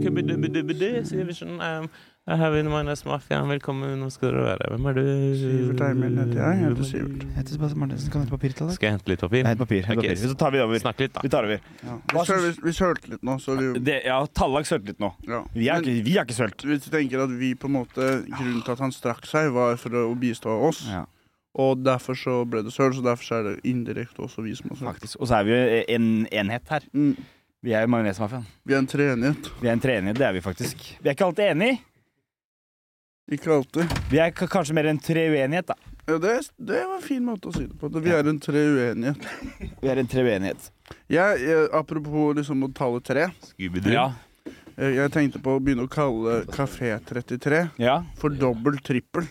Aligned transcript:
Trada 0.00 1.80
Um, 1.80 1.88
jeg 2.28 2.38
har 2.38 2.50
vunnet 2.52 2.70
Majones 2.70 3.00
Mafia. 3.04 3.40
Velkommen, 3.48 3.98
nå 4.00 4.06
skal 4.12 4.30
dere 4.30 4.42
være. 4.46 4.68
Hvem 4.72 4.86
er 4.90 4.96
du? 4.96 5.02
Sivert 5.40 5.80
Eimen 5.84 6.18
heter 6.20 6.38
jeg. 6.40 6.60
Jeg 6.60 6.68
heter 6.70 6.86
Sivert. 6.88 7.24
Jeg 7.24 7.36
heter 7.36 7.56
Sebastian 7.56 7.80
Martinsen. 7.82 8.12
Kan 8.12 8.20
du 8.20 8.24
hente 8.24 8.34
papir 8.36 8.54
til 8.54 8.68
deg? 8.68 8.76
Skal 8.76 8.86
jeg 8.86 8.94
hente 8.96 9.10
litt 9.12 9.24
papir? 9.24 9.42
Nei, 9.44 9.50
hente 9.52 9.64
papir. 9.64 9.82
hent 9.88 9.98
Ok, 9.98 10.04
papir. 10.06 10.20
Så 10.30 10.36
tar 10.40 10.54
vi 10.54 10.60
over. 10.64 10.80
Snakk 10.84 11.02
litt, 11.02 11.14
da. 11.16 11.24
Vi 11.24 11.32
tar 11.32 11.48
over. 11.48 11.64
Ja. 11.84 11.96
Vi, 12.12 12.24
søl, 12.28 12.42
vi, 12.44 12.52
vi 12.68 12.74
sølte 12.76 13.12
litt 13.14 13.26
nå, 13.28 13.36
så 13.42 13.56
vi, 13.58 13.70
Det, 13.88 13.96
ja, 14.06 14.18
Tallak 14.40 14.68
sølte 14.70 14.92
litt 14.92 15.02
nå. 15.02 15.10
ja. 15.28 15.40
Vi 15.56 15.68
har 15.72 15.82
ikke, 15.84 15.96
vi 16.06 16.14
ikke 16.22 16.36
sølt. 16.38 16.64
vi 16.70 16.78
tenker 16.86 17.24
at 17.26 17.34
vi 17.40 17.50
på 17.58 17.68
en 17.68 17.76
måte 17.80 18.08
Grunnen 18.28 18.62
til 18.64 18.76
at 18.76 18.84
han 18.86 18.94
strakk 18.94 19.26
seg, 19.28 19.50
var 19.56 19.76
for 19.80 19.98
å 20.04 20.06
bistå 20.20 20.54
oss. 20.70 20.84
Ja, 20.88 21.02
Og 21.60 21.82
derfor 21.84 22.16
så 22.16 22.38
ble 22.48 22.62
det 22.64 22.72
søl, 22.76 22.94
så 22.94 23.04
derfor 23.04 23.26
så 23.26 23.40
er 23.40 23.48
det 23.50 23.58
indirekte 23.68 24.22
også 24.24 24.46
vi 24.46 24.54
som 24.56 24.70
har 24.70 24.80
sølt. 24.80 24.92
faktisk. 24.94 25.20
Og 25.20 25.28
så 25.28 25.40
er 25.40 25.44
vi 25.50 25.56
jo 25.56 25.84
en 25.98 26.08
enhet 26.30 26.72
her. 26.76 26.88
Mm. 26.94 27.16
Vi 27.60 27.74
er 27.76 27.84
jo 27.84 27.90
Majonesmafiaen. 27.92 28.44
Vi 28.64 28.72
er 28.72 28.78
en 28.80 28.86
treenighet. 28.88 29.48
Vi 29.60 29.68
er 29.68 29.74
en 29.76 29.82
treenighet, 29.82 30.16
det 30.16 30.24
er 30.24 30.32
vi 30.32 30.40
faktisk. 30.40 30.84
Vi 30.96 31.10
er 31.10 31.12
ikke 31.12 31.26
alltid 31.26 31.50
enige. 31.50 31.74
Ikke 33.36 33.52
alltid. 33.52 33.92
Vi 34.08 34.20
er 34.24 34.32
k 34.32 34.48
kanskje 34.48 34.76
mer 34.78 34.88
en 34.88 35.00
treuenighet, 35.04 35.68
da. 35.68 35.76
Ja, 36.08 36.16
det, 36.16 36.32
det 36.56 36.80
var 36.80 36.96
en 36.96 37.04
fin 37.04 37.20
måte 37.26 37.50
å 37.50 37.54
si 37.54 37.66
det 37.66 37.76
på. 37.76 37.90
Vi 38.00 38.14
er 38.16 38.30
en 38.32 38.40
treuenighet. 38.40 39.28
Vi 39.82 39.92
er 39.92 40.00
en 40.00 40.08
treuenighet. 40.08 40.70
Jeg, 41.12 41.44
jeg, 41.44 41.68
apropos 41.76 42.32
liksom 42.40 42.64
å 42.64 42.70
tale 42.80 43.04
tre. 43.04 43.28
Ja. 43.60 44.08
Jeg, 44.48 44.96
jeg 44.96 45.14
tenkte 45.18 45.44
på 45.44 45.58
å 45.58 45.60
begynne 45.60 45.84
å 45.84 45.92
kalle 45.92 46.40
Kafé 46.56 46.96
33 47.12 47.62
ja. 47.84 48.00
for 48.24 48.40
dobbel 48.40 48.80
trippel. 48.80 49.28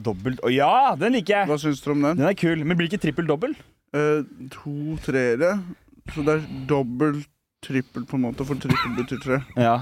Dobbelt 0.00 0.44
Å 0.44 0.52
ja, 0.52 0.94
den 1.00 1.16
liker 1.16 1.40
jeg! 1.40 1.48
Hva 1.48 1.60
syns 1.60 1.80
dere 1.80 1.96
om 1.96 2.04
den? 2.10 2.20
Den 2.20 2.28
er 2.28 2.36
kul. 2.36 2.60
Men 2.60 2.76
blir 2.76 2.92
ikke 2.92 3.00
trippel 3.08 3.26
dobbel? 3.28 3.56
Eh, 3.96 4.20
to 4.52 5.00
treere. 5.08 5.56
Så 6.12 6.28
det 6.28 6.38
er 6.38 6.48
dobbel 6.68 7.22
trippel, 7.64 8.04
på 8.08 8.18
en 8.18 8.26
måte, 8.28 8.46
for 8.46 8.60
trippel 8.60 8.94
betyr 8.98 9.24
tre. 9.24 9.40
Ja. 9.68 9.78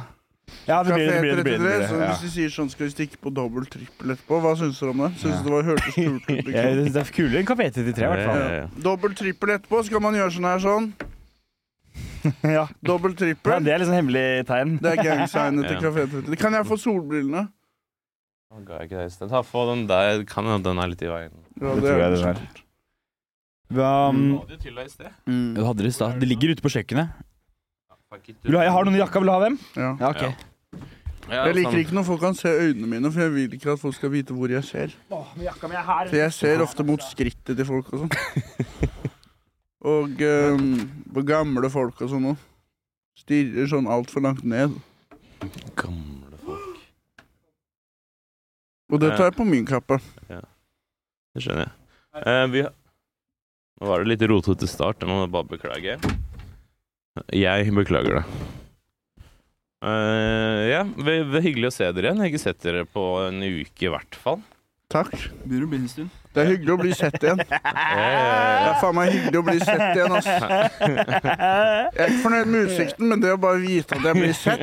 Ja, 0.65 0.83
det 0.83 0.95
blir 0.95 1.11
det. 1.11 1.21
Blir 1.21 1.31
det, 1.31 1.37
det, 1.37 1.45
blir 1.45 1.59
det, 1.59 1.65
blir, 1.65 1.83
så 1.89 1.97
hvis 2.01 2.23
de 2.23 2.31
sier 2.33 2.53
sånn, 2.53 2.71
skal 2.73 2.87
vi 2.87 2.93
stikke 2.95 3.19
på 3.21 3.33
dobbel 3.37 3.67
trippel 3.69 4.15
etterpå? 4.15 4.39
Hva 4.41 4.55
syns 4.57 4.79
dere 4.81 4.95
om 4.95 5.03
det? 5.05 5.11
Syns 5.21 5.35
Ja. 5.35 5.43
det 5.45 5.53
var 5.53 5.67
hørtes 5.67 5.95
kult 5.99 6.31
ut? 6.31 6.49
Ja. 6.55 6.63
Liksom. 6.73 6.95
Det 6.95 7.03
er 7.03 7.13
kulere 7.19 7.43
enn 7.43 7.51
Kafé 7.51 7.67
33, 7.69 7.85
i 7.85 8.09
hvert 8.09 8.25
fall. 8.25 8.41
Ja, 8.41 8.49
ja, 8.49 8.63
ja. 8.63 8.83
Dobbel 8.87 9.17
trippel 9.19 9.55
etterpå, 9.59 9.83
så 9.85 9.93
kan 9.97 10.05
man 10.07 10.17
gjøre 10.17 10.35
sånn 10.39 10.49
her 10.49 10.65
sånn. 10.65 10.89
Ja. 12.57 12.65
Dobbel 12.85 13.15
Ja, 13.21 13.59
det 13.61 13.73
er 13.75 13.83
liksom 13.85 13.97
hemmelig 13.99 14.25
tegn. 14.49 14.75
Det 14.83 14.95
er 14.95 15.05
gangsignet 15.05 15.69
til. 15.69 15.79
Kafé 15.85 16.09
33. 16.17 16.41
Kan 16.41 16.57
jeg 16.57 16.69
få 16.69 16.81
solbrillene? 16.81 17.45
Å, 18.49 18.63
ga 18.65 18.81
jeg 18.81 18.89
ikke 18.89 19.03
deg 19.03 19.11
i 19.11 19.13
sted. 19.13 19.29
Ta 19.29 19.45
få 19.45 19.67
den 19.69 19.85
der. 19.91 20.25
Kan 20.29 20.49
hende 20.49 20.71
den 20.71 20.81
er 20.81 20.91
litt 20.91 21.05
i 21.05 21.11
veien. 21.13 21.35
Ja, 21.61 21.75
Det 21.77 21.85
tror 21.85 22.01
jeg 22.01 22.15
det 22.17 22.23
er. 22.33 22.43
Hva, 23.69 23.89
um, 24.09 24.41
sted. 24.89 25.11
Mm. 25.29 25.51
du 25.59 25.61
hadde 25.67 25.85
det 25.85 25.91
i 25.93 25.97
stad. 25.99 26.17
Det 26.23 26.29
ligger 26.31 26.55
ute 26.57 26.65
på 26.65 26.73
kjøkkenet. 26.73 27.13
Fuck 28.09 28.29
it, 28.31 28.37
Vil 28.43 28.55
du 28.55 28.59
ha, 28.59 28.65
jeg 28.65 28.73
har 28.73 28.87
noen 28.89 28.97
i 28.97 29.01
jakka. 29.03 29.21
Vil 29.21 29.29
du 29.29 29.35
ha 29.35 29.41
dem? 29.45 29.59
Ja. 29.77 29.91
Ja, 30.01 30.13
ok. 30.13 30.45
Jeg 31.29 31.57
liker 31.59 31.75
sånn. 31.75 31.83
ikke 31.83 31.97
når 31.99 32.05
folk 32.07 32.23
kan 32.25 32.37
se 32.39 32.49
øynene 32.49 32.89
mine, 32.89 33.11
for 33.13 33.21
jeg 33.21 33.33
vil 33.35 33.57
ikke 33.59 33.75
at 33.75 33.81
folk 33.83 33.97
skal 33.99 34.13
vite 34.15 34.33
hvor 34.33 34.49
jeg 34.49 34.65
ser. 34.65 34.95
men 35.13 35.45
jakka 35.45 35.69
mi 35.69 35.77
er 35.77 35.85
her. 35.85 36.09
For 36.09 36.17
jeg 36.17 36.33
ser 36.33 36.63
ofte 36.65 36.87
mot 36.89 37.05
skrittet 37.05 37.59
til 37.59 37.69
folk 37.69 37.91
og 37.93 38.07
sånn. 38.07 38.15
Og 39.89 40.23
um, 40.27 40.65
på 41.15 41.23
gamle 41.23 41.69
folk 41.71 42.01
og 42.03 42.11
sånn 42.11 42.31
òg. 42.33 42.41
Stirrer 43.19 43.69
sånn 43.71 43.87
altfor 43.91 44.25
langt 44.25 44.43
ned. 44.43 44.75
Gamle 45.79 46.41
folk. 46.43 46.81
Og 48.89 49.03
det 49.05 49.13
tar 49.15 49.29
jeg 49.29 49.37
på 49.39 49.47
min 49.47 49.69
kappe. 49.69 50.01
Det 50.29 51.45
skjønner 51.45 51.69
jeg. 51.69 51.75
Eh, 52.25 52.45
vi 52.57 52.65
har 52.67 52.75
Nå 53.79 53.87
var 53.87 54.03
det 54.03 54.11
litt 54.11 54.25
rotete 54.27 54.67
start. 54.67 55.05
Jeg 55.05 55.07
må 55.07 55.29
bare 55.31 55.47
beklage. 55.47 56.01
Jeg 57.35 57.73
beklager 57.77 58.21
det. 58.21 58.25
Eh, 59.79 60.63
ja, 60.73 60.83
det 60.83 61.19
er 61.23 61.45
hyggelig 61.45 61.71
å 61.71 61.75
se 61.77 61.91
dere 61.95 62.11
igjen. 62.11 62.23
Jeg 62.23 62.27
har 62.27 62.33
ikke 62.33 62.45
sett 62.45 62.65
dere 62.65 62.87
på 62.91 63.05
en 63.27 63.45
uke 63.45 63.87
i 63.87 63.93
hvert 63.93 64.19
fall. 64.19 64.41
Takk. 64.89 65.11
Begynner 65.45 65.67
å 65.67 65.69
bli 65.69 65.79
en 65.83 65.89
stund. 65.93 66.13
Det 66.33 66.41
er 66.41 66.47
hyggelig 66.55 66.73
å 66.73 66.77
bli 66.81 66.93
sett 66.97 67.17
igjen. 67.21 67.41
Det 67.49 67.57
Eh, 67.59 68.69
er 68.71 68.77
faen 68.81 68.95
meg 68.97 69.11
hyggelig 69.13 69.39
å 69.41 69.43
bli 69.45 69.57
sett 69.61 69.83
igjen, 69.99 70.15
ass. 70.17 70.29
Jeg 70.29 72.05
er 72.05 72.13
ikke 72.13 72.23
fornøyd 72.23 72.49
med 72.53 72.63
utsikten, 72.71 73.09
men 73.11 73.21
det 73.21 73.33
å 73.35 73.41
bare 73.43 73.61
vite 73.61 73.99
at 73.99 74.07
jeg 74.09 74.17
blir 74.17 74.33
sett 74.39 74.63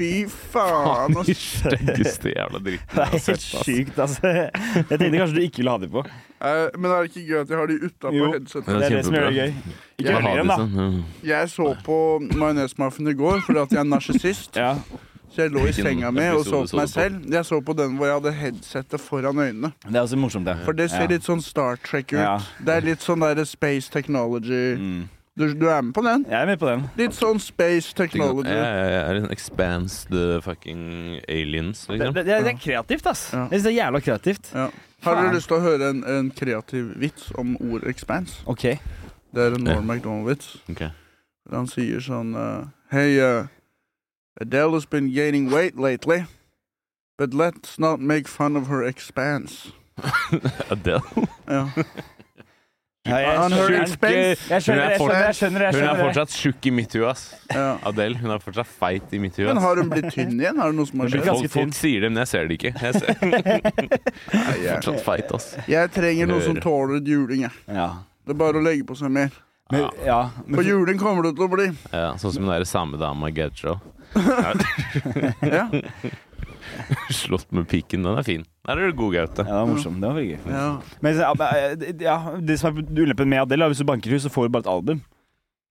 Fy 0.00 0.10
faen, 0.54 1.14
De 1.14 1.22
ass. 1.22 1.44
styggeste 1.62 2.32
jævla 2.34 2.62
dritten 2.66 2.90
Det 2.90 2.98
jeg 2.98 3.04
er 3.04 3.06
har 3.06 3.14
helt 3.14 3.26
sett. 3.28 3.46
ass. 3.46 3.62
sykt, 3.68 4.02
altså. 4.06 4.32
Jeg 4.32 4.90
tenkte 4.90 5.12
kanskje 5.22 5.38
du 5.38 5.42
ikke 5.46 5.62
ville 5.62 5.76
ha 5.76 5.82
de 5.84 5.92
på. 5.94 6.04
Eh, 6.42 6.66
Men 6.78 6.90
er 6.90 6.98
det 7.06 7.12
ikke 7.12 7.24
gøy 7.30 7.38
at 7.44 7.54
jeg 7.54 7.60
har 7.62 7.70
de 7.72 7.78
utapå 7.86 8.32
headsetet? 8.34 8.72
Det 8.72 8.74
er 8.90 8.96
det 8.96 9.04
som 9.06 9.18
gjør 9.20 9.28
det 9.30 9.38
gøy. 9.38 9.54
Ikke 10.02 10.08
Jeg 10.08 10.26
dem, 10.42 10.50
det 10.50 10.58
da. 10.82 10.90
Jeg 11.30 11.54
så 11.54 11.70
på 11.86 12.00
Majonesmafiaen 12.42 13.14
i 13.14 13.16
går 13.22 13.46
fordi 13.46 13.62
at 13.68 13.78
jeg 13.78 13.84
er 13.86 13.90
narsissist. 13.94 14.58
Ja. 14.58 14.74
Så 15.32 15.46
jeg 15.46 15.52
lå 15.54 15.62
i 15.68 15.72
senga 15.72 16.10
mi 16.12 16.26
og 16.28 16.42
så 16.44 16.58
på 16.68 16.76
meg 16.76 16.88
selv. 16.92 17.22
Jeg 17.32 17.44
så 17.48 17.60
på 17.64 17.72
den 17.78 17.96
hvor 17.96 18.06
jeg 18.10 18.18
hadde 18.20 18.32
headsetet 18.36 19.00
foran 19.00 19.38
øynene. 19.40 19.70
Det 19.86 19.96
er 19.96 20.02
også 20.04 20.18
morsomt, 20.20 20.44
det. 20.46 20.58
For 20.66 20.72
det 20.76 20.90
ser 20.92 21.06
Ja. 21.06 21.12
litt 21.14 21.24
sånn 21.24 21.40
Star 21.42 21.76
Trek 21.80 22.12
ut. 22.12 22.18
Ja. 22.20 22.38
Det 22.60 22.74
er 22.76 22.80
litt 22.84 23.00
sånn 23.00 23.20
der 23.24 23.44
space 23.48 23.88
technology. 23.90 24.76
Mm. 24.76 25.08
Du, 25.38 25.46
du 25.56 25.64
er 25.72 25.80
med 25.80 25.94
på 25.96 26.02
den? 26.04 26.26
Jeg 26.28 26.36
er 26.42 26.46
med 26.46 26.58
på 26.60 26.66
den. 26.68 26.82
Litt 26.98 27.14
sånn 27.16 27.40
space 27.40 27.94
Jeg 27.96 27.96
technology. 27.96 28.52
er 28.52 29.16
en 29.22 29.30
expanse 29.32 30.04
the 30.10 30.42
fucking 30.44 31.20
aliens, 31.26 31.86
Det, 31.86 31.96
liksom. 31.96 32.14
det, 32.14 32.24
det 32.26 32.52
er 32.52 32.58
kreativt, 32.60 33.06
ass. 33.06 33.30
Ja. 33.32 33.46
Jeg 33.48 33.60
synes 33.60 33.62
det 33.62 33.72
er 33.72 33.78
jævla 33.86 34.00
kreativt. 34.04 34.50
Ja. 34.54 34.66
Har 35.02 35.22
du 35.22 35.34
lyst 35.34 35.48
til 35.48 35.56
å 35.56 35.60
høre 35.64 35.88
en, 35.90 36.04
en 36.04 36.28
kreativ 36.30 36.92
vits 37.00 37.32
om 37.40 37.56
ordet 37.56 37.88
expanse? 37.88 38.42
OK. 38.46 38.62
Det 39.32 39.40
er 39.46 39.56
en 39.56 39.64
Norm 39.64 39.88
MacDonald-vits. 39.88 40.58
Okay. 40.70 40.90
Han 41.50 41.66
sier 41.66 42.04
sånn 42.04 42.36
uh, 42.36 42.68
Hei, 42.92 43.16
uh, 43.18 43.48
Adele 44.40 44.72
has 44.72 44.86
been 44.86 45.12
gaining 45.12 45.50
weight 45.50 45.76
lately, 45.78 46.24
but 47.18 47.34
let's 47.34 47.78
not 47.78 48.00
make 48.00 48.26
fun 48.26 48.56
of 48.56 48.66
her 48.68 48.82
expanse. 48.82 49.72
Adele. 50.70 51.02
Ja. 51.48 51.68
Ja, 53.02 53.16
jeg, 53.18 53.30
hører 53.34 53.48
skjønner, 53.50 53.80
expense. 53.82 54.44
jeg 54.52 54.62
skjønner, 54.62 54.82
jeg 54.92 54.98
skjønner, 55.00 55.24
jeg 55.24 55.34
skjønner, 55.34 55.62
jeg 55.64 55.74
Hun 55.74 55.88
er 55.88 55.96
fortsatt 55.98 56.34
tjukk 56.38 56.66
i 56.68 56.70
mitt 56.70 56.92
hue, 56.94 57.08
ass. 57.10 57.24
ja. 57.50 57.64
Adele 57.90 58.20
hun 58.20 58.30
er 58.30 58.44
fortsatt 58.44 58.68
feit 58.70 59.10
i 59.10 59.18
mitt 59.18 59.40
hue. 59.40 59.48
Men 59.48 59.58
har 59.58 59.80
hun 59.82 59.90
blitt 59.90 60.06
tynn 60.14 60.36
igjen? 60.38 60.60
Har 60.62 60.70
det 60.70 60.78
noe 60.78 60.86
som 60.86 61.02
har 61.02 61.10
skjedd? 61.10 61.26
Folk, 61.26 61.48
folk 61.50 61.74
sier 61.74 62.06
det, 62.06 62.12
men 62.12 62.22
jeg 62.22 62.30
ser 62.30 62.46
det 62.46 62.60
ikke. 62.60 62.72
Jeg 62.78 63.00
ser 63.02 63.18
Nei, 64.38 64.54
fortsatt 64.68 65.02
feit, 65.02 65.34
ass. 65.34 65.48
jeg 65.66 65.90
trenger 65.98 66.30
noe 66.30 66.46
som 66.46 66.62
tåler 66.62 67.02
juling, 67.02 67.42
jeg. 67.48 67.64
Ja. 67.66 67.88
Det 68.22 68.36
er 68.36 68.40
bare 68.44 68.62
å 68.62 68.66
legge 68.68 68.86
på 68.86 68.94
seg 69.02 69.10
mer. 69.18 69.34
Men, 69.72 69.88
ja, 70.06 70.20
men, 70.46 70.60
For 70.60 70.70
juling 70.70 71.02
kommer 71.02 71.26
det 71.26 71.34
til 71.40 71.48
å 71.48 71.50
bli. 71.56 71.68
Ja, 71.90 72.12
sånn 72.22 72.36
som 72.38 72.46
den 72.46 72.70
samme 72.70 73.00
samedama 73.00 73.32
i 73.32 73.34
Gadjo. 73.34 73.80
Ja. 75.56 75.66
Slått 77.12 77.50
med 77.52 77.66
pikken. 77.70 78.04
Den 78.06 78.18
er 78.18 78.26
fin. 78.26 78.44
Der 78.66 78.78
er 78.78 78.92
du 78.92 78.96
god, 78.96 79.14
Gaute. 79.16 79.42
ja, 79.42 79.48
det 79.48 79.56
var 79.58 79.70
morsomt. 79.70 79.98
Det 80.00 80.08
var 80.08 80.18
veldig 80.18 80.36
gøy. 80.36 80.52
ja. 80.52 80.68
Men 81.02 81.98
ja, 82.00 82.18
det 82.40 82.58
som 82.60 82.76
er 82.78 83.02
ulempen 83.02 83.28
med 83.32 83.42
Adele, 83.42 83.66
er 83.66 83.74
hvis 83.74 83.82
du 83.82 83.88
banker 83.88 84.12
henne, 84.12 84.22
så 84.22 84.32
får 84.32 84.48
du 84.48 84.54
bare 84.56 84.66
et 84.66 84.72
album. 84.72 85.02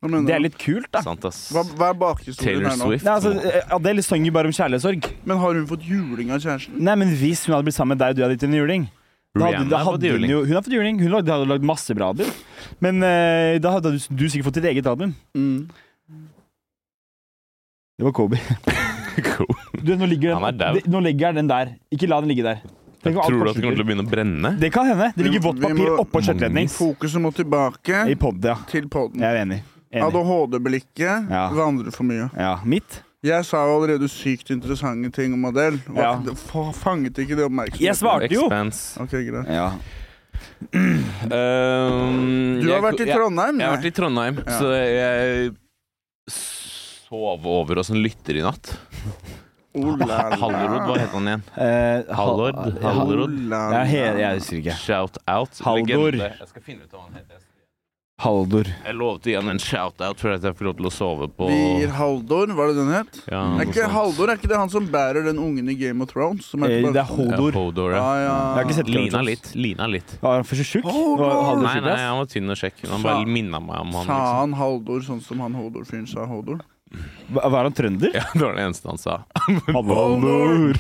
Det 0.02 0.34
er 0.34 0.42
litt 0.42 0.56
kult, 0.58 0.88
da. 0.90 1.04
Sant, 1.06 1.26
ass. 1.30 1.44
Hva, 1.54 1.62
hva 1.78 1.92
er 1.94 1.98
bakhistorien 2.02 2.66
her 2.66 2.80
nå? 2.80 2.88
Swift. 2.90 3.06
Nei, 3.06 3.18
altså, 3.20 3.60
Adele 3.78 4.02
synger 4.06 4.34
bare 4.34 4.50
om 4.50 4.56
kjærlighetssorg. 4.58 5.12
Men 5.30 5.42
har 5.44 5.60
hun 5.60 5.68
fått 5.70 5.86
juling 5.86 6.34
av 6.34 6.42
kjæresten? 6.42 6.80
Nei, 6.82 6.96
men 7.04 7.14
hvis 7.20 7.46
hun 7.46 7.54
hadde 7.54 7.68
blitt 7.70 7.78
sammen 7.78 7.94
med 7.94 8.02
deg 8.02 8.16
og 8.16 8.18
du 8.18 8.24
hadde 8.26 8.38
gitt 8.40 8.48
henne 8.48 8.58
juling 8.64 8.88
da 9.38 9.46
hadde, 9.48 9.70
da 9.70 9.78
har 9.78 9.86
hadde 9.86 9.94
fått 9.96 10.04
hun, 10.04 10.16
juling. 10.18 10.32
jo, 10.34 10.40
hun 10.44 10.58
har 10.58 10.64
fått 10.66 10.74
juling. 10.76 10.98
Hun 11.00 11.14
hadde, 11.16 11.32
hadde 11.32 11.48
lagd 11.48 11.68
masse 11.70 11.96
bra 11.96 12.10
album. 12.12 12.34
Men 12.84 12.98
uh, 13.00 13.54
da 13.64 13.78
hadde 13.78 13.94
du, 13.94 14.00
du 14.10 14.26
sikkert 14.26 14.50
fått 14.50 14.58
ditt 14.60 14.68
eget 14.74 14.90
album. 14.92 15.14
Mm. 15.38 15.70
Det 18.02 18.08
var 18.10 18.16
Kobe. 18.18 18.40
Cool. 19.22 19.58
Du, 19.84 19.92
nå, 20.00 20.06
ligger 20.08 20.38
er 20.40 20.54
den, 20.56 20.78
de, 20.78 20.82
nå 20.90 21.00
legger 21.04 21.34
den 21.36 21.50
der. 21.50 21.74
Ikke 21.94 22.08
la 22.08 22.22
den 22.24 22.32
ligge 22.32 22.46
der. 22.48 22.62
Tenk 23.04 23.18
om 23.20 23.26
Tror 23.28 23.44
du 23.44 23.50
at 23.52 23.58
det 23.58 23.64
kommer 23.66 23.76
til 23.76 23.84
å 23.84 23.88
begynne 23.90 24.06
å 24.06 24.10
brenne? 24.10 24.52
Det 24.62 24.70
kan 24.72 24.88
hende. 24.88 25.10
Det 25.18 25.26
ligger 25.26 25.44
vått 25.44 25.60
papir 25.62 25.92
oppå 26.00 26.22
skjøteledning. 26.24 26.70
Fokuset 26.72 27.22
må 27.22 27.32
tilbake 27.36 28.06
I 28.10 28.16
pod, 28.16 28.40
ja. 28.48 28.56
til 28.72 28.88
podden. 28.94 29.20
Jeg 29.22 29.36
er 29.36 29.42
enig. 29.44 29.60
enig. 29.92 30.06
ADHD-blikket 30.08 31.28
Ja. 31.30 31.44
vandrer 31.60 31.92
for 31.94 32.08
mye. 32.08 32.30
Ja, 32.40 32.54
Mitt? 32.64 33.02
Jeg 33.22 33.46
sa 33.46 33.66
jo 33.68 33.76
allerede 33.82 34.08
sykt 34.10 34.50
interessante 34.56 35.12
ting 35.14 35.36
om 35.36 35.44
Adele. 35.52 35.78
Ja. 35.94 36.16
Fanget 36.80 37.20
ikke 37.22 37.36
det 37.38 37.46
oppmerksomheten? 37.52 37.86
Jeg 37.92 38.00
svarte 38.00 38.32
jo! 38.34 38.48
Expanse. 38.48 38.96
Ok, 39.04 39.18
greit. 39.28 39.52
Ja. 39.52 39.68
Um, 41.28 42.62
Du 42.62 42.68
har 42.72 42.80
jeg- 42.80 42.84
vært 42.88 43.00
i 43.02 43.06
jeg- 43.06 43.16
Trondheim? 43.18 43.60
Jeg 43.60 43.68
har 43.68 43.78
vært 43.78 43.86
i 43.86 43.92
Trondheim, 43.92 44.36
Ja. 44.46 44.60
så 44.60 44.72
jeg 44.72 45.52
sov 47.12 47.46
over 47.46 47.82
oss 47.84 47.92
en 47.92 48.00
lytter 48.02 48.40
i 48.40 48.44
natt. 48.46 48.72
Hallerud, 49.76 50.82
hva 50.88 50.96
het 51.00 51.14
han 51.16 51.28
igjen? 51.30 51.44
Eh, 51.56 52.16
Hallord? 52.16 52.58
Hallorod? 52.84 53.38
Ja, 53.52 53.84
he, 53.88 54.02
jeg 54.20 54.40
husker 54.42 54.58
ikke. 54.60 54.76
Shout 54.82 55.22
out. 55.32 55.62
Haldor. 55.64 56.12
Legende. 56.12 56.34
Jeg 56.42 56.50
skal 56.52 56.66
finne 56.66 56.84
ut 56.88 56.92
hva 56.96 57.06
han 57.06 57.16
heter. 57.22 57.38
Haldor. 58.22 58.68
Jeg 58.86 58.94
lovte 59.00 59.32
igjen 59.32 59.48
en 59.50 59.58
shout-out 59.58 60.20
for 60.22 60.30
at 60.36 60.44
jeg 60.46 60.54
fikk 60.54 60.68
lov 60.68 60.76
til 60.78 60.86
å 60.86 60.92
sove 60.94 61.26
på 61.34 61.48
Vi 61.50 61.56
gir 61.80 61.94
Haldor, 61.98 62.52
var 62.54 62.68
det 62.70 62.76
den 62.78 62.92
het? 62.94 63.16
ja, 63.32 63.40
Er 63.40 63.56
noe 63.56 63.66
ikke 63.66 63.80
sånt. 63.82 63.96
Haldor 63.96 64.30
er 64.30 64.38
ikke 64.38 64.52
det 64.52 64.60
han 64.62 64.70
som 64.70 64.90
bærer 64.94 65.26
den 65.26 65.40
ungen 65.42 65.72
i 65.74 65.76
Game 65.80 66.06
of 66.06 66.12
Thrones? 66.12 66.46
Som 66.52 66.62
Eh, 66.68 66.76
er 66.84 66.92
det 66.94 67.02
er 67.02 67.10
Hodor. 67.10 67.50
Ja, 67.50 67.56
Hodor, 67.58 67.96
ja, 67.96 68.04
ja. 68.04 68.20
ja. 68.28 68.36
Jeg 68.36 68.60
har 68.60 68.68
ikke 68.68 68.78
sett 68.78 68.92
Game 68.92 69.00
of 69.00 69.08
Lina 69.08 69.18
Thrones. 69.18 69.32
litt. 69.32 69.56
Lina 69.66 69.88
litt. 69.90 70.14
Var 70.22 70.36
han 70.38 70.46
for 70.52 70.56
så 70.62 70.68
tjukk? 70.70 70.86
Haldor! 70.86 71.24
Var 71.24 71.42
Haldor 71.48 71.64
Nei, 71.66 71.74
tjukk, 71.74 71.88
nei, 71.88 71.96
ass? 71.96 72.06
han 72.12 72.20
var 72.22 72.30
tynn 72.36 72.54
og 72.54 72.62
kjekk. 72.62 72.84
Han 72.92 73.02
Sa- 73.02 73.08
bare 73.10 73.26
minna 73.40 73.60
meg 73.72 73.80
om 73.88 73.94
han. 73.98 74.06
Sa 74.06 74.20
Liksom. 74.20 74.38
han 74.44 74.54
Haldor 74.62 75.00
sånn 75.10 75.22
som 75.26 75.40
han 75.48 75.54
Hodor-fyren 75.58 76.08
sa 76.14 76.28
Hodor? 76.30 76.62
Hva- 77.32 77.50
Var 77.54 77.64
han 77.70 77.74
trønder? 77.78 78.12
Ja, 78.20 78.26
det 78.34 78.42
var 78.44 78.56
det 78.58 78.64
eneste 78.68 78.90
han 78.92 79.00
sa. 79.02 79.20
Haldor. 79.76 80.74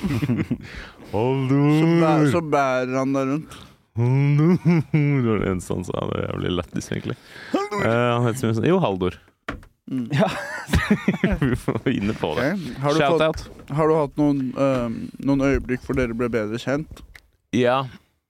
Så, 1.11 1.87
bæ, 2.01 2.31
så 2.31 2.41
bærer 2.51 2.95
han 3.01 3.13
deg 3.15 3.27
rundt. 3.33 3.57
Haldor. 3.97 4.55
Det 4.91 5.27
var 5.27 5.41
det 5.43 5.49
eneste 5.51 5.75
han 5.75 5.85
sa. 5.87 6.05
Det 6.11 6.19
er 6.21 6.25
jævlig 6.29 6.53
lættis, 6.57 6.87
egentlig. 6.93 7.17
Eh, 7.53 7.87
han 7.87 8.27
het 8.27 8.39
så 8.39 8.47
mye 8.49 8.57
sånn 8.59 8.69
Jo, 8.69 8.79
Haldor. 8.83 9.17
Mm. 9.91 10.05
Ja. 10.15 10.27
Vi 11.41 11.55
får 11.59 11.89
inne 11.91 12.13
på 12.15 12.29
Ok. 12.31 12.39
det. 12.39 12.51
Har, 12.79 12.93
du 12.95 13.01
Shout-out. 13.01 13.41
har 13.75 13.89
du 13.91 13.95
hatt 13.97 14.19
noen, 14.21 14.43
eh, 14.55 14.87
noen 15.27 15.43
øyeblikk 15.49 15.83
hvor 15.87 15.97
dere 15.99 16.15
ble 16.15 16.29
bedre 16.31 16.59
kjent? 16.61 17.01
Ja, 17.55 17.81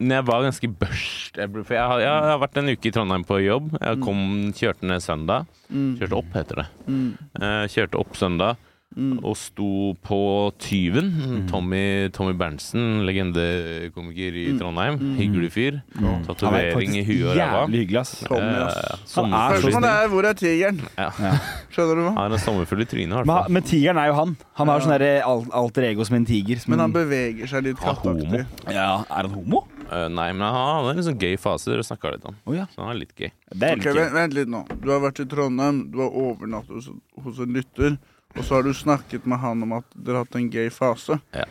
men 0.02 0.16
jeg 0.18 0.26
var 0.28 0.42
ganske 0.48 0.72
børst. 0.82 1.38
Jeg, 1.38 1.52
for 1.54 1.74
jeg, 1.78 1.86
har, 1.94 2.00
jeg 2.04 2.26
har 2.32 2.42
vært 2.42 2.58
en 2.58 2.74
uke 2.74 2.90
i 2.90 2.92
Trondheim 2.98 3.24
på 3.30 3.38
jobb. 3.46 3.72
Jeg 3.80 4.02
kom, 4.02 4.26
kjørte 4.58 4.90
ned 4.90 5.06
søndag. 5.06 5.46
Mm. 5.70 5.94
Kjørte 6.02 6.18
opp, 6.20 6.34
heter 6.36 6.64
det. 6.64 6.68
Mm. 6.90 7.08
Eh, 7.40 7.64
kjørte 7.78 8.02
opp 8.02 8.18
søndag 8.20 8.60
Mm. 8.92 9.22
og 9.24 9.38
sto 9.40 9.94
på 10.04 10.18
Tyven. 10.60 11.46
Tommy, 11.48 12.10
Tommy 12.12 12.34
Berntsen, 12.36 13.06
legendekomiker 13.08 14.36
i. 14.36 14.58
Trondheim. 14.60 14.98
Mm. 15.00 15.14
Hyggelig 15.16 15.52
fyr. 15.54 15.78
Er 15.96 16.18
Tatovering 16.28 16.98
i 17.00 17.04
huet 17.08 17.30
og 17.30 17.38
ræva. 17.38 17.62
Jævlig 17.62 17.80
hyggelig, 17.86 18.00
ass. 18.02 18.12
Tommy, 18.28 18.50
Eh, 18.52 18.66
ass. 18.66 19.16
Han 19.16 19.32
er 19.32 19.32
sommerfull- 19.32 19.56
så 19.56 19.62
Spørsmålet 19.62 20.04
er 20.04 20.08
hvor 20.12 20.26
er 20.28 20.34
tigeren? 20.34 20.82
Ja. 20.98 21.10
Skjønner 21.72 21.96
du 21.96 22.02
hva? 22.02 22.14
Han 22.18 22.32
er 22.32 22.36
en 22.36 22.44
sommerfull 22.44 22.82
i 22.82 22.86
trynet, 22.86 23.04
i 23.04 23.08
Men, 23.08 23.16
hvert 23.16 23.28
fall. 23.46 23.52
men 23.52 23.64
tigeren 23.64 23.98
er 23.98 24.08
jo 24.08 24.14
han. 24.14 24.38
Han 24.60 24.68
har 24.68 24.80
Ja. 24.80 24.86
sånn 24.86 25.00
derre 25.00 25.24
alter 25.54 25.84
ego 25.84 26.04
som 26.04 26.16
en 26.18 26.26
tiger. 26.26 26.60
Som 26.60 26.72
Men 26.72 26.80
han 26.80 26.92
beveger 26.92 27.48
seg 27.48 27.64
litt 27.64 27.80
Han 27.80 27.96
katteaktig. 27.96 28.46
ja, 28.74 29.06
Er 29.10 29.22
han 29.24 29.30
homo? 29.32 29.64
Eh, 29.92 30.08
nei, 30.08 30.30
men 30.34 30.46
han 30.48 30.56
hadde 30.56 30.92
en 30.94 31.00
litt 31.02 31.08
sånn 31.10 31.20
gøy 31.20 31.34
fase 31.42 31.72
dere 31.72 31.84
snakka 31.84 32.14
litt 32.14 32.28
om. 32.30 32.36
Oh, 32.48 32.54
ja. 32.56 32.68
Så 32.72 32.80
han 32.84 32.94
er 32.94 33.00
litt 33.02 33.12
gøy. 33.18 33.32
Det 33.52 33.68
er 33.68 33.76
Ok, 33.76 33.84
litt 33.84 33.90
vent, 33.92 33.98
gøy. 34.00 34.14
vent 34.16 34.38
litt 34.38 34.52
nå. 34.54 34.62
Du 34.80 34.88
har 34.94 35.02
vært 35.04 35.20
i 35.20 35.26
Trondheim, 35.34 35.82
du 35.92 35.98
har 36.00 36.16
overnattet 36.22 36.78
hos, 36.78 36.88
hos 37.26 37.42
en 37.44 37.58
lytter, 37.58 37.98
og 38.38 38.46
så 38.48 38.56
har 38.56 38.64
du 38.64 38.72
snakket 38.78 39.26
med 39.28 39.42
han 39.44 39.66
om 39.68 39.74
at 39.82 39.86
dere 39.98 40.22
har 40.22 40.26
hatt 40.30 40.38
en 40.40 40.48
gay 40.54 40.70
fase. 40.72 41.18
Ja. 41.36 41.44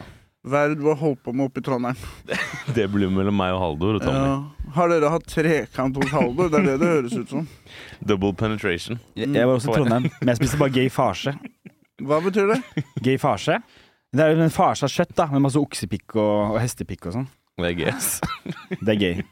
Hva 0.48 0.62
er 0.64 0.70
det 0.72 0.78
du 0.80 0.86
har 0.88 0.96
holdt 0.96 1.20
på 1.20 1.34
med 1.36 1.50
oppe 1.50 1.60
i 1.60 1.64
Trondheim? 1.66 1.98
Det 2.76 2.86
blir 2.88 3.10
mellom 3.12 3.36
meg 3.36 3.52
og 3.52 3.60
Haldor 3.60 3.98
og 3.98 4.04
Tommy. 4.06 4.22
Ja. 4.24 4.70
Har 4.78 4.88
dere 4.88 5.10
hatt 5.12 5.26
trekant 5.28 5.98
hos 6.00 6.14
Haldor? 6.14 6.48
Det 6.48 6.62
er 6.62 6.64
det 6.70 6.76
det 6.80 6.88
høres 6.94 7.16
ut 7.18 7.28
som. 7.34 7.48
Double 8.08 8.32
penetration. 8.32 8.96
Jeg, 9.20 9.28
jeg 9.36 9.50
var 9.50 9.58
også 9.58 9.68
i 9.74 9.76
Trondheim, 9.76 10.06
men 10.22 10.32
jeg 10.32 10.40
spiste 10.40 10.60
bare 10.62 10.72
gay 10.78 10.88
farse. 10.88 11.34
Hva 12.00 12.22
betyr 12.24 12.54
det? 12.54 12.60
Gay 13.04 13.20
farse? 13.20 13.58
Det 14.16 14.24
er 14.24 14.32
jo 14.32 14.40
en 14.42 14.50
farse 14.54 14.88
av 14.88 14.94
kjøtt, 14.94 15.12
da, 15.20 15.28
med 15.34 15.44
masse 15.44 15.60
oksepikk 15.60 16.16
og, 16.16 16.54
og 16.54 16.58
hestepikk 16.64 17.10
og 17.10 17.18
sånn. 17.18 17.28
Det 17.64 17.72
er 17.72 17.80
gøy. 17.84 17.90
ass. 17.94 18.20
Det 18.80 18.94
er 18.96 19.00
gay. 19.00 19.22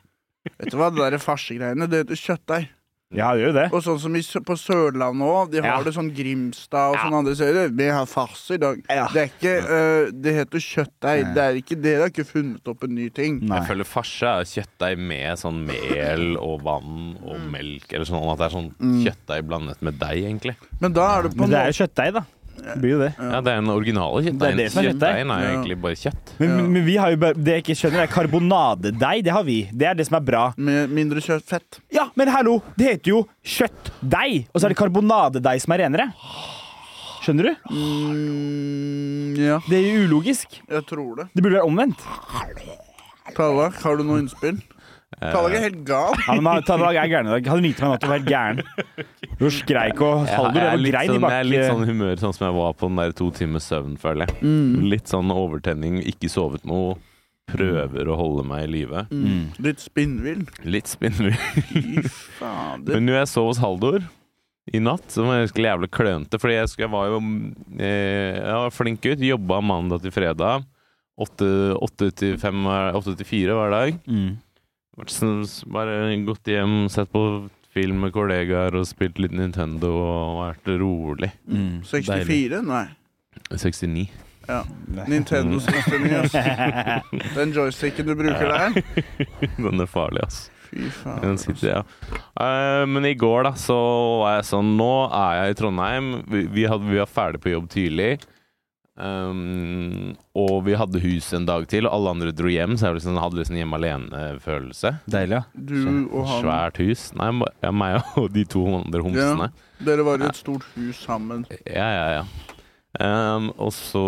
Vet 0.58 0.70
du 0.72 0.76
hva, 0.80 0.88
det 0.94 1.12
der 1.12 1.19
farsegreiene, 1.22 1.88
det 1.90 2.04
heter 2.06 2.16
kjøttdeig. 2.26 2.69
Ja, 3.16 3.30
det 3.32 3.40
gjør 3.40 3.46
jo 3.48 3.52
det. 3.56 3.62
Og 3.72 3.80
sånn 3.80 3.98
som 4.02 4.16
i, 4.19 4.20
på 4.44 4.54
Sørlandet 4.60 5.25
òg, 5.25 5.46
de 5.54 5.62
har 5.64 5.78
Ja. 5.78 5.82
det 5.82 5.94
sånn 5.96 6.10
Grimstad 6.12 6.90
og 6.90 6.96
Ja. 6.98 7.04
sånne 7.06 7.19
andre 7.22 7.32
steder. 7.38 7.70
Vi 7.72 7.86
har 7.88 8.04
farse 8.04 8.52
i 8.52 8.58
dag. 8.60 8.82
Ja. 8.92 9.06
Det 9.08 9.22
er 9.22 9.30
ikke 9.32 9.54
øh, 9.64 10.10
Det 10.12 10.34
heter 10.36 10.58
kjøttdeig. 10.60 11.22
Det 11.34 11.42
er 11.46 11.56
ikke 11.56 11.78
Dere 11.80 12.02
har 12.04 12.10
ikke 12.12 12.26
funnet 12.28 12.69
opp 12.69 12.84
en 12.84 12.94
ny 12.94 13.08
ting. 13.08 13.38
Nei. 13.48 13.62
Jeg 13.62 13.69
føler 13.70 13.88
farse 13.88 14.28
er 14.28 14.44
kjøttdeig 14.44 14.98
med 15.00 15.40
sånn 15.40 15.62
mel 15.70 16.36
og 16.36 16.60
vann 16.69 17.16
og 17.25 17.40
melk. 17.48 17.88
Eller 17.96 18.04
sånn 18.04 18.28
at 18.28 18.38
det 18.42 18.46
er 18.50 18.56
sånn 18.58 18.69
Mm. 18.76 19.00
kjøttdeig 19.06 19.46
blandet 19.48 19.80
med 19.88 19.98
deig, 19.98 20.25
egentlig. 20.28 20.56
Men 20.78 20.92
da 20.92 21.08
er 21.19 21.22
det 21.22 21.32
på 21.32 21.40
Men 21.46 21.50
det 21.56 21.58
er 21.64 21.72
jo 21.72 21.86
kjøttdeig, 21.86 22.12
da. 22.12 22.25
Det 22.58 22.75
blir 22.82 22.90
jo 22.90 22.99
det. 23.00 23.12
Ja, 23.19 23.40
Det 23.40 23.52
er 23.52 23.60
den 23.62 23.70
originale 23.70 24.22
Det 24.22 24.32
kjøttdeigen. 24.32 24.56
det 24.58 24.64
er 24.66 24.69
kjøttdeig. 24.69 24.88
Kjøttdeigen 24.93 25.31
er 25.32 25.38
jo 25.40 25.46
Ja. 25.49 25.52
egentlig 25.55 25.81
bare 25.81 25.94
kjøtt. 26.02 26.32
Men, 26.38 26.49
Ja. 26.49 26.62
men 26.69 26.84
vi 26.84 26.96
har 26.96 27.10
jo 27.10 27.16
bare, 27.16 27.34
det 27.34 27.46
jeg 27.55 27.62
ikke 27.64 27.76
skjønner, 27.81 28.02
er 28.02 28.06
karbonadedeig. 28.06 29.25
Det 29.25 29.32
har 29.32 29.43
vi. 29.44 29.69
Det 29.72 29.87
er 29.87 29.94
det 29.94 30.06
som 30.06 30.16
er 30.16 30.25
bra. 30.26 30.52
Med 30.56 30.90
mindre 30.90 31.20
kjøttfett. 31.20 31.81
Ja, 31.90 32.08
men 32.16 32.28
hallo! 32.28 32.60
Det 32.76 32.87
heter 32.87 33.08
jo 33.14 33.28
kjøttdeig, 33.44 34.46
og 34.55 34.60
så 34.60 34.64
er 34.66 34.69
det 34.75 34.76
karbonadedeig 34.78 35.60
som 35.60 35.72
er 35.72 35.78
renere. 35.87 36.12
Skjønner 37.22 37.43
du? 37.43 37.55
Mm, 37.75 39.37
ja, 39.37 39.58
Det 39.69 39.78
er 39.78 39.87
jo 39.94 40.06
ulogisk. 40.08 40.61
jeg 40.69 40.87
tror 40.87 41.16
det. 41.16 41.28
Det 41.34 41.43
burde 41.43 41.54
være 41.61 41.66
omvendt. 41.69 41.99
Tallak, 43.37 43.75
har 43.82 43.96
du 43.96 44.04
noe 44.04 44.19
innspill? 44.22 44.61
Eh, 45.16 45.32
Tallak 45.32 45.55
er 45.56 45.62
helt 45.64 45.78
gal. 45.88 46.19
Ja, 46.26 46.34
men 46.44 46.64
Tallag 46.69 46.99
er 47.00 47.08
gæren 47.08 47.31
i 47.31 47.32
dag. 47.32 47.46
Han 47.49 47.62
ringte 47.64 47.81
meg 47.81 47.88
i 47.88 47.94
natt 47.94 48.05
og 48.05 48.10
å 48.10 48.12
være 48.12 48.28
gæren. 48.28 48.60
Du 49.38 49.46
skreik 49.55 50.00
og 50.02 50.25
Haldur 50.26 50.64
og 50.66 50.82
grein 50.82 51.12
i 51.14 51.19
bakken. 51.22 51.31
jeg 51.31 51.44
er 51.44 51.46
litt 51.46 51.69
sånn 51.69 51.84
humør 51.87 52.16
sånn 52.19 52.32
som 52.34 52.44
jeg 52.49 52.56
var 52.56 52.72
på 52.75 52.88
den 52.90 52.99
der 52.99 53.12
to 53.14 53.28
timers 53.37 53.69
søvn, 53.70 53.93
føler 54.02 54.26
jeg. 54.26 54.40
Mm. 54.43 54.88
Litt 54.90 55.12
sånn 55.12 55.31
overtenning, 55.31 56.00
ikke 56.10 56.31
sovet 56.32 56.66
noe. 56.66 56.96
Prøver 57.49 58.10
å 58.10 58.16
holde 58.19 58.43
meg 58.44 58.66
i 58.66 58.70
live. 58.72 59.05
Mm. 59.14 59.44
Litt 59.64 59.81
spinnvill. 59.81 60.43
Litt 60.69 60.90
spinnvill. 60.90 61.38
Men 62.43 63.06
når 63.06 63.20
jeg 63.22 63.31
sov 63.31 63.52
hos 63.52 63.62
Haldor 63.62 64.02
i 64.75 64.82
natt, 64.84 65.06
så 65.14 65.25
var 65.25 65.38
jeg 65.40 65.52
skulle 65.54 65.70
jævlig 65.70 65.90
klønete. 65.94 66.43
Fordi 66.43 66.58
jeg, 66.58 66.75
jeg 66.82 66.90
var 66.93 67.06
jo 67.08 67.22
eh, 67.78 68.34
Jeg 68.37 68.58
var 68.66 68.75
flink 68.75 69.00
gutt. 69.06 69.25
Jobba 69.25 69.62
mandag 69.64 70.02
til 70.04 70.12
fredag. 70.12 70.66
Åtte 71.19 72.11
til 72.20 73.25
fire 73.26 73.56
hver 73.56 73.72
dag. 73.75 73.96
Mm. 74.11 74.37
Bare 74.98 76.16
gått 76.26 76.50
hjem, 76.50 76.88
sett 76.90 77.12
på 77.12 77.22
film 77.74 78.00
med 78.02 78.14
kollegaer 78.14 78.74
og 78.78 78.86
spilt 78.88 79.20
litt 79.22 79.34
Nintendo 79.36 79.92
og 79.94 80.40
vært 80.42 80.72
rolig. 80.80 81.30
Mm. 81.46 81.84
64? 81.86 82.62
Nei. 82.66 82.86
69. 83.52 84.08
Ja. 84.48 84.62
Nintendo 85.06 85.60
69, 85.60 86.14
ass. 86.22 87.10
Den 87.36 87.52
joysticken 87.52 88.08
du 88.08 88.14
bruker 88.16 88.48
der. 88.48 88.78
Den 89.68 89.84
er 89.84 89.90
farlig, 89.90 90.24
ass. 90.24 90.46
Fy 90.68 90.88
faen. 90.92 91.38
Sitter, 91.40 91.68
ja. 91.68 91.82
uh, 92.40 92.84
men 92.88 93.06
i 93.08 93.14
går 93.16 93.46
da, 93.48 93.54
så 93.56 93.76
var 94.20 94.34
jeg 94.36 94.48
sånn 94.50 94.74
Nå 94.76 94.92
er 95.06 95.38
jeg 95.38 95.54
i 95.54 95.58
Trondheim. 95.62 96.10
Vi, 96.28 96.42
vi, 96.58 96.66
hadde, 96.68 96.88
vi 96.88 97.00
var 97.00 97.08
ferdig 97.12 97.40
på 97.44 97.54
jobb 97.54 97.70
tidlig. 97.72 98.10
Um, 98.98 100.16
og 100.34 100.64
vi 100.66 100.74
hadde 100.74 100.98
hus 101.02 101.28
en 101.36 101.44
dag 101.46 101.68
til, 101.70 101.86
og 101.86 101.94
alle 101.94 102.10
andre 102.16 102.32
dro 102.34 102.50
hjem, 102.50 102.74
så 102.80 102.88
jeg 102.88 102.96
liksom, 102.98 103.18
hadde 103.22 103.38
liksom 103.38 103.58
hjemme 103.60 103.78
alene-følelse. 103.78 104.90
Deilig, 105.06 105.38
ja. 105.38 105.42
Du 105.54 105.76
og 106.11 106.26
han 106.26 106.42
Svært 106.42 106.80
hus. 106.82 107.04
Nei, 107.18 107.28
ja, 107.62 107.70
meg 107.70 108.00
og 108.18 108.26
de 108.34 108.42
to 108.50 108.64
andre 108.80 109.04
homsene. 109.06 109.50
Dere 109.87 110.02
var 110.06 110.18
i 110.18 110.26
et 110.32 110.40
stort 110.40 110.66
hus 110.75 111.04
sammen. 111.06 111.44
Ja, 111.62 111.87
ja, 111.94 112.06
ja. 112.18 112.25
Um, 112.99 113.52
og 113.61 113.70
så 113.76 114.02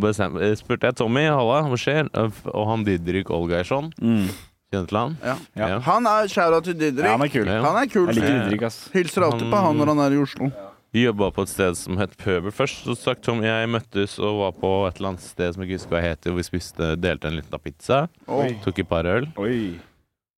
bestem, 0.00 0.38
eh, 0.40 0.54
spurte 0.56 0.88
jeg 0.88 0.96
Tommy 0.96 1.26
halla, 1.28 1.58
hva 1.68 1.76
skjer? 1.76 2.08
Og 2.54 2.64
han 2.70 2.86
Didrik 2.86 3.28
Olgeirsson, 3.34 3.90
Mm. 4.00 4.30
kjenner 4.72 4.88
til 4.88 4.98
han? 5.02 5.16
Ja. 5.24 5.34
Ja. 5.58 5.78
Han 5.84 6.06
er 6.08 6.30
skjæra 6.32 6.62
til 6.64 6.78
Didrik. 6.80 7.04
Ja, 7.04 7.16
han 7.18 7.26
er 7.26 7.32
kul. 7.34 7.44
Ja. 7.50 7.60
Han 7.66 7.76
er 7.82 7.90
kul. 7.92 8.06
Jeg 8.08 8.22
liker. 8.22 8.40
Didrik, 8.46 8.62
ass. 8.70 8.88
Hilser 8.94 9.26
alltid 9.28 9.50
på 9.52 9.60
han 9.66 9.76
når 9.76 9.92
han 9.92 10.02
er 10.06 10.16
i 10.16 10.22
Oslo. 10.22 10.48
Vi 10.94 11.02
jobba 11.04 11.28
på 11.36 11.44
et 11.44 11.50
sted 11.52 11.76
som 11.76 11.98
het 12.00 12.14
Pøbel 12.16 12.52
først. 12.54 12.86
Så 12.86 12.94
sagt 12.96 13.26
Tom 13.26 13.42
jeg 13.44 13.68
møttes 13.68 14.16
og 14.22 14.38
var 14.40 14.54
på 14.56 14.70
et 14.88 14.96
eller 14.96 15.12
annet 15.12 15.24
sted 15.26 15.52
som 15.52 15.62
jeg 15.64 15.68
ikke 15.68 15.80
husker 15.82 15.96
hva 15.96 16.00
heter, 16.06 16.32
hvor 16.32 16.40
vi 16.40 16.46
spiste, 16.46 16.94
delte 16.96 17.28
en 17.28 17.36
liten 17.36 17.60
pizza. 17.60 18.06
Oi. 18.24 18.54
Tok 18.64 18.80
et 18.80 18.88
par 18.88 19.08
øl. 19.08 19.28
Oi. 19.36 19.58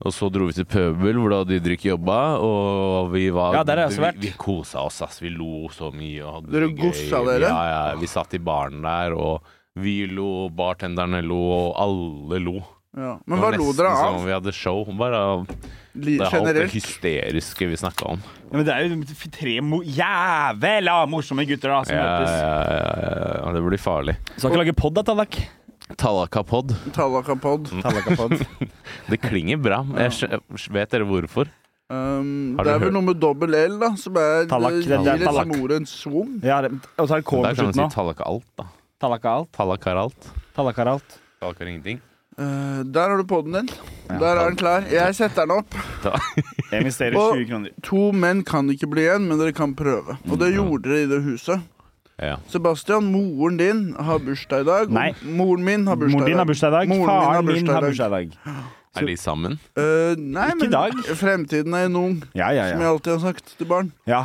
Og 0.01 0.15
så 0.17 0.31
dro 0.33 0.47
vi 0.49 0.57
til 0.57 0.65
Pøbel, 0.65 1.19
hvor 1.21 1.35
da 1.35 1.41
Didrik 1.45 1.85
jobba, 1.85 2.19
og 2.41 3.11
vi 3.13 3.27
var 3.37 3.59
Ja, 3.59 3.63
der 3.69 3.77
har 3.77 3.85
jeg 3.85 3.93
også 3.93 4.05
vært. 4.07 4.19
Vi, 4.19 4.31
vi 4.33 4.41
kosa 4.41 4.83
oss, 4.89 5.03
ass. 5.05 5.21
Vi 5.21 5.31
lo 5.35 5.69
så 5.77 5.93
mye 5.93 6.25
og 6.25 6.39
hadde 6.39 6.55
Dere 6.57 6.71
det 6.71 6.79
gossa 6.81 7.21
dere? 7.29 7.51
Ja, 7.53 7.65
ja. 7.69 7.83
Vi 8.01 8.09
satt 8.11 8.35
i 8.35 8.41
baren 8.43 8.81
der, 8.87 9.15
og 9.15 9.45
vi 9.79 10.01
lo, 10.11 10.49
bartenderne 10.57 11.21
lo, 11.23 11.43
og 11.61 11.75
alle 11.85 12.41
lo. 12.43 12.57
Ja. 12.97 13.21
Men 13.25 13.39
hva 13.39 13.51
lo 13.55 13.69
dere 13.77 13.93
som 13.95 14.07
av? 14.09 14.17
om 14.19 14.25
vi 14.27 14.33
hadde 14.35 14.53
show. 14.57 14.81
Bare 14.99 15.47
det 15.95 16.17
er 16.21 16.35
alt 16.41 16.55
det 16.57 16.65
hysteriske 16.73 17.69
vi 17.71 17.77
snakka 17.79 18.09
om. 18.17 18.23
Ja, 18.51 18.57
men 18.57 18.67
det 18.67 18.75
er 18.75 18.89
jo 18.91 19.29
tre 19.35 19.61
mo 19.63 19.79
jævla 19.87 20.97
morsomme 21.11 21.47
gutter 21.47 21.71
da 21.71 21.81
som 21.87 21.95
Ja, 21.95 22.03
ja, 22.03 22.19
møtes. 22.19 22.35
ja, 22.35 22.51
ja, 22.51 23.31
ja, 23.47 23.53
det 23.55 23.63
blir 23.69 23.79
farlig. 23.83 24.17
Skal 24.37 24.51
ikke 24.51 24.63
lage 24.65 24.75
pod 24.79 24.95
da, 24.99 25.03
Tallak? 25.07 25.39
Tallakapod. 25.99 26.75
Tallakapod. 26.95 27.71
Tallakapod. 27.85 28.37
Det 29.11 29.21
klinger 29.23 29.59
bra. 29.63 29.81
Jeg 29.99 30.41
vet 30.71 30.91
dere 30.95 31.07
hvorfor? 31.07 31.51
Um, 31.91 32.55
Har 32.59 32.65
det 32.65 32.71
er 32.75 32.79
vel 32.79 32.87
hørt- 32.87 32.95
noe 32.95 33.03
med 33.03 33.19
dobbel 33.19 33.55
L, 33.59 33.79
da, 33.81 33.89
som 33.99 34.15
er 34.17 34.45
Tallak, 34.51 34.77
det 34.79 34.87
det 34.87 35.01
gir 35.03 35.25
liksom 35.27 35.55
ordet 35.59 35.81
en 35.81 35.87
svung. 35.91 36.37
Ja, 36.47 36.61
det- 36.63 36.71
og 36.99 37.09
så 37.11 37.17
er 37.19 37.23
det 37.23 37.27
K 37.27 37.31
Der 37.31 37.43
på 37.43 37.43
kan 37.43 37.43
man 37.43 37.57
slutten 37.57 37.75
si 37.75 37.81
nå. 37.83 37.91
tallak 37.95 38.21
alt, 38.27 38.47
da. 38.57 38.65
Tallak 39.01 39.25
er 39.25 39.31
alt. 39.41 39.53
Tallak 39.59 39.85
har 39.85 39.97
alt. 39.97 40.31
Tallak 40.55 40.79
er 40.79 40.87
alt. 40.95 41.19
Har 41.43 41.55
ingenting. 41.67 42.01
Uh, 42.41 42.81
der 42.89 43.11
har 43.13 43.19
du 43.21 43.27
podden 43.29 43.53
din. 43.59 43.69
Ja. 44.09 44.17
Der 44.23 44.39
er 44.41 44.49
den 44.49 44.57
klar. 44.57 44.87
Jeg 44.91 45.15
setter 45.19 45.45
den 45.45 45.59
opp. 45.59 45.75
Jeg 46.71 46.81
investerer 46.81 47.13
20 47.37 47.45
kroner. 47.51 47.75
To 47.85 48.07
menn 48.17 48.41
kan 48.49 48.71
ikke 48.73 48.89
bli 48.89 49.05
igjen, 49.05 49.27
men 49.29 49.39
dere 49.43 49.53
kan 49.53 49.75
prøve. 49.77 50.17
Og 50.31 50.39
det 50.41 50.53
gjorde 50.55 50.89
dere 50.89 51.03
i 51.05 51.11
det 51.11 51.21
huset. 51.27 51.61
Ja. 52.21 52.37
Sebastian, 52.53 53.07
moren 53.13 53.57
din 53.61 53.83
har 53.97 54.19
bursdag 54.25 54.65
i 54.65 54.69
dag. 54.69 54.91
Nei. 54.93 55.11
Moren 55.25 55.65
min 55.65 55.87
har 55.89 55.97
bursdag 56.01 56.17
Moren 56.19 56.29
din 56.33 56.41
har 56.43 56.49
bursdag 56.49 56.69
i 56.73 56.77
dag. 56.79 56.89
Moren 56.91 57.01
min 57.01 57.11
har 57.11 57.25
Faren 57.31 57.47
min 57.47 57.55
bursdag 57.55 57.71
i 57.71 57.75
har 57.75 57.81
dag. 57.81 57.91
bursdag 57.91 58.07
i 58.09 58.17
dag. 58.17 58.67
Er 59.01 59.07
de 59.07 59.17
sammen? 59.21 59.53
Uh, 59.79 60.17
nei, 60.19 60.49
Ikke 60.51 60.59
men 60.65 60.73
dag. 60.75 60.97
fremtiden 61.21 61.75
er 61.79 61.87
en 61.89 61.97
ung, 61.97 62.17
Ja, 62.35 62.49
ja, 62.57 62.71
som 62.73 62.81
jeg 62.83 62.89
alltid 62.91 63.13
har 63.13 63.21
sagt 63.29 63.53
til 63.61 63.69
barn. 63.71 63.93
Ja. 64.11 64.25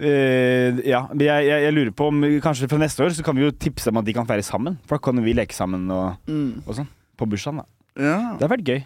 Uh, 0.00 0.80
ja. 0.88 1.04
men 1.12 1.20
Jeg, 1.26 1.46
jeg, 1.46 1.62
jeg 1.66 1.72
lurer 1.76 1.92
på 1.96 2.08
om 2.10 2.22
kanskje 2.42 2.68
fra 2.72 2.80
neste 2.80 3.04
år 3.04 3.12
så 3.16 3.24
kan 3.24 3.36
vi 3.36 3.44
jo 3.44 3.52
tipse 3.52 3.92
om 3.92 4.00
at 4.00 4.08
de 4.08 4.14
kan 4.16 4.26
feire 4.28 4.42
sammen. 4.44 4.78
For 4.88 4.96
da 4.98 5.04
kan 5.10 5.20
vi 5.24 5.32
leke 5.36 5.54
sammen 5.56 5.88
og, 5.92 6.16
Mm. 6.28 6.62
og 6.66 6.74
sånn. 6.80 6.88
På 7.20 7.28
bursdagen, 7.28 7.60
da. 7.62 7.66
Ja. 8.00 8.18
Det 8.40 8.46
har 8.46 8.52
vært 8.56 8.68
gøy. 8.70 8.80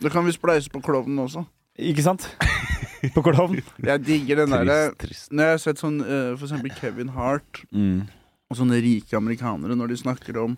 Da 0.00 0.10
kan 0.12 0.24
vi 0.26 0.32
spleise 0.34 0.72
på 0.72 0.80
klovnen 0.82 1.20
også. 1.22 1.44
Ikke 1.80 2.02
sant? 2.04 2.24
på 3.14 3.22
klovn. 3.24 3.60
Jeg 3.84 4.02
digger 4.04 4.42
den 4.42 4.52
derre 4.52 4.78
Trist, 4.92 5.02
trist. 5.04 5.28
Når 5.32 5.46
jeg 5.46 5.54
har 5.56 5.60
sett 5.62 5.80
sånn 5.80 6.00
uh, 6.02 6.32
for 6.36 6.48
eksempel 6.48 6.74
Kevin 6.80 7.12
Hart 7.16 7.62
Mm. 7.72 8.02
og 8.50 8.58
sånne 8.58 8.80
rike 8.82 9.14
amerikanere, 9.16 9.76
når 9.78 9.92
de 9.94 10.00
snakker 10.02 10.40
om 10.42 10.56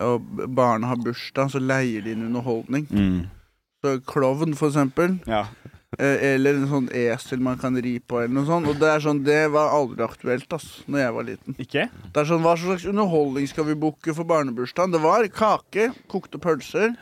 ja, 0.00 0.14
barna 0.48 0.88
har 0.94 1.02
bursdag, 1.02 1.50
så 1.52 1.60
leier 1.60 2.06
de 2.06 2.14
inn 2.16 2.24
underholdning. 2.30 2.86
Mm. 2.88 3.18
Så 3.84 3.98
Klovn, 4.08 4.54
for 4.56 4.70
eksempel. 4.70 5.18
Ja. 5.28 5.44
Eh, 5.98 6.34
eller 6.36 6.54
en 6.54 6.68
sånn 6.70 6.84
esel 6.94 7.40
man 7.42 7.56
kan 7.58 7.74
ri 7.82 7.96
på, 7.98 8.20
eller 8.22 8.30
noe 8.36 8.46
sånt. 8.46 8.68
Og 8.70 8.76
det 8.78 8.86
er 8.92 9.02
sånn, 9.02 9.24
det 9.26 9.40
var 9.50 9.72
aldri 9.74 10.04
aktuelt, 10.06 10.52
ass, 10.54 10.68
når 10.86 11.00
jeg 11.02 11.14
var 11.16 11.26
liten. 11.26 11.56
Ikke? 11.58 11.86
Det 12.14 12.20
er 12.22 12.28
sånn, 12.28 12.44
Hva 12.46 12.52
slags 12.60 12.84
underholdning 12.86 13.48
skal 13.50 13.66
vi 13.66 13.74
booke 13.74 14.14
for 14.14 14.28
barnebursdagen? 14.28 14.94
Det 14.94 15.00
var 15.02 15.26
kake, 15.34 15.88
kokte 16.12 16.38
pølser. 16.38 16.94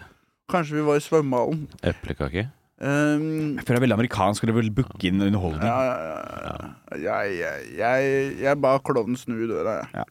Kanskje 0.48 0.78
vi 0.78 0.86
var 0.86 0.96
i 0.96 1.04
svømmehallen. 1.04 1.66
Eplekake? 1.84 2.46
Um, 2.78 3.58
Jeg 3.58 3.66
føler 3.66 3.74
det 3.74 3.76
er 3.76 3.84
veldig 3.84 3.96
amerikansk 3.98 4.44
å 4.46 4.54
vel 4.56 4.70
booke 4.72 5.02
inn 5.10 5.20
underholdning. 5.20 5.66
ja, 5.66 5.78
ja, 5.84 5.94
ja, 5.98 6.40
ja. 6.46 6.98
Jeg, 7.02 7.32
jeg, 7.42 7.70
jeg, 7.76 8.34
jeg 8.46 8.60
ba 8.62 8.76
klovnen 8.86 9.18
snu 9.20 9.34
i 9.36 9.48
døra, 9.50 9.82
jeg. 9.92 10.06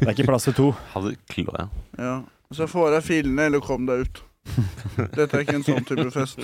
Det 0.00 0.08
er 0.08 0.14
ikke 0.16 0.26
plass 0.32 0.48
til 0.48 0.56
to. 0.58 0.68
Hadde 0.96 1.14
klo, 1.30 1.46
ja. 1.54 1.68
Ja. 2.00 2.14
Så 2.54 2.66
få 2.70 2.88
av 2.88 2.96
deg 2.96 3.06
filene, 3.06 3.46
eller 3.50 3.62
kom 3.62 3.86
deg 3.86 4.02
ut. 4.08 4.22
Dette 5.14 5.30
er 5.38 5.44
ikke 5.44 5.58
en 5.60 5.66
sånn 5.66 5.86
type 5.86 6.10
fest. 6.14 6.42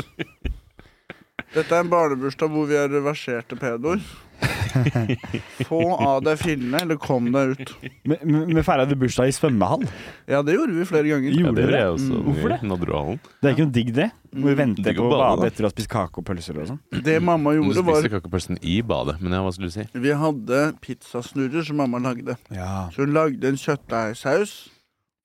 Dette 1.50 1.74
er 1.74 1.82
en 1.82 1.90
barnebursdag 1.90 2.50
hvor 2.52 2.68
vi 2.70 2.76
er 2.78 2.90
reverserte 2.92 3.56
pedoer. 3.58 4.02
Få 5.68 5.80
av 5.98 6.20
deg 6.24 6.38
fillene, 6.40 6.78
eller 6.84 6.98
kom 7.02 7.26
deg 7.34 7.56
ut. 7.56 7.72
Men, 8.08 8.20
men 8.22 8.52
men 8.54 8.64
feira 8.64 8.86
du 8.88 8.94
bursdag 8.98 9.32
i 9.32 9.34
svømmehall? 9.34 9.82
Ja, 10.30 10.40
det 10.46 10.54
gjorde 10.54 10.76
vi 10.78 10.86
flere 10.88 11.10
ganger. 11.10 11.34
ja 11.34 11.42
Gjorde 11.42 11.56
det 11.58 11.64
gjorde 11.66 11.74
dere? 11.74 11.90
også. 11.96 12.08
Mm, 12.14 12.22
hvorfor 12.28 12.54
det? 12.54 12.58
Nadderudhallen. 12.70 13.20
Det 13.42 13.50
er 13.50 13.56
ikke 13.56 13.66
noe 13.66 13.76
digg, 13.80 13.92
det? 13.98 14.08
Vi 14.30 14.54
venter 14.62 14.94
på 14.96 15.04
å 15.08 15.10
bade, 15.10 15.26
bade 15.26 15.50
etter 15.50 15.66
å 15.66 15.68
ha 15.68 15.74
spist 15.74 15.90
kakepølser 15.92 16.60
og 16.62 16.70
sånn. 16.70 16.80
Det 17.10 17.16
mamma 17.26 17.56
gjorde, 17.58 17.82
var 17.82 17.98
Du 17.98 17.98
spiste 17.98 18.14
kakepølsen 18.14 18.60
i 18.62 18.78
badet, 18.86 19.18
men 19.20 19.34
ja, 19.34 19.42
hva 19.44 19.52
skulle 19.56 19.72
du 19.72 19.76
si? 19.76 19.88
Vi 20.06 20.14
hadde 20.22 20.62
pizzasnurrer 20.86 21.66
som 21.66 21.82
mamma 21.82 22.00
lagde. 22.06 22.38
Ja. 22.54 22.86
Så 22.94 23.04
hun 23.04 23.16
lagde 23.18 23.50
en 23.50 23.58
kjøttdeigsaus 23.60 24.54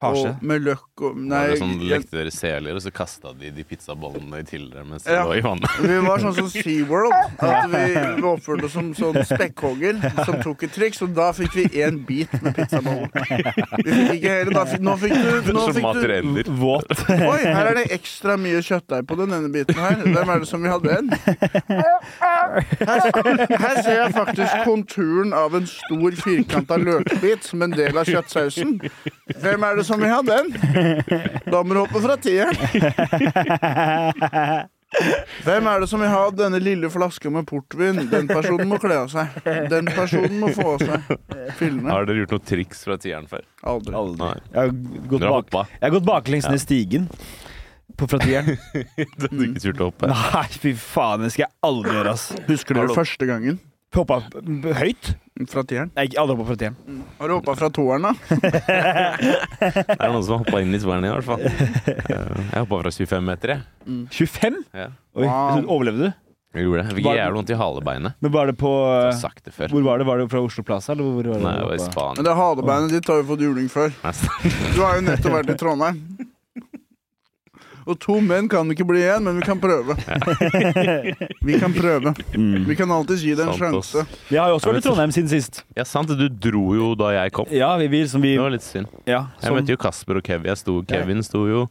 Farse. 0.02 0.28
og 0.36 0.44
med 0.44 0.62
løk 0.66 0.82
og 1.02 1.14
Var 1.16 1.22
Nei, 1.24 1.42
det 1.54 1.60
sånn, 1.62 1.75
lekte 1.88 2.18
dere 2.18 2.32
seler, 2.36 2.75
og 2.75 2.82
så 2.84 2.92
kasta 2.94 3.32
de 3.40 3.50
de 3.56 3.64
pizzabollene 3.64 4.42
til 4.46 4.66
dere 4.70 4.84
mens 4.86 5.04
de 5.08 5.14
Ja. 5.16 5.22
lå 5.24 5.38
i 5.38 5.42
vannet? 5.42 5.70
vi 5.80 6.00
var 6.04 6.20
sånn 6.20 6.36
som 6.36 6.50
SeaWorld. 6.52 7.14
At 7.40 7.70
vi, 7.72 7.84
vi 8.20 8.25
oppførte 8.28 8.68
oss 8.68 8.75
som 8.75 8.90
sånn 8.98 9.22
spekkhogger 9.24 10.02
som 10.25 10.42
tok 10.44 10.64
et 10.68 10.74
triks, 10.75 11.02
og 11.02 11.14
da 11.16 11.30
fikk 11.38 11.56
vi 11.56 11.66
én 11.82 12.02
bit 12.06 12.32
med 12.44 12.56
pizzabollen. 12.60 13.08
Vi 13.16 13.92
fikk 13.96 14.12
ikke 14.20 14.34
hele, 14.36 14.52
da 14.58 14.66
fikk, 14.68 14.84
Nå 14.86 14.98
fikk 15.00 15.16
du, 15.16 15.54
nå 15.56 15.64
Som 15.64 15.74
fikk 15.74 15.82
du 15.82 15.88
materieller. 15.88 16.52
Våt. 16.60 16.92
Oi, 17.16 17.40
her 17.48 17.72
er 17.72 17.80
det 17.80 17.86
ekstra 17.96 18.36
mye 18.38 18.60
kjøttdeig 18.68 19.08
på 19.08 19.16
den 19.24 19.32
ene 19.40 19.50
biten 19.56 19.80
her. 19.80 19.96
Hvem 20.04 20.34
er 20.36 20.44
det 20.44 20.50
som 20.52 20.62
vil 20.62 20.75
ha 20.75 20.80
den? 20.84 21.10
Her, 22.20 22.60
her 23.58 23.82
ser 23.82 23.96
jeg 24.04 24.14
faktisk 24.16 24.64
konturen 24.68 25.34
av 25.36 25.56
en 25.58 25.66
stor 25.70 26.20
firkanta 26.22 26.78
løkbit 26.82 27.48
som 27.48 27.64
en 27.66 27.74
del 27.75 27.98
av 27.98 28.08
kjøttsausen. 28.10 28.78
Hvem 29.42 29.66
er 29.70 29.80
det 29.80 29.85
som 29.88 30.01
vil 30.01 30.12
ha 30.13 30.22
den? 30.25 30.51
Da 31.54 31.62
må 31.63 31.75
du 31.75 31.82
hoppe 31.84 32.01
fra 32.04 32.15
tieren. 32.22 32.56
Hvem 35.46 35.68
er 35.68 35.82
det 35.84 35.88
som 35.92 36.00
vil 36.01 36.12
ha 36.12 36.24
denne 36.36 36.60
lille 36.63 36.89
flaska 36.94 37.30
med 37.34 37.48
portvin? 37.50 38.00
Den 38.12 38.30
personen 38.30 38.70
må 38.70 38.80
kle 38.82 38.98
av 39.04 39.10
seg. 39.12 39.39
Den 39.72 39.89
personen 39.92 40.38
må 40.42 40.51
få 40.56 40.75
av 40.75 40.86
seg 40.86 41.58
fillene. 41.60 41.89
Har 41.92 42.08
dere 42.08 42.24
gjort 42.24 42.36
noe 42.38 42.46
triks 42.51 42.86
fra 42.88 42.98
tieren 43.01 43.27
før? 43.30 43.44
Aldri. 43.68 43.96
Aldri. 44.00 44.22
Nei. 44.24 44.38
Jeg 44.54 44.62
har 44.62 44.72
gått, 45.12 45.51
bak, 45.54 45.74
jeg 45.75 45.86
har 45.88 45.96
gått 45.98 46.08
baklengs 46.08 46.50
ned 46.50 46.63
stigen 46.63 47.10
på 47.96 48.08
fra 48.12 48.20
tieren. 48.24 48.56
Du 49.20 49.27
hadde 49.27 49.48
ikke 49.50 49.63
turt 49.68 49.82
å 49.84 49.89
hoppe? 49.92 50.12
Nei, 50.12 50.46
fy 50.63 50.75
faen, 50.80 51.24
det 51.25 51.34
skal 51.36 51.48
jeg 51.48 51.54
aldri 51.68 51.96
gjøre, 52.00 52.15
ass. 52.15 52.27
Husker 52.50 52.80
du 52.80 52.96
første 52.96 53.30
gangen 53.30 53.60
Hoppa 53.96 54.22
høyt? 54.80 55.14
fra 55.52 55.66
tieren? 55.68 55.90
Nei, 55.98 56.06
ikke 56.08 56.20
aldri 56.22 56.36
hoppa 56.38 56.46
fra 56.48 56.56
tieren. 56.62 57.00
Har 57.20 57.28
du 57.28 57.34
hoppa 57.36 57.56
fra 57.60 57.68
toeren, 57.75 58.06
da? 58.08 58.14
Det 59.20 59.98
er 60.00 60.14
noen 60.14 60.24
som 60.24 60.38
har 60.38 60.44
hoppa 60.46 60.62
inn 60.64 60.75
i 60.75 60.80
toeren 60.80 61.08
i 61.08 61.12
hvert 61.12 61.28
fall. 61.28 61.44
Jeg 62.54 62.62
hoppa 62.64 62.80
fra 62.86 62.94
25 62.96 63.25
meter, 63.28 63.56
jeg. 63.58 63.66
25? 64.16 64.62
Ja. 64.75 64.88
Oi, 65.16 65.25
Wow. 65.28 65.60
Overlevde 65.75 66.08
du? 66.08 66.22
Jeg 66.56 66.64
gjorde 66.70 66.80
det. 66.80 66.88
Jeg 66.88 66.96
fikk 67.02 67.08
jævlig 67.20 67.36
vondt 67.36 67.50
i 67.52 67.56
halebeinet. 67.60 68.16
Men 68.24 68.32
var 68.32 68.48
det 68.48 68.54
på 68.62 68.70
Jeg 69.10 69.18
sagt 69.20 69.42
det 69.44 69.52
før. 69.58 69.74
Hvor 69.75 69.84
var 69.84 70.00
det? 70.00 70.06
Var 70.08 70.22
det 70.24 70.28
fra 70.32 70.40
Oslo 70.46 70.64
Plaza? 70.64 70.94
Eller 70.96 71.04
hvor 71.04 71.18
var 71.20 71.36
det? 71.36 71.44
Nei, 71.44 71.56
det 71.60 71.66
var 71.68 71.74
i 71.75 71.82
Men 71.82 71.92
Spania. 71.92 72.24
det 72.30 72.36
halebeinet 72.40 72.94
ditt 72.96 73.10
har 73.12 73.20
jo 73.20 73.25
fått 73.34 73.44
juling 73.44 73.68
før. 73.74 73.92
Du 74.72 74.80
har 74.86 74.96
jo 74.96 75.04
nettopp 75.10 75.36
vært 75.36 75.52
i 75.52 75.58
Trondheim. 75.60 76.00
Og 77.86 78.00
to 78.01 78.15
menn 78.22 78.48
kan 78.50 78.65
ikke 78.74 78.86
bli 78.89 79.04
én, 79.06 79.22
men 79.27 79.36
vi 79.38 79.44
kan 79.46 79.60
prøve. 79.62 79.94
Vi 81.46 81.60
kan 81.62 81.74
prøve. 81.75 82.13
Mm. 82.34 82.63
Vi 82.65 82.75
kan 82.80 82.89
alltids 82.92 83.22
gi 83.22 83.36
det 83.38 83.46
en 83.46 83.51
Sant, 83.54 83.75
ass. 83.77 83.92
sjanse. 83.94 84.06
Vi 84.32 84.38
har 84.39 84.50
jo 84.50 84.56
også 84.58 84.72
vært 84.72 84.82
i 84.82 84.86
Trondheim 84.88 85.12
siden 85.13 85.30
sist. 85.30 85.60
Ja, 85.77 85.86
sant. 85.86 86.10
Du 86.18 86.25
dro 86.30 86.63
jo 86.74 86.88
da 86.98 87.12
jeg 87.13 87.34
kom. 87.36 87.46
Ja, 87.54 87.75
vi, 87.77 87.86
vi, 87.94 88.00
som 88.10 88.24
vi 88.25 88.32
Det 88.34 88.42
var 88.42 88.54
litt 88.56 88.65
synd. 88.65 88.89
ja, 89.06 89.27
Jeg 89.42 89.50
som, 89.51 89.58
møtte 89.60 89.75
jo 89.75 89.77
Kasper 89.86 90.18
og 90.18 90.25
Kevin. 90.25 90.50
Jeg 90.50 90.58
sto, 90.63 90.80
Kevin 90.89 91.22
sto 91.25 91.44
jo 91.50 91.62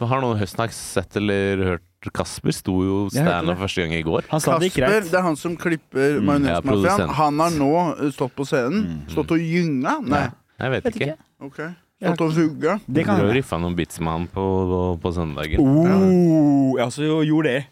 Har 0.00 0.20
noen 0.22 0.38
høstnaks 0.40 0.78
sett 0.94 1.16
eller 1.20 1.62
hørt 1.74 1.84
Kasper 2.14 2.54
sto 2.54 2.76
jo 2.86 2.96
Jeg 3.12 3.24
hørte 3.26 3.34
standup 3.34 3.58
første 3.64 3.82
gang 3.84 3.94
i 3.98 4.02
går. 4.06 4.28
Han 4.30 4.40
sa 4.40 4.56
det 4.62 4.70
gikk 4.70 4.78
Kasper, 4.78 4.94
greit. 5.02 5.10
det 5.12 5.18
er 5.20 5.26
han 5.26 5.36
som 5.36 5.56
klipper 5.58 6.16
Mm, 6.18 6.22
ja, 6.22 6.28
Majonesmafiaen. 6.30 6.70
produsent. 6.70 7.12
Han 7.18 7.40
har 7.44 7.50
nå 7.58 7.72
uh, 7.98 8.08
stått 8.14 8.32
på 8.38 8.46
scenen. 8.48 8.86
Mm. 8.86 9.02
Stått 9.12 9.34
og 9.36 9.42
gynga? 9.44 9.98
Nei. 10.06 10.24
Jeg 10.62 10.74
vet 10.78 10.88
Vet 10.88 10.96
ikke. 10.96 11.10
ikke. 11.12 11.18
Ok. 11.50 11.60
Stått 11.98 12.20
og 12.22 12.36
vugga? 12.36 12.76
Det 12.86 13.02
Du 13.02 13.06
kan 13.08 13.18
har 13.18 13.32
riffa 13.34 13.58
noen 13.58 13.74
bits 13.78 13.98
med 13.98 14.12
han 14.14 14.28
på, 14.30 14.44
på, 14.70 14.82
på 15.02 15.12
søndagen. 15.16 15.58
Oh, 15.64 16.76
jeg 16.78 16.84
også 16.86 17.08
gjorde 17.26 17.56
det. 17.56 17.64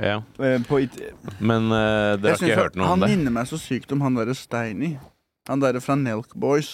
Ja. 0.00 0.16
Eh, 0.42 0.56
På 0.66 0.80
it 0.82 0.96
Men 1.38 1.68
uh, 1.70 2.16
dere 2.18 2.32
har 2.34 2.40
ikke 2.40 2.56
hørt 2.58 2.78
noe 2.80 2.88
om 2.88 3.04
det? 3.04 3.10
Han 3.10 3.18
minner 3.20 3.34
meg 3.36 3.46
så 3.46 3.58
sykt 3.60 3.92
om 3.94 4.00
han 4.02 4.16
derre 4.18 4.34
Steiny. 4.34 4.94
Han 5.50 5.62
derre 5.62 5.82
fra 5.84 5.94
Nelk 6.00 6.32
Boys. 6.34 6.72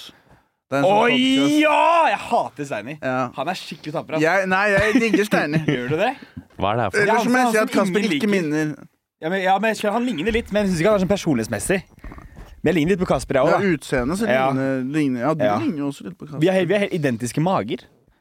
Å 0.71 0.79
sånn 0.79 0.87
podcast. 0.87 1.57
ja! 1.59 1.81
Jeg 2.13 2.21
hater 2.29 2.69
Steini. 2.69 2.95
Ja. 3.03 3.19
Han 3.35 3.51
er 3.51 3.59
skikkelig 3.59 3.97
tapper. 3.97 4.17
Altså. 4.17 4.29
Jeg, 4.29 4.51
nei, 4.53 4.63
jeg 4.71 5.03
digger 5.03 5.27
Steiny. 5.27 5.63
Gjør 5.75 5.91
du 5.91 5.97
det? 5.99 6.13
Hva 6.61 6.71
er 6.71 6.79
det 6.79 6.87
her 6.87 6.95
for 6.95 7.03
Eller 7.03 7.19
han 7.19 7.39
jeg 7.41 7.51
sier 7.57 7.67
at 7.67 7.75
Kasper 7.75 8.07
ikke 8.07 8.31
minner. 8.31 8.73
Ja, 9.21 9.29
men, 9.29 9.43
ja, 9.43 9.59
men 9.61 9.75
Han 9.99 10.07
ligner 10.07 10.33
litt, 10.33 10.53
men 10.55 10.63
jeg 10.65 10.71
syns 10.71 10.81
ikke 10.81 10.93
han 10.95 11.01
er 11.01 11.03
sånn 11.03 11.11
personlighetsmessig. 11.11 11.83
Men 12.63 12.75
jeg 12.75 12.81
ligner 12.81 12.91
litt 12.97 13.01
på 13.01 13.09
Kasper, 13.09 13.35
jeg 13.41 13.47
Ja, 13.47 13.59
òg. 13.59 13.79
utseendet 13.79 14.19
så 14.21 14.27
Ja. 14.29 14.51
ligner, 14.51 14.93
ligner 14.93 15.21
Ja, 15.21 15.35
du 15.35 15.45
Ja. 15.45 15.59
ligner 15.59 15.79
jo 15.79 15.89
også 15.89 16.05
litt 16.05 16.19
på 16.19 16.27
Kasper. 16.27 16.41
Vi 16.41 16.47
har 16.47 16.55
helt, 16.55 16.69
vi 16.69 16.75
har 16.75 16.81
helt 16.81 16.93
identiske 16.93 17.41
mager. 17.41 17.79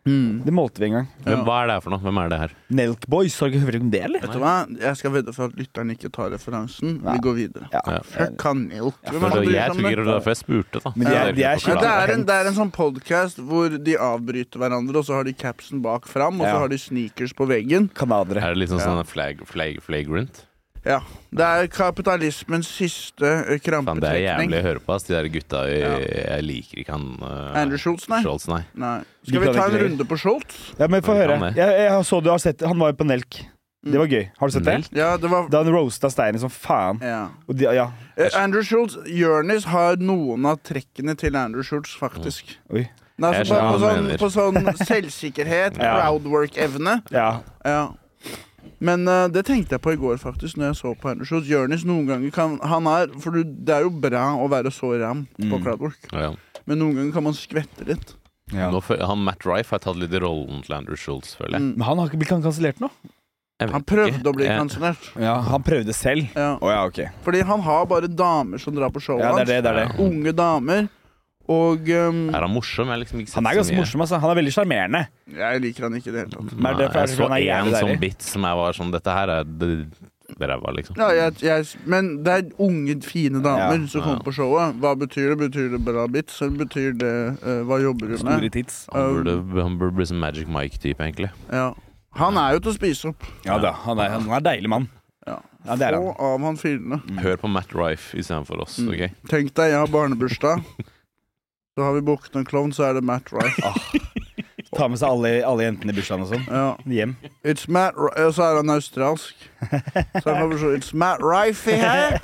Mm. 0.07 0.45
Det 0.45 0.53
målte 0.53 0.79
vi 0.79 0.85
en 0.85 0.91
gang. 0.93 1.07
Men 1.25 1.43
hva 1.45 1.61
er 1.61 1.67
det 1.67 1.73
her 1.75 1.81
for 1.81 1.89
noe? 1.91 1.99
Hvem 1.99 2.17
er 2.25 2.29
det 2.29 2.39
her? 2.39 2.51
Nelk 2.71 3.05
Boys, 3.05 3.37
har 3.37 3.49
du 3.49 3.57
ikke 3.59 3.65
hørt 3.65 3.81
om 3.81 3.89
det, 3.91 4.01
eller? 4.05 4.19
Vet 4.21 4.31
du 4.31 4.39
hva? 4.39 4.79
Jeg 4.79 4.95
skal 4.97 5.11
vedde 5.11 5.33
for 5.35 5.43
at 5.45 5.51
lytteren 5.59 5.91
ikke 5.91 6.09
tar 6.09 6.29
referansen. 6.31 7.03
Ja. 7.03 7.11
Vi 7.11 7.19
går 7.19 7.35
videre. 7.35 7.67
Ja. 7.73 7.81
Ja. 7.85 7.99
Fuck 8.01 8.41
han 8.41 8.69
Nelk. 8.69 8.95
Jeg 9.03 9.13
tror 9.13 9.29
det? 9.29 9.83
ikke 9.83 9.95
det 9.99 10.07
derfor 10.07 10.31
jeg 10.31 10.39
spurte, 10.39 10.81
da. 10.81 10.89
De 10.95 11.05
er- 11.05 11.31
de 11.33 11.43
er 11.43 11.57
Ja, 11.59 11.75
det, 11.75 11.83
er 11.83 12.13
en, 12.15 12.23
det 12.25 12.29
er 12.33 12.47
en 12.47 12.53
sånn 12.55 12.71
podkast 12.71 13.35
hvor 13.45 13.69
de 13.83 13.93
avbryter 13.97 14.57
hverandre, 14.57 14.95
og 14.95 15.05
så 15.05 15.13
har 15.15 15.23
de 15.25 15.33
capsen 15.33 15.81
bak 15.81 16.07
fram, 16.07 16.39
og 16.39 16.47
så 16.47 16.57
har 16.57 16.67
de 16.69 16.77
sneakers 16.77 17.33
på 17.33 17.45
veggen. 17.45 17.89
Kanadere. 17.93 18.37
Er 18.41 18.55
det 18.55 18.69
sånn, 18.69 18.79
sånn 18.79 19.05
flag, 19.05 19.45
flag, 19.45 19.81
flagrant? 19.83 20.45
Ja. 20.85 21.01
Det 21.35 21.45
er 21.45 21.67
kapitalismens 21.67 22.69
siste 22.71 23.59
krampetrekning. 23.65 24.01
Det 24.01 24.09
er 24.15 24.23
jævlig 24.23 24.59
å 24.59 24.63
høre 24.65 24.79
på. 24.85 24.93
ass. 24.95 25.03
De 25.03 25.13
der 25.13 25.27
gutta 25.33 25.63
jeg, 25.69 25.81
Ja. 25.83 25.97
jeg 26.37 26.43
liker 26.47 26.79
ikke 26.83 26.91
han 26.95 27.07
uh, 27.21 27.59
Andrew 27.59 27.77
Schultz, 27.77 28.07
nei. 28.09 28.21
Schultz, 28.23 28.47
nei. 28.47 28.61
nei. 28.73 28.97
Skal 29.27 29.39
vi 29.43 29.53
ta 29.53 29.65
en 29.67 29.77
runde 29.83 30.05
på 30.09 30.17
Schultz? 30.17 30.57
Ja, 30.79 30.87
men 30.87 31.01
Få 31.05 31.13
høre. 31.19 31.37
Jeg, 31.55 31.79
jeg 31.83 32.05
så 32.07 32.21
du 32.23 32.29
har 32.31 32.39
sett 32.39 32.61
Han 32.65 32.79
var 32.79 32.93
jo 32.93 32.99
på 33.01 33.07
Nelk. 33.09 33.41
Det 33.85 33.95
var 33.95 34.07
gøy. 34.11 34.25
Har 34.39 34.47
du 34.49 34.51
sett 34.57 34.65
det? 34.67 34.73
Ja, 34.97 35.13
det 35.17 35.29
var 35.31 35.45
Da 35.51 35.61
han 35.63 35.71
roasta 35.71 36.09
steinen 36.11 36.39
som 36.41 36.49
faen. 36.51 36.97
ja. 37.01 37.29
Og 37.47 37.55
de, 37.55 37.63
ja. 37.75 37.85
Eh, 38.17 38.29
Andrew 38.35 38.63
Schultz 38.63 38.97
Jonis 39.07 39.63
har 39.71 39.95
noen 40.03 40.45
av 40.49 40.57
trekkene 40.67 41.15
til 41.19 41.35
Andrew 41.39 41.63
Schultz, 41.63 41.93
faktisk. 41.95 42.57
Oi. 42.75 42.89
Nei, 43.19 43.33
altså, 43.35 43.55
på, 43.55 43.71
på, 43.71 43.79
sånn, 43.83 44.09
på 44.19 44.29
sånn 44.31 44.85
selvsikkerhet, 44.87 45.77
Ja. 45.83 45.93
crowdwork-evne. 46.01 47.01
Ja. 47.11 47.29
Ja. 47.67 47.81
Men 48.79 49.07
uh, 49.07 49.27
det 49.27 49.45
tenkte 49.45 49.75
jeg 49.75 49.81
på 49.83 49.91
i 49.93 49.99
går, 49.99 50.17
faktisk, 50.21 50.55
når 50.57 50.71
jeg 50.71 50.75
så 50.79 50.93
på 50.99 51.13
Schultz. 51.27 51.47
Jonis 51.49 51.83
noen 51.85 52.07
ganger 52.07 52.31
kan 52.31 52.57
Han 52.63 52.87
er 52.87 53.07
For 53.19 53.31
du, 53.31 53.43
det 53.43 53.75
er 53.75 53.81
jo 53.83 53.89
bra 53.91 54.35
å 54.39 54.47
være 54.49 54.71
så 54.71 54.93
ram 55.01 55.27
på 55.37 55.57
Mm. 55.59 55.63
crowdwork, 55.63 55.97
Ja. 56.13 56.33
men 56.65 56.79
noen 56.79 56.95
ganger 56.95 57.13
kan 57.13 57.23
man 57.23 57.33
skvette 57.33 57.85
litt. 57.87 58.15
ja. 58.53 58.69
Nå, 58.71 58.81
han 58.81 59.23
Matt 59.23 59.45
Rife 59.45 59.71
har 59.71 59.79
tatt 59.79 59.95
litt 59.97 60.11
rollen 60.21 60.63
til 60.63 60.75
Andrew 60.75 60.95
Schultz, 60.95 61.35
føler 61.35 61.59
jeg. 61.59 61.61
Mm. 61.61 61.73
Men 61.77 61.81
han 61.87 61.97
har 61.97 62.07
ikke 62.09 62.19
blitt 62.19 62.29
kansellert 62.43 62.79
nå? 62.79 62.89
Han 63.59 63.83
prøvde 63.83 64.13
ikke. 64.15 64.23
å 64.31 64.35
bli 64.35 64.45
Jeg- 64.45 64.57
kansellert. 64.59 65.09
Ja, 65.19 65.41
han 65.41 65.61
prøvde 65.63 65.93
selv. 65.93 66.29
Ja. 66.33 66.57
Oh, 66.61 66.69
ja, 66.71 66.85
ok. 66.85 67.09
Fordi 67.25 67.41
han 67.43 67.59
har 67.59 67.85
bare 67.85 68.07
damer 68.07 68.57
som 68.57 68.73
drar 68.73 68.89
på 68.89 69.01
showet 69.01 69.19
Ja, 69.19 69.33
det 69.35 69.49
er 69.49 69.61
det. 69.61 69.63
det, 69.63 69.75
er 69.75 69.87
det. 69.89 69.99
Unge 69.99 70.31
damer. 70.31 70.87
Og 71.49 71.87
um, 71.89 72.19
Er 72.29 72.43
han 72.45 72.51
morsom? 72.53 72.91
Jeg 72.93 73.01
liksom 73.05 73.23
ikke 73.23 73.33
Han 73.39 73.47
er 73.49 73.57
ganske 73.57 73.79
morsom, 73.79 74.03
altså. 74.05 74.19
Han 74.21 74.29
er 74.33 74.37
veldig 74.43 74.53
sjarmerende. 74.53 75.01
jeg 75.39 75.61
liker 75.63 75.87
han 75.87 75.97
ikke 75.97 76.11
i 76.11 76.13
det 76.13 76.21
hele 76.21 76.31
tatt. 76.35 76.53
Nei, 76.61 76.73
det 76.77 76.85
er 76.85 76.99
jeg 76.99 77.15
så 77.17 77.27
er 77.33 77.49
en 77.57 77.73
sånn 77.73 77.99
bit 77.99 78.21
som 78.21 78.45
jeg 78.45 78.59
var 78.61 78.77
sånn 78.77 78.91
Dette 78.93 79.15
her 79.17 79.29
er 79.39 79.43
det- 79.43 80.07
ræva, 80.39 80.69
liksom. 80.77 80.95
Ja, 81.01 81.07
jeg, 81.09 81.39
jeg, 81.41 81.65
men 81.89 82.23
det 82.23 82.33
er 82.37 82.43
unge, 82.61 83.01
fine 83.01 83.41
damer 83.41 83.79
Ja. 83.81 83.87
som 83.87 83.99
Ja. 84.01 84.05
kommer 84.05 84.23
på 84.23 84.31
showet. 84.31 84.77
Hva 84.79 84.93
betyr 84.95 85.33
det? 85.33 85.39
Betyr 85.49 85.71
det 85.71 85.79
bra 85.83 86.05
bits, 86.07 86.39
eller 86.41 86.65
betyr 86.65 86.93
det 87.01 87.13
uh, 87.43 87.63
Hva 87.65 87.81
jobber 87.81 88.07
du 88.13 88.17
Store 88.17 88.37
med? 88.39 88.51
tits. 88.53 88.85
Han 88.93 89.23
burde, 89.23 89.63
han 89.63 89.77
burde 89.79 89.95
bli 89.97 90.05
sånn 90.05 90.19
Magic 90.21 90.47
Mike-type, 90.47 91.01
egentlig. 91.01 91.31
Ja. 91.51 91.73
Han 92.21 92.37
er 92.37 92.53
jo 92.53 92.59
til 92.59 92.71
å 92.71 92.77
spise 92.77 93.09
opp. 93.09 93.25
Ja 93.45 93.57
da, 93.57 93.71
han 93.71 93.97
er, 93.99 94.09
han 94.09 94.29
er 94.29 94.37
en 94.37 94.43
deilig 94.43 94.69
mann. 94.69 94.87
Ja. 95.25 95.39
Ja, 95.65 95.75
det 95.75 95.87
er 95.89 95.97
Få 95.97 96.13
av 96.19 96.39
han 96.45 96.57
filene. 96.57 97.01
Hør 97.19 97.35
på 97.37 97.49
Matt 97.49 97.73
Rife 97.75 98.15
istedenfor 98.17 98.61
oss. 98.61 98.77
Mm. 98.79 98.93
ok? 98.93 99.27
Tenk 99.29 99.53
deg, 99.57 99.73
jeg 99.73 99.79
har 99.81 99.87
barnebursdag. 99.87 100.63
Så 101.79 101.83
har 101.87 101.93
vi 101.95 102.01
booket 102.03 102.35
en 102.35 102.43
klovn, 102.43 102.73
så 102.75 102.89
er 102.89 102.97
det 102.99 103.05
Matt 103.07 103.29
Rife. 103.31 103.69
Ta 104.75 104.85
med 104.91 104.99
seg 105.01 105.07
alle, 105.09 105.29
alle 105.47 105.63
jentene 105.63 105.93
i 105.93 105.95
bursdagen 105.97 106.25
og 106.25 106.29
sånn. 106.33 106.43
Ja. 106.51 106.65
Hjem. 106.91 107.13
It's 107.47 107.63
Matt 107.71 107.95
Ri- 107.97 108.11
Og 108.25 108.33
så 108.35 108.43
er 108.45 108.57
han 108.59 108.69
australsk. 108.73 109.45
Så 109.63 110.25
han 110.27 110.41
kommer 110.43 110.59
sånn 110.61 110.75
It's 110.75 110.91
Matt 110.93 111.23
Rifey 111.25 111.77
here. 111.79 112.19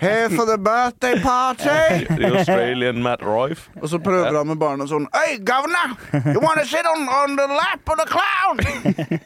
Here 0.00 0.30
for 0.32 0.48
the 0.48 0.56
birthday 0.58 1.20
party. 1.22 2.08
The 2.16 2.32
Australian 2.40 3.02
Matt 3.04 3.22
Rife. 3.22 3.68
Og 3.82 3.92
så 3.92 4.00
prøver 4.02 4.32
han 4.40 4.48
med 4.50 4.58
barna 4.62 4.88
sånn 4.90 5.06
Hey, 5.14 5.36
governor! 5.38 5.94
You 6.32 6.40
wanna 6.42 6.64
sit 6.64 6.88
on, 6.94 7.04
on 7.20 7.36
the 7.38 7.46
lap 7.52 7.84
of 7.92 8.00
the 8.00 8.08
clown? 8.10 8.64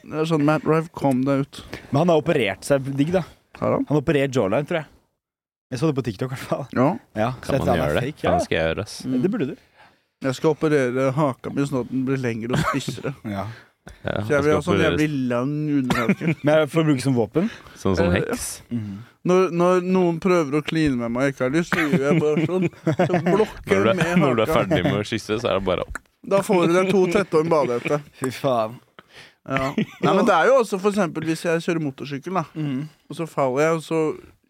Det 0.02 0.18
er 0.25 0.28
sånn, 0.28 0.44
Matt 0.50 0.66
Rife, 0.68 0.90
kom 0.99 1.23
deg 1.25 1.47
ut. 1.47 1.62
Men 1.92 2.02
han 2.04 2.12
har 2.16 2.21
operert 2.26 2.66
seg 2.68 2.90
digg, 2.99 3.14
da. 3.16 3.23
Har 3.62 3.78
han? 3.78 3.87
Han 3.88 3.94
har 3.97 4.02
operert 4.02 4.35
jawline, 4.35 4.66
tror 4.68 4.83
jeg. 4.83 4.90
Jeg 5.75 5.81
så 5.83 5.90
det 5.90 5.97
på 5.99 6.04
TikTok, 6.07 6.31
i 6.31 6.35
hvert 6.38 6.49
fall. 6.49 6.64
Ja. 6.78 6.88
Ja, 7.19 7.31
Kan 7.43 7.59
man 7.64 7.76
gjøre 7.81 7.95
det? 7.99 8.02
fake, 8.07 8.25
Ja. 8.25 8.31
Kan 8.37 8.45
skal 8.47 8.57
jeg 8.61 8.66
gjøre, 8.71 8.83
ass. 8.87 8.97
Det 9.04 9.31
burde 9.35 9.47
du. 9.50 9.54
Jeg 10.25 10.35
skal 10.38 10.54
operere 10.54 11.11
haka 11.19 11.50
mi 11.52 11.64
sånn 11.66 11.81
at 11.83 11.88
den 11.90 12.04
blir 12.07 12.21
lengre 12.23 12.54
og 12.57 12.62
spissere. 12.71 13.14
Ja. 13.37 13.49
Ja, 14.00 14.12
Så 14.25 14.31
jeg 14.33 14.45
vil 14.47 14.54
ha 14.54 14.61
skal 14.62 14.62
sånn 14.64 14.78
jævlig 14.81 15.07
lang 15.28 15.50
underhake. 15.83 16.35
Men 16.49 16.69
for 16.73 16.81
å 16.81 16.85
bruke 16.88 17.02
som 17.04 17.16
våpen? 17.19 17.50
Sånn 17.76 17.99
som 17.99 18.07
Eh, 18.09 18.14
heks. 18.23 18.47
Når, 19.28 19.50
når 19.52 19.83
noen 19.85 20.21
prøver 20.25 20.57
å 20.57 20.62
kline 20.64 20.97
med 20.97 21.12
meg 21.12 21.26
og 21.26 21.35
ikke 21.35 21.45
har 21.45 21.52
lyst, 21.52 21.75
så 21.75 21.85
gjør 21.85 22.07
jeg 22.07 22.23
bare 22.23 22.47
sånn. 22.49 22.64
Så 22.97 23.21
blokker 23.35 23.83
Når 23.83 23.85
du, 23.85 23.90
jeg 23.90 23.99
haka. 23.99 24.16
med 24.16 24.23
når 24.25 24.38
du 24.38 24.43
er 24.47 24.52
ferdig 24.54 24.81
med 24.87 24.97
å 25.02 25.04
kysse, 25.11 25.37
så 25.43 25.50
er 25.52 25.59
det 25.61 25.66
bare 25.69 25.85
opp. 25.85 26.00
Da 26.25 26.40
får 26.47 26.64
du 26.71 26.73
deg 26.78 26.88
to 26.95 27.02
tette 27.12 27.37
og 27.37 27.45
en 27.45 27.52
badehette. 27.52 27.99
Fy 28.23 28.31
faen. 28.33 28.78
Ja. 29.45 29.69
Nei, 29.76 30.12
men 30.16 30.25
det 30.25 30.33
er 30.38 30.49
jo 30.49 30.57
også 30.62 30.78
for 30.81 30.88
eksempel 30.95 31.26
hvis 31.28 31.45
jeg 31.45 31.61
kjører 31.66 31.85
motorsykkel, 31.85 32.33
da, 32.40 32.47
Mm. 32.57 32.87
og 33.12 33.19
så 33.21 33.26
faller 33.28 33.66
jeg, 33.66 33.75
og 33.76 33.83
så 33.85 33.99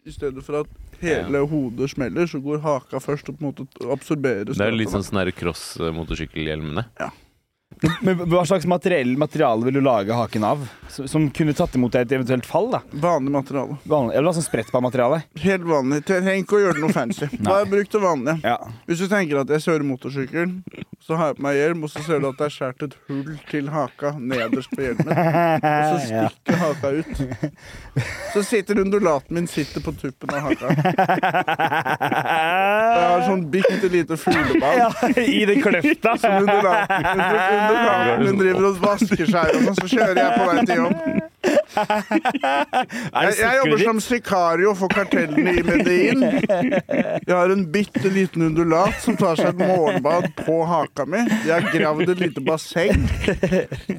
i 0.07 0.13
stedet 0.15 0.43
for 0.47 0.61
at 0.61 0.71
hele 1.01 1.41
hodet 1.49 1.89
smeller, 1.91 2.27
så 2.29 2.39
går 2.43 2.63
haka 2.63 3.01
først 3.03 3.29
og 3.31 3.37
på 3.39 3.43
en 3.43 3.51
måte 3.51 3.91
absorberer 3.93 4.53
Det 4.53 4.65
er 4.65 4.75
litt 4.75 4.91
sånn 4.93 5.03
sånn 5.03 5.09
sånne 5.09 5.25
der 5.27 5.35
cross-motorsykkelhjelmene. 5.39 6.87
Men 8.05 8.17
hva 8.31 8.43
slags 8.47 8.65
materiell, 8.69 9.15
materiale 9.19 9.65
vil 9.67 9.73
du 9.77 9.81
lage 9.85 10.13
haken 10.15 10.43
av? 10.47 10.65
Som, 10.89 11.07
som 11.11 11.25
kunne 11.35 11.53
tatt 11.57 11.73
imot 11.75 11.95
et 11.99 12.11
eventuelt 12.15 12.45
fall? 12.47 12.69
da? 12.71 12.79
Vanlig 13.03 13.31
materiale. 13.33 13.75
Vanlig, 13.89 14.15
eller 14.15 14.35
sånn 14.37 14.45
sprettballmateriale? 14.45 15.21
Helt 15.43 15.65
vanlig. 15.67 16.01
Trenger 16.07 16.37
ikke 16.39 16.55
å 16.55 16.61
gjøre 16.63 16.77
det 16.77 16.83
noe 16.85 16.95
fancy. 16.95 17.27
Bare 17.47 17.65
bruk 17.69 17.89
det 17.91 18.01
vanlige. 18.03 18.37
Ja. 18.45 18.57
Hvis 18.87 19.01
du 19.03 19.07
tenker 19.11 19.41
at 19.41 19.51
jeg 19.55 19.65
kjører 19.65 19.85
motorsykkel, 19.89 20.53
så 21.05 21.17
har 21.19 21.33
jeg 21.33 21.37
på 21.39 21.45
meg 21.45 21.57
hjelm, 21.59 21.83
og 21.85 21.91
så 21.93 22.01
ser 22.05 22.21
du 22.23 22.29
at 22.31 22.39
det 22.39 22.47
er 22.47 22.53
skåret 22.55 22.85
et 22.87 22.95
hull 23.09 23.35
til 23.51 23.67
haka 23.73 24.13
nederst 24.17 24.71
på 24.73 24.81
hjelmen. 24.85 25.11
Og 25.65 25.99
så 26.01 26.13
Ja. 26.15 26.23
stikker 26.31 26.57
haka 26.61 26.87
ut. 26.95 27.13
Så 28.33 28.41
sitter 28.47 28.79
undulaten 28.81 29.35
min 29.37 29.47
sitter 29.51 29.83
på 29.85 29.91
tuppen 29.99 30.31
av 30.33 30.47
haka. 30.47 30.67
Jeg 32.95 33.05
har 33.11 33.23
sånn 33.27 33.43
bitte 33.51 33.89
lite 33.91 34.17
fugleball. 34.19 34.77
ja, 34.79 34.89
I 35.21 35.43
den 35.49 35.61
kløfta. 35.63 36.15
Som 36.21 36.37
undulaten, 36.41 37.21
min 38.21 38.37
driver 38.39 38.69
og 38.71 38.81
vasker 38.83 39.25
seg, 39.29 39.55
og 39.67 39.73
så 39.79 39.87
kjører 39.91 40.19
jeg 40.21 40.31
på 40.35 40.49
vei 40.49 40.65
til 40.65 40.83
jobb. 40.83 40.97
Jeg, 41.75 43.31
jeg 43.37 43.57
jobber 43.59 43.81
som 43.83 43.99
sikario 44.03 44.71
for 44.79 44.91
kartellene 44.95 45.53
i 45.59 45.63
Medin. 45.65 46.23
Jeg 46.25 47.31
har 47.35 47.51
en 47.53 47.63
bitte 47.73 48.09
liten 48.13 48.45
undulat 48.47 48.95
som 49.03 49.17
tar 49.19 49.37
seg 49.39 49.51
et 49.53 49.59
morgenbad 49.61 50.29
på 50.39 50.57
haka 50.69 51.05
mi. 51.09 51.21
Jeg 51.45 51.53
har 51.53 51.67
gravd 51.73 52.13
et 52.15 52.23
lite 52.27 52.43
basseng. 52.47 53.05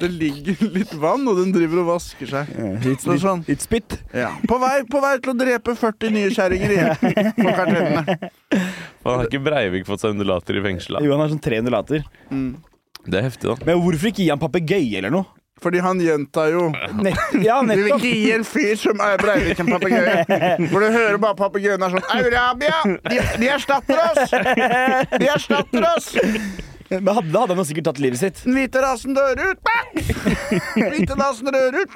Det 0.00 0.10
ligger 0.10 0.64
litt 0.74 0.94
vann, 1.00 1.26
og 1.30 1.38
den 1.42 1.52
driver 1.54 1.84
og 1.84 1.90
vasker 1.94 2.32
seg. 2.32 2.54
Litt, 2.86 3.04
Så 3.04 3.18
sånn. 3.22 3.44
it's 3.50 3.68
bit. 3.70 3.98
Ja. 4.16 4.32
På, 4.48 4.58
vei, 4.62 4.78
på 4.90 5.02
vei 5.04 5.14
til 5.22 5.34
å 5.34 5.38
drepe 5.38 5.76
40 5.78 6.14
nye 6.16 6.32
kjerringer 6.34 6.76
igjen 6.76 6.96
for 7.36 7.52
kartellene. 7.60 8.16
Han 9.06 9.20
har 9.20 9.28
ikke 9.28 9.42
Breivik 9.46 9.86
fått 9.86 10.02
seg 10.02 10.16
undulater 10.16 10.58
i 10.58 10.64
fengsel? 10.64 10.98
Jo, 11.04 11.12
han 11.14 11.22
har 11.26 11.30
sånn 11.30 11.42
tre 11.44 11.60
undulater. 11.62 12.02
Det 13.06 13.18
er 13.20 13.26
heftig, 13.28 13.48
da. 13.52 13.56
Men 13.68 13.82
hvorfor 13.84 14.10
ikke 14.10 14.22
gi 14.24 14.30
han 14.32 14.40
papegøye 14.42 14.98
eller 15.00 15.14
noe? 15.14 15.28
Fordi 15.62 15.80
han 15.80 15.96
gjentar 16.04 16.50
jo 16.52 16.66
Nett, 17.00 17.20
ja, 17.40 17.54
Du 17.64 17.70
vil 17.70 17.78
nettopp. 17.86 18.02
ikke 18.02 18.10
gi 18.20 18.32
en 18.34 18.42
fyr 18.44 18.74
som 18.76 19.00
er 19.00 19.16
Breivik 19.22 19.62
en 19.62 19.70
papegøye. 19.72 20.24
For 20.72 20.84
du 20.84 20.88
hører 20.92 21.16
bare 21.22 21.38
papegøyen 21.38 21.86
er 21.86 21.94
sånn 21.94 22.10
Eurabia! 22.18 22.82
De, 23.08 23.20
de 23.40 23.48
erstatter 23.54 24.02
oss! 24.04 24.34
De 25.16 25.30
erstatter 25.32 25.86
oss! 25.94 26.10
Men 26.90 27.08
hadde, 27.16 27.30
da 27.34 27.38
hadde 27.44 27.56
han 27.58 27.66
sikkert 27.68 27.86
tatt 27.90 28.00
livet 28.02 28.18
sitt. 28.20 28.36
Den 28.44 28.54
hvite 28.56 28.78
rasen 28.84 29.12
dør 29.16 29.40
ut! 29.42 29.58
Hvite 30.76 31.14
rasen 31.18 31.46
dør 31.50 31.72
ut! 31.80 31.90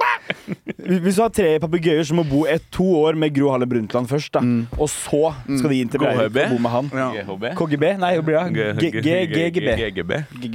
Hvis 0.80 1.16
du 1.18 1.22
har 1.22 1.32
tre 1.34 1.50
papegøyer 1.62 2.04
som 2.08 2.16
må 2.20 2.24
bo 2.26 2.40
et, 2.50 2.64
to 2.74 2.86
år 3.02 3.14
med 3.20 3.28
Gro 3.36 3.46
Harlem 3.52 3.70
Brundtland 3.70 4.06
først, 4.10 4.30
da, 4.34 4.40
og 4.78 4.88
så 4.90 5.22
skal 5.46 5.68
de 5.70 5.76
inn 5.84 5.90
til 5.92 6.00
Breivik 6.02 6.32
KHB? 6.32 6.38
og 6.46 6.50
bo 6.56 6.60
med 6.64 6.72
han 6.76 6.86
Ja. 7.00 7.08
KGB? 7.58 7.84
Nei, 8.00 8.12
GGB. 8.20 8.30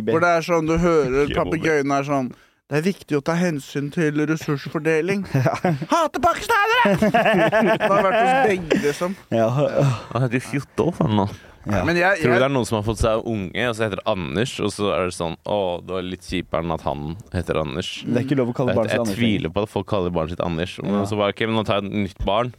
Hvor 0.09 0.19
det 0.25 0.31
er 0.33 0.41
sånn 0.49 0.65
du 0.67 0.75
hører 0.81 1.25
papegøyene 1.35 1.93
er 2.01 2.05
sånn 2.09 2.29
det 2.65 2.79
er 2.79 2.83
viktig 2.87 3.13
å 3.13 3.19
ta 3.21 3.35
hensyn 3.37 3.91
til 3.93 4.23
ressursfordeling. 4.25 5.19
Hater 5.91 6.17
pakistanere! 6.23 6.95
Det 6.97 7.91
har 7.91 8.01
vært 8.07 8.17
hos 8.17 8.39
begge, 8.49 8.79
liksom. 8.87 9.13
Ja. 9.29 9.45
Han 9.51 10.23
heter 10.25 10.39
jo 10.39 10.43
Fjotolf, 10.47 10.97
han 11.03 11.13
nå. 11.19 11.25
Ja. 11.65 11.81
Men 11.87 11.97
jeg, 11.97 12.19
Tror 12.21 12.33
du 12.35 12.37
det 12.39 12.45
er 12.45 12.53
noen 12.53 12.67
som 12.69 12.77
har 12.79 12.83
fått 12.85 12.99
seg 13.01 13.25
unge, 13.25 13.63
og 13.69 13.75
så 13.77 13.85
heter 13.87 13.99
det 14.01 14.05
Anders, 14.11 14.51
og 14.61 14.69
så 14.73 14.91
er 14.93 15.07
det 15.09 15.15
sånn 15.17 15.35
Å, 15.49 15.57
det 15.81 15.95
var 15.95 16.03
litt 16.05 16.25
kjipere 16.29 16.61
enn 16.65 16.73
at 16.75 16.83
han 16.85 17.05
heter 17.33 17.57
Anders. 17.61 17.89
Det 18.05 18.19
er 18.21 18.25
ikke 18.27 18.37
lov 18.39 18.51
å 18.51 18.55
kalle 18.57 18.73
Jeg, 18.75 18.79
barnet 18.79 18.93
sitt 18.93 19.11
jeg 19.15 19.17
tviler 19.19 19.53
på 19.55 19.63
at 19.65 19.71
folk 19.73 19.87
kaller 19.89 20.13
barnet 20.13 20.35
sitt 20.35 20.43
Anders. 20.45 20.75
Men 20.83 20.99
Ja. 20.99 21.05
så 21.09 21.17
bare, 21.19 21.33
ok, 21.33 21.41
men 21.49 21.55
nå 21.59 21.63
tar 21.65 21.81
jeg 21.81 21.89
et 21.89 21.97
nytt 22.05 22.21
barn. 22.27 22.51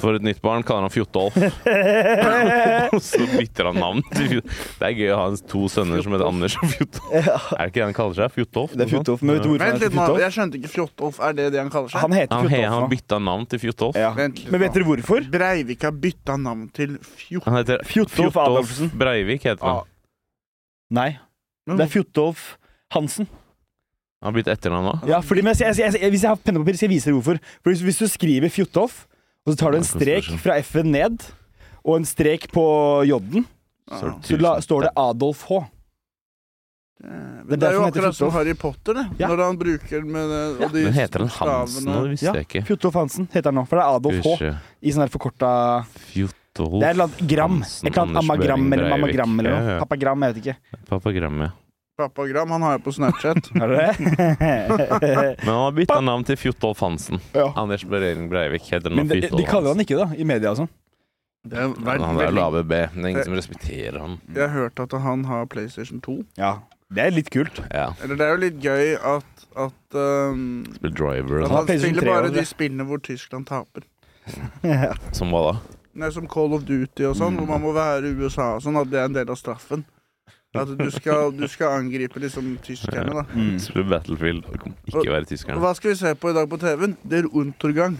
For 0.00 0.18
et 0.18 0.26
nytt 0.26 0.42
barn 0.44 0.62
kaller 0.66 0.86
han 0.88 0.92
Fjotolf. 0.94 1.38
og 2.94 3.00
så 3.02 3.24
bytter 3.32 3.70
han 3.70 3.80
navn. 3.80 4.04
Det 4.12 4.42
er 4.90 4.94
gøy 4.98 5.10
å 5.14 5.18
ha 5.22 5.26
to 5.54 5.64
sønner 5.72 6.04
som 6.04 6.12
heter 6.16 6.28
Anders 6.28 6.58
og 6.60 6.68
Fjotolf. 6.74 7.08
Er 7.14 7.64
det 7.64 7.70
ikke 7.72 7.80
det 7.80 7.86
han 7.88 7.96
kaller 7.96 8.18
seg? 8.20 8.34
Fjotolf? 8.36 8.76
Det 8.76 8.86
er 8.86 8.92
Fjotolf. 8.92 9.24
Men 9.24 9.38
vet 9.38 9.46
du 9.46 9.50
hvorfor 9.52 9.64
han 9.64 9.78
heter 9.80 9.94
Fjotolf? 9.94 10.20
jeg 10.24 10.36
skjønte 10.36 10.60
ikke 10.60 10.72
Fjotolf. 10.74 11.20
Er 11.24 11.38
det 11.40 11.48
det 11.54 11.62
han 11.62 11.72
kaller 11.72 11.92
seg? 11.94 12.04
Han 12.04 12.16
heter 12.18 12.36
Han, 12.44 12.50
he, 12.52 12.62
han 12.76 12.88
bytta 12.92 13.18
navn 13.22 13.48
til 13.48 13.62
Fjotolf. 13.64 13.98
Ja. 13.98 14.12
Men 14.18 14.60
vet 14.64 14.76
dere 14.76 14.88
hvorfor? 14.88 15.24
Breivik 15.32 15.88
har 15.88 15.96
bytta 16.04 16.36
navn 16.40 16.68
til 16.76 16.98
Fjotolf. 17.16 18.33
Fjotolf 18.34 18.58
Adolfsen. 18.66 18.90
Breivik. 18.98 19.46
heter 19.46 19.62
han. 19.64 19.80
Ah. 19.84 19.88
Nei, 20.94 21.08
det 21.70 21.80
er 21.86 21.90
Fjotolf 21.94 22.44
Hansen. 22.94 23.26
Han 24.24 24.30
har 24.30 24.36
blitt 24.38 24.48
etternavn 24.52 24.86
nå. 24.88 24.92
Ja, 25.10 25.18
fordi, 25.24 25.42
jeg, 25.44 25.74
jeg, 25.76 25.96
jeg, 26.00 26.10
hvis 26.14 26.22
jeg 26.24 26.30
har 26.32 26.38
penn 26.40 26.56
og 26.56 26.62
papir, 26.64 26.76
skal 26.78 26.88
jeg 26.88 26.94
vise 26.96 27.10
deg 27.10 27.16
hvorfor. 27.18 27.40
For 27.60 27.72
hvis, 27.74 27.82
hvis 27.84 27.98
du 28.00 28.06
skriver 28.08 28.52
Fjotolf, 28.52 29.02
og 29.44 29.52
så 29.52 29.58
tar 29.60 29.74
du 29.74 29.80
en 29.82 29.84
strek 29.84 30.28
fra 30.40 30.54
F-en 30.62 30.88
ned, 30.94 31.26
og 31.84 31.98
en 32.00 32.06
strek 32.08 32.46
på 32.54 32.62
J-en, 33.08 33.44
Så 33.92 34.14
så 34.24 34.38
la, 34.40 34.54
står 34.64 34.86
det. 34.86 34.92
Adolf 34.96 35.42
H. 35.50 35.58
Eh, 37.04 37.42
Det 37.50 37.58
det 37.60 37.68
er 37.68 37.74
jo 37.76 37.82
akkurat 37.84 38.16
som 38.16 38.30
Harry 38.32 38.54
Potter, 38.56 38.94
det. 38.96 39.04
Ja. 39.20 39.28
Når 39.28 39.42
han 39.44 39.58
bruker 39.60 40.06
med 40.08 40.30
det, 40.32 40.40
og 40.64 40.72
de 40.72 40.84
Men 40.86 40.94
heter 40.96 41.26
han. 41.26 41.28
Hansen 41.36 41.84
nå? 41.90 41.98
Det 42.06 42.14
visste 42.14 42.26
Ja, 42.30 42.32
jeg 42.38 42.46
ikke. 42.48 42.62
Fjotolf 42.70 42.94
Hansen 43.02 43.28
heter 43.34 43.50
han 43.52 43.58
nå, 43.60 43.66
for 43.68 43.76
det 43.76 43.84
er 43.84 43.98
Adolf 43.98 44.24
H. 44.24 44.54
I 44.80 44.94
sånn 44.94 45.04
her 45.04 45.12
forkorta 45.12 45.50
Fjotolf 46.14 46.40
Det 46.54 46.86
er 46.86 46.90
et 46.90 46.94
eller 46.94 47.08
annet 47.08 47.22
gram. 47.34 47.58
Hansen, 47.60 47.86
Et 47.88 47.92
eller 47.92 48.02
annet 48.06 48.22
amagram 48.22 48.64
eller 48.72 48.84
Breivik. 48.84 48.94
mammagram 48.94 49.38
eller 49.42 49.54
noe. 49.58 49.78
Papagram, 49.82 50.22
jeg 50.26 50.34
vet 50.34 50.42
ikke. 50.44 50.80
Papagram, 50.88 51.40
ja. 51.42 51.50
Papagram, 51.98 52.50
han 52.50 52.62
har 52.66 52.72
jeg 52.76 52.82
på 52.84 52.92
Snapchat. 52.94 53.48
Har 53.60 53.68
du 53.70 53.74
det? 53.78 53.90
Men 55.44 55.50
han 55.50 55.60
har 55.60 55.74
bytta 55.76 56.00
navn 56.02 56.24
til 56.26 56.38
Fjotolf 56.38 56.80
Hansen. 56.82 57.20
ja. 57.34 57.52
Anders 57.56 57.84
Behring 57.86 58.28
Breivik 58.30 58.66
heter 58.70 58.90
nå 58.90 59.02
Men 59.02 59.10
de, 59.12 59.20
de 59.30 59.44
kaller 59.46 59.74
han 59.74 59.82
ikke 59.84 59.94
det, 59.98 60.06
da, 60.08 60.18
i 60.18 60.26
media 60.26 60.50
og 60.54 60.62
sånn. 60.64 60.70
Det 61.44 61.58
er 61.60 61.74
Han 62.00 62.18
er 62.24 62.32
lave 62.32 62.62
B. 62.64 62.78
Det 62.94 63.02
er 63.04 63.10
ingen 63.12 63.26
som 63.26 63.36
respekterer 63.36 63.98
han. 64.00 64.16
Jeg 64.32 64.46
har 64.46 64.54
hørt 64.54 64.80
at 64.80 64.94
han 65.04 65.26
har 65.28 65.44
PlayStation 65.52 66.00
2. 66.02 66.16
Ja. 66.40 66.54
Det 66.94 67.02
er 67.04 67.14
litt 67.14 67.30
kult. 67.34 67.60
Ja. 67.74 67.90
Eller 68.02 68.18
det 68.18 68.26
er 68.26 68.32
jo 68.34 68.40
litt 68.42 68.58
gøy 68.64 68.94
at, 68.98 69.44
at, 69.66 69.98
um, 69.98 70.64
Spiller 70.76 70.94
driver 70.98 71.44
at 71.44 71.50
Han 71.52 71.68
han 71.68 71.80
spiller 71.82 72.08
bare 72.10 72.30
de 72.34 72.44
spillene 72.48 72.86
hvor 72.88 73.02
Tyskland 73.04 73.46
taper. 73.50 73.84
Som 75.18 75.34
hva 75.34 75.42
da? 75.50 75.54
Det 75.94 76.08
er 76.08 76.14
som 76.14 76.26
Call 76.30 76.54
of 76.56 76.64
Duty 76.66 77.04
og 77.06 77.16
sånn, 77.18 77.36
hvor 77.38 77.46
man 77.46 77.62
må 77.62 77.72
være 77.76 78.10
i 78.10 78.16
USA 78.18 78.54
og 78.56 78.64
sånn, 78.64 78.78
at 78.80 78.88
det 78.90 78.98
er 78.98 79.10
en 79.10 79.14
del 79.14 79.30
av 79.30 79.38
straffen. 79.38 79.84
At 80.54 80.70
du 80.78 80.86
skal, 80.94 81.32
du 81.34 81.48
skal 81.50 81.80
angripe 81.80 82.20
liksom 82.22 82.52
tyskerne, 82.62 83.10
da. 83.10 83.24
Mm. 83.34 83.56
Spiller 83.62 83.88
Battlefield 83.90 84.44
og 84.46 84.68
ikke 84.86 85.10
være 85.10 85.26
tyskerne. 85.26 85.58
hva 85.62 85.72
skal 85.74 85.90
vi 85.90 85.96
se 85.98 86.12
på 86.14 86.30
i 86.30 86.36
dag 86.36 86.46
på 86.50 86.58
TV-en? 86.62 86.94
Der 87.10 87.26
Untergang. 87.26 87.96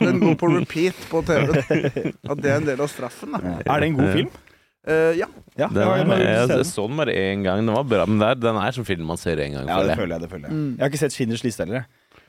Den 0.00 0.20
går 0.22 0.38
på 0.40 0.48
repeat 0.54 1.02
på 1.10 1.20
TV-en. 1.28 2.14
At 2.24 2.40
det 2.40 2.52
er 2.54 2.62
en 2.62 2.68
del 2.70 2.80
av 2.80 2.88
straffen, 2.92 3.36
da. 3.36 3.58
Er 3.66 3.84
det 3.84 3.90
en 3.90 3.98
god 4.00 4.14
film? 4.16 4.32
Uh, 4.88 5.12
ja. 5.18 5.26
Ja, 5.58 5.66
Den 5.68 5.82
ja, 5.82 5.90
er, 5.90 6.06
jeg 6.06 6.24
jeg, 6.24 6.50
jeg 6.56 6.66
så 6.70 6.86
den 6.88 6.96
bare 6.96 7.12
én 7.12 7.42
gang. 7.44 7.60
Den 7.60 7.74
var 7.74 7.84
bra, 7.84 8.06
men 8.08 8.20
det 8.22 8.28
er, 8.30 8.40
den 8.40 8.56
er 8.62 8.72
som 8.72 8.86
film 8.88 9.04
man 9.10 9.20
ser 9.20 9.36
én 9.36 9.52
gang. 9.58 9.68
Ja, 9.68 9.82
det 9.84 9.98
føler 9.98 10.14
jeg. 10.16 10.22
det 10.24 10.30
føler 10.30 10.48
Jeg 10.48 10.56
Mm. 10.56 10.70
Jeg 10.70 10.84
har 10.84 10.88
ikke 10.88 11.00
sett 11.02 11.12
Schindlers 11.12 11.44
liste 11.44 11.66
heller. 11.66 11.84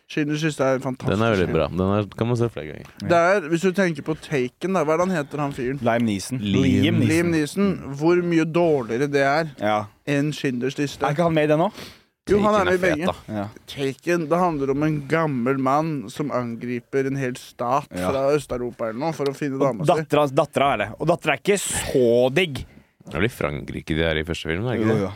Schindlers 0.10 0.42
liste 0.42 0.66
er 0.66 0.80
en 0.80 0.82
fantastisk 0.82 1.14
Den 1.14 1.22
er 1.28 1.36
veldig 1.36 1.54
bra. 1.54 1.68
Den 1.70 1.92
er, 1.94 2.08
kan 2.18 2.28
man 2.32 2.38
se 2.40 2.48
flere 2.50 2.72
ganger. 2.72 2.88
Det 3.12 3.20
er, 3.30 3.44
hvis 3.52 3.62
du 3.62 3.70
tenker 3.78 4.02
på 4.08 4.16
Taken, 4.18 4.74
da, 4.74 4.82
hva 4.84 4.96
er 4.96 5.02
det 5.04 5.06
han 5.08 5.16
heter, 5.20 5.44
han 5.44 5.54
fyren? 5.54 5.80
Liam 5.86 6.08
Neeson. 6.08 6.40
Liam 6.42 6.98
Liam 7.06 7.30
Neeson. 7.36 7.70
Hvor 8.00 8.22
mye 8.26 8.48
dårligere 8.50 9.08
det 9.14 9.22
er 9.22 9.52
Ja. 9.62 9.76
enn 10.10 10.32
Schindlers 10.34 10.80
liste. 10.82 11.06
Er 11.06 11.14
ikke 11.14 11.28
han 11.30 11.34
med 11.38 11.44
i 11.46 11.54
den 11.54 11.62
nå? 11.62 11.70
Jo, 12.30 12.40
han 12.42 12.54
er 12.60 12.66
med 12.66 12.76
i 12.78 12.82
begge. 12.84 13.14
Ja. 13.30 13.46
Taken, 13.70 14.28
det 14.30 14.38
handler 14.38 14.70
om 14.76 14.84
en 14.86 14.98
gammel 15.10 15.58
mann 15.58 15.94
som 16.14 16.30
angriper 16.34 17.08
en 17.10 17.16
hel 17.18 17.34
stat 17.42 17.88
Ja. 17.94 18.10
fra 18.12 18.26
Øst-Europa 18.36 18.90
eller 18.90 19.00
noe 19.00 19.14
for 19.14 19.26
å 19.26 19.34
finne 19.38 19.58
dama 19.62 19.86
si. 19.86 19.94
Dattera 19.94 20.28
dattera 20.30 20.74
er 20.74 20.78
det. 20.78 20.90
Og 21.00 21.08
dattera 21.08 21.34
er 21.34 21.42
ikke 21.42 21.58
så 21.62 22.34
digg. 22.34 22.66
Det 23.06 23.14
er 23.16 23.20
vel 23.22 23.26
i 23.30 23.34
Frankrike 23.34 23.96
de 23.98 24.04
er 24.06 24.18
i 24.18 24.24
første 24.26 24.46
film? 24.50 24.66
er 24.68 24.78
det 24.78 24.82
Jo, 24.82 24.86
ikke 24.86 24.94
det? 24.94 25.02
jo. 25.02 25.12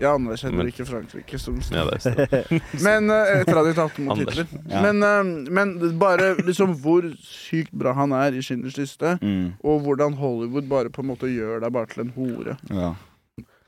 Jeg 0.00 0.10
anerkjenner 0.10 0.58
Men- 0.58 0.70
ikke 0.72 0.84
Frankrike 0.88 1.38
som 1.38 1.60
Ja, 1.70 1.84
det 1.86 2.06
er 2.10 2.60
Men 2.86 3.10
uh, 3.10 3.40
etter 3.40 3.58
at 3.60 3.66
de 3.68 3.74
tapte 3.78 4.02
mot 4.02 4.18
Hitler. 4.18 4.46
Ja. 4.68 4.80
Men, 4.82 5.02
uh, 5.02 5.50
men 5.54 5.74
bare 6.00 6.32
liksom 6.42 6.74
hvor 6.82 7.06
sykt 7.22 7.70
bra 7.72 7.92
han 7.94 8.12
er 8.12 8.34
i 8.34 8.42
Schindlers 8.42 8.76
liste, 8.80 9.14
Mm. 9.22 9.52
og 9.62 9.82
hvordan 9.86 10.14
Hollywood 10.18 10.66
bare 10.68 10.90
på 10.90 11.04
en 11.04 11.12
måte 11.12 11.30
gjør 11.30 11.60
deg 11.62 11.72
bare 11.72 11.86
til 11.92 12.02
en 12.06 12.10
hore. 12.16 12.56
Ja. 12.70 12.94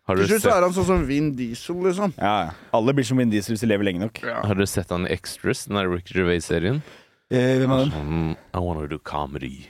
Har 0.07 0.15
Til 0.21 0.27
slutt 0.29 0.43
så 0.43 0.49
sett, 0.51 0.55
er 0.55 0.63
han 0.63 0.75
sånn 0.75 0.87
som 0.87 1.07
Vin 1.07 1.33
Diesel, 1.35 1.77
liksom. 1.83 2.13
ja, 2.19 2.35
ja. 2.47 2.51
Alle 2.75 2.93
blir 2.95 3.05
som 3.07 3.19
Vin 3.19 3.31
Diesel 3.31 3.55
hvis 3.57 3.63
de 3.65 3.71
lever 3.71 3.85
lenge 3.89 4.05
nok. 4.05 4.21
Ja. 4.23 4.41
har 4.47 4.55
dere 4.55 4.67
sett 4.71 4.91
han 4.95 5.07
i 5.07 5.11
Extras, 5.15 5.65
den 5.67 5.79
der 5.79 5.89
Rick 5.91 6.11
Gervais-serien? 6.15 6.83
Eh, 7.31 7.57
hvem 7.59 7.71
er 7.75 7.81
den? 7.87 7.91
Sånn, 7.91 8.37
I 8.55 8.59
wanna 8.63 8.87
do 8.87 8.99
comedy. 9.03 9.67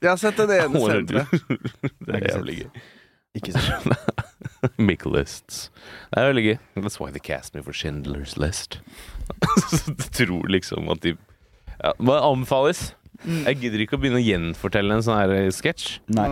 Jeg 0.00 0.08
har 0.08 0.16
sett 0.18 0.36
den 0.40 0.50
ene 0.50 0.80
senteret. 0.90 1.30
Det 2.06 2.14
er 2.16 2.26
jævlig 2.32 2.56
gøy. 2.64 2.82
Ikke 3.38 3.54
sånn. 3.56 3.94
Make 4.88 5.06
lists. 5.10 5.68
Det 6.10 6.20
er 6.20 6.30
veldig 6.32 6.44
gøy. 6.48 6.56
That's 6.82 6.98
why 7.00 7.10
they 7.14 7.22
cast 7.22 7.54
me 7.54 7.62
for 7.62 7.76
Schindlers 7.76 8.36
List. 8.40 8.80
Så 9.70 9.94
du 9.94 10.04
tror 10.18 10.48
liksom 10.50 10.88
at 10.92 11.02
de 11.04 11.14
ja, 11.78 11.92
må 12.02 12.16
anbefales. 12.18 12.92
Mm. 13.24 13.42
Jeg 13.48 13.58
gidder 13.64 13.82
ikke 13.84 13.98
å 13.98 14.00
begynne 14.02 14.20
å 14.20 14.24
gjenfortelle 14.24 14.94
en 14.98 15.04
sånn 15.06 15.18
her 15.20 15.34
eh, 15.36 15.50
sketsj. 15.54 15.98
Nei, 16.14 16.26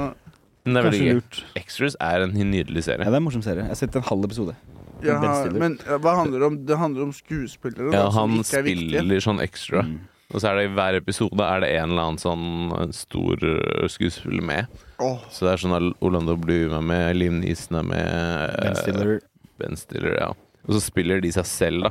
Men 0.66 0.74
det 0.76 0.80
er 0.82 0.86
veldig 0.88 1.00
kanskje 1.02 1.44
gøy. 1.44 1.44
Extras 1.62 1.96
er 2.02 2.24
en 2.26 2.34
nydelig 2.38 2.82
Ja, 2.82 2.88
serie. 2.90 3.06
det 3.06 3.12
er 3.14 3.20
en 3.20 3.26
morsom 3.26 3.44
serie. 3.46 3.64
Jeg 3.66 3.74
har 3.74 3.80
sett 3.82 3.98
en 3.98 4.06
halv 4.10 4.26
episode. 4.28 4.56
Ja, 5.04 5.18
Ben 5.20 5.34
Stiller. 5.42 5.60
men 5.60 5.74
ja, 5.84 5.98
hva 6.02 6.14
handler 6.22 6.40
det 6.40 6.46
om? 6.50 6.54
Det 6.66 6.78
handler 6.80 7.04
om 7.04 7.14
skuespillere 7.14 7.90
Ja, 7.92 8.06
da, 8.06 8.10
som 8.14 8.30
han 8.32 8.40
ikke 8.40 8.58
er 8.62 8.64
viktige. 8.66 8.90
spiller 8.94 9.24
sånn 9.26 9.42
ekstra. 9.44 9.82
Mm. 9.86 9.96
Og 10.32 10.40
så 10.42 10.48
er 10.50 10.56
det 10.58 10.64
i 10.66 10.70
hver 10.74 10.96
episode 10.98 11.46
er 11.46 11.60
det 11.62 11.68
en 11.76 11.92
eller 11.92 12.06
annen 12.08 12.18
sånn 12.22 12.46
eh, 12.80 12.86
stor 12.96 13.44
eh, 13.50 13.84
skuespiller 13.92 14.46
med. 14.48 14.80
Åh, 14.98 15.24
Så 15.30 15.44
det 15.44 15.52
er 15.52 15.62
sånn 15.62 15.76
at 15.76 16.04
Orlando 16.04 16.36
Bloom 16.40 16.72
er 16.78 16.84
med, 16.84 17.16
Liv 17.18 17.32
Neeson 17.36 17.80
er 17.82 17.88
med, 17.88 18.06
eh, 18.06 18.60
Ben 18.62 18.76
Stiller. 18.78 19.18
Ben 19.60 19.76
Stiller, 19.76 20.14
ja. 20.20 20.28
Og 20.66 20.76
så 20.76 20.80
spiller 20.82 21.20
de 21.20 21.32
seg 21.34 21.46
selv, 21.48 21.82
da. 21.86 21.90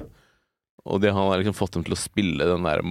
Og 0.85 1.01
de 1.01 1.11
har 1.13 1.37
liksom 1.37 1.57
fått 1.57 1.77
dem 1.77 1.85
til 1.85 1.95
å 1.95 1.99
spille 1.99 2.45
den 2.45 2.65
der 2.65 2.81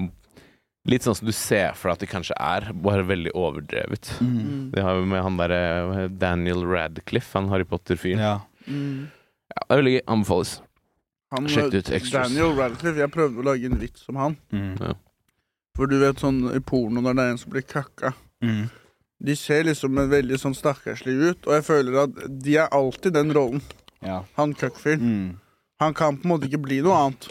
Litt 0.85 1.00
sånn 1.07 1.14
som 1.16 1.24
du 1.24 1.33
ser 1.33 1.72
for 1.81 1.88
deg 1.88 1.94
at 1.96 2.03
de 2.05 2.07
kanskje 2.11 2.35
er, 2.37 2.66
bare 2.77 3.07
veldig 3.09 3.31
overdrevet. 3.33 4.11
Mm. 4.20 4.33
mm, 4.37 4.64
De 4.74 4.83
har 4.85 4.98
jo 4.98 5.07
med 5.09 5.22
han 5.24 5.38
derre 5.40 6.09
Daniel 6.12 6.61
Radcliffe, 6.68 7.33
han 7.38 7.48
Harry 7.48 7.64
Potter-fyren. 7.64 8.20
Ja. 8.20 8.35
Ja. 8.66 8.68
mm. 8.68 9.07
det 9.48 9.64
er 9.70 9.81
veldig 9.81 9.94
gøy. 9.94 10.03
Anbefales. 10.12 10.53
Han, 11.33 11.48
Sjekk 11.48 11.70
det 11.72 11.81
ut, 11.87 11.90
Extras. 11.96 12.29
Daniel 12.29 12.53
Radcliffe, 12.59 13.00
jeg 13.00 13.12
prøvde 13.16 13.40
å 13.40 13.46
lage 13.48 13.70
en 13.70 13.81
vits 13.81 14.05
om 14.12 14.20
han. 14.20 14.37
Mm. 14.53 14.92
For 15.74 15.88
du 15.88 15.96
vet 16.05 16.20
sånn 16.20 16.42
i 16.53 16.61
porno 16.61 17.00
når 17.00 17.16
det 17.16 17.24
er 17.24 17.33
en 17.33 17.40
som 17.40 17.55
blir 17.57 17.64
kakka. 17.64 18.12
Mm. 18.44 18.66
De 19.22 19.37
ser 19.37 19.64
liksom 19.64 19.98
en 19.98 20.11
veldig 20.11 20.38
sånn 20.40 20.55
stakkarslig 20.59 21.14
ut, 21.31 21.46
og 21.46 21.55
jeg 21.55 21.64
føler 21.64 22.03
at 22.03 22.18
de 22.44 22.57
er 22.61 22.68
alltid 22.74 23.14
den 23.14 23.33
rollen. 23.33 23.62
Ja. 24.05 24.22
Han 24.37 24.53
cuckfyren. 24.55 25.00
Mm. 25.00 25.31
Han 25.81 25.94
kan 25.94 26.16
på 26.18 26.24
en 26.29 26.35
måte 26.35 26.48
ikke 26.50 26.61
bli 26.62 26.81
noe 26.85 26.96
annet. 27.07 27.31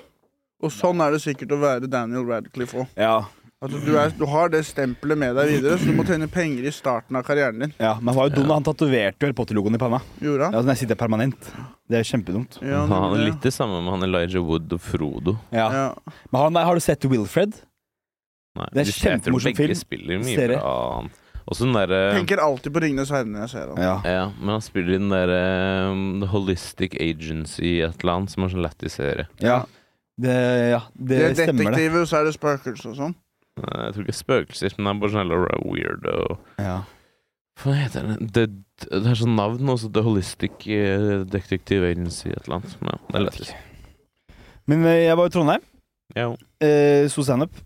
Og 0.64 0.72
sånn 0.72 1.02
er 1.04 1.12
det 1.12 1.22
sikkert 1.22 1.52
å 1.52 1.60
være 1.62 1.90
Daniel 1.92 2.26
Radcliffe 2.30 2.84
òg. 2.86 2.88
ja. 2.98 3.24
Altså, 3.64 3.80
du, 3.80 3.94
er- 3.96 4.12
du 4.20 4.26
har 4.28 4.50
det 4.52 4.60
stempelet 4.68 5.16
med 5.18 5.38
deg 5.38 5.48
videre, 5.54 5.78
så 5.80 5.86
du 5.88 5.94
må 5.96 6.04
tjene 6.04 6.28
penger 6.28 6.66
i 6.68 6.72
starten 6.76 7.16
av 7.16 7.24
karrieren 7.24 7.62
din. 7.64 7.72
Ja, 7.80 7.94
men 7.96 8.10
han 8.12 8.18
var 8.18 8.26
jo 8.28 8.34
dum. 8.42 8.50
Ja. 8.50 8.58
Han 8.58 8.66
tatoverte 8.68 9.24
jo 9.24 9.28
Harry 9.30 9.36
Potter-logoen 9.38 9.78
i 9.78 9.80
panna. 9.80 10.02
Gjorde 10.20 10.50
han? 10.50 10.58
Ja, 10.58 10.62
Den 10.68 10.76
sitter 10.82 10.96
permanent. 11.00 11.48
Det 11.88 12.02
er 12.02 12.04
kjempedumt. 12.10 12.58
Ja, 12.60 12.82
han 12.92 13.16
er 13.16 13.24
litt 13.30 13.40
det 13.42 13.54
samme 13.56 13.80
med 13.86 13.94
han 13.96 14.04
Elijah 14.10 14.44
Wood 14.44 14.68
og 14.76 14.82
Frodo. 14.84 15.38
Ja. 15.56 15.70
Ja. 15.72 15.86
Men 16.28 16.42
han, 16.44 16.60
har 16.60 16.76
du 16.76 16.84
sett 16.84 17.08
Wilfred? 17.08 17.56
Nei, 18.60 18.68
Det 18.74 18.82
er 18.84 18.92
jeg 18.92 18.98
kjempemorsom 19.00 19.54
begge 19.56 19.64
film. 19.72 19.80
spiller 19.80 20.20
mye 20.26 20.36
Serie. 20.36 20.60
bra. 20.60 20.76
han. 20.98 21.10
Også 21.46 21.66
den 21.66 21.74
derre 21.76 21.98
Tenker 22.16 22.40
alltid 22.40 22.72
på 22.74 22.82
Ringenes 22.84 23.10
herre 23.12 23.28
når 23.28 23.42
jeg 23.46 23.50
ser 23.54 23.72
ham. 23.74 23.80
Ja. 23.84 23.96
Ja, 24.08 24.26
men 24.40 24.54
han 24.56 24.62
spiller 24.64 24.94
i 24.96 25.00
den 25.02 25.10
derre 25.12 25.40
um, 25.92 26.04
The 26.22 26.30
Holistic 26.32 26.96
Agency 27.04 27.74
et 27.84 28.00
eller 28.04 28.14
annet, 28.20 28.32
som 28.32 28.46
er 28.46 28.54
sånn 28.54 28.64
lættis 28.68 29.00
serie. 29.02 29.28
ja. 29.44 29.64
Det, 30.14 30.30
ja, 30.70 30.80
det, 30.94 31.08
Det 31.10 31.22
er 31.26 31.32
stemmer, 31.34 31.64
det. 31.64 31.72
detektiver, 31.74 32.04
og 32.06 32.08
så 32.12 32.18
er 32.20 32.28
det 32.28 32.34
spøkelser 32.36 32.90
og 32.92 32.98
sånn. 33.00 33.14
Nei, 33.64 33.86
Jeg 33.88 33.94
tror 33.96 34.04
ikke 34.06 34.14
spøkelser, 34.20 34.76
men 34.78 34.86
det 34.86 34.92
er 34.92 35.00
bare 35.02 35.12
sånn 35.16 35.22
heller 35.24 35.48
weird 35.66 36.06
og 36.12 36.62
Ja. 36.62 36.76
Hva 37.64 37.74
heter 37.80 38.06
det? 38.12 38.18
Det, 38.36 38.44
det 38.92 39.10
er 39.10 39.18
sånn 39.18 39.34
navn 39.38 39.72
også. 39.74 39.90
The 39.94 40.04
Holistic 40.06 40.68
eh, 40.70 41.24
Detective 41.34 41.90
Agency 41.90 42.30
et 42.30 42.46
eller 42.46 42.60
annet. 42.60 42.78
Ja, 42.86 42.96
det 43.10 43.18
er 43.20 43.26
lættis. 43.26 43.52
Men 44.70 44.86
eh, 44.86 45.00
jeg 45.08 45.18
var 45.18 45.26
i 45.26 45.34
Trondheim. 45.34 45.66
Ja. 46.14 46.28
Eh, 46.62 47.10
so 47.10 47.26
standup. 47.26 47.58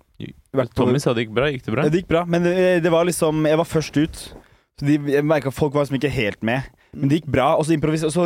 Vært 0.54 0.74
på- 0.74 0.86
Tommy 0.86 1.00
sa 1.00 1.14
det 1.14 1.28
gikk 1.28 1.34
bra. 1.36 1.46
Gikk 1.52 1.64
det 1.66 1.74
bra? 1.76 1.84
Det 1.88 2.02
gikk 2.02 2.08
bra, 2.10 2.26
men 2.26 2.44
det, 2.44 2.84
det 2.84 2.92
var 2.92 3.06
liksom 3.06 3.46
Jeg 3.46 3.58
var 3.58 3.66
først 3.66 3.98
ut. 4.02 4.22
Så 4.80 4.86
de, 4.86 4.98
jeg 5.12 5.24
merka 5.26 5.52
folk 5.52 5.74
var 5.74 5.86
liksom 5.86 5.98
ikke 6.00 6.12
helt 6.14 6.44
med. 6.44 6.64
Men 6.94 7.10
det 7.10 7.22
gikk 7.22 7.32
bra. 7.34 7.56
Og 7.58 7.66
så, 7.66 7.74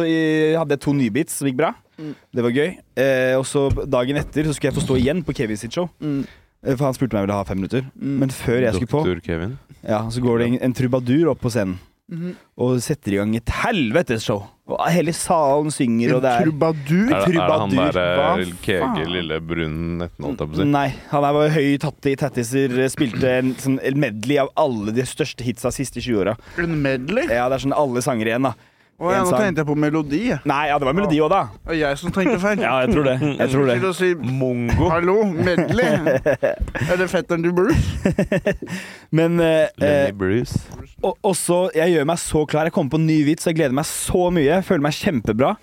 eh, 0.04 0.58
hadde 0.60 0.72
jeg 0.76 0.80
to 0.84 0.94
nybits 0.94 1.34
som 1.40 1.48
gikk 1.48 1.58
bra. 1.58 1.74
Mm. 2.00 2.14
Det 2.34 2.44
var 2.44 2.52
gøy. 2.52 2.70
Eh, 2.98 3.36
og 3.40 3.46
så 3.46 3.70
dagen 3.88 4.18
etter 4.18 4.44
så 4.48 4.54
skulle 4.56 4.72
jeg 4.72 4.80
få 4.80 4.86
stå 4.88 4.98
igjen 5.00 5.24
på 5.24 5.36
Kevin 5.36 5.58
sitt 5.58 5.72
show. 5.74 5.90
Mm. 6.02 6.26
Eh, 6.64 6.76
For 6.76 6.86
han 6.86 6.94
spurte 6.94 7.14
meg 7.14 7.24
om 7.24 7.24
jeg 7.24 7.28
ville 7.28 7.40
ha 7.40 7.44
fem 7.48 7.58
minutter. 7.58 7.82
Mm. 8.00 8.18
Men 8.20 8.30
før 8.30 8.62
jeg 8.62 8.74
skulle 8.76 8.88
på, 8.92 9.04
Doktor 9.06 9.22
Kevin. 9.26 9.58
ja, 9.84 10.02
så 10.10 10.22
går 10.22 10.38
det 10.40 10.48
en, 10.48 10.60
en 10.70 10.74
trubadur 10.74 11.32
opp 11.32 11.42
på 11.42 11.50
scenen 11.52 11.80
Mhm. 12.12 12.36
og 12.60 12.82
setter 12.84 13.14
i 13.14 13.16
gang 13.22 13.36
et 13.38 13.48
helvetes 13.64 14.24
show. 14.26 14.44
Og 14.78 14.92
hele 14.94 15.14
salen 15.18 15.72
synger, 15.74 16.16
og 16.16 16.22
det 16.24 16.32
er 16.32 16.46
trubadur? 16.46 17.12
Er, 17.12 17.26
det- 17.26 17.36
er 17.36 17.48
det 17.52 17.60
han 17.62 17.76
der 17.76 18.00
eh, 18.02 18.54
kege 18.66 19.06
lille 19.10 19.40
brunen 19.42 19.98
netten, 20.02 20.26
holdt 20.26 20.40
jeg 20.46 20.52
på 20.52 20.58
å 20.58 20.62
si? 20.62 20.68
Nei, 20.72 20.88
han 21.12 21.24
er 21.28 21.34
bare 21.38 21.50
høy 21.56 21.68
i 21.74 21.78
tattiser, 21.82 22.76
spilte 22.94 23.34
en 23.40 23.54
sånn 23.60 23.80
medley 24.00 24.38
av 24.42 24.50
alle 24.56 24.92
de 24.96 25.06
største 25.08 25.44
hitsa 25.44 25.72
siste 25.76 26.00
20 26.02 26.22
åra. 26.24 26.36
En 26.62 26.78
medley? 26.82 27.28
Ja, 27.30 27.50
det 27.52 27.60
er 27.60 27.66
sånn 27.68 27.78
alle 27.78 28.02
sanger 28.06 28.32
igjen, 28.32 28.48
da. 28.50 28.54
Å, 29.02 29.10
ja, 29.10 29.22
nå 29.26 29.32
tenkte 29.34 29.64
jeg 29.64 29.66
på 29.66 29.74
melodi. 29.82 30.20
Nei, 30.46 30.60
ja, 30.70 30.76
det 30.78 30.86
var 30.86 30.94
melodi 30.94 31.18
òg, 31.26 31.32
da. 31.34 31.40
Var 31.66 31.78
jeg 31.80 31.98
som 31.98 32.14
tenkte 32.14 32.38
feil. 32.44 32.60
Ja, 32.68 32.76
jeg 32.84 32.92
tror 32.94 33.08
det. 33.08 33.16
Jeg 33.26 33.50
tror 33.50 33.66
det. 33.66 33.78
Til 33.82 33.88
å 33.90 33.94
si 33.98 34.10
Mongo. 34.38 34.90
hallo, 34.94 35.16
medley. 35.34 36.20
Er 36.92 37.00
det 37.00 37.08
fetteren 37.10 37.42
til 37.42 37.56
Bruce? 37.58 38.12
Men 39.18 39.42
eh, 39.42 39.72
Lenny 39.82 40.12
eh, 40.12 40.14
Bruce. 40.14 40.62
og, 41.02 41.16
også, 41.26 41.64
jeg 41.74 41.96
gjør 41.96 42.06
meg 42.12 42.22
så 42.22 42.44
klar. 42.46 42.70
Jeg 42.70 42.76
kommer 42.76 42.94
på 42.94 43.02
en 43.02 43.10
ny 43.10 43.18
vits, 43.26 43.48
og 43.48 43.56
jeg 43.56 43.64
gleder 43.64 43.80
meg 43.82 43.90
så 43.90 44.28
mye. 44.38 44.46
Jeg 44.52 44.68
føler 44.70 44.86
meg 44.86 45.00
kjempebra. 45.00 45.56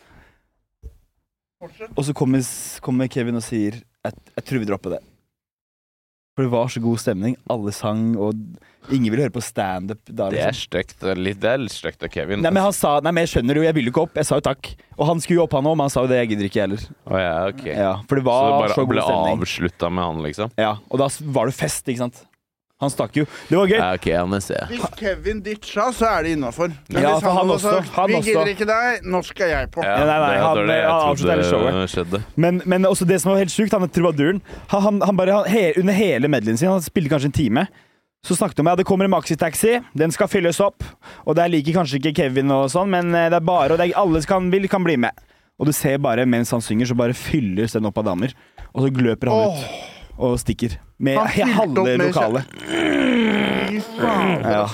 Og 1.95 2.03
så 2.09 2.17
kommer, 2.19 2.43
kommer 2.83 3.11
Kevin 3.11 3.39
og 3.39 3.47
sier 3.47 3.79
jeg, 3.79 4.19
jeg 4.35 4.49
tror 4.51 4.63
vi 4.65 4.69
dropper 4.73 4.97
det. 4.97 5.01
For 6.35 6.47
det 6.47 6.53
var 6.53 6.75
så 6.75 6.83
god 6.83 6.99
stemning. 7.03 7.39
Alle 7.51 7.75
sang, 7.75 8.13
og 8.19 8.35
ingen 8.93 9.11
ville 9.13 9.25
høre 9.27 9.35
på 9.35 9.43
standup 9.43 9.99
da. 10.09 10.29
Det 10.31 10.39
er 10.41 10.53
Liksom. 10.53 10.69
stygt. 10.71 10.99
Det 11.01 11.11
er 11.11 11.21
litt, 11.21 11.41
det 11.41 11.51
er 11.53 11.59
litt 11.59 11.73
stygt 11.75 12.03
av 12.03 12.09
Kevin. 12.15 12.41
Nei, 12.43 12.51
men 12.51 12.63
han 12.63 12.73
sa 12.73 13.01
Nei, 13.01 13.11
men 13.13 13.27
jeg 13.27 13.35
skjønner 13.43 13.55
jo, 13.61 13.63
jeg 13.63 13.75
ville 13.75 13.91
jo 13.91 13.93
ikke 13.93 14.03
opp. 14.09 14.15
Jeg 14.15 14.27
sa 14.27 14.35
jo 14.41 14.47
takk. 14.49 14.73
Og 14.99 15.07
han 15.07 15.21
skulle 15.21 15.39
jo 15.41 15.45
opp, 15.45 15.53
han 15.59 15.65
òg, 15.65 15.77
men 15.77 15.85
han 15.89 15.91
sa 15.91 16.01
jo 16.03 16.09
det. 16.11 16.19
Jeg 16.23 16.29
gidder 16.35 16.49
ikke, 16.49 16.61
jeg 16.63 16.69
heller. 16.69 16.89
Oh, 17.07 17.19
ja, 17.19 17.35
ok. 17.53 17.65
Ja, 17.67 17.93
for 18.09 18.17
det 18.17 18.25
Så 18.25 18.25
det 18.25 18.25
det 18.25 18.25
så, 18.25 18.65
bare 18.65 18.75
god 18.79 18.89
ble 18.95 19.03
stemning. 19.03 19.39
avslutta 19.43 19.91
med 19.93 20.05
han, 20.05 20.23
liksom? 20.25 20.51
Ja, 20.59 20.73
og 20.91 20.99
da 20.99 21.09
var 21.39 21.47
det 21.47 21.55
fest, 21.55 21.87
ikke 21.89 21.99
sant. 22.07 22.25
Han 22.81 22.91
stakk 22.95 23.17
jo. 23.19 23.25
Det 23.51 23.57
var 23.59 23.67
gøy. 23.67 23.75
Ja, 23.75 23.87
ok, 23.99 24.05
ja, 24.07 24.21
men 24.25 24.41
se. 24.41 24.55
Hvis 24.71 24.85
Kevin 25.01 25.41
ditcha, 25.43 25.89
så 25.91 26.07
er 26.07 26.23
det 26.23 26.37
innafor. 26.37 26.71
Ja, 26.95 27.01
hvis 27.17 27.25
for 27.25 27.33
han 27.35 27.49
også. 27.51 27.73
Han 27.97 28.07
Vi 28.13 28.21
gidder 28.23 28.51
ikke 28.53 28.67
deg, 28.69 29.03
nå 29.03 29.19
skal 29.27 29.49
jeg 29.51 29.71
på. 29.75 29.83
Ja, 29.83 29.97
nei, 29.99 30.07
nei, 30.07 30.29
det 30.31 30.39
han- 30.45 30.57
var 30.57 30.67
det 30.69 30.77
jeg 30.79 30.87
han 30.87 31.17
trodde 31.17 31.89
skjedde. 31.91 32.23
Men, 32.37 32.63
men 32.65 32.83
også 32.85 33.05
det 33.05 33.21
som 33.21 33.33
var 33.33 33.39
helt 33.43 33.51
sjukt, 33.51 33.73
han 33.73 33.83
er 33.83 33.89
trubaduren. 33.91 34.41
Han, 34.69 34.83
han, 34.83 35.01
han 35.01 35.17
bare, 35.17 35.33
han, 35.41 35.45
he, 35.51 35.73
under 35.77 35.93
hele 35.93 36.29
medleyen 36.31 36.57
sin, 36.57 36.69
han 36.71 36.81
spilte 36.81 37.11
kanskje 37.11 37.25
en 37.33 37.33
time, 37.33 37.67
så 38.27 38.35
snakket 38.37 38.59
vi 38.59 38.65
om 38.65 38.71
at 38.73 38.81
det 38.81 38.87
kommer 38.89 39.07
en 39.07 39.15
maxitaxi, 39.15 39.79
den 39.97 40.13
skal 40.15 40.31
fylles 40.31 40.59
opp. 40.63 40.85
Og 41.25 41.37
der 41.39 41.51
liker 41.53 41.77
kanskje 41.79 42.01
ikke 42.01 42.17
Kevin 42.19 42.51
og 42.55 42.67
sånn, 42.73 42.91
men 42.93 43.13
eh, 43.15 43.29
det 43.31 43.39
er 43.39 43.47
bare, 43.47 43.75
og 43.75 43.81
det 43.81 43.89
er, 43.89 43.99
alle 44.01 44.23
som 44.25 44.33
kan, 44.35 44.49
vil, 44.53 44.67
kan 44.71 44.85
bli 44.85 44.99
med. 45.01 45.25
Og 45.59 45.71
du 45.71 45.75
ser 45.75 45.99
bare 46.03 46.27
mens 46.29 46.53
han 46.55 46.63
synger, 46.63 46.91
så 46.91 46.99
bare 46.99 47.17
fylles 47.17 47.75
den 47.75 47.89
opp 47.89 47.99
av 48.03 48.11
damer. 48.11 48.35
Og 48.75 48.85
så 48.85 48.93
gløper 48.95 49.31
han 49.33 49.39
oh. 49.39 49.63
ut 49.63 49.97
og 50.19 50.39
stikker. 50.43 50.77
Med 50.99 51.19
halve 51.19 51.95
lokalet. 52.01 52.55
Ja. 53.99 54.67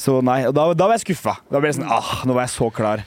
Så 0.00 0.18
nei, 0.24 0.40
og 0.48 0.54
da, 0.56 0.66
da 0.74 0.88
var 0.88 0.98
jeg 0.98 1.04
skuffa. 1.04 1.36
Da 1.52 1.60
ble 1.60 1.70
jeg 1.70 1.78
sånn 1.78 1.92
ah, 1.92 2.24
nå 2.26 2.34
var 2.36 2.48
jeg 2.48 2.54
så 2.56 2.70
klar. 2.74 3.04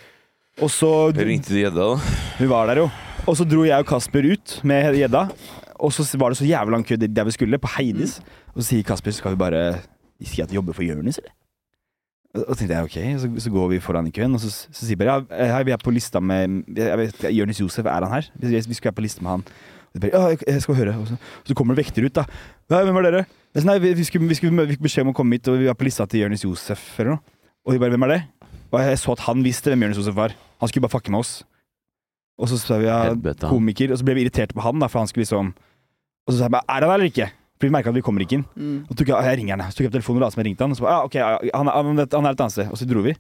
Og 0.64 0.72
så 0.74 0.90
Ringte 1.14 1.54
de 1.54 1.66
gjedda, 1.66 1.92
da? 1.94 2.16
Hun 2.40 2.50
var 2.50 2.70
der 2.70 2.84
jo. 2.86 2.88
Og 3.28 3.36
så 3.38 3.46
dro 3.46 3.66
jeg 3.68 3.84
og 3.84 3.90
Kasper 3.90 4.26
ut 4.32 4.60
med 4.66 4.96
gjedda. 4.98 5.28
Og 5.80 5.94
så 5.94 6.06
var 6.18 6.30
det 6.34 6.38
så 6.40 6.46
jævlig 6.48 6.72
lang 6.74 6.86
kø 6.88 6.96
der 7.00 7.24
vi 7.28 7.32
skulle, 7.36 7.58
på 7.62 7.70
Heidis. 7.78 8.20
Og 8.56 8.62
så 8.62 8.70
sier 8.72 8.84
Kasper 8.88 9.12
skal 9.16 9.36
vi 9.36 9.42
bare 9.42 9.62
si 10.24 10.42
at 10.42 10.50
vi 10.52 10.56
jobber 10.58 10.74
for 10.74 10.84
Jonis, 10.88 11.18
eller? 11.22 11.34
Og 12.38 12.52
så 12.54 12.60
tenkte 12.60 12.76
jeg 12.76 12.84
ok, 12.84 12.98
så, 13.22 13.30
så 13.46 13.50
går 13.54 13.68
vi 13.72 13.80
foran 13.82 14.08
i 14.08 14.12
køen, 14.14 14.34
og 14.36 14.42
så, 14.44 14.50
så 14.52 14.86
sier 14.86 14.98
bare 15.00 15.24
ja, 15.32 15.48
hei, 15.56 15.64
vi 15.66 15.74
er 15.74 15.82
på 15.82 15.94
lista 15.96 16.20
med 16.22 16.66
jeg 16.78 16.98
vet, 17.00 17.24
Jonis 17.34 17.62
Josef, 17.62 17.86
er 17.86 18.04
han 18.06 18.12
her? 18.14 18.28
Vi, 18.38 18.52
vi 18.54 18.78
skal 18.78 18.92
være 18.92 18.98
på 19.00 19.06
lista 19.06 19.24
med 19.26 19.32
han. 19.32 19.46
Og 19.88 19.96
de 19.96 20.04
bare, 20.04 20.12
ja, 20.22 20.38
jeg- 20.48 20.62
skal 20.62 20.76
høre. 20.78 20.96
Og 21.00 21.08
så, 21.08 21.18
og 21.18 21.48
så 21.50 21.56
kommer 21.58 21.74
det 21.76 21.86
vekter 21.86 22.06
ut, 22.06 22.14
da. 22.20 22.26
Nei, 22.70 22.84
hvem 22.84 22.98
var 23.00 23.08
dere? 23.08 23.24
Jeg 23.56 23.64
sa, 23.64 23.70
nei, 23.72 23.78
vi, 23.82 23.94
vi, 23.98 24.04
skulle, 24.06 24.28
vi, 24.30 24.38
skulle, 24.38 24.66
vi 24.68 24.76
fikk 24.76 24.84
beskjed 24.86 25.08
om 25.08 25.14
å 25.14 25.18
komme 25.18 25.38
hit, 25.40 25.48
og 25.50 25.58
vi 25.64 25.70
var 25.72 25.78
på 25.80 25.88
lista 25.88 26.06
til 26.06 26.26
Jonis 26.26 26.44
Josef 26.46 26.84
eller 27.00 27.16
noe. 27.16 27.38
Og 27.66 27.74
de 27.74 27.82
bare, 27.82 27.96
hvem 27.96 28.06
er 28.10 28.14
det? 28.14 28.22
Og 28.70 28.82
jeg 28.84 29.00
så 29.02 29.16
at 29.16 29.24
han 29.30 29.42
visste 29.46 29.72
hvem 29.72 29.88
Jonis 29.88 29.98
Josef 30.04 30.18
var. 30.18 30.36
Han 30.62 30.70
skulle 30.70 30.86
bare 30.86 30.94
fucke 30.98 31.14
med 31.16 31.24
oss. 31.24 31.40
Og 32.38 32.52
så 32.52 32.60
sa 32.62 32.78
vi 32.78 32.86
ja, 32.86 33.00
komiker, 33.48 33.96
og 33.96 33.98
så 33.98 34.06
ble 34.06 34.14
vi 34.20 34.28
irriterte 34.28 34.54
på 34.54 34.62
han, 34.62 34.78
da, 34.84 34.92
for 34.92 35.02
han 35.02 35.10
skulle 35.10 35.24
liksom 35.26 35.56
Og 36.28 36.34
så 36.34 36.38
sa 36.38 36.44
jeg 36.48 36.52
bare 36.52 36.66
er 36.70 36.74
han 36.74 36.90
der 36.90 36.94
eller 36.94 37.10
ikke? 37.12 37.30
For 37.58 37.66
vi 37.68 37.72
merka 37.74 37.90
at 37.90 37.96
vi 37.96 38.02
kommer 38.06 38.22
ikke 38.22 38.34
inn. 38.38 38.46
Mm. 38.56 38.86
Og 38.90 38.98
tok, 38.98 39.08
jeg- 39.08 39.24
jeg 39.26 39.38
ringer 39.40 39.58
han. 39.58 39.72
Så 39.72 39.78
tok 39.78 39.84
jeg 39.86 39.90
opp 39.90 39.94
telefonen 39.98 40.22
og 40.22 40.26
la 40.28 40.30
som 40.30 40.44
jeg 40.44 40.48
ringte 40.52 40.62
han. 40.64 40.72
Og 40.72 40.78
så 40.78 40.82
bare, 40.86 40.94
ja, 40.94 41.04
ok, 41.06 41.16
ja, 41.16 41.58
han, 41.58 41.68
han, 41.68 41.86
han 41.88 42.26
er 42.26 42.32
et 42.32 42.42
annet 42.42 42.52
sted. 42.52 42.70
Og 42.70 42.78
så 42.78 42.86
dro 42.86 43.02
vi. 43.02 43.14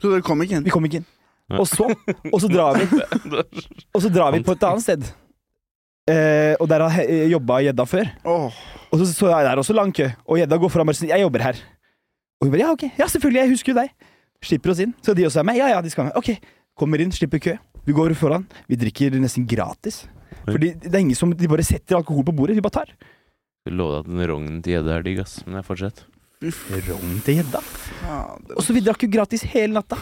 Så 0.00 0.10
dere 0.12 0.22
kom 0.22 0.42
ikke 0.42 0.56
inn? 0.60 0.64
Vi 0.64 0.70
kom 0.70 0.84
ikke 0.84 1.00
inn. 1.02 1.06
Og 1.50 1.66
så, 1.68 1.84
og 2.32 2.40
så 2.40 2.48
drar 2.48 2.78
vi 2.78 2.86
Og 3.94 4.00
så 4.02 4.08
drar 4.12 4.32
vi 4.32 4.40
på 4.46 4.52
et 4.54 4.62
annet 4.64 4.82
sted. 4.82 5.02
Eh, 6.08 6.54
og 6.60 6.68
der 6.68 6.80
har 6.84 6.90
he- 7.00 7.28
jobba 7.32 7.60
gjedda 7.64 7.84
før. 7.88 8.10
Oh. 8.24 8.52
Og 8.92 8.98
så 9.00 9.06
så 9.12 9.28
jeg 9.32 9.44
der 9.48 9.56
også 9.56 9.74
lang 9.74 9.92
kø, 9.94 10.10
og 10.28 10.36
gjedda 10.38 10.56
går 10.60 10.68
foran 10.70 10.86
bare 10.86 10.94
sier 10.96 11.08
'Jeg 11.08 11.20
jobber 11.24 11.40
her'. 11.40 11.60
Og 12.40 12.46
hun 12.46 12.50
bare 12.52 12.60
'Ja, 12.60 12.70
ok. 12.72 12.82
Ja, 12.98 13.06
selvfølgelig. 13.06 13.40
Jeg 13.40 13.48
husker 13.50 13.72
jo 13.72 13.80
deg'. 13.80 13.90
Slipper 14.42 14.70
oss 14.70 14.78
inn. 14.80 14.94
Så 15.02 15.14
de 15.14 15.24
også 15.24 15.38
er 15.40 15.42
med. 15.44 15.56
Ja, 15.56 15.66
ja, 15.68 15.80
de 15.80 15.90
skal 15.90 16.04
med. 16.04 16.12
Ok. 16.16 16.38
Kommer 16.76 17.00
inn, 17.00 17.10
slipper 17.12 17.38
kø. 17.38 17.56
Vi 17.86 17.92
går 17.92 18.14
foran. 18.14 18.46
Vi 18.68 18.76
drikker 18.76 19.10
nesten 19.20 19.46
gratis. 19.46 20.06
Fordi 20.44 20.72
det 20.82 20.92
er 20.92 21.02
ingen 21.02 21.18
som 21.18 21.32
De 21.34 21.48
bare 21.50 21.64
setter 21.66 21.96
alkohol 21.98 22.26
på 22.26 22.34
bordet. 22.36 22.56
Vi 22.58 22.64
bare 22.64 22.82
tar. 22.82 22.92
Du 23.64 23.72
lover 23.72 24.02
at 24.02 24.10
den 24.10 24.20
rognen 24.28 24.60
til 24.64 24.76
gjedde 24.76 24.92
er 24.92 25.06
digg, 25.06 25.22
ass. 25.24 25.38
Men 25.46 25.60
jeg 25.60 25.68
fortsetter. 25.70 26.10
Rogn 26.90 27.16
til 27.24 27.38
gjedda. 27.40 27.62
Og 28.56 28.62
så 28.64 28.76
vi 28.76 28.82
drakk 28.84 29.06
jo 29.06 29.12
gratis 29.14 29.46
hele 29.54 29.72
natta. 29.78 29.96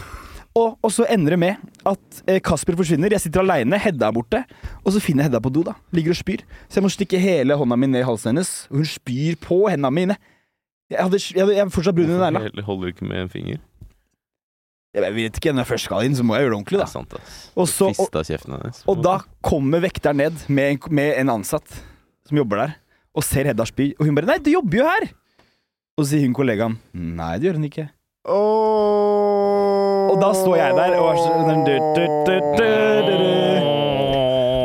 Og, 0.53 0.75
og 0.85 0.91
så 0.93 1.05
ender 1.09 1.33
det 1.33 1.39
med 1.41 1.61
at 1.89 2.19
eh, 2.29 2.41
Kasper 2.43 2.75
forsvinner. 2.77 3.13
Jeg 3.15 3.23
sitter 3.23 3.41
aleine, 3.41 3.79
Hedda 3.81 4.11
er 4.11 4.13
borte. 4.13 4.43
Og 4.83 4.93
så 4.93 5.01
finner 5.01 5.23
jeg 5.23 5.31
Hedda 5.31 5.41
på 5.41 5.51
do. 5.53 5.63
da 5.65 5.73
Ligger 5.95 6.13
og 6.13 6.19
spyr. 6.19 6.43
Så 6.67 6.77
jeg 6.77 6.85
må 6.85 6.91
stikke 6.93 7.21
hele 7.21 7.57
hånda 7.57 7.77
mi 7.79 7.89
ned 7.89 8.03
i 8.03 8.05
halsen 8.05 8.33
hennes. 8.33 8.51
Og 8.69 8.83
hun 8.83 8.89
spyr 8.91 9.39
på 9.41 9.63
hendene 9.71 9.93
mine. 9.95 10.19
Jeg 10.93 10.99
hadde, 11.01 11.17
jeg 11.33 11.41
hadde, 11.41 11.55
jeg 11.57 11.73
fortsatt 11.73 11.97
brun 11.97 12.11
i 12.11 12.19
negla. 12.21 12.65
Holder 12.67 12.91
ikke 12.93 13.07
med 13.09 13.23
en 13.23 13.31
finger? 13.33 13.63
Jeg 14.93 15.13
vet 15.15 15.37
ikke, 15.39 15.53
når 15.55 15.63
jeg 15.63 15.69
først 15.71 15.87
skal 15.89 16.05
inn, 16.05 16.13
så 16.13 16.23
må 16.25 16.35
jeg 16.37 16.45
gjøre 16.45 16.53
det 16.53 16.59
ordentlig, 16.59 16.77
Det 16.77 16.83
da. 16.83 16.89
er 16.89 16.93
sant, 16.93 17.13
ass. 17.17 17.37
Og, 17.57 17.65
så, 17.71 17.85
og, 17.89 18.07
og 18.93 19.01
da 19.01 19.15
kommer 19.41 19.81
vekteren 19.81 20.21
ned 20.21 20.45
med 20.53 20.75
en, 20.75 20.79
med 20.93 21.17
en 21.23 21.33
ansatt 21.39 21.79
som 22.29 22.37
jobber 22.37 22.61
der, 22.61 22.75
og 23.13 23.25
ser 23.25 23.49
Hedda 23.49 23.65
spy. 23.65 23.95
Og 23.97 24.05
hun 24.05 24.15
bare 24.17 24.29
'Nei, 24.29 24.37
du 24.37 24.51
jobber 24.53 24.77
jo 24.77 24.85
her!' 24.85 25.09
Og 25.97 26.05
så 26.05 26.13
sier 26.13 26.25
hun 26.27 26.37
kollegaen 26.37 26.77
'Nei, 26.93 27.33
det 27.39 27.49
gjør 27.49 27.57
hun 27.57 27.69
ikke'. 27.69 27.89
Oh. 28.29 30.13
Og 30.13 30.21
da 30.21 30.29
står 30.37 30.55
jeg 30.61 30.77
der 30.77 30.93
og 31.01 31.09
er 31.09 31.17
sånn 31.25 31.65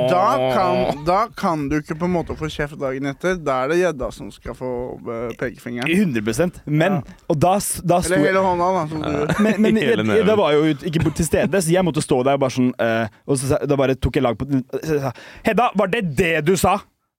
da 0.08 0.52
kan, 0.54 0.87
da 1.08 1.18
kan 1.36 1.66
du 1.70 1.78
ikke 1.80 1.96
på 1.98 2.08
en 2.08 2.14
måte 2.14 2.36
få 2.38 2.50
kjeft 2.52 2.78
dagen 2.80 3.08
etter. 3.10 3.38
Da 3.40 3.62
er 3.64 3.72
det 3.72 3.78
gjedda 3.80 4.10
som 4.14 4.28
skal 4.34 4.56
få 4.58 4.70
eh, 4.98 5.32
pekefingeren. 5.40 5.88
100% 5.88 6.60
Men 6.66 7.00
Og 7.28 7.40
da, 7.40 7.54
da 7.58 8.00
sto 8.04 8.14
Eller 8.14 8.28
hele 8.28 8.44
hånda, 8.44 8.68
da. 8.76 8.84
Som 8.92 9.02
du 9.02 9.42
men, 9.44 9.62
men 9.64 9.80
jeg, 9.82 10.26
da 10.28 10.36
var 10.38 10.54
jeg 10.54 10.60
jo 10.60 10.90
ikke 10.92 11.14
til 11.20 11.28
stede, 11.28 11.62
så 11.64 11.72
jeg 11.72 11.86
måtte 11.86 12.04
stå 12.04 12.20
der 12.28 12.38
og 12.38 12.44
bare 12.44 12.54
sånn 12.54 12.70
uh, 12.76 13.08
Og 13.28 13.40
så 13.40 13.60
da 13.64 13.78
bare 13.80 13.96
tok 13.98 14.20
jeg 14.20 14.26
lag 14.26 14.38
på 14.38 14.48
sa, 14.84 15.12
Hedda, 15.46 15.70
var 15.78 15.92
det 15.92 16.04
det 16.18 16.34
du 16.46 16.54
sa? 16.60 16.78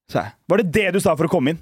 sa 0.10 0.26
jeg. 0.26 0.36
Var 0.50 0.64
det 0.64 0.72
det 0.74 0.88
du 0.98 1.00
sa 1.04 1.16
for 1.18 1.30
å 1.30 1.32
komme 1.32 1.54
inn? 1.54 1.62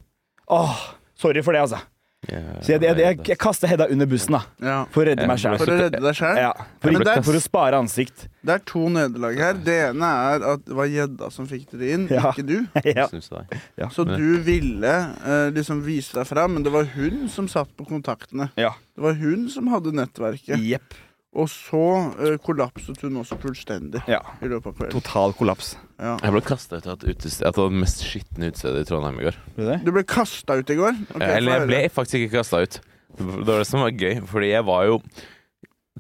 Åh, 0.55 0.75
sorry 1.19 1.43
for 1.43 1.55
det, 1.55 1.65
altså. 1.67 1.81
Ja, 2.25 2.39
Så 2.65 2.71
jeg, 2.73 2.81
jeg, 2.81 2.97
jeg, 2.97 3.19
jeg 3.29 3.37
kaster 3.39 3.69
Hedda 3.69 3.85
under 3.93 4.07
bussen, 4.09 4.33
da. 4.33 4.39
Ja. 4.65 4.77
For 4.91 5.03
å 5.05 5.11
redde 5.11 5.27
meg 5.29 5.37
sjæl. 5.39 5.59
For 5.61 5.69
å 5.69 5.75
redde 5.83 5.99
deg 6.01 6.15
selv. 6.17 6.39
Ja, 6.41 6.49
for, 6.81 6.91
Ja, 6.95 7.03
er- 7.13 7.21
for 7.27 7.37
å 7.37 7.41
spare 7.43 7.77
ansikt. 7.77 8.25
Det 8.41 8.55
er 8.55 8.63
to 8.65 8.87
nederlag 8.89 9.37
her. 9.37 9.53
Det 9.53 9.75
ene 9.91 10.09
er 10.33 10.45
at 10.55 10.65
det 10.65 10.75
var 10.79 10.89
gjedda 10.89 11.29
som 11.31 11.47
fikk 11.47 11.69
dere 11.75 11.91
inn, 11.93 12.07
Ja. 12.09 12.31
ikke 12.33 12.45
du. 12.47 12.57
Så 13.95 14.03
du 14.09 14.39
ville 14.43 14.95
eh, 14.97 15.49
liksom 15.55 15.83
vise 15.85 16.17
deg 16.17 16.25
fram, 16.27 16.57
men 16.57 16.65
det 16.65 16.73
var 16.73 16.89
hun 16.97 17.27
som 17.29 17.47
satt 17.51 17.69
på 17.77 17.85
kontaktene. 17.87 18.49
Ja. 18.57 18.73
Det 18.97 19.05
var 19.05 19.13
hun 19.21 19.45
som 19.53 19.69
hadde 19.71 19.93
nettverket. 19.95 20.57
Jepp. 20.57 20.97
Og 21.35 21.49
så 21.51 21.81
eh, 22.23 22.37
kollapset 22.41 23.01
hun 23.03 23.17
også 23.21 23.35
fullstendig 23.41 24.01
Ja. 24.07 24.21
i 24.41 24.47
løpet 24.47 24.67
av 24.71 24.73
kvelden. 24.77 24.95
Total 25.01 25.33
kollaps. 25.37 25.73
Ja. 25.99 26.15
Jeg 26.23 26.31
ble 26.33 26.41
kasta 26.41 26.77
ut 26.79 26.87
av 26.87 26.93
et 27.03 27.15
utested. 27.17 27.47
et 27.47 27.57
av 27.57 27.69
det 27.69 27.79
mest 27.81 28.03
skitne 28.05 28.49
utestedet 28.51 28.81
i 28.81 28.87
Trondheim 28.89 29.19
i 29.19 29.23
går. 29.27 29.35
Det? 29.57 29.79
Du 29.85 29.91
ble 29.91 30.03
kasta 30.07 30.55
ut 30.57 30.69
i 30.69 30.75
går? 30.79 30.93
Ok, 31.15 31.21
Eller 31.21 31.59
jeg 31.59 31.67
ble 31.67 31.81
faktisk 31.89 32.23
ikke 32.25 32.37
kasta 32.39 32.61
ut. 32.63 32.79
Det 33.17 33.25
var 33.47 33.59
det 33.59 33.67
som 33.67 33.81
var 33.81 33.91
gøy, 33.91 34.21
fordi 34.29 34.51
jeg 34.53 34.63
var 34.65 34.85
jo 34.85 34.99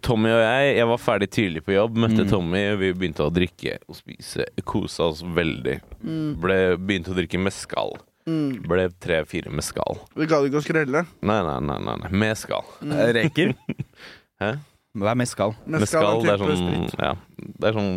Tommy 0.05 0.29
og 0.29 0.41
jeg 0.43 0.75
Jeg 0.77 0.85
var 0.87 0.97
ferdig 1.01 1.29
tidlig 1.33 1.63
på 1.65 1.73
jobb, 1.73 1.95
møtte 1.97 2.21
Mm. 2.23 2.29
Tommy, 2.29 2.75
vi 2.77 2.93
begynte 2.93 3.25
å 3.25 3.31
drikke 3.33 3.79
og 3.89 3.95
spise. 3.97 4.45
Kosa 4.63 5.03
oss 5.09 5.21
veldig. 5.23 5.79
Mm, 6.03 6.39
Ble, 6.39 6.77
begynte 6.77 7.09
å 7.11 7.17
drikke 7.17 7.39
mescal. 7.41 7.97
mm. 8.27 8.61
Ble 8.67 8.89
tre-fire 9.01 9.49
mescal. 9.49 9.97
Vi 10.15 10.25
gadd 10.27 10.45
ikke 10.45 10.61
å 10.61 10.65
skrelle? 10.65 11.05
Nei, 11.21 11.41
nei, 11.41 11.59
nei, 11.59 11.79
nei, 11.79 11.95
nei. 12.03 12.09
mescal. 12.11 12.63
Mm. 12.81 13.13
Reker? 13.13 13.55
Hæ? 14.41 14.51
Hva 14.97 15.11
er 15.13 15.17
mescal? 15.19 15.51
Mescal, 15.69 16.21
det 16.25 16.31
er 16.33 16.41
sånn. 16.41 16.87
Ja. 16.97 17.11
Det 17.37 17.67
er 17.69 17.75
sånn 17.77 17.91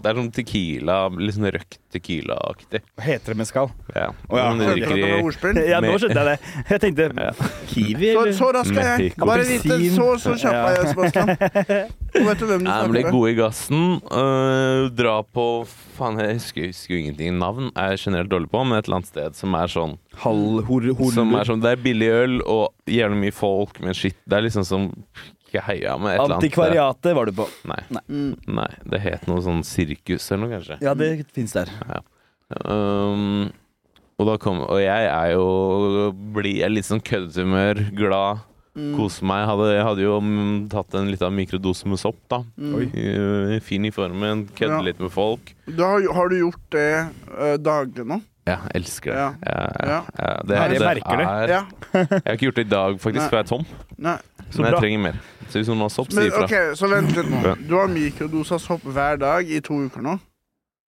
Det 0.00 0.10
er 0.12 0.18
sånn 0.20 0.28
tequila, 0.34 0.96
litt 1.18 1.34
sånn 1.34 1.48
røkt 1.50 1.78
tequila-aktig. 1.90 2.80
Heter 3.02 3.32
det 3.34 3.38
mescal? 3.40 3.72
Ja. 3.96 4.12
Oh, 4.28 4.36
ja, 4.38 4.44
Men 4.52 4.60
du 4.62 4.66
drikker 4.70 5.00
i 5.00 5.08
ordspill? 5.24 5.58
Ja, 5.66 5.80
nå 5.82 5.96
skjønte 5.98 6.22
jeg 6.22 6.28
det. 6.28 6.52
Jeg 6.70 6.80
tenkte 6.84 7.08
Ja. 7.18 7.32
kiwi, 7.72 8.12
Så, 8.12 8.20
eller? 8.22 8.32
så 8.38 8.50
rask 8.54 8.70
er 8.76 8.86
jeg. 8.86 9.08
Mexico. 9.10 9.26
Bare 9.26 9.48
vite, 9.48 9.78
så, 9.96 10.06
så 10.22 10.36
kjapp 10.38 10.60
er 10.60 10.78
jeg, 10.78 10.92
Sebastian. 10.92 11.32
Vet 12.30 12.38
du 12.40 12.46
hvem 12.46 12.62
du 12.64 12.70
snakker 12.70 12.94
med. 12.94 13.10
god 13.10 13.28
i 13.28 13.34
gassen. 13.40 13.84
Uh, 14.10 14.88
dra 14.94 15.16
på 15.26 15.46
Faen, 15.98 16.18
jeg 16.22 16.38
husker, 16.38 16.70
husker 16.70 16.94
jo 16.94 17.00
ingenting. 17.02 17.34
Navn 17.42 17.72
er 17.74 17.96
jeg 17.96 18.04
generelt 18.06 18.30
dårlig 18.30 18.50
på, 18.54 18.62
men 18.64 18.78
et 18.78 18.86
eller 18.86 19.00
annet 19.00 19.10
sted 19.10 19.36
som 19.38 19.54
er 19.58 19.66
sånn 19.70 19.98
Hall, 20.22 20.62
hor, 20.66 20.86
hor, 20.98 21.12
Som 21.14 21.34
er 21.38 21.46
sånn 21.46 21.60
Det 21.62 21.70
er 21.74 21.82
billig 21.84 22.08
øl 22.10 22.38
og 22.42 22.72
gjerne 22.90 23.18
mye 23.20 23.32
folk, 23.34 23.78
men 23.84 23.94
shit 23.94 24.16
Det 24.26 24.38
er 24.40 24.42
liksom 24.46 24.64
som 24.66 24.88
ikke 25.50 25.62
heia 25.66 25.96
med 25.98 26.14
et 26.14 26.20
eller 26.20 26.24
annet. 26.24 26.36
Antikvariatet 26.44 27.14
var 27.18 27.26
du 27.26 27.32
på. 27.32 27.48
Nei, 27.68 27.80
Mm. 28.08 28.36
nei, 28.46 28.68
det 28.88 29.00
het 29.02 29.26
noe 29.28 29.40
sånn 29.44 29.62
sirkus 29.66 30.30
eller 30.32 30.46
noe, 30.46 30.56
kanskje. 30.58 30.80
Ja, 30.80 30.94
det 30.94 31.26
fins 31.34 31.52
der. 31.52 31.66
Um, 32.66 33.50
og 34.18 34.26
da 34.26 34.36
kom 34.42 34.58
Og 34.66 34.80
jeg 34.82 35.06
er 35.06 35.32
jo 35.36 36.10
blid, 36.34 36.56
jeg 36.60 36.66
er 36.66 36.72
litt 36.74 36.88
sånn 36.88 37.02
køddehumør, 37.04 37.90
glad, 37.96 38.46
Mm. 38.76 38.92
koser 38.96 39.24
meg. 39.26 39.48
Hadde, 39.48 39.64
jeg 39.74 39.82
hadde 39.82 40.02
jo 40.04 40.20
mm, 40.22 40.68
tatt 40.70 40.94
en 40.94 41.08
liten 41.10 41.34
mikrodose 41.34 41.86
med 41.90 41.98
sopp, 41.98 42.20
da. 42.30 42.38
Mm. 42.56 43.58
Fin 43.66 43.84
i 43.84 43.90
formen, 43.90 44.44
kødde 44.54 44.76
Ja. 44.76 44.80
litt 44.80 45.00
med 45.00 45.10
folk. 45.10 45.54
Du 45.66 45.82
har, 45.82 46.00
har 46.14 46.28
du 46.30 46.36
gjort 46.38 46.70
det 46.70 47.08
uh, 47.34 47.56
daglig 47.58 48.06
nå? 48.06 48.20
Ja, 48.46 48.60
elsker 48.72 49.10
det. 49.10 49.18
Ja. 49.18 49.34
Ja, 49.42 49.66
Ja. 49.90 50.02
ja, 50.18 50.36
det, 50.46 50.54
Ja, 50.56 50.62
jeg 50.62 50.78
det 50.78 50.86
merker 50.86 51.16
det. 51.18 51.26
er- 51.26 51.48
Jeg 51.50 52.22
har 52.24 52.36
ikke 52.36 52.46
gjort 52.46 52.54
det 52.54 52.66
i 52.66 52.70
dag, 52.70 52.94
faktisk, 53.00 53.20
Nei. 53.20 53.28
for 53.28 53.36
jeg 53.36 53.44
er 53.44 53.48
tom. 53.50 53.66
Nei. 53.98 54.16
Så 54.50 54.56
Men 54.58 54.64
jeg 54.64 54.72
bra. 54.72 54.80
trenger 54.80 54.98
mer. 55.00 55.20
Så 55.50 55.58
hvis 55.60 55.68
noen 55.68 55.80
har 55.84 55.90
sopp, 55.92 56.10
si 56.12 56.16
Men, 56.20 56.30
ifra. 56.30 56.44
ok, 56.46 56.56
så 56.78 56.88
vent 56.90 57.14
litt 57.16 57.30
nå. 57.30 57.54
Du 57.68 57.74
har 57.76 57.88
mikrodosa 57.90 58.58
sopp 58.62 58.82
hver 58.86 59.18
dag 59.18 59.50
i 59.50 59.60
to 59.60 59.74
uker 59.86 60.02
nå? 60.06 60.18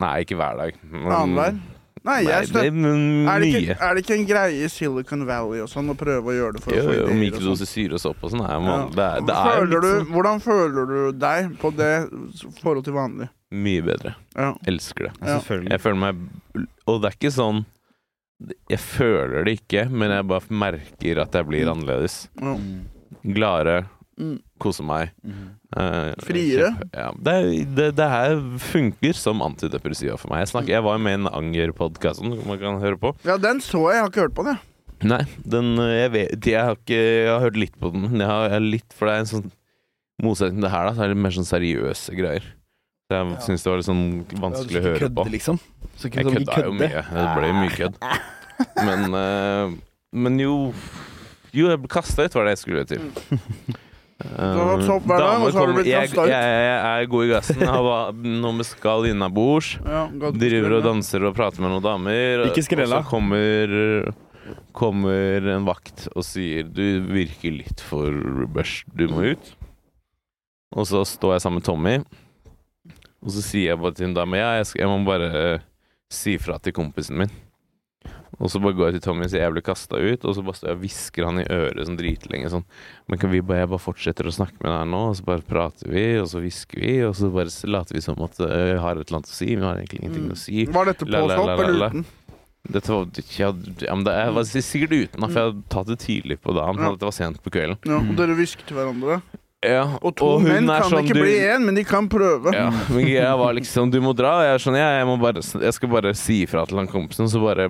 Nei, 0.02 0.16
ikke 0.24 0.36
hver 0.38 0.56
dag. 0.58 0.74
Men- 0.90 1.12
Annenhver? 1.12 1.60
Nei, 2.02 2.14
Nei, 2.16 2.22
jeg 2.26 2.40
det 2.42 2.48
støtter 2.48 2.66
er 2.66 2.70
men 2.74 3.28
er 3.30 3.38
det, 3.38 3.46
mye. 3.52 3.58
ikke, 3.62 3.74
er 3.80 3.94
det 3.94 4.00
ikke 4.02 4.14
en 4.18 4.24
greie 4.26 4.64
i 4.64 4.68
Silicon 4.68 5.20
Valley 5.26 5.60
og 5.62 5.68
sånn 5.70 5.86
å 5.92 5.94
prøve 5.94 6.32
å 6.32 6.34
gjøre 6.34 6.52
det 6.56 6.62
for 6.64 6.74
Jo, 6.74 6.80
å 6.80 6.82
få 6.82 6.88
jo, 6.88 6.92
ideer? 6.94 7.04
og 7.04 7.10
sånn? 7.12 7.20
mikrodose 7.22 7.66
syre 7.70 7.92
og 7.94 8.00
sopp 8.02 8.24
og 8.24 8.30
sånn. 8.32 8.42
er 8.42 8.58
man- 8.60 8.90
Det 8.90 8.98
er, 8.98 9.20
det 9.20 9.36
er 9.36 9.60
Føler 9.60 9.80
du, 9.80 9.86
sånn 10.00 10.06
hvordan 10.10 10.40
føler 10.42 10.86
du 10.90 11.12
deg 11.12 11.58
på 11.60 11.70
det 11.76 11.92
i 12.10 12.60
forhold 12.60 12.84
til 12.84 12.92
vanlig? 12.94 13.28
mye 13.52 13.82
bedre. 13.82 14.14
Ja. 14.34 14.54
Elsker 14.66 15.04
det. 15.04 15.12
Ja. 15.22 15.38
Selvfølgelig. 15.38 15.70
Jeg 15.70 15.80
føler 15.80 16.00
meg 16.00 16.16
Og 16.88 17.02
det 17.02 17.12
er 17.12 17.16
ikke 17.20 17.32
sånn 17.32 17.64
Jeg 18.68 18.78
føler 18.80 19.44
det 19.44 19.60
ikke, 19.60 19.88
men 19.88 20.10
jeg 20.10 20.26
bare 20.26 20.40
merker 20.50 21.20
at 21.22 21.30
jeg 21.30 21.46
blir 21.46 21.68
annerledes. 21.70 22.26
Ja. 22.40 22.56
Mm. 22.56 22.86
Gladere, 23.32 23.86
Mm. 24.20 24.36
Kose 24.60 24.84
meg. 24.84 25.10
Mm. 25.24 25.44
Uh, 25.76 26.12
Friere? 26.20 26.68
Ja, 26.92 27.08
det, 27.16 27.36
det, 27.74 27.86
det 27.96 28.08
her 28.12 28.34
funker 28.60 29.16
som 29.16 29.40
antidepressiva 29.42 30.18
for 30.20 30.28
meg. 30.32 30.42
Jeg, 30.44 30.50
snakker, 30.52 30.74
jeg 30.76 30.84
var 30.84 30.98
med 31.00 31.16
i 31.16 31.20
en 31.22 31.30
Anger-podkast 31.32 32.20
man 32.22 32.60
kan 32.60 32.76
høre 32.82 32.98
på. 33.00 33.14
ja, 33.24 33.38
den 33.40 33.62
så 33.64 33.86
jeg. 33.88 33.96
Jeg 33.96 34.04
har 34.04 34.12
ikke 34.12 34.24
hørt 34.26 34.36
på 34.36 34.44
den. 34.50 34.58
jeg. 34.60 34.68
Nei, 35.02 35.22
den 35.42 35.72
eh, 35.82 35.92
Jeg 36.04 36.10
vet 36.14 36.46
Jeg 36.46 36.62
har, 36.62 36.76
ikke, 36.78 36.98
jeg 37.00 37.30
har 37.32 37.40
hørt 37.42 37.56
litt 37.58 37.78
på 37.80 37.90
den. 37.90 38.04
Jeg 38.20 38.28
har, 38.28 38.44
jeg 38.46 38.52
har 38.58 38.66
litt, 38.68 38.92
for 38.94 39.08
det 39.08 39.14
er 39.16 39.24
en 39.24 39.30
sånn 39.32 39.48
motsetning 40.22 40.60
til 40.60 40.68
det 40.68 40.74
her, 40.76 40.86
da. 40.86 40.92
Så 40.94 41.02
er 41.06 41.14
det 41.14 41.22
mer 41.24 41.34
sånn 41.34 41.48
seriøse 41.48 42.14
greier. 42.20 42.44
Så 43.10 43.16
jeg 43.16 43.32
Ja. 43.32 43.40
syns 43.48 43.64
det 43.64 43.70
var 43.72 43.80
litt 43.80 43.88
sånn 43.88 44.04
vanskelig 44.44 44.78
å 44.78 44.84
høre 44.90 45.08
på. 45.16 45.24
liksom. 45.32 45.58
Jeg 46.04 46.12
sånn, 46.12 46.36
kødda 46.36 46.60
jo 46.68 46.72
mye. 46.78 47.02
Det 47.08 47.24
ble 47.36 47.48
jo 47.50 47.56
mye 47.58 47.74
kødd. 47.80 47.96
Men, 48.86 49.16
uh, 49.16 49.74
men 50.14 50.38
jo 50.38 50.52
Jo, 51.52 51.66
jeg 51.68 51.80
ble 51.82 51.88
kasta 51.92 52.24
ut, 52.24 52.32
var 52.38 52.46
det 52.46 52.54
jeg 52.54 52.62
skulle 52.62 52.84
til. 52.88 53.02
sopp 54.86 55.06
hver 55.08 55.22
dag, 55.22 55.42
og 55.42 55.52
så 55.52 55.58
har 55.60 55.70
du 55.70 55.76
blitt 55.78 55.90
jeg, 55.90 56.10
ut. 56.12 56.18
jeg, 56.30 56.50
jeg 56.62 57.04
er 57.04 57.08
god 57.12 57.24
i 57.24 57.30
gassen. 57.32 57.62
Har 57.68 58.18
noe 58.22 58.52
med 58.58 58.68
skall 58.68 59.08
innabords. 59.10 59.74
Ja, 59.84 60.04
Driver 60.12 60.78
og 60.78 60.84
danser 60.86 61.26
og 61.28 61.34
prater 61.38 61.64
med 61.64 61.74
noen 61.74 61.86
damer. 61.86 62.46
Ikke 62.48 62.64
skrella. 62.66 63.02
Og 63.02 63.06
så 63.06 63.12
kommer, 63.12 64.12
kommer 64.76 65.50
en 65.56 65.68
vakt 65.68 66.08
og 66.14 66.26
sier 66.26 66.66
'du 66.66 67.02
virker 67.10 67.58
litt 67.62 67.82
for 67.84 68.10
børst, 68.52 68.86
du 68.94 69.08
må 69.10 69.32
ut'. 69.34 69.54
Og 70.72 70.88
så 70.88 71.04
står 71.04 71.36
jeg 71.36 71.44
sammen 71.44 71.60
med 71.60 71.66
Tommy, 71.68 71.96
og 73.22 73.30
så 73.30 73.42
sier 73.44 73.72
jeg 73.72 73.80
bare 73.82 73.94
til 73.94 74.08
en 74.08 74.16
dame 74.16 74.40
ja, 74.40 74.54
jeg, 74.58 74.70
skal, 74.70 74.80
jeg 74.82 74.90
må 74.90 75.04
bare 75.06 75.28
eh, 75.36 75.64
si 76.12 76.38
fra 76.40 76.56
til 76.58 76.74
kompisen 76.74 77.20
min. 77.20 77.34
Og 78.40 78.48
så 78.50 78.60
bare 78.62 78.72
går 78.78 78.88
jeg 78.88 78.96
til 78.96 79.04
Tommy 79.04 79.26
og 79.26 79.30
sier 79.32 79.42
jeg 79.44 79.52
ble 79.54 79.62
kasta 79.64 79.98
ut, 80.00 80.24
og 80.24 80.34
så 80.36 80.44
bare 80.46 80.56
står 80.58 80.70
jeg 80.70 80.78
og 80.78 80.82
hvisker 80.86 81.26
han 81.28 81.40
i 81.42 81.44
øret 81.52 81.86
sånn 81.88 81.98
dritlenge 82.00 82.48
sånn 82.52 82.64
Men 83.10 83.20
kan 83.20 83.30
vi 83.34 83.42
bare, 83.44 83.60
jeg 83.64 83.70
bare 83.74 83.84
fortsetter 83.84 84.28
å 84.30 84.32
snakke 84.34 84.56
med 84.64 84.72
deg 84.72 84.88
nå, 84.94 85.02
og 85.10 85.18
så 85.18 85.26
bare 85.28 85.44
prater 85.46 85.92
vi, 85.92 86.06
og 86.22 86.30
så 86.32 86.40
hvisker 86.42 86.80
vi, 86.80 86.94
og 87.06 87.14
så 87.18 87.28
bare 87.34 87.52
later 87.68 87.98
vi 87.98 88.04
som 88.04 88.24
at 88.24 88.40
vi 88.40 88.48
jeg 88.48 88.80
har 88.80 88.96
et 88.96 89.04
eller 89.04 89.20
annet 89.20 89.30
å 89.30 89.36
si, 89.36 89.50
vi 89.52 89.62
har 89.66 89.76
egentlig 89.82 90.00
ingenting 90.02 90.32
å 90.32 90.38
si. 90.38 90.64
Var 90.72 90.90
dette 90.92 91.08
påstått 91.08 91.36
på 91.36 91.46
la, 91.50 91.58
eller 91.68 91.92
uten? 91.92 92.04
Dette 92.72 92.92
var 92.94 93.08
ja, 93.36 93.48
ja, 93.82 93.94
men 93.98 94.04
det 94.06 94.12
er, 94.14 94.34
var 94.36 94.44
sikkert 94.46 94.92
uten, 94.94 95.24
for 95.26 95.34
jeg 95.38 95.48
hadde 95.50 95.62
tatt 95.74 95.88
det 95.90 95.98
tidlig 95.98 96.36
på 96.40 96.54
dagen. 96.54 96.78
Ja. 96.78 96.92
Dette 96.94 97.08
var 97.08 97.16
sent 97.16 97.40
på 97.42 97.50
kvelden. 97.52 97.78
Ja, 97.90 97.98
og 97.98 98.12
dere 98.18 98.36
hvisket 98.38 98.68
til 98.68 98.78
hverandre? 98.78 99.20
Ja, 99.62 99.84
Og 100.02 100.16
to 100.18 100.28
menn 100.42 100.66
kan 100.66 100.88
sånn, 100.90 101.04
ikke 101.06 101.14
du- 101.14 101.22
bli 101.22 101.34
én, 101.38 101.62
men 101.66 101.74
de 101.78 101.84
kan 101.86 102.08
prøve. 102.10 102.50
Ja, 102.54 102.70
men 102.90 103.06
jeg 103.06 103.38
var 103.38 103.52
liksom 103.54 103.92
Du 103.92 104.00
må 104.02 104.14
dra. 104.14 104.38
Og 104.40 104.42
jeg 104.42 104.54
er 104.54 104.62
sånn, 104.64 104.78
jeg, 104.78 105.06
jeg, 105.06 105.20
bare, 105.22 105.42
jeg 105.66 105.74
skal 105.76 105.88
bare 105.92 106.14
si 106.18 106.42
ifra 106.46 106.64
til 106.66 106.78
han 106.78 106.88
kompisen, 106.90 107.28
så 107.30 107.42
bare 107.42 107.68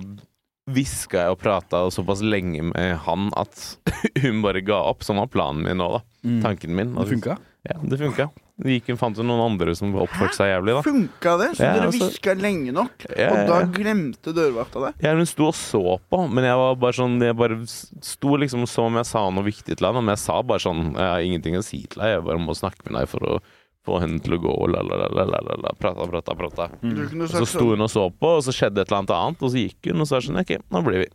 hviska 0.71 1.25
jeg 1.25 1.33
og 1.35 1.41
prata 1.41 1.81
såpass 1.91 2.21
lenge 2.23 2.63
med 2.69 2.97
han 3.07 3.29
at 3.39 3.77
hun 4.23 4.41
bare 4.45 4.61
ga 4.63 4.79
opp. 4.91 5.03
Sånn 5.03 5.19
var 5.19 5.31
planen 5.33 5.63
min 5.65 5.81
nå, 5.81 5.89
da. 5.97 6.03
Mm. 6.23 6.39
Tanken 6.45 6.75
min. 6.77 6.93
Det 6.95 7.09
funka. 7.09 7.37
Ja, 7.67 7.77
det 7.83 7.99
funka. 7.99 8.29
Vi 8.63 8.75
gikk 8.77 8.91
fant 9.01 9.17
jo 9.17 9.23
noen 9.25 9.41
andre 9.41 9.73
som 9.75 9.95
oppførte 9.97 10.37
seg 10.37 10.51
jævlig, 10.51 10.75
da. 10.77 10.81
Funka 10.85 11.31
det? 11.41 11.47
Så 11.57 11.63
Ja, 11.65 11.71
dere 11.73 11.87
altså- 11.89 12.05
hviska 12.05 12.35
lenge 12.37 12.71
nok? 12.75 13.05
Ja, 13.17 13.31
Og 13.33 13.47
da 13.49 13.57
glemte 13.65 14.33
dørvakta 14.35 14.83
det? 14.85 14.91
Ja, 15.03 15.15
hun 15.17 15.25
sto 15.25 15.47
og 15.49 15.55
så 15.57 15.81
på, 16.11 16.19
men 16.29 16.45
jeg 16.45 16.55
var 16.61 16.75
bare 16.75 16.93
sånn 16.93 17.17
Jeg 17.23 17.35
bare 17.35 17.57
sto 17.65 18.37
liksom 18.37 18.61
og 18.67 18.69
så 18.69 18.85
om 18.85 18.95
jeg 19.01 19.09
sa 19.09 19.25
noe 19.33 19.43
viktig 19.43 19.75
til 19.75 19.87
henne, 19.87 20.03
men 20.05 20.13
jeg 20.13 20.21
sa 20.21 20.41
bare 20.43 20.59
sånn 20.61 20.93
Jeg 20.93 21.09
har 21.09 21.25
ingenting 21.25 21.57
å 21.57 21.63
si 21.65 21.81
til 21.87 22.03
deg, 22.03 22.13
jeg 22.19 22.23
bare 22.29 22.37
må 22.45 22.53
snakke 22.55 22.85
med 22.85 22.99
deg 23.01 23.09
for 23.09 23.19
å 23.25 23.41
få 23.83 23.99
henne 24.03 24.19
til 24.23 24.37
å 24.37 24.41
gå, 24.45 24.51
og 24.63 24.71
la, 24.71 24.81
la, 24.85 24.99
la, 25.01 25.09
la, 25.11 25.25
la, 25.27 25.39
la, 25.43 25.55
la, 25.65 25.73
prata, 25.79 26.07
prata, 26.09 26.35
prata. 26.39 26.67
Mm. 26.81 26.99
Og 27.23 27.29
så 27.31 27.43
sto 27.43 27.65
sånn 27.65 27.73
hun 27.73 27.85
og 27.85 27.91
så 27.91 28.05
på, 28.11 28.35
og 28.39 28.43
så 28.45 28.55
skjedde 28.55 28.83
et 28.83 28.87
eller 28.87 29.01
annet 29.01 29.15
annet, 29.17 29.43
og 29.43 29.53
så 29.53 29.63
gikk 29.65 29.89
hun, 29.91 30.03
og 30.03 30.09
så 30.09 30.17
er 30.17 30.23
det 30.23 30.29
sånn 30.29 30.43
OK, 30.43 30.53
nå 30.71 30.83
blir 30.87 31.03
vi. 31.03 31.09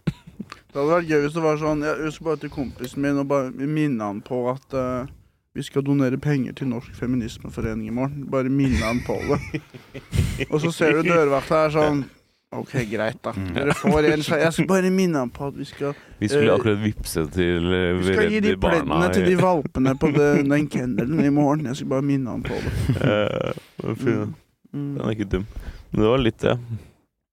Det 0.69 0.77
hadde 0.77 0.91
vært 0.91 1.09
gøy 1.09 1.23
hvis 1.25 1.35
det 1.35 1.43
var 1.43 1.57
sånn 1.59 1.81
Jeg 1.83 2.01
husker 2.05 2.27
bare 2.29 2.41
til 2.43 2.51
kompisen 2.53 3.03
min 3.03 3.17
og 3.19 3.31
bare 3.31 3.69
minne 3.79 4.05
han 4.05 4.21
på 4.25 4.43
at 4.53 4.77
uh, 4.77 5.09
vi 5.57 5.65
skal 5.67 5.83
donere 5.83 6.21
penger 6.23 6.55
til 6.61 6.69
Norsk 6.71 6.93
Feminismeforening 6.95 7.89
i 7.89 7.95
morgen. 7.95 8.29
Bare 8.31 8.53
minne 8.53 8.79
han 8.79 9.01
på 9.03 9.17
det. 9.25 9.63
Og 10.53 10.61
så 10.63 10.71
ser 10.77 11.01
du 11.01 11.09
dørvakta 11.09 11.65
er 11.65 11.75
sånn 11.75 12.05
OK, 12.53 12.71
greit, 12.91 13.19
da. 13.25 13.33
Mm. 13.37 13.49
Dere 13.55 13.75
får 13.77 14.07
en 14.09 14.23
sjanse. 14.25 14.39
Jeg 14.41 14.53
skal 14.57 14.67
bare 14.71 14.91
minne 14.91 15.19
ham 15.21 15.29
på 15.31 15.51
at 15.51 15.57
vi 15.59 15.67
skal 15.69 15.93
Vi 16.19 16.29
skulle 16.31 16.49
Eh, 16.49 16.55
akkurat 16.55 16.79
vippse 16.81 17.27
til 17.35 17.67
uh, 17.69 17.99
Vi 17.99 18.07
skal 18.15 18.31
gi 18.33 18.41
de 18.41 18.55
pleddene 18.57 19.11
til 19.13 19.27
de 19.29 19.35
valpene 19.47 19.93
på 20.01 20.09
den, 20.17 20.49
den 20.51 20.69
kennelen 20.73 21.21
i 21.27 21.29
morgen. 21.29 21.67
Jeg 21.69 21.77
skal 21.83 21.91
bare 21.93 22.03
minne 22.09 22.31
ham 22.31 22.43
på 22.43 22.57
det. 22.57 22.73
uh, 23.05 23.95
Den 24.09 24.35
Mm. 24.73 24.99
er 25.01 25.11
ikke 25.15 25.25
dum. 25.33 25.45
Men 25.93 26.03
det 26.03 26.09
var 26.11 26.19
litt, 26.21 26.43
ja. 26.45 26.57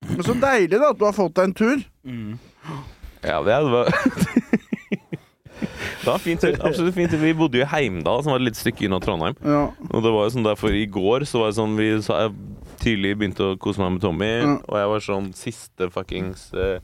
Men 0.08 0.24
så 0.24 0.34
deilig 0.40 0.78
da 0.80 0.92
at 0.94 1.00
du 1.00 1.04
har 1.04 1.12
fått 1.18 1.34
deg 1.36 1.50
en 1.50 1.54
tur. 1.54 1.82
Mm. 2.08 2.38
Ja, 3.26 3.42
det 3.44 3.58
var 3.74 3.90
Det 6.06 6.06
var 6.12 6.18
fint. 6.24 6.44
Absolutt 6.64 6.96
fint. 6.96 7.12
Vi 7.20 7.34
bodde 7.34 7.58
jo 7.60 7.66
i 7.66 7.68
Heimdal, 7.68 8.24
som 8.24 8.32
var 8.32 8.40
et 8.40 8.46
lite 8.50 8.62
stykke 8.62 8.86
unna 8.88 9.00
Trondheim. 9.04 9.36
Ja. 9.44 9.66
Og 9.90 10.04
det 10.06 10.12
var 10.14 10.28
jo 10.28 10.34
sånn 10.36 10.46
derfor 10.48 10.76
i 10.76 10.86
går 10.92 11.26
så 11.28 11.42
var 11.42 11.52
det 11.52 11.58
sånn 11.60 11.76
Vi 11.80 11.90
så 12.06 12.20
jeg 12.24 12.32
tidlig 12.86 13.16
begynte 13.20 13.50
å 13.52 13.58
kose 13.62 13.82
meg 13.82 13.96
med 13.96 14.04
Tommy, 14.06 14.32
mm. 14.46 14.56
og 14.64 14.78
jeg 14.80 14.92
var 14.92 15.04
sånn 15.08 15.32
siste 15.38 15.90
fuckings 15.94 16.48
uh, 16.56 16.78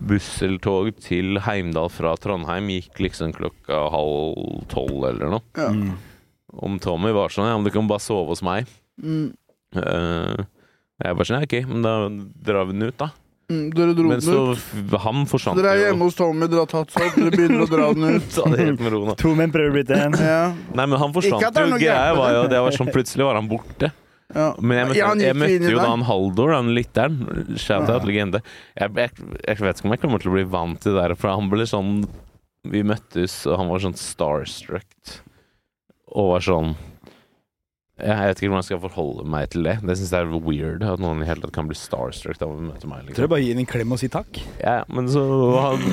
buss 0.00 0.30
eller 0.44 0.62
tog 0.64 0.90
til 1.04 1.38
Heimdal 1.44 1.92
fra 1.92 2.14
Trondheim 2.20 2.72
gikk 2.74 3.04
liksom 3.06 3.34
klokka 3.36 3.84
halv 3.94 4.64
tolv 4.72 5.10
eller 5.12 5.38
noe. 5.38 5.46
ja. 5.60 5.70
Mm. 5.74 5.94
Om 6.54 6.76
Tommy 6.78 7.10
var 7.10 7.32
sånn 7.34 7.48
Ja, 7.48 7.56
men 7.58 7.66
du 7.66 7.72
kan 7.74 7.88
bare 7.90 7.98
sove 7.98 8.30
hos 8.30 8.42
meg. 8.46 8.68
Mm. 9.02 9.32
Uh, 9.74 10.44
jeg 11.02 11.16
bare 11.18 11.26
sånn 11.26 11.40
Ja, 11.40 11.46
OK, 11.48 11.56
men 11.66 11.82
da 11.82 11.94
drar 12.46 12.68
vi 12.68 12.76
den 12.76 12.86
ut, 12.86 12.98
da. 13.00 13.08
Mm. 13.50 13.64
Dere 13.74 13.92
dro 13.92 14.06
Men 14.08 14.20
den 14.20 14.22
så 14.22 14.52
ut. 14.52 14.62
så 14.90 15.00
Han 15.04 15.26
forsvant 15.28 15.58
Dere 15.60 15.74
er 15.74 15.80
jo. 15.80 15.88
hjemme 15.90 16.06
hos 16.08 16.14
Tommy, 16.16 16.46
dere 16.48 16.62
har 16.62 16.70
tatt 16.70 16.94
sopp, 16.94 17.18
dere 17.18 17.32
begynner 17.34 17.66
å 17.66 17.68
dra 17.68 17.90
den 17.92 18.06
ut. 18.16 18.30
Ta 18.36 18.46
det 18.54 18.62
helt 18.62 18.80
med 18.80 18.94
ro 18.94 19.02
nå. 19.10 19.16
To 19.20 19.34
menn 19.36 19.52
prøver 19.52 19.74
å 19.74 19.76
bli 19.76 19.84
til 19.90 20.00
én. 20.00 20.14
Nei, 20.14 20.86
men 20.86 20.96
han 21.02 21.12
forsvant 21.16 21.44
jo. 21.44 21.66
Greia 21.82 22.14
var 22.16 22.38
jo 22.38 22.46
det. 22.46 22.54
det 22.54 22.62
var 22.68 22.78
sånn 22.78 22.94
Plutselig 22.94 23.26
var 23.26 23.40
han 23.40 23.50
borte. 23.50 23.90
Ja. 24.34 24.48
Men 24.60 24.76
jeg 24.78 24.86
møtte, 24.88 24.98
Ja, 24.98 25.08
han 25.12 25.20
jeg 25.22 25.36
møtte 25.38 25.70
jo 25.72 25.78
da 25.78 25.88
han 25.92 26.02
Haldor, 26.08 26.54
han 26.56 26.72
lytteren. 26.74 27.18
Shout 27.56 27.88
out 27.88 28.02
Ja. 28.02 28.08
legende. 28.08 28.42
Jeg, 28.76 28.94
jeg, 28.94 29.10
jeg 29.46 29.60
vet 29.62 29.78
ikke 29.78 29.86
om 29.86 29.94
jeg 29.94 30.00
kommer 30.02 30.18
til 30.24 30.30
å 30.32 30.34
bli 30.38 30.44
vant 30.56 30.80
til 30.82 30.94
det 30.96 31.02
der, 31.04 31.14
for 31.14 31.34
han 31.34 31.50
ble 31.52 31.66
sånn 31.70 32.04
Vi 32.66 32.80
møttes, 32.82 33.42
og 33.46 33.58
han 33.60 33.68
var 33.68 33.78
sånn 33.84 33.94
starstruck. 34.00 35.20
Og 36.14 36.32
var 36.34 36.40
sånn 36.44 36.74
jeg 37.94 38.10
vet 38.10 38.40
ikke 38.40 38.48
hvordan 38.50 38.58
jeg 38.64 38.66
skal 38.66 38.80
forholde 38.82 39.24
meg 39.30 39.50
til 39.52 39.62
det. 39.68 39.76
Det 39.86 39.94
syns 39.94 40.10
jeg 40.10 40.24
er 40.26 40.40
weird. 40.42 40.82
At 40.82 40.98
noen 40.98 41.20
i 41.22 41.26
hele 41.28 41.44
tatt 41.44 41.52
kan 41.54 41.68
bli 41.70 41.76
starstruck 41.78 42.40
av 42.42 42.50
å 42.50 42.58
møte 42.58 42.88
meg. 42.90 43.04
Tror 43.06 43.06
Liksom. 43.06 43.22
jeg 43.22 43.30
bare 43.30 43.44
gi 43.44 43.52
ham 43.52 43.60
en 43.62 43.68
klem 43.70 43.92
og 43.94 44.00
si 44.02 44.08
takk. 44.10 44.40
Ja, 44.58 44.80
men 44.90 45.06
så 45.06 45.22
han 45.62 45.84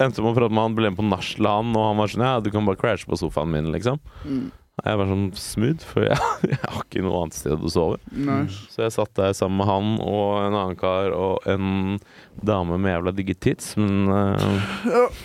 endte 0.00 0.24
med 0.24 0.30
å 0.32 0.34
prate 0.38 0.54
med 0.56 0.62
han, 0.64 0.74
ble 0.78 0.88
med 0.88 0.96
på 0.96 1.04
nachspiel, 1.04 1.44
han, 1.50 1.74
og 1.76 1.84
han 1.90 2.00
var 2.00 2.08
sånn 2.14 2.24
Ja, 2.24 2.40
du 2.40 2.48
kan 2.54 2.64
bare 2.64 2.80
crashe 2.80 3.04
på 3.04 3.18
sofaen 3.20 3.52
min, 3.52 3.68
liksom. 3.76 4.00
Mm. 4.24 4.46
Jeg 4.82 4.98
var 4.98 5.06
sånn 5.06 5.28
smooth, 5.38 5.84
for 5.86 6.08
jeg, 6.08 6.18
jeg 6.50 6.58
har 6.64 6.80
ikke 6.82 7.04
noe 7.06 7.20
annet 7.22 7.36
sted 7.38 7.54
å 7.62 7.70
sove. 7.70 8.00
Nice. 8.10 8.64
Så 8.72 8.82
jeg 8.82 8.94
satt 8.96 9.14
der 9.20 9.36
sammen 9.38 9.60
med 9.62 9.70
han 9.70 9.94
og 10.02 10.40
en 10.42 10.58
annen 10.58 10.78
kar 10.80 11.14
og 11.14 11.46
en 11.50 12.00
dame 12.42 12.78
med 12.82 12.96
jævla 12.96 13.14
digge 13.14 13.38
tits, 13.38 13.76
men 13.78 14.10
uh, 14.10 15.22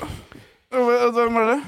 Hvem 0.69 1.33
var 1.33 1.53
det? 1.55 1.59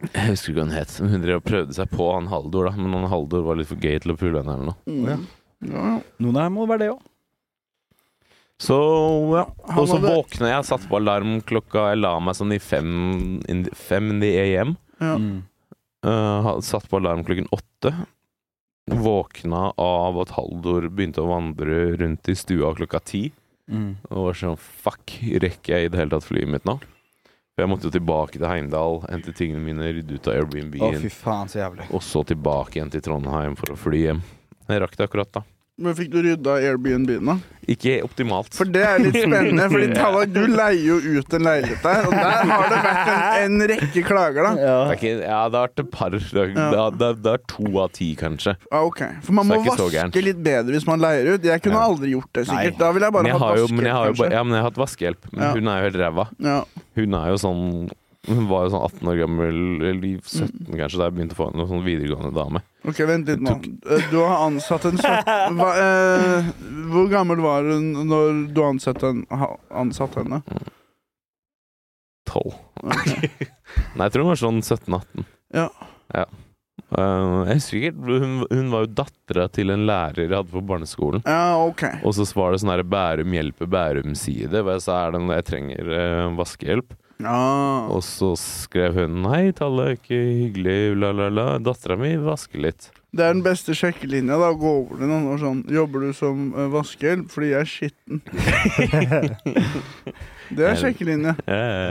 Jeg 0.00 0.32
husker 0.32 0.52
ikke 0.52 0.58
hva 0.60 0.66
hun 0.66 0.76
het. 0.76 0.92
Hun 1.00 1.24
prøvde 1.44 1.76
seg 1.76 1.92
på 1.92 2.06
han 2.12 2.28
Haldor, 2.28 2.68
da. 2.68 2.76
Men 2.76 2.96
han 2.96 3.08
Haldor 3.12 3.44
var 3.44 3.58
litt 3.58 3.68
for 3.68 3.80
gay 3.80 4.00
til 4.00 4.14
å 4.14 4.18
pule 4.20 4.40
henne 4.40 4.56
eller 4.56 4.72
noe. 4.72 4.80
Mm. 4.88 5.06
ja. 5.08 5.18
Ja, 5.60 5.80
ja. 5.92 5.96
Noen 6.24 6.38
her 6.40 6.52
må 6.52 6.64
være 6.68 6.84
det 6.84 6.92
òg. 6.94 7.00
Så 8.60 8.76
ja. 9.32 9.46
Og 9.76 9.86
så 9.88 9.96
våkna 10.00 10.50
jeg, 10.52 10.66
satte 10.68 10.88
på 10.88 10.98
alarm 10.98 11.38
klokka 11.48 11.86
Jeg 11.94 12.02
la 12.02 12.12
meg 12.20 12.36
sånn 12.36 12.52
i 12.52 12.58
fem 12.60 12.90
in, 13.48 13.64
fem 13.76 14.10
in 14.12 14.20
the 14.24 14.34
AM. 14.40 14.74
Ja. 15.00 15.14
Mm. 15.16 15.38
Uh, 16.06 16.60
satt 16.64 16.88
på 16.88 17.00
alarm 17.00 17.24
klokken 17.24 17.50
åtte. 17.52 17.94
Våkna 18.90 19.70
av 19.76 20.16
at 20.22 20.32
Haldor 20.34 20.88
begynte 20.88 21.22
å 21.22 21.28
vandre 21.30 21.92
rundt 22.00 22.28
i 22.28 22.34
stua 22.38 22.72
klokka 22.74 23.02
ti. 23.04 23.28
Mm. 23.70 23.92
Og 24.08 24.30
var 24.30 24.38
sånn 24.38 24.56
Fuck, 24.58 25.20
rekker 25.22 25.76
jeg 25.76 25.86
i 25.86 25.92
det 25.92 26.00
hele 26.00 26.16
tatt 26.16 26.26
flyet 26.26 26.50
mitt 26.50 26.66
nå? 26.66 26.80
For 27.54 27.62
jeg 27.62 27.70
måtte 27.70 27.90
jo 27.90 27.94
tilbake 27.94 28.38
til 28.38 28.48
Heimdal, 28.48 29.02
hente 29.10 29.34
tingene 29.36 29.62
mine, 29.62 29.92
rydde 29.94 30.16
ut 30.16 30.28
av 30.30 30.38
Airbnb-en. 30.38 30.96
jævlig. 31.60 31.86
og 31.92 32.02
så 32.02 32.24
tilbake 32.26 32.78
igjen 32.78 32.92
til 32.94 33.04
Trondheim 33.04 33.56
for 33.58 33.74
å 33.74 33.78
fly 33.78 34.04
hjem. 34.06 34.22
Jeg 34.70 34.82
rakk 34.82 34.96
det 34.96 35.06
akkurat 35.06 35.32
da. 35.34 35.44
Men 35.80 35.94
fikk 35.96 36.10
du 36.12 36.18
rydda 36.20 36.58
Airbnb-en, 36.60 37.24
da? 37.24 37.34
Ikke 37.70 37.92
optimalt. 38.04 38.50
For 38.56 38.68
det 38.68 38.82
er 38.84 38.98
litt 39.00 39.14
spennende, 39.16 39.64
fordi 39.72 39.86
Talla, 39.96 40.24
du 40.28 40.40
leier 40.50 40.82
jo 40.84 40.96
ut 41.20 41.36
en 41.38 41.44
leilighet 41.46 41.84
der, 41.86 42.08
og 42.08 42.12
der 42.12 42.50
har 42.50 42.64
det 42.72 42.80
vært 42.84 43.10
en, 43.14 43.54
en 43.54 43.64
rekke 43.70 44.02
klager, 44.04 44.42
da. 44.44 44.50
det 44.58 44.66
Ja. 44.66 44.74
er 44.90 44.98
ikke, 44.98 45.12
ja, 45.22 45.38
det 45.48 45.60
har 45.60 45.68
vært 45.70 45.82
et 45.84 45.90
par. 45.94 46.10
Det 46.16 46.20
er, 46.42 46.52
Ja. 46.56 46.84
det 46.90 47.06
er, 47.08 47.14
det 47.24 47.32
er, 47.32 47.42
to 47.54 47.70
av 47.84 47.92
ti, 47.96 48.10
kanskje. 48.20 48.56
Ah, 48.72 48.82
ok, 48.90 49.00
For 49.24 49.32
man 49.38 49.48
må 49.48 49.60
det 49.62 49.72
vaske 49.72 50.24
litt 50.26 50.42
bedre 50.44 50.76
hvis 50.76 50.86
man 50.90 51.00
leier 51.00 51.32
ut. 51.36 51.48
Jeg 51.48 51.62
kunne 51.64 51.80
Ja. 51.80 51.86
aldri 51.88 52.12
gjort 52.12 52.28
det, 52.36 52.46
sikkert. 52.50 52.74
Nei. 52.76 52.82
Da 52.84 52.92
ville 52.92 53.06
jeg 53.08 53.16
bare 53.16 53.32
hatt 53.32 53.40
vaskehjelp, 53.40 53.70
jo, 53.70 53.76
men 53.80 53.84
jeg 53.88 53.94
har 53.96 54.10
kanskje. 54.12 54.30
ja, 54.36 54.42
men 54.44 54.52
jeg 54.58 54.62
har 54.64 54.70
hatt 54.70 54.82
vaskehjelp. 54.84 55.30
Men 55.32 55.42
Ja. 55.46 55.52
hun 55.54 55.68
er 55.68 55.78
jo 55.80 55.88
helt 55.88 56.00
ræva. 56.04 56.28
Ja. 56.50 56.58
Hun 57.00 57.14
er 57.14 57.26
jo 57.32 57.40
sånn 57.46 57.64
Hun 58.28 58.42
var 58.50 58.66
jo 58.66 58.72
sånn 58.74 58.82
18 58.84 59.08
år 59.08 59.16
gammel, 59.22 59.58
eller 59.88 60.18
17 60.20 60.74
kanskje, 60.76 60.98
da 61.00 61.06
jeg 61.08 61.14
begynte 61.16 61.36
å 61.36 61.38
få 61.38 61.46
henne 61.48 61.64
sånn 61.70 61.84
videregående 61.86 62.32
dame. 62.36 62.60
Ok, 62.84 62.98
vent 63.08 63.30
litt 63.32 63.40
nå. 63.46 63.54
Eh, 63.88 64.04
Du 64.12 64.18
har 64.20 64.42
ansatt 64.44 64.84
en 64.90 65.00
søt... 65.00 65.30
Hva, 65.56 65.70
eh, 65.80 66.50
hvor 66.92 67.08
gammel 67.12 67.40
var 67.40 67.64
hun 67.70 67.88
når 68.10 68.42
du 68.52 68.60
ansatte, 68.66 69.08
en, 69.14 69.22
ha, 69.32 69.48
ansatt 69.84 70.20
henne? 70.20 70.42
12. 72.28 72.52
Ok. 72.84 73.08
Nei, 73.96 74.04
jeg 74.04 74.12
tror 74.14 74.26
hun 74.26 74.32
var 74.34 74.40
sånn 74.44 74.60
17-18. 74.62 75.26
Ja. 75.56 75.66
Ja. 76.14 76.26
Eh, 76.90 77.34
jeg 77.48 77.56
husker 77.56 77.80
ikke, 77.80 78.20
hun, 78.20 78.38
hun 78.52 78.70
var 78.76 78.84
jo 78.84 78.92
dattera 79.00 79.48
til 79.54 79.72
en 79.72 79.86
lærer 79.88 80.26
jeg 80.26 80.34
hadde 80.36 80.52
på 80.52 80.62
barneskolen. 80.68 81.24
Ja, 81.24 81.56
ok. 81.64 81.86
Og 82.04 82.14
så 82.20 82.28
var 82.36 82.52
det 82.52 82.60
sånn 82.62 82.74
her 82.76 82.84
Bærum 82.86 83.32
hjelper 83.36 83.70
Bærum-side, 83.72 84.60
hvor 84.60 84.76
jeg 84.76 84.84
sa 84.86 85.00
er 85.08 85.16
det, 85.16 85.24
jeg 85.40 85.48
trenger 85.54 85.94
eh, 85.96 86.26
vaskehjelp. 86.38 86.99
Ja. 87.20 87.84
Og 87.92 88.00
så 88.06 88.32
skrev 88.40 88.96
hun 88.96 89.26
Hei, 89.28 89.52
Talle, 89.56 89.92
ikke 89.98 90.16
hyggelig, 90.16 90.96
la, 90.96 91.12
la, 91.16 91.28
la. 91.32 91.46
Dattera 91.62 91.96
mi 92.00 92.14
vasker 92.20 92.60
litt. 92.64 92.90
Det 93.12 93.24
er 93.26 93.34
den 93.34 93.44
beste 93.44 93.74
sjekkelinja. 93.76 94.38
da, 94.40 94.52
gå 94.54 94.70
over 94.82 94.94
til 95.00 95.08
noen 95.10 95.26
og 95.32 95.38
sånn 95.42 95.60
Jobber 95.74 95.98
du 96.06 96.12
som 96.16 96.36
uh, 96.54 96.68
vaskehjelp 96.72 97.28
fordi 97.32 97.48
jeg 97.52 97.60
er 97.64 97.70
skitten? 97.76 98.16
Det 100.50 100.66
er 100.66 100.78
sjekkelinje. 100.80 101.34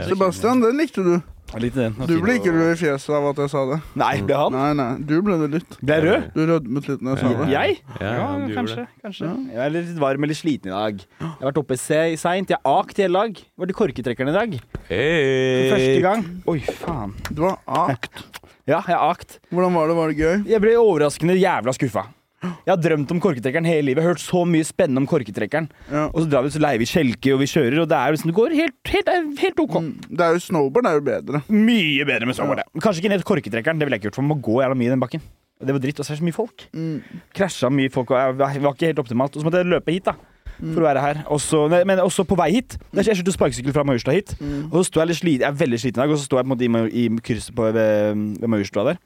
Sebastian, 0.08 0.60
den 0.64 0.76
likte 0.80 1.02
du. 1.06 1.14
Jeg 1.50 1.62
likte 1.64 1.82
den. 1.82 1.94
Du 2.06 2.20
ble 2.22 2.36
ikke 2.38 2.52
rød 2.54 2.68
i 2.70 2.78
fjeset 2.78 3.10
av 3.16 3.24
at 3.32 3.40
jeg 3.42 3.50
sa 3.50 3.62
det. 3.72 3.78
Nei, 3.98 4.10
ble 4.22 4.36
han? 4.38 4.52
Nei, 4.54 4.68
nei, 4.78 4.88
du 5.02 5.16
ble 5.26 5.34
det 5.40 5.48
litt. 5.56 5.72
Ble 5.82 5.96
jeg 5.96 6.04
rød? 6.04 6.26
Du 6.36 6.40
rødmet 6.46 6.90
litt 6.92 7.00
når 7.02 7.16
jeg 7.16 7.22
sa 7.24 7.32
det. 7.40 7.48
Jeg? 7.50 7.78
Ja, 7.98 8.12
Ja, 8.20 8.28
du 8.46 8.54
kanskje. 8.54 8.84
kanskje. 9.02 9.26
Ja. 9.26 9.32
Jeg 9.56 9.64
er 9.64 9.72
litt 9.74 9.98
varm 9.98 10.26
eller 10.28 10.38
sliten 10.38 10.70
i 10.70 10.76
dag. 10.76 11.02
Jeg 11.18 11.32
har 11.40 11.48
vært 11.50 11.58
oppe 11.64 11.78
se- 11.80 12.16
seint. 12.22 12.52
Jeg 12.54 12.58
har 12.64 12.78
akt 12.84 13.00
i 13.00 13.02
hele 13.02 13.18
dag. 13.24 13.42
Var 13.58 13.66
til 13.72 13.78
korketrekkeren 13.80 14.30
i 14.30 14.36
dag. 14.38 14.54
For 14.86 15.74
første 15.74 16.00
gang. 16.06 16.24
Oi, 16.46 16.58
faen. 16.60 17.16
Du 17.34 17.42
har 17.48 17.58
akt. 17.66 18.22
Ja, 18.68 18.78
jeg 18.86 18.94
har 18.94 19.10
akt. 19.10 19.40
Hvordan 19.50 19.74
var 19.74 19.88
det? 19.90 19.96
Var 19.98 20.08
det 20.14 20.18
gøy? 20.22 20.46
Jeg 20.54 20.60
ble 20.62 20.76
overraskende 20.78 21.34
jævla 21.40 21.74
skuffa. 21.74 22.06
Jeg 22.66 22.72
har 22.72 22.80
drømt 22.80 23.10
om 23.12 23.20
korketrekkeren 23.20 23.66
hele 23.68 23.90
livet. 23.90 24.00
Jeg 24.00 24.08
har 24.08 24.14
Hørt 24.14 24.22
så 24.24 24.44
mye 24.48 24.64
spennende 24.64 25.02
om 25.02 25.08
korketrekkeren. 25.10 25.66
Ja. 25.90 26.06
Og 26.08 26.22
så 26.22 26.30
drar 26.32 26.46
vi, 26.46 26.52
så 26.54 26.62
leier 26.62 26.80
vi 26.80 26.88
kjelke, 26.88 27.34
og 27.34 27.42
vi 27.42 27.50
kjører, 27.50 27.82
og 27.82 27.90
det 27.90 27.98
er 27.98 28.14
liksom, 28.16 28.30
det 28.32 28.36
går 28.38 28.56
helt, 28.56 28.78
helt, 28.94 29.10
helt 29.42 29.60
ok. 29.66 29.76
Mm. 29.84 29.90
Det 30.08 30.24
er 30.26 30.38
jo 30.38 30.44
snowboard 30.46 30.88
er 30.88 30.96
jo 30.96 31.04
bedre. 31.10 31.42
Mye 31.52 32.06
bedre 32.08 32.30
med 32.30 32.38
snowboard. 32.38 32.64
ja. 32.64 32.80
Kanskje 32.80 33.04
ikke 33.04 33.12
ned 33.12 33.26
korketrekkeren, 33.28 33.80
det 33.80 33.88
ville 33.88 33.98
jeg 33.98 34.04
ikke 34.04 34.10
gjort, 34.10 34.20
for 34.20 34.26
man 34.26 34.34
må 34.36 34.40
gå 34.48 34.56
jævla 34.64 34.78
mye 34.80 34.88
i 34.88 34.94
den 34.94 35.04
bakken. 35.04 35.24
Det 35.60 35.76
var 35.76 35.82
dritt, 35.84 35.98
og 36.00 36.06
så 36.06 36.14
er 36.14 36.16
det 36.16 36.22
så 36.22 36.28
mye 36.30 36.38
folk. 36.38 36.62
Mm. 36.72 37.20
Krasja 37.36 37.68
mye 37.68 37.92
folk, 37.92 38.14
og 38.14 38.16
jeg 38.40 38.62
var 38.64 38.72
ikke 38.72 38.88
helt 38.88 39.02
optimalt. 39.02 39.34
Og 39.36 39.42
så 39.42 39.48
måtte 39.48 39.60
jeg 39.60 39.68
løpe 39.68 39.92
hit, 39.92 40.08
da. 40.08 40.16
Mm. 40.60 40.74
For 40.74 40.82
å 40.82 40.86
være 40.86 41.00
her. 41.04 41.20
Også, 41.32 41.62
nei, 41.72 41.82
men 41.88 42.00
også 42.04 42.24
på 42.28 42.36
vei 42.38 42.50
hit. 42.58 42.76
Jeg 42.96 43.08
kjørte 43.20 43.32
sparkesykkel 43.34 43.74
fra 43.76 43.84
Majorstua 43.88 44.14
hit. 44.16 44.34
Mm. 44.40 44.66
Og 44.70 44.76
så 44.80 44.84
sto 44.90 45.00
jeg 45.02 45.10
litt 45.12 45.20
sliten, 45.20 45.44
jeg 45.46 45.48
er 45.50 45.58
veldig 45.60 45.80
sliten 45.80 46.00
i 46.00 46.02
dag, 46.04 46.12
og 46.14 46.20
så 46.20 46.28
står 46.28 46.40
jeg 46.42 46.46
på 46.46 46.50
en 46.50 46.54
måte 46.54 46.66
i, 46.68 47.04
i 47.04 47.22
krysset 47.30 47.54
på, 47.56 47.68
ved, 47.72 48.24
ved 48.42 48.48
Majorstua 48.52 48.84
der. 48.90 49.00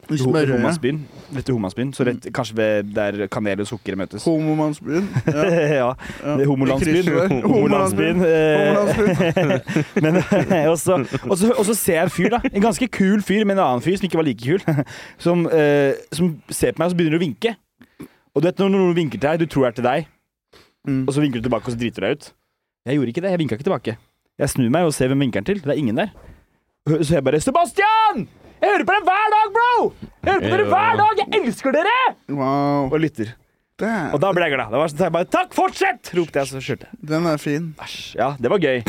Homansbyen. 0.55 1.01
Rett 1.35 1.47
til 1.49 1.55
Homansbyen. 1.59 1.93
Så 1.97 2.07
rett, 2.09 2.29
kanskje 2.35 2.59
ved 2.59 2.93
der 2.97 3.27
kanel 3.33 3.63
og 3.65 3.71
sukker 3.71 3.97
møtes. 4.01 4.27
Homomannsbyen. 4.29 5.09
Ja. 5.35 5.45
ja. 5.51 5.89
Ja. 6.25 6.35
Homolandsbyen. 6.51 7.09
Homolandsbyen. 7.43 8.21
Homolandsbyen. 8.25 8.25
eh, 8.25 9.61
Men 10.03 10.17
og 10.71 10.79
så, 11.39 11.75
ser 11.75 11.95
jeg 12.01 12.03
en 12.09 12.11
fyr, 12.13 12.31
da. 12.37 12.41
En 12.53 12.63
ganske 12.65 12.89
kul 12.93 13.23
fyr 13.25 13.45
med 13.45 13.57
en 13.59 13.65
annen 13.65 13.85
fyr 13.85 13.99
som 13.99 14.09
ikke 14.09 14.21
var 14.21 14.27
like 14.29 14.43
kul. 14.45 14.85
Som, 15.23 15.47
eh, 15.51 15.95
som 16.15 16.35
ser 16.51 16.75
på 16.75 16.83
meg 16.83 16.91
og 16.91 16.95
så 16.95 16.99
begynner 16.99 17.21
å 17.21 17.25
vinke. 17.25 17.55
Og 18.35 18.43
du 18.43 18.49
vet 18.49 18.59
når 18.59 18.73
noen 18.75 18.97
vinker 18.97 19.21
til 19.21 19.29
deg, 19.31 19.45
du 19.45 19.51
tror 19.51 19.67
det 19.67 19.71
er 19.71 19.77
til 19.79 19.87
deg, 19.87 20.07
Mm. 20.87 21.05
og 21.09 21.14
så 21.14 21.20
vinker 21.24 21.41
du 21.41 21.49
tilbake, 21.49 21.64
og 21.66 21.72
så 21.72 21.80
driter 21.80 22.01
du 22.03 22.07
deg 22.07 22.16
ut. 22.18 22.26
Jeg 22.85 22.99
gjorde 22.99 23.12
ikke 23.14 23.22
det. 23.24 23.30
Jeg 23.32 23.41
vinka 23.41 23.57
ikke 23.57 23.66
tilbake. 23.68 23.97
Jeg 24.39 24.51
snur 24.53 24.70
meg 24.74 24.85
og 24.85 24.93
ser 24.93 25.09
hvem 25.09 25.22
vinkeren 25.24 25.47
til. 25.47 25.61
Det 25.62 25.70
er 25.72 25.80
ingen 25.80 25.97
der. 25.97 26.11
Så 26.85 27.14
jeg 27.16 27.24
bare 27.24 27.41
'Sebastian! 27.41 28.26
Jeg 28.61 28.68
hører 28.70 28.85
på 28.85 28.93
dere 28.93 29.05
hver 29.09 29.28
dag, 29.32 29.47
bro! 29.55 29.93
Jeg 30.24 30.32
hører 30.35 30.51
på 30.51 30.57
dere 30.57 30.68
hver 30.68 30.97
dag! 31.01 31.22
Jeg 31.22 31.41
elsker 31.41 31.72
dere!' 31.72 32.14
Wow. 32.28 32.93
Og 32.93 33.01
lytter. 33.01 33.32
Damn. 33.80 34.12
Og 34.14 34.20
da 34.20 34.32
ble 34.32 34.45
jeg 34.45 34.53
glad. 34.53 34.70
Da 34.70 34.78
var 34.78 34.89
så 34.93 34.97
jeg 35.05 35.12
bare 35.12 35.24
'Takk, 35.24 35.55
fortsett!' 35.57 36.12
ropte 36.14 36.39
jeg, 36.39 36.47
så 36.47 36.61
kjørte 36.61 36.87
jeg. 36.91 37.09
Den 37.09 37.26
er 37.26 37.37
fin. 37.41 37.74
Æsj. 37.80 38.16
Ja, 38.20 38.37
det 38.39 38.51
var 38.51 38.59
gøy. 38.59 38.82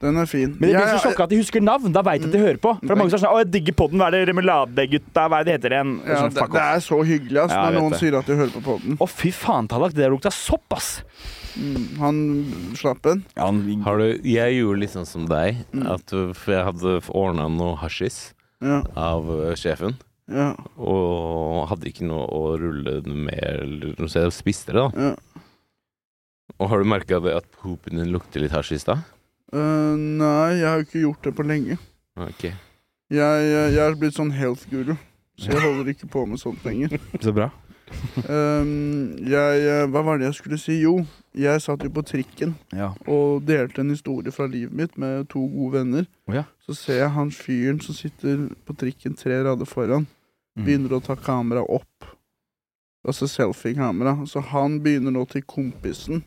Den 0.00 0.14
er 0.16 0.26
fin. 0.30 0.52
Men 0.60 0.70
det 0.70 0.76
blir 0.78 0.92
så 0.94 1.08
sjokka 1.08 1.24
at 1.26 1.30
de 1.32 1.38
husker 1.40 1.60
navn. 1.64 1.90
Da 1.90 2.02
veit 2.06 2.20
jeg 2.22 2.28
at 2.30 2.34
de 2.36 2.38
hører 2.38 2.58
på. 2.62 2.70
For 2.78 2.86
det 2.86 2.92
er 2.94 2.98
mange 3.00 3.10
som 3.10 3.18
er 3.18 3.22
sånn 3.24 3.32
'Å, 3.34 3.38
jeg 3.42 3.50
digger 3.50 3.74
podden. 3.80 3.98
Hva 3.98 4.06
er 4.06 4.10
det 4.14 4.28
Remuladegutta? 4.28 5.24
Hva 5.26 5.40
er 5.40 5.44
det 5.44 5.46
det 5.48 5.54
heter 5.58 5.74
igjen?' 5.74 5.94
Ja, 6.06 6.14
sånn, 6.20 6.30
det, 6.34 6.38
fuck 6.38 6.52
det 6.52 6.60
off. 6.62 6.76
er 6.76 6.80
så 6.86 6.98
hyggelig 7.08 7.40
ass, 7.42 7.50
Ja, 7.50 7.64
når 7.70 7.74
noen 7.80 7.90
det. 7.90 7.98
sier 7.98 8.14
at 8.18 8.26
de 8.26 8.36
hører 8.38 8.52
på 8.54 8.62
podden. 8.62 8.96
Å, 9.02 9.08
fy 9.08 9.30
faen, 9.32 9.66
Tallak. 9.68 9.90
Det 9.92 10.04
der 10.06 10.10
lukta 10.14 10.30
sopp, 10.30 10.62
ass. 10.70 11.02
Mm. 11.58 11.98
Han 11.98 12.16
slapp 12.78 13.06
en. 13.06 13.24
Ja, 13.36 13.46
han, 13.46 13.82
Har 13.82 13.98
du, 13.98 14.20
jeg 14.22 14.54
gjorde 14.62 14.78
litt 14.78 14.90
sånn 14.94 15.06
som 15.06 15.26
deg, 15.26 15.64
Mm. 15.74 15.86
at, 15.90 16.06
for 16.36 16.52
jeg 16.54 16.64
hadde 16.64 17.02
ordna 17.10 17.48
noe 17.50 17.74
hasjis 17.76 18.34
Ja, 18.62 18.82
av 18.96 19.26
uh, 19.28 19.54
sjefen. 19.58 19.96
ja, 20.30 20.54
Og 20.78 21.68
hadde 21.70 21.86
ikke 21.90 22.06
noe 22.06 22.26
å 22.30 22.56
rulle 22.56 23.02
med, 23.04 23.42
eller 23.42 23.94
noe, 23.98 24.06
så 24.08 24.22
jeg 24.22 24.30
spiste 24.30 24.66
det, 24.72 24.74
da. 24.74 24.90
ja. 24.94 25.14
Og 26.60 26.68
har 26.70 26.78
du 26.78 26.84
merka 26.84 27.16
at 27.36 27.44
popen 27.60 27.96
din 27.98 28.12
lukter 28.12 28.40
litt 28.40 28.52
hasjis 28.52 28.84
da? 28.84 28.98
Eh, 29.52 29.94
nei, 29.96 30.58
jeg 30.60 30.66
har 30.68 30.80
jo 30.82 30.86
ikke 30.88 31.04
gjort 31.06 31.22
det 31.24 31.34
på 31.38 31.46
lenge. 31.48 31.78
Ok. 32.18 32.44
Jeg, 32.44 33.46
jeg, 33.48 33.72
jeg 33.72 33.84
er 33.86 33.94
blitt 33.96 34.16
sånn 34.18 34.32
health 34.36 34.66
guru, 34.68 34.94
så 35.38 35.54
jeg 35.54 35.62
holder 35.64 35.88
ikke 35.94 36.08
på 36.12 36.26
med 36.28 36.40
sånt 36.42 36.64
lenger. 36.66 36.98
så 37.24 37.32
bra. 37.32 37.48
Um, 38.28 39.14
jeg, 39.24 39.62
eh, 39.64 39.86
hva 39.88 40.02
var 40.04 40.18
det 40.20 40.26
jeg 40.28 40.36
skulle 40.36 40.58
si? 40.60 40.74
Jo, 40.82 40.98
jeg 41.32 41.62
satt 41.64 41.86
jo 41.86 41.88
på 41.94 42.02
trikken 42.04 42.52
Ja. 42.76 42.90
og 43.08 43.46
delte 43.48 43.80
en 43.80 43.94
historie 43.94 44.28
fra 44.34 44.44
livet 44.50 44.74
mitt 44.76 44.98
med 45.00 45.24
to 45.32 45.40
gode 45.48 45.78
venner. 45.78 46.04
Å 46.28 46.34
ja. 46.36 46.44
Så 46.66 46.76
ser 46.76 46.98
jeg 47.00 47.14
han 47.14 47.30
fyren 47.32 47.80
som 47.80 47.96
sitter 47.96 48.48
på 48.68 48.76
trikken 48.76 49.16
tre 49.16 49.40
rader 49.46 49.68
foran, 49.68 50.06
Mm. 50.58 50.64
begynner 50.66 50.96
å 50.96 51.04
ta 51.06 51.14
kamera 51.14 51.60
opp. 51.62 52.04
Altså 53.06 53.28
selfie-kamera. 53.30 54.16
Så 54.26 54.40
han 54.42 54.80
begynner 54.82 55.12
nå 55.14 55.22
til 55.30 55.42
kompisen 55.46 56.24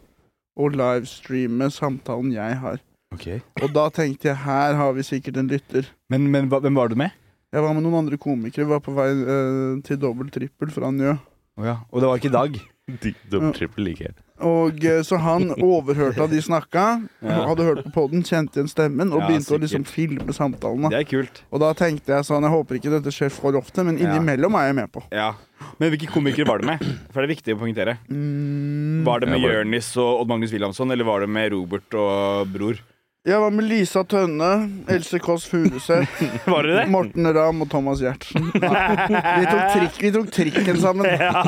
å 0.55 0.69
livestreame 0.71 1.67
samtalen 1.69 2.31
jeg 2.31 2.55
har. 2.61 2.79
Ok. 3.11 3.27
Og 3.61 3.73
da 3.75 3.87
tenkte 3.93 4.29
jeg 4.31 4.39
her 4.45 4.77
har 4.79 4.93
vi 4.95 5.03
sikkert 5.03 5.37
en 5.41 5.49
lytter. 5.51 5.89
Men, 6.09 6.29
men 6.31 6.47
hva- 6.51 6.61
hvem 6.63 6.77
var 6.79 6.87
du 6.91 6.95
med? 6.99 7.11
Jeg 7.51 7.61
var 7.65 7.73
med 7.75 7.83
noen 7.83 8.05
andre 8.05 8.17
komikere, 8.21 8.63
var 8.69 8.79
på 8.79 8.93
vei 8.95 9.09
eh, 9.11 9.79
til 9.83 9.97
dobbel-trippel 9.99 10.71
fra 10.71 10.91
Njø. 10.95 11.17
Oh, 11.59 11.65
ja. 11.67 11.79
Og 11.91 11.99
det 11.99 12.07
var 12.07 12.21
ikke 12.21 12.31
Dag? 12.31 12.59
Dobbel-trippel 13.31 13.83
liker 13.89 14.07
jeg. 14.09 14.15
Og 14.47 14.79
eh, 14.87 15.01
Så 15.05 15.19
han 15.21 15.51
overhørte 15.61 16.23
at 16.23 16.31
de 16.31 16.39
snakka, 16.41 16.85
Ja. 17.27 17.41
hadde 17.49 17.65
hørt 17.67 17.83
på 17.85 17.91
poden, 17.93 18.23
kjente 18.25 18.57
igjen 18.57 18.71
stemmen 18.71 19.11
og 19.11 19.19
Ja, 19.21 19.27
begynte 19.27 19.53
å 19.53 19.59
liksom 19.61 19.83
filme 19.85 20.33
samtalene. 20.33 20.89
Det 20.95 21.01
er 21.03 21.09
kult. 21.11 21.43
Og 21.51 21.61
da 21.61 21.73
tenkte 21.77 22.15
jeg 22.15 22.25
sånn, 22.29 22.47
jeg 22.47 22.55
håper 22.55 22.79
ikke 22.79 22.93
dette 22.95 23.11
skjer 23.13 23.29
for 23.35 23.59
ofte, 23.59 23.83
men 23.85 23.99
innimellom 24.01 24.55
er 24.57 24.69
jeg 24.71 24.77
med 24.79 24.91
på. 24.95 25.03
Ja. 25.13 25.33
Men 25.77 25.91
hvilke 25.93 26.09
komikere 26.15 26.47
var 26.49 26.63
du 26.63 26.65
med? 26.71 26.81
For 27.11 27.19
det 27.21 27.27
er 27.27 27.33
viktig 27.35 27.53
å 27.53 27.59
poengtere. 27.61 27.97
Mm, 28.09 29.03
Var 29.05 29.21
det 29.21 29.29
med 29.35 29.43
ja, 29.43 29.51
Jørnis 29.59 29.91
og 30.01 30.23
Odd 30.23 30.31
Magnus 30.31 30.55
Wilhelmsson, 30.55 30.95
eller 30.95 31.05
var 31.11 31.21
det 31.21 31.29
med 31.35 31.51
Robert 31.53 31.99
og 31.99 32.49
Bror? 32.55 32.79
Jeg 33.21 33.37
var 33.37 33.51
med 33.53 33.67
Lisa 33.69 34.01
Tønne, 34.09 34.47
Else 34.89 35.19
Kåss 35.21 35.43
Furuseth, 35.45 36.23
Var 36.49 36.65
det 36.65 36.77
det? 36.79 36.85
Morten 36.89 37.27
Ramm 37.37 37.61
og 37.61 37.69
Thomas 37.69 37.99
Giertsen. 38.01 38.47
Vi 38.55 39.45
tok, 39.45 39.61
trikk, 39.75 39.99
vi 40.01 40.09
tok 40.15 40.31
trikken 40.33 40.79
sammen. 40.81 41.05
Ja. 41.21 41.43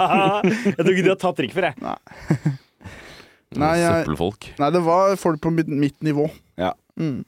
Jeg 0.45 0.77
tror 0.77 0.91
ikke 0.93 1.05
de 1.07 1.09
har 1.15 1.19
tatt 1.23 1.39
trikk 1.39 1.55
før, 1.57 1.71
jeg. 1.71 2.53
Nei, 3.57 3.71
jeg, 3.81 4.03
Søppelfolk. 4.05 4.47
nei, 4.61 4.69
det 4.73 4.81
var 4.85 5.15
folk 5.21 5.41
på 5.41 5.51
mitt, 5.53 5.67
mitt 5.69 5.97
nivå. 6.05 6.27
Ja. 6.61 6.71
Mm. 6.99 7.23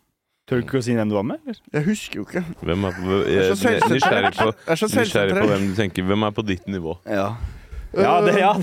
Tør 0.45 0.61
du 0.61 0.65
ikke 0.67 0.77
å 0.77 0.85
si 0.85 0.93
hvem 0.93 1.09
du 1.09 1.15
var 1.17 1.25
med? 1.25 1.41
eller? 1.45 1.57
Jeg 1.73 1.85
husker 1.89 2.21
jo 2.21 2.25
ikke. 2.27 2.41
Hvem 2.65 2.85
er 2.85 2.95
på, 2.99 3.19
er 3.25 3.29
jeg, 3.33 3.57
så 3.57 3.69
er 3.73 3.85
nysgjerrig 3.89 4.31
på, 4.37 4.47
Jeg 4.53 4.73
er 4.75 4.81
så 4.81 4.89
nysgjerrig 4.91 5.09
på 5.09 5.41
selvsentrert. 5.41 5.51
hvem 5.55 5.67
du 5.71 5.75
tenker. 5.81 6.05
Hvem 6.09 6.25
er 6.29 6.35
på 6.37 6.45
ditt 6.45 6.67
nivå? 6.69 6.93
Ja. 7.09 7.27
Ja, 7.95 8.15
det, 8.25 8.35
ja. 8.39 8.53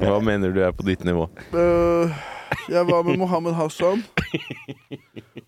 Hva 0.02 0.18
mener 0.24 0.52
du 0.54 0.60
er 0.64 0.74
på 0.76 0.84
ditt 0.86 1.04
nivå? 1.06 1.26
Uh, 1.54 2.12
jeg 2.68 2.84
var 2.90 3.02
med 3.06 3.18
Mohammed 3.20 3.56
Hassan. 3.56 4.04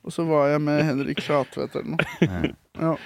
Og 0.03 0.15
så 0.15 0.25
var 0.29 0.49
jeg 0.55 0.63
med 0.65 0.83
Henrik 0.89 1.21
Schatvedt 1.23 1.77
eller 1.79 1.95
noe. 1.95 2.53
Ja. 2.81 2.97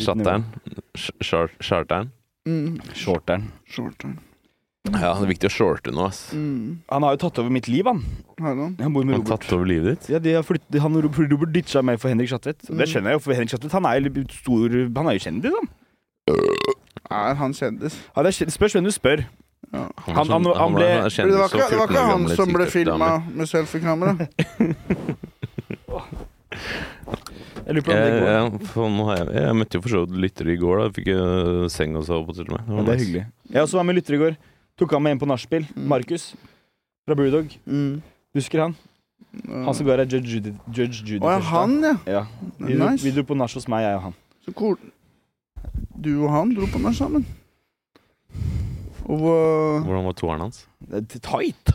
Char- 0.00 1.56
Charteren? 1.60 2.10
Mm. 2.48 2.78
Shorteren. 2.96 3.50
Shorteren. 3.68 4.18
Ja, 4.88 5.10
det 5.18 5.26
er 5.26 5.28
viktig 5.28 5.48
å 5.50 5.52
shorte 5.52 5.92
nå, 5.92 6.06
ass. 6.08 6.30
Mm. 6.32 6.78
Han 6.88 7.04
har 7.04 7.12
jo 7.14 7.20
tatt 7.26 7.38
over 7.42 7.52
mitt 7.52 7.66
liv, 7.68 7.84
han. 7.86 8.00
Har 8.40 8.54
han? 8.56 8.78
Han 8.80 8.94
bor 8.94 9.04
med 9.04 9.18
Han 9.18 9.26
har 9.26 9.36
tatt 9.36 9.52
over 9.52 9.68
livet 9.68 9.92
ditt? 9.92 10.08
Ja, 10.14 10.18
de 10.24 10.32
har 10.38 10.46
flytt, 10.46 10.64
han 10.80 10.96
og 10.96 11.04
Robert 11.20 11.52
ditcha 11.52 11.82
meg 11.84 12.00
for 12.00 12.08
Henrik 12.10 12.30
Schatvedt. 12.32 12.64
Mm. 12.70 12.78
Det 12.80 12.88
skjønner 12.88 13.12
jeg 13.12 13.20
jo, 13.20 13.22
for 13.26 13.36
Henrik 13.36 13.52
Schatvedt 13.52 13.76
han 13.76 13.88
er 13.90 14.00
jo 14.08 14.24
stor 14.32 14.78
Han 14.96 15.10
er 15.12 15.18
jo 15.18 15.24
kjendis, 15.26 15.58
han. 15.60 15.70
Er 17.10 17.34
han 17.34 17.52
kjendis? 17.56 17.96
Ja, 18.16 18.22
det 18.22 18.30
er 18.40 18.50
spørs 18.54 18.72
hvem 18.76 18.84
du 18.86 18.90
spør. 18.94 19.24
Ja. 19.72 19.84
Han, 20.06 20.14
Han- 20.14 20.14
han- 20.16 20.56
han 20.56 20.74
ble- 20.74 20.76
ble 20.76 20.84
Det 20.86 21.38
var 21.38 21.48
ikke, 21.48 21.68
det 21.70 21.78
var 21.78 21.86
ikke 21.86 22.00
han 22.00 22.10
gammel 22.10 22.36
som 22.36 22.52
ble 22.52 22.66
filma 22.66 23.10
med 23.34 23.46
selfiekamera? 23.48 24.16
Jeg 26.50 27.76
lurer 27.76 27.84
på 27.86 27.92
om 27.92 27.98
det 28.00 28.10
går. 28.10 28.26
jeg, 28.26 28.44
jeg, 28.50 29.34
jeg, 29.34 29.42
jeg 29.44 29.56
møtte 29.60 29.76
jo 29.78 29.82
for 29.84 29.92
så 29.92 30.00
vidt 30.06 30.16
lyttere 30.24 30.52
i 30.54 30.56
går. 30.58 30.78
da 30.80 30.84
Jeg 30.88 30.94
Fikk 30.96 31.10
jeg 31.12 31.70
seng 31.70 31.96
og 32.00 32.04
sove 32.08 32.26
på 32.26 32.34
til 32.34 32.48
og 32.48 32.56
med. 32.56 32.62
Ja, 32.66 32.82
det 32.86 32.94
er 32.94 32.98
hyggelig. 33.04 33.24
Jeg 33.52 33.62
også 33.62 33.76
var 33.78 33.84
med 33.86 33.94
lytter 34.00 34.14
i 34.16 34.20
går. 34.24 34.36
Tok 34.80 34.94
han 34.96 35.02
med 35.04 35.12
en 35.12 35.20
på 35.20 35.28
nachspiel. 35.30 35.66
Mm. 35.76 35.86
Markus 35.92 36.24
fra 37.06 37.14
Brewdog. 37.14 37.52
Mm. 37.66 38.00
Husker 38.34 38.64
han? 38.64 38.74
Han 39.46 39.74
som 39.74 39.86
går 39.86 40.02
her, 40.02 40.08
Judge 40.10 40.26
Judy. 40.34 40.52
Judge 40.74 41.04
Judy 41.06 41.22
Å 41.22 41.30
ja, 41.36 41.38
han, 41.52 41.76
ja. 41.84 41.94
Ja. 42.10 42.22
Vi, 42.58 42.74
dro, 42.74 42.88
vi 43.04 43.12
dro 43.14 43.22
på 43.28 43.36
nach 43.38 43.54
hos 43.54 43.68
meg, 43.70 43.84
jeg 43.86 43.94
og 44.00 44.02
han. 44.08 44.14
Så 44.46 44.54
cool. 44.58 44.76
Du 46.00 46.12
og 46.24 46.32
han 46.32 46.54
dro 46.56 46.68
på 46.70 46.80
nach 46.80 46.96
sammen. 46.96 47.26
Og 49.10 49.22
uh, 49.26 49.84
Hvordan 49.84 50.06
var 50.06 50.16
toeren 50.18 50.44
hans? 50.46 50.64
Tight! 51.20 51.74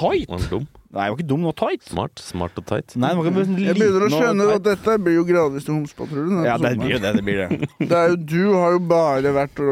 Tight! 0.00 0.28
Var 0.30 0.38
han 0.38 0.50
dum? 0.52 0.68
Nei, 0.90 1.04
jeg 1.06 1.12
var 1.12 1.20
ikke 1.20 1.28
dum 1.30 1.44
nå. 1.44 1.52
Tight. 1.58 1.84
Smart? 1.86 2.18
Smart 2.22 2.56
og 2.58 2.66
tight? 2.66 2.96
Nei, 2.98 3.12
ikke 3.14 3.44
Jeg 3.62 3.76
begynner 3.78 4.06
å 4.06 4.10
skjønne 4.10 4.46
at 4.56 4.64
dette 4.66 4.96
blir 4.98 5.20
jo 5.20 5.26
gradvis 5.28 5.68
til 5.68 5.76
Homsepatruljen. 5.76 6.42
Ja, 6.48 6.56
det 6.58 6.72
blir 6.80 6.96
jo 6.96 7.00
det. 7.02 7.12
det, 7.14 7.24
blir 7.26 7.44
det. 7.44 7.68
det 7.84 8.00
er 8.00 8.10
jo 8.14 8.18
Du 8.18 8.40
har 8.56 8.74
jo 8.74 8.82
bare 8.90 9.34
vært, 9.36 9.62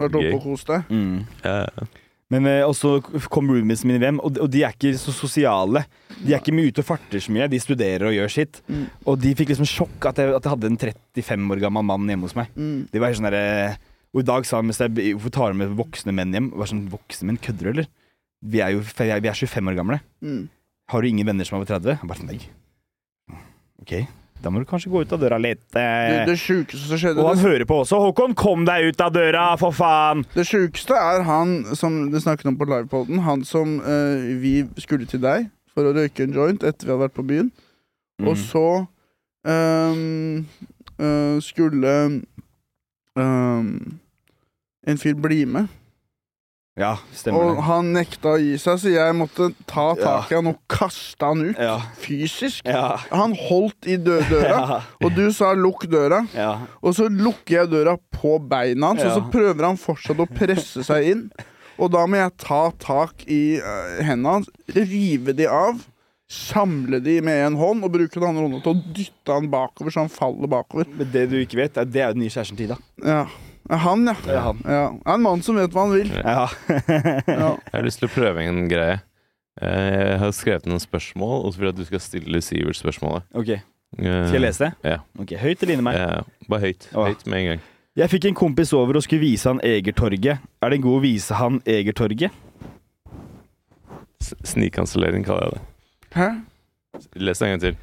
vært 0.00 0.18
oppe 0.22 0.34
og 0.38 0.46
kost 0.46 0.72
deg. 0.72 0.88
Mm. 0.88 1.26
Ja, 1.44 1.58
Men 2.34 2.46
eh, 2.50 2.64
også 2.66 2.96
kom 3.30 3.50
roommates 3.52 3.84
mine 3.86 4.00
hjem, 4.02 4.16
og, 4.18 4.32
de- 4.34 4.40
og 4.42 4.48
de 4.50 4.64
er 4.66 4.72
ikke 4.74 4.96
så 4.98 5.12
sosiale. 5.14 5.84
De 6.18 6.32
er 6.34 6.40
ikke 6.40 6.54
mye 6.56 6.72
ute 6.72 6.82
og 6.82 6.88
farter 6.88 7.22
så 7.22 7.30
mye. 7.34 7.46
De 7.52 7.60
studerer 7.62 8.08
og 8.08 8.16
gjør 8.16 8.32
sitt. 8.34 8.58
Mm. 8.66 8.86
Og 9.06 9.20
de 9.22 9.34
fikk 9.38 9.52
liksom 9.52 9.68
sjokk 9.70 10.08
at 10.10 10.18
jeg, 10.18 10.32
at 10.34 10.42
jeg 10.48 10.54
hadde 10.56 10.70
en 10.72 10.80
35 10.80 11.54
år 11.54 11.62
gammel 11.62 11.86
mann 11.86 12.08
hjemme 12.10 12.26
hos 12.26 12.34
meg. 12.38 12.50
Mm. 12.58 12.80
De 12.90 13.02
var 13.04 13.14
sånn 13.14 13.30
der, 13.30 13.76
Og 14.16 14.24
i 14.24 14.26
dag 14.26 14.46
sa 14.48 14.58
han 14.58 14.72
Hvorfor 14.72 15.30
tar 15.36 15.52
du 15.54 15.58
med 15.60 15.76
voksne 15.78 16.14
menn 16.16 16.34
hjem? 16.34 16.50
Og 16.54 16.64
var 16.64 16.70
sånn, 16.72 16.86
voksne 16.90 17.28
menn, 17.30 17.38
kødder 17.38 17.68
du, 17.68 17.72
eller? 17.76 17.88
Vi 18.42 18.60
er 18.64 18.74
jo 18.74 18.82
vi 18.82 19.10
er 19.12 19.22
25 19.46 19.70
år 19.70 19.78
gamle. 19.78 20.00
Mm. 20.24 20.48
Har 20.90 21.02
du 21.02 21.08
ingen 21.08 21.26
venner 21.26 21.46
som 21.46 21.56
er 21.56 21.62
over 21.62 21.70
30? 21.76 21.94
Jeg 22.00 22.10
bare 22.10 22.18
sånn, 22.24 22.32
nei. 22.34 22.50
Ok, 23.82 23.92
da 24.42 24.50
må 24.52 24.60
du 24.62 24.66
kanskje 24.68 24.90
gå 24.92 25.00
ut 25.02 25.12
av 25.12 25.20
døra 25.20 25.38
litt. 25.40 25.62
Det, 25.74 25.82
Eh. 25.82 26.26
det 26.28 26.36
sjukeste 26.38 26.86
som 26.86 26.98
skjedde 27.00 27.18
Og 27.22 27.28
han 27.32 27.36
det, 27.36 27.44
hører 27.44 27.64
på 27.66 27.80
også. 27.82 27.98
Håkon, 28.04 28.34
kom 28.34 28.64
deg 28.68 28.90
ut 28.92 29.00
av 29.00 29.12
døra, 29.12 29.56
for 29.58 29.72
faen! 29.74 30.24
det 30.34 30.46
sjukeste 30.46 30.94
er 30.94 31.22
han 31.26 31.64
som 31.74 32.10
det 32.12 32.22
snakket 32.22 32.46
om 32.52 32.56
på 32.56 32.68
livepoden. 32.68 33.18
Han 33.24 33.44
som 33.44 33.80
eh, 33.80 34.36
vi 34.42 34.66
skulle 34.78 35.06
til 35.06 35.20
deg 35.24 35.48
for 35.74 35.84
å 35.88 35.92
røyke 35.96 36.22
en 36.24 36.32
joint 36.36 36.62
etter 36.62 36.86
vi 36.86 36.92
hadde 36.92 37.06
vært 37.08 37.16
på 37.16 37.26
byen. 37.26 37.50
Mm. 38.20 38.28
Og 38.28 38.36
så 38.40 38.66
eh, 39.44 41.40
skulle 41.44 41.94
ehm, 43.16 43.98
en 44.86 44.98
fyr 44.98 45.14
bli 45.20 45.44
med. 45.44 45.66
Ja, 46.76 46.90
stemmer 47.16 47.40
Og 47.40 47.54
det. 47.56 47.62
han 47.64 47.86
nekta 47.94 48.34
å 48.34 48.40
gi 48.40 48.58
seg, 48.60 48.78
så 48.82 48.90
jeg 48.92 49.14
måtte 49.16 49.46
ta 49.64 49.86
tak 49.96 50.30
i 50.30 50.36
han 50.36 50.50
og 50.50 50.58
kaste 50.68 51.24
han 51.24 51.40
ut. 51.46 51.56
Ja. 51.56 51.78
Fysisk. 52.02 52.66
Ja. 52.68 52.98
Han 53.14 53.32
holdt 53.46 53.88
i 53.88 53.96
dø 53.96 54.18
døra, 54.28 54.58
Ja. 54.74 54.80
og 55.00 55.14
du 55.16 55.24
sa 55.32 55.54
'lukk 55.56 55.86
døra'. 55.88 56.26
ja. 56.36 56.50
Og 56.82 56.92
så 56.98 57.08
lukker 57.08 57.62
jeg 57.62 57.70
døra 57.72 57.96
på 58.12 58.36
beina 58.48 58.88
hans, 58.92 59.02
og 59.08 59.12
så 59.16 59.24
prøver 59.32 59.64
han 59.70 59.76
fortsatt 59.80 60.20
å 60.20 60.28
presse 60.28 60.84
seg 60.84 61.08
inn. 61.14 61.30
Og 61.78 61.90
da 61.92 62.04
må 62.06 62.16
jeg 62.20 62.36
ta 62.44 62.70
tak 62.80 63.24
i 63.28 63.56
uh, 63.60 64.02
hendene 64.04 64.36
hans, 64.36 64.48
rive 64.68 65.32
de 65.36 65.46
av, 65.48 65.80
samle 66.28 67.00
de 67.00 67.20
med 67.22 67.40
en 67.46 67.56
hånd 67.56 67.84
og 67.84 67.92
bruke 67.92 68.18
den 68.18 68.24
andre 68.28 68.42
hånda 68.48 68.60
til 68.64 68.72
å 68.74 68.94
dytte 68.96 69.32
han 69.32 69.48
bakover 69.48 69.92
så 69.94 70.00
han 70.04 70.08
faller 70.12 70.48
bakover. 70.50 70.88
Men 70.92 71.08
det 71.12 71.28
du 71.30 71.36
ikke 71.40 71.56
vet, 71.60 71.76
er 71.78 71.84
det 71.86 72.00
er 72.02 72.08
jo 72.10 72.16
den 72.16 72.24
nye 72.24 72.32
kjæresten 72.34 72.56
til 72.58 72.66
Ida. 72.68 72.78
Ja. 73.04 73.20
Han, 73.70 74.06
ja. 74.06 74.14
Det 74.24 74.34
er 74.34 74.40
han. 74.44 74.58
ja. 74.64 74.82
En 75.14 75.22
mann 75.22 75.42
som 75.42 75.56
vet 75.58 75.72
hva 75.74 75.86
han 75.88 75.94
vil. 75.96 76.10
Ja. 76.14 76.46
Ja. 77.26 77.48
Jeg 77.56 77.72
har 77.74 77.82
lyst 77.86 77.98
til 78.02 78.08
å 78.08 78.12
prøve 78.14 78.44
en 78.46 78.68
greie. 78.70 79.00
Eh, 79.60 80.10
Jeg 80.12 80.18
har 80.20 80.32
skrevet 80.36 80.66
noen 80.70 80.80
spørsmål, 80.82 81.46
og 81.46 81.52
så 81.54 81.58
vil 81.58 81.70
jeg 81.70 81.74
at 81.74 81.80
du 81.80 81.84
skal 81.88 82.00
stille 82.04 82.42
Sivert 82.44 82.78
spørsmålet. 82.78 83.26
Ok, 83.34 83.56
Eh, 83.96 84.02
Skal 84.26 84.34
jeg 84.34 84.42
lese 84.42 84.64
det? 84.66 84.72
Ja. 84.90 84.96
Ok, 85.18 85.30
Høyt 85.40 85.62
eller 85.62 85.72
inni 85.76 85.84
meg? 85.86 85.94
Ja, 85.96 86.20
bare 86.50 86.60
høyt. 86.66 86.88
Åh. 86.92 87.06
Høyt 87.06 87.22
med 87.30 87.38
en 87.38 87.46
gang. 87.52 87.60
Jeg 87.96 88.10
fikk 88.12 88.24
en 88.28 88.34
kompis 88.36 88.72
over 88.76 88.98
og 88.98 89.04
skulle 89.06 89.22
vise 89.22 89.46
han 89.48 89.60
Egertorget. 89.64 90.42
Er 90.60 90.68
det 90.74 90.76
en 90.80 90.82
god 90.84 90.98
å 90.98 91.02
vise 91.04 91.38
han 91.38 91.60
Egertorget? 91.64 92.34
Snikkansellering 94.44 95.24
kaller 95.24 95.46
jeg 95.46 95.54
det. 95.54 95.62
Hæ? 96.16 96.28
Les 97.22 97.38
det 97.38 97.46
en 97.46 97.52
gang 97.54 97.60
til. 97.62 97.76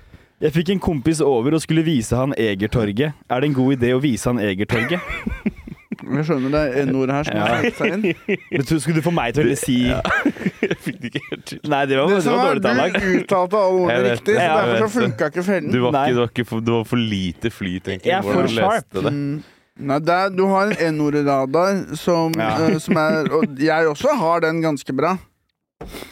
Jeg 0.44 0.54
fikk 0.58 0.70
en 0.74 0.80
kompis 0.84 1.22
over 1.24 1.56
og 1.56 1.62
skulle 1.64 1.86
vise 1.88 2.16
han 2.20 2.34
Egertorget. 2.38 3.14
Er 3.32 3.40
det 3.40 3.50
en 3.50 3.58
god 3.58 3.78
idé 3.78 3.94
å 3.96 4.02
vise 4.04 4.30
han 4.30 4.44
Egertorget? 4.44 5.00
Jeg 6.02 6.26
skjønner 6.28 6.54
det 6.54 6.62
er 6.64 6.86
N-ordet 6.88 7.16
her 7.18 7.28
som 7.28 7.38
har 7.44 7.64
fått 7.64 7.78
seg 7.80 7.94
inn. 7.94 8.04
Men 8.54 8.66
så 8.70 8.78
Skulle 8.84 9.00
du 9.02 9.06
få 9.06 9.14
meg 9.16 9.34
til 9.38 9.52
å 9.54 9.58
si 9.60 9.78
Jeg 10.64 10.78
fikk 10.86 11.00
det 11.04 11.12
ikke 11.12 11.22
helt 11.30 11.46
til. 11.52 11.60
Nei, 11.70 11.82
det 11.92 11.98
var, 12.00 12.08
Det 12.14 12.20
det 12.24 12.32
var 12.34 12.40
er, 12.40 12.48
dårlig 12.50 12.64
talllag. 12.68 12.98
du 13.00 13.08
uttalte 13.22 13.62
alle 13.64 13.80
Jeg 13.80 13.84
ordene 13.88 14.14
riktig, 14.14 14.36
så 14.38 14.48
derfor 14.60 14.84
så 14.84 14.92
funka 15.00 15.30
ikke 15.34 15.44
fellen. 15.50 15.72
Du 15.74 15.80
var, 15.84 15.92
ikke, 15.98 16.14
du, 16.14 16.20
var 16.24 16.32
ikke 16.34 16.46
for, 16.52 16.64
du 16.64 16.72
var 16.78 16.86
for 16.94 17.04
lite 17.14 17.52
fly, 17.54 17.74
tenker 17.90 18.10
Jeg 18.12 18.18
er 18.18 18.24
hvordan 18.24 18.40
for 18.40 18.48
du 18.48 18.56
sharp. 18.56 18.72
leste 18.80 19.06
det. 19.08 19.14
Mm. 19.18 19.44
Nei, 19.90 20.00
det 20.06 20.14
er, 20.22 20.34
du 20.38 20.44
har 20.52 20.70
en 20.70 20.96
N-ordet-radar 20.98 21.80
som, 21.98 22.34
Ja. 22.38 22.50
uh, 22.62 22.76
som 22.84 22.98
er 23.02 23.30
Og 23.34 23.56
jeg 23.58 23.88
også 23.90 24.14
har 24.20 24.44
den 24.46 24.60
ganske 24.62 24.94
bra. 24.94 25.16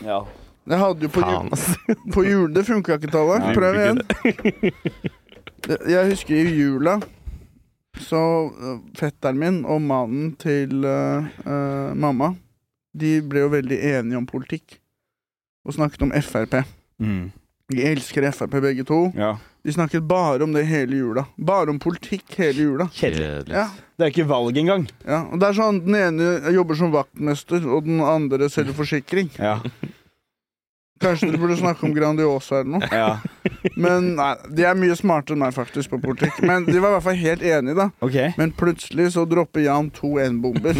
Ja. 0.01 0.23
Det 0.71 0.77
hadde 0.77 1.05
jo 1.07 1.09
på, 1.13 1.21
jul, 1.25 1.31
ju- 1.31 1.53
altså. 1.53 1.95
på 2.15 2.23
jul 2.25 2.51
Det 2.53 2.65
funka 2.67 2.97
ikke, 2.99 3.09
Tallak. 3.13 3.47
Prøv 3.57 3.77
igjen. 3.81 4.01
Jeg 5.89 6.09
husker 6.09 6.35
i 6.41 6.55
jula 6.57 6.95
så 7.99 8.21
eh, 8.51 8.77
fetteren 8.97 9.39
min 9.39 9.59
og 9.65 9.81
mannen 9.83 10.31
til 10.39 10.85
uh, 10.85 11.25
uh, 11.45 11.91
mamma 11.97 12.31
De 12.93 13.17
ble 13.23 13.43
jo 13.45 13.49
veldig 13.51 13.77
enige 13.77 14.17
om 14.19 14.25
politikk. 14.27 14.77
Og 15.67 15.75
snakket 15.75 16.01
om 16.03 16.11
Frp. 16.11 16.57
Mm. 16.99 17.31
De 17.71 17.83
elsker 17.87 18.25
Frp 18.31 18.57
begge 18.63 18.83
to. 18.87 19.11
ja. 19.15 19.37
De 19.61 19.69
snakket 19.69 20.01
bare 20.09 20.41
om 20.41 20.53
det 20.55 20.63
hele 20.65 20.97
jula. 20.97 21.27
Bare 21.37 21.69
om 21.69 21.77
politikk 21.79 22.33
hele 22.39 22.63
jula. 22.63 22.87
Kjedelig. 22.97 23.53
Ja, 23.53 23.67
Det 23.95 24.07
er 24.07 24.09
ikke 24.09 24.25
valg 24.31 24.57
engang. 24.57 24.87
ja. 25.05 25.19
Og 25.29 25.37
det 25.39 25.47
er 25.51 25.53
sånn 25.59 25.83
Den 25.85 25.95
ene 25.99 26.51
jobber 26.51 26.75
som 26.79 26.89
vaktmester, 26.91 27.61
og 27.69 27.85
den 27.85 28.01
andre 28.01 28.49
selger 28.49 28.73
forsikring. 28.73 29.29
Ja. 29.37 29.59
Kanskje 31.01 31.27
dere 31.31 31.39
burde 31.41 31.57
snakke 31.59 31.83
om 31.87 31.93
Grandiosa 31.95 32.59
eller 32.61 32.77
noe. 32.77 32.89
ja. 32.91 33.17
Men 33.77 34.11
nei, 34.17 34.29
De 34.57 34.63
er 34.65 34.77
mye 34.77 34.95
smartere 34.97 35.35
enn 35.35 35.41
meg 35.43 35.53
faktisk 35.55 35.91
på 35.93 35.99
politikk. 36.01 36.39
Men 36.45 36.65
de 36.67 36.75
var 36.81 36.91
i 36.91 36.95
hvert 36.95 37.05
fall 37.07 37.19
helt 37.21 37.43
enige, 37.45 37.75
da. 37.77 37.87
Okay. 38.05 38.31
Men 38.37 38.53
plutselig 38.57 39.11
så 39.15 39.25
dropper 39.29 39.63
Jan 39.65 39.89
to 39.93 40.15
N-bomber. 40.21 40.77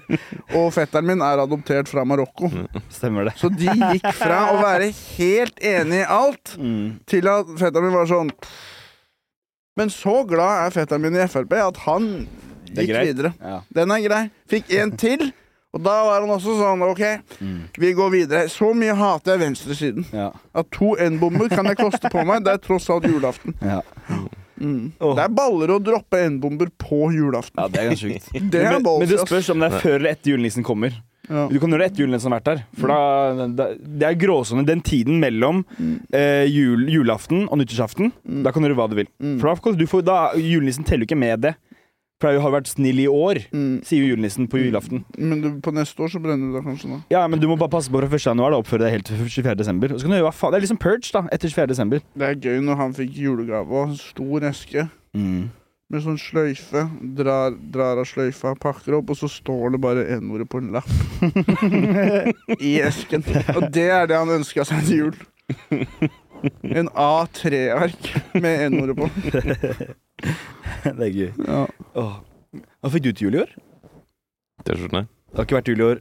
Og 0.58 0.68
fetteren 0.74 1.06
min 1.10 1.22
er 1.26 1.42
adoptert 1.42 1.90
fra 1.90 2.04
Marokko. 2.06 2.50
Stemmer 2.92 3.30
det. 3.30 3.36
Så 3.40 3.50
de 3.54 3.70
gikk 3.70 4.06
fra 4.18 4.42
å 4.54 4.58
være 4.62 4.90
helt 5.16 5.58
enige 5.62 6.02
i 6.04 6.10
alt, 6.10 6.56
Mm. 6.60 6.98
til 7.06 7.28
at 7.30 7.46
fetteren 7.60 7.86
min 7.88 7.94
var 7.96 8.06
sånn 8.10 8.30
Men 9.78 9.88
så 9.94 10.20
glad 10.28 10.66
er 10.66 10.74
fetteren 10.74 11.02
min 11.04 11.16
i 11.16 11.26
Frp 11.30 11.52
at 11.62 11.76
han 11.86 12.08
gikk 12.74 12.90
videre. 13.00 13.30
Ja. 13.40 13.60
Den 13.74 13.90
er 13.94 14.02
grei. 14.04 14.22
Fikk 14.50 14.72
en 14.76 14.92
til. 15.00 15.30
Og 15.72 15.82
da 15.86 15.92
var 16.04 16.20
han 16.24 16.30
også 16.34 16.56
sånn 16.58 16.80
OK, 16.82 17.02
Mm. 17.40 17.58
vi 17.78 17.92
går 17.94 18.10
videre. 18.10 18.48
Så 18.50 18.72
mye 18.74 18.94
hater 18.98 19.36
jeg 19.36 19.40
venstresiden. 19.44 20.06
Ja. 20.12 20.30
At 20.54 20.70
to 20.74 20.96
N-bomber 20.98 21.48
kan 21.48 21.64
jeg 21.70 21.76
koste 21.78 22.10
på 22.10 22.24
meg. 22.26 22.42
Det 22.44 22.52
er 22.56 22.58
tross 22.64 22.88
alt 22.90 23.04
julaften. 23.06 23.54
Ja. 23.62 23.80
Mm. 24.60 24.90
Det 24.98 25.22
er 25.24 25.30
baller 25.32 25.70
å 25.72 25.78
droppe 25.80 26.18
N-bomber 26.26 26.68
på 26.76 27.06
julaften. 27.14 27.56
ja, 27.62 27.68
det 27.68 27.78
er 27.80 27.88
ganske 27.92 28.10
sjukt. 28.10 28.26
Det 28.50 28.60
er 28.60 28.74
men, 28.76 28.82
men 29.00 29.08
det 29.08 29.20
spørs 29.22 29.48
om 29.54 29.62
det 29.62 29.70
er 29.72 29.78
før 29.80 29.94
eller 30.00 30.10
etter 30.10 30.34
julenissen 30.34 30.66
kommer. 30.66 30.98
Ja. 31.30 31.46
Du 31.46 31.60
kan 31.62 31.70
gjøre 31.70 31.84
det 31.84 31.92
etter 31.92 32.02
julenissen 32.02 32.32
har 32.34 32.40
vært 32.40 32.48
der. 32.50 32.62
For 32.76 32.90
da, 32.90 33.46
da 33.54 33.66
Det 33.78 34.02
er 34.10 34.18
gråsone 34.18 34.66
den 34.66 34.80
tiden 34.82 35.20
mellom 35.22 35.62
Mm. 35.78 35.94
eh, 36.12 36.44
jul, 36.50 36.88
julaften 36.90 37.46
og 37.48 37.58
nyttårsaften. 37.62 38.10
Mm. 38.26 38.42
Da 38.42 38.50
kan 38.52 38.62
du 38.62 38.68
gjøre 38.68 38.80
hva 38.82 38.88
du 38.90 38.96
vil. 38.98 39.08
Mm. 39.22 39.38
For 39.40 39.54
da, 39.54 39.72
du 39.78 39.86
får, 39.86 40.02
da 40.04 40.18
Julenissen 40.34 40.84
teller 40.84 41.06
jo 41.06 41.14
ikke 41.14 41.20
med 41.22 41.40
det. 41.46 41.54
For 42.20 42.28
jeg 42.34 42.42
har 42.44 42.52
vært 42.52 42.68
snill 42.68 42.98
i 43.00 43.06
år, 43.08 43.38
Mm. 43.50 43.80
sier 43.82 44.02
jo 44.04 44.10
julenissen 44.14 44.46
på 44.52 44.58
julaften. 44.60 45.04
Men 45.16 45.40
du, 45.40 45.48
på 45.64 45.72
neste 45.72 45.96
år 46.04 46.10
så 46.12 46.20
brenner 46.20 46.50
du 46.52 46.58
deg 46.58 46.66
kanskje 46.68 46.90
da. 46.92 46.98
Ja, 47.10 47.22
men 47.26 47.40
du 47.40 47.46
må 47.48 47.56
bare 47.56 47.72
passe 47.72 47.88
på 47.88 47.96
fra 48.02 48.08
1. 48.12 48.26
januar 48.28 48.50
da, 48.52 48.58
oppføre 48.60 48.84
deg 48.84 48.92
helt 48.98 49.06
til 49.08 49.16
24. 49.24 49.54
desember. 49.56 49.94
Og 49.94 49.98
så 50.00 50.04
kan 50.04 50.12
du 50.12 50.18
gjøre 50.18 50.28
hva 50.28 50.34
faen. 50.36 50.52
Det 50.52 50.58
er 50.60 50.66
liksom 50.66 50.80
purge 50.84 51.12
da, 51.16 51.22
etter 51.32 51.48
24. 51.48 51.66
desember. 51.72 52.02
Det 52.14 52.28
er 52.28 52.34
gøy 52.36 52.60
når 52.66 52.76
han 52.76 52.92
fikk 52.92 53.16
julegave 53.16 53.72
og 53.72 53.88
en 53.88 53.96
stor 53.96 54.40
eske 54.50 54.84
med 55.90 56.02
sånn 56.04 56.20
sløyfe. 56.20 56.84
Drar, 57.16 57.56
drar 57.72 57.98
av 57.98 58.06
sløyfa, 58.06 58.52
pakker 58.60 58.94
opp, 59.00 59.10
og 59.10 59.16
så 59.16 59.26
står 59.32 59.72
det 59.74 59.80
bare 59.82 60.04
N-ordet 60.20 60.46
på 60.52 60.60
en 60.60 60.70
lapp 60.76 60.86
i 62.60 62.76
esken. 62.84 63.24
Og 63.56 63.70
det 63.72 63.88
er 63.90 64.06
det 64.12 64.20
han 64.20 64.28
ønska 64.36 64.64
seg 64.68 64.84
til 64.86 64.96
jul. 65.06 65.16
En 66.64 66.88
A3-ark 66.88 68.10
med 68.40 68.66
N-ordet 68.72 68.96
på. 68.96 69.08
det 70.96 71.08
er 71.08 71.16
gøy. 71.16 71.32
Ja. 71.46 71.64
Åh. 72.00 72.14
Hva 72.80 72.90
fikk 72.94 73.04
du 73.08 73.12
til 73.12 73.26
jul 73.28 73.36
i 73.38 73.42
år? 73.44 73.52
T-skjortene. 74.64 75.04
Det 75.30 75.38
har 75.38 75.46
ikke 75.48 75.58
vært 75.60 75.68
jul 75.72 75.82
i 75.84 75.88
år. 75.90 76.00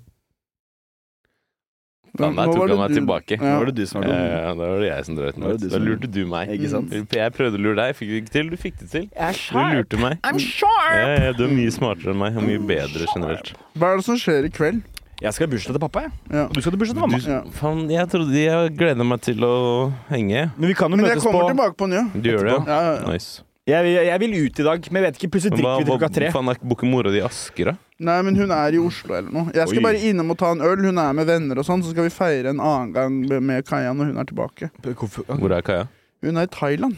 Faen, 2.20 2.34
der 2.36 2.50
tok 2.50 2.64
han 2.72 2.80
meg 2.82 2.90
du- 2.90 2.98
tilbake. 2.98 3.38
Nå 3.40 3.52
var 3.62 3.66
det 3.70 3.76
du 3.78 3.84
som 3.88 4.02
var 4.02 4.10
Ja, 4.10 4.16
dum. 4.18 4.32
ja, 4.34 4.48
da 4.50 4.70
var 4.74 4.80
det 4.82 4.88
jeg 4.90 5.06
som 5.06 5.16
drøyt 5.20 5.38
meg 5.40 5.52
ut. 5.54 5.66
Da 5.72 5.78
lurte 5.84 6.08
du 6.12 6.22
meg. 6.28 6.50
Ikke 6.56 6.70
sant? 6.72 6.96
Jeg 7.16 7.34
prøvde 7.38 7.60
å 7.60 7.62
lure 7.64 7.76
deg, 7.80 7.96
fikk 7.96 8.10
det 8.10 8.22
ikke 8.24 8.34
til. 8.34 8.50
Du 8.50 8.58
fikk 8.58 8.80
det 8.82 8.88
til. 8.96 9.06
Jeg 9.14 9.36
er 9.36 9.38
Du 9.54 9.78
lurte 9.78 10.00
meg. 10.02 10.18
I'm 10.26 10.40
sharp! 10.42 10.96
Ja, 10.98 11.14
ja, 11.28 11.32
du 11.38 11.44
er 11.46 11.54
mye 11.54 11.72
smartere 11.72 12.12
enn 12.16 12.20
meg, 12.24 12.36
og 12.36 12.44
mye 12.50 12.60
bedre 12.74 13.06
generelt. 13.14 13.54
Hva 13.78 13.94
er 13.94 14.02
det 14.02 14.06
som 14.10 14.18
skjer 14.20 14.50
i 14.50 14.52
kveld? 14.58 14.82
Jeg 15.22 15.34
skal 15.36 15.48
i 15.50 15.52
bursdag 15.52 15.76
til 15.76 15.82
pappa, 15.84 16.00
jeg. 16.06 16.12
Ja. 16.32 16.44
Og 16.48 16.54
du 16.56 16.62
skal 16.62 16.72
til 16.72 16.80
bursdag 16.80 16.96
til 16.96 17.04
mamma. 17.04 17.18
Du, 17.20 17.30
Ja. 17.32 17.42
faen, 17.52 17.90
jeg 17.92 18.08
trodde 18.10 18.34
jeg 18.40 18.78
gleda 18.78 19.04
meg 19.04 19.20
til 19.22 19.36
å 19.44 19.92
henge. 20.10 20.52
Men 20.58 20.68
vi 20.70 20.74
kan 20.74 20.90
jo 20.92 20.96
Men 20.96 21.06
jeg 21.06 21.16
møtes 21.18 21.24
kommer 21.28 21.42
på 21.44 21.50
tilbake 21.52 21.76
på 21.76 21.90
ny. 21.90 22.02
Du 22.22 22.30
gjør 22.30 22.44
det, 22.48 22.56
Ja, 22.56 22.64
ja, 22.68 22.82
ja. 22.96 23.02
ja? 23.04 23.12
Nice. 23.14 23.42
jeg, 23.68 23.84
vil- 23.84 24.06
jeg 24.08 24.20
vil 24.20 24.34
ut 24.46 24.60
i 24.60 24.64
dag, 24.64 24.88
men 24.92 25.04
jeg 25.04 25.12
vet 25.12 25.20
ikke. 25.20 25.32
Plutselig 25.32 25.52
Men 25.52 25.60
drikker 25.60 25.78
vi 25.78 25.84
til 25.84 25.92
hva 25.92 26.00
klokka 26.00 26.14
tre. 26.16 26.32
faen 26.32 26.48
er 26.50 26.56
ikke 26.56 26.72
ikke 26.78 26.90
mora 26.90 27.12
di 27.12 27.18
i 27.20 27.22
Asker, 27.28 27.66
da? 27.66 27.76
Nei, 28.00 28.22
men 28.22 28.36
hun 28.36 28.50
er 28.52 28.72
i 28.72 28.78
Oslo 28.80 29.14
eller 29.14 29.32
noe. 29.32 29.52
Jeg 29.54 29.68
skal 29.68 29.78
Oi. 29.78 29.84
bare 29.84 30.00
innom 30.10 30.32
og 30.32 30.38
ta 30.38 30.52
en 30.52 30.62
øl. 30.62 30.78
Hun 30.86 30.98
er 30.98 31.14
med 31.14 31.28
venner 31.28 31.58
og 31.60 31.66
sånn, 31.66 31.84
så 31.84 31.92
skal 31.92 32.04
vi 32.04 32.10
feire 32.10 32.50
en 32.50 32.60
annen 32.60 32.94
gang 32.94 33.44
med 33.44 33.66
Kaja 33.68 33.92
når 33.94 34.06
hun 34.14 34.18
er 34.18 34.24
tilbake. 34.24 34.72
Hvor 34.82 35.52
er 35.52 35.62
Kaja? 35.62 35.88
Hun 36.24 36.38
er 36.38 36.44
i 36.44 36.48
Thailand. 36.48 36.96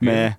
Med, 0.00 0.34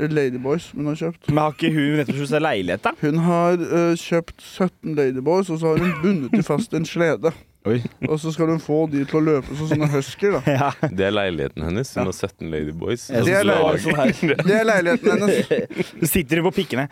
Ladyboys 0.00 0.70
hun 0.72 0.86
har 0.86 0.94
kjøpt. 0.96 1.28
men 1.28 1.38
har 1.38 1.52
ikke 1.52 1.72
hun 1.74 1.96
nettopp 2.00 2.16
kjøpt 2.16 2.30
seg 2.32 2.42
leilighet, 2.42 2.82
da? 2.86 2.92
Hun 3.02 3.18
har 3.26 3.60
øh, 3.60 3.94
kjøpt 4.00 4.38
17 4.40 4.94
Ladyboys, 4.96 5.50
og 5.52 5.58
så 5.60 5.72
har 5.74 5.82
hun 5.84 5.92
bundet 6.02 6.32
de 6.32 6.42
fast 6.46 6.72
i 6.72 6.76
en 6.80 6.86
slede. 6.88 7.32
Oi. 7.68 7.76
Og 8.08 8.16
så 8.18 8.32
skal 8.34 8.48
hun 8.50 8.58
få 8.60 8.88
de 8.90 9.04
til 9.06 9.20
å 9.20 9.22
løpe 9.22 9.54
som 9.54 9.68
sånne 9.70 9.86
husker, 9.92 10.32
da. 10.34 10.40
Ja. 10.56 10.70
Det 10.90 11.04
er 11.06 11.12
leiligheten 11.14 11.62
hennes. 11.62 11.92
Hun 11.94 12.08
har 12.08 12.16
17 12.16 12.50
Ladyboys. 12.50 13.04
Jeg 13.12 13.22
Det 13.28 13.36
er 13.36 13.44
synes 13.44 13.52
var. 14.00 14.42
Det 14.48 14.56
er 14.56 14.66
leiligheten 14.66 15.12
hennes. 15.12 15.52
Du 16.02 16.06
på 16.48 16.54
pikkene. 16.56 16.88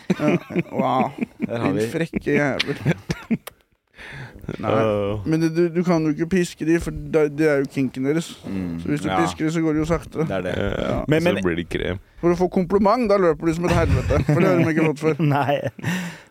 Wow. 0.70 1.10
Der 1.40 1.56
har 1.56 1.72
Din 1.72 1.80
vi 1.80 1.88
frekke 1.90 2.36
jævel. 2.36 2.78
Nei. 4.62 5.22
Men 5.26 5.40
det, 5.44 5.50
du, 5.56 5.62
du 5.74 5.80
kan 5.86 6.04
jo 6.06 6.12
ikke 6.14 6.28
piske 6.36 6.66
de, 6.68 6.78
for 6.82 6.90
det, 6.94 7.24
det 7.38 7.48
er 7.48 7.62
jo 7.64 7.70
kinken 7.74 8.06
deres. 8.10 8.30
Mm, 8.44 8.78
Så 8.82 8.92
hvis 8.92 9.02
du 9.04 9.08
ja, 9.10 9.18
pisker 9.22 9.48
de, 9.48 9.52
så 9.56 9.64
går 9.64 9.76
det 9.78 9.82
jo 9.82 9.88
saktere. 9.90 10.28
Det 10.28 10.36
er 10.38 10.46
det. 10.48 10.54
Ja, 10.58 10.94
Men- 11.08 11.24
men- 11.24 11.40
så 11.40 11.46
blir 11.48 11.56
det 11.62 11.68
krem. 11.72 11.98
For 12.20 12.34
å 12.34 12.36
få 12.36 12.50
kompliment, 12.52 13.08
da 13.08 13.16
løper 13.16 13.48
de 13.48 13.54
som 13.56 13.64
et 13.64 13.72
helvete. 13.72 14.22
For 14.28 14.40
det 14.44 14.48
har 14.50 14.58
de 14.60 14.72
ikke 14.74 14.88
fått 14.92 15.04
før. 15.06 15.20
Nei. 15.34 15.60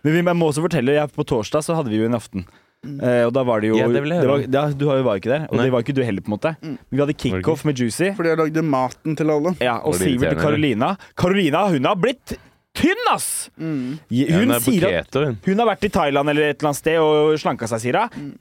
Men 0.04 0.14
vi 0.14 0.22
jeg 0.22 0.38
må 0.38 0.50
også 0.54 0.62
fortelle, 0.68 0.94
jeg, 1.00 1.14
på 1.16 1.26
torsdag 1.26 1.66
så 1.66 1.76
hadde 1.80 1.90
vi 1.90 1.98
jo 2.04 2.06
en 2.10 2.18
aften. 2.20 2.46
Uh, 2.80 3.26
og 3.28 3.34
da 3.36 3.42
var 3.44 3.60
det 3.60 3.74
jo 3.74 3.76
Ja, 3.76 3.90
det 3.92 4.06
det 4.08 4.24
var, 4.24 4.40
ja, 4.40 4.62
Du 4.72 4.86
var 4.88 5.02
jo 5.02 5.20
ikke 5.20 5.28
der, 5.34 5.42
og 5.50 5.58
Nei. 5.58 5.66
det 5.66 5.72
var 5.74 5.82
ikke 5.84 5.96
du 5.98 6.00
heller, 6.06 6.24
på 6.24 6.32
en 6.32 6.36
måte. 6.38 6.52
Mm. 6.64 6.78
Vi 6.96 7.02
hadde 7.02 7.16
kickoff 7.20 7.66
med 7.68 7.76
Juicy. 7.82 8.14
Fordi 8.16 8.30
jeg 8.32 8.40
lagde 8.40 8.64
maten 8.64 9.18
til 9.20 9.34
alle. 9.34 9.52
Ja, 9.60 9.80
og 9.84 9.98
Sivert 10.00 10.38
og 10.38 10.44
Carolina. 10.46 10.94
Carolina 11.20 11.66
hun 11.74 11.84
har 11.90 11.98
blitt 12.00 12.38
tynn, 12.80 13.06
ass! 13.12 13.30
Mm. 13.60 14.00
Hun 14.10 14.56
er 14.56 14.64
sier 14.64 15.00
at 15.04 15.20
hun. 15.20 15.38
hun 15.46 15.64
har 15.64 15.70
vært 15.74 15.88
i 15.88 15.94
Thailand 15.94 16.34
eller 16.34 16.50
et 16.50 16.58
eller 16.58 16.72
annet 16.72 16.82
sted 16.82 17.00
og 17.04 17.36
slanka 17.42 17.70
seg, 17.70 17.84
sier 17.86 18.00
hun. 18.00 18.30
Mm. 18.30 18.36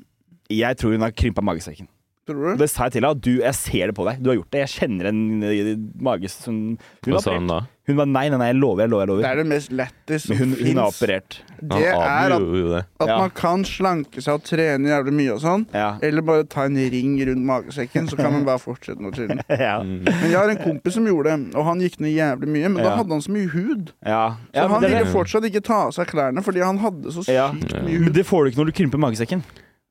Jeg 0.58 0.80
tror 0.80 0.94
hun 0.96 1.04
har 1.04 1.12
krympa 1.12 1.44
magesekken. 1.44 1.90
Tror 2.28 2.52
du? 2.52 2.60
Det 2.60 2.68
sa 2.68 2.84
jeg 2.88 2.98
til 2.98 3.06
henne. 3.08 3.20
Du, 3.24 3.30
jeg 3.40 3.54
ser 3.56 3.88
det 3.88 3.96
på 3.96 4.04
deg. 4.04 4.20
Du 4.20 4.28
har 4.30 4.36
gjort 4.36 4.52
det. 4.52 4.60
Jeg 4.66 4.72
kjenner 4.76 5.08
en 5.08 5.42
eh, 5.48 5.74
mage 6.04 6.28
som 6.28 6.54
Hun, 6.76 6.78
Hva 7.08 7.16
var 7.16 7.24
sa 7.24 7.34
hun 7.38 7.48
da? 7.48 7.60
hun 7.88 7.96
var 7.96 8.04
nei, 8.04 8.26
nei, 8.28 8.36
nei, 8.36 8.46
jeg 8.50 8.56
lover, 8.60 8.82
jeg 8.84 8.90
lover. 8.92 9.06
Jeg 9.08 9.22
Det 9.24 9.28
er 9.30 9.38
det 9.40 9.46
mest 9.48 9.70
lættis 9.72 10.24
som 10.26 10.34
Men 10.36 10.40
hun, 10.42 10.50
hun 10.60 10.76
er 10.82 10.88
operert. 10.90 11.36
Det 11.58 11.78
er 11.88 11.94
at, 11.96 12.10
avgjorde 12.28 12.58
jo 12.60 12.66
det. 12.74 12.82
at 13.00 13.08
Ja. 13.08 13.16
man 13.22 13.30
kan 13.38 13.62
slanke 13.64 14.20
seg 14.20 14.34
og 14.36 14.42
trene 14.44 14.90
jævlig 14.92 15.14
mye 15.16 15.32
og 15.32 15.40
sånn. 15.40 15.64
Ja. 15.72 15.86
Eller 16.04 16.20
bare 16.28 16.44
ta 16.44 16.66
en 16.68 16.76
ring 16.76 17.14
rundt 17.30 17.46
magesekken, 17.48 18.10
så 18.12 18.18
kan 18.20 18.34
man 18.36 18.44
bare 18.44 18.60
fortsette 18.60 19.00
noe 19.00 19.16
chillen. 19.16 19.40
ja. 19.48 19.78
Men 19.82 20.04
jeg 20.28 20.36
har 20.36 20.52
en 20.52 20.60
kompis 20.60 20.98
som 20.98 21.08
gjorde 21.08 21.32
det, 21.32 21.56
og 21.56 21.64
han 21.64 21.80
gikk 21.80 21.96
ned 22.04 22.12
jævlig 22.12 22.50
mye. 22.58 22.68
Men 22.74 22.82
da 22.84 22.90
Ja. 22.90 22.96
hadde 23.00 23.16
han 23.16 23.24
så 23.24 23.32
mye 23.32 23.48
hud. 23.56 23.94
ja. 24.04 24.36
Så 24.52 24.60
ja 24.60 24.68
han 24.68 24.84
ville 24.84 25.06
fortsatt 25.14 25.48
ikke 25.48 25.64
ta 25.64 25.80
av 25.88 25.96
seg 25.96 26.12
klærne 26.12 26.44
fordi 26.44 26.60
han 26.60 26.76
hadde 26.84 27.08
så 27.16 27.24
sykt 27.24 27.32
Ja. 27.32 27.48
mye 27.56 27.82
men 27.88 28.04
hud. 28.04 28.12
det 28.20 28.26
får 28.28 28.44
du 28.44 28.50
ikke 28.52 28.60
når 28.60 28.66
du 28.68 28.76
krymper 28.82 29.00
magesekken. 29.00 29.42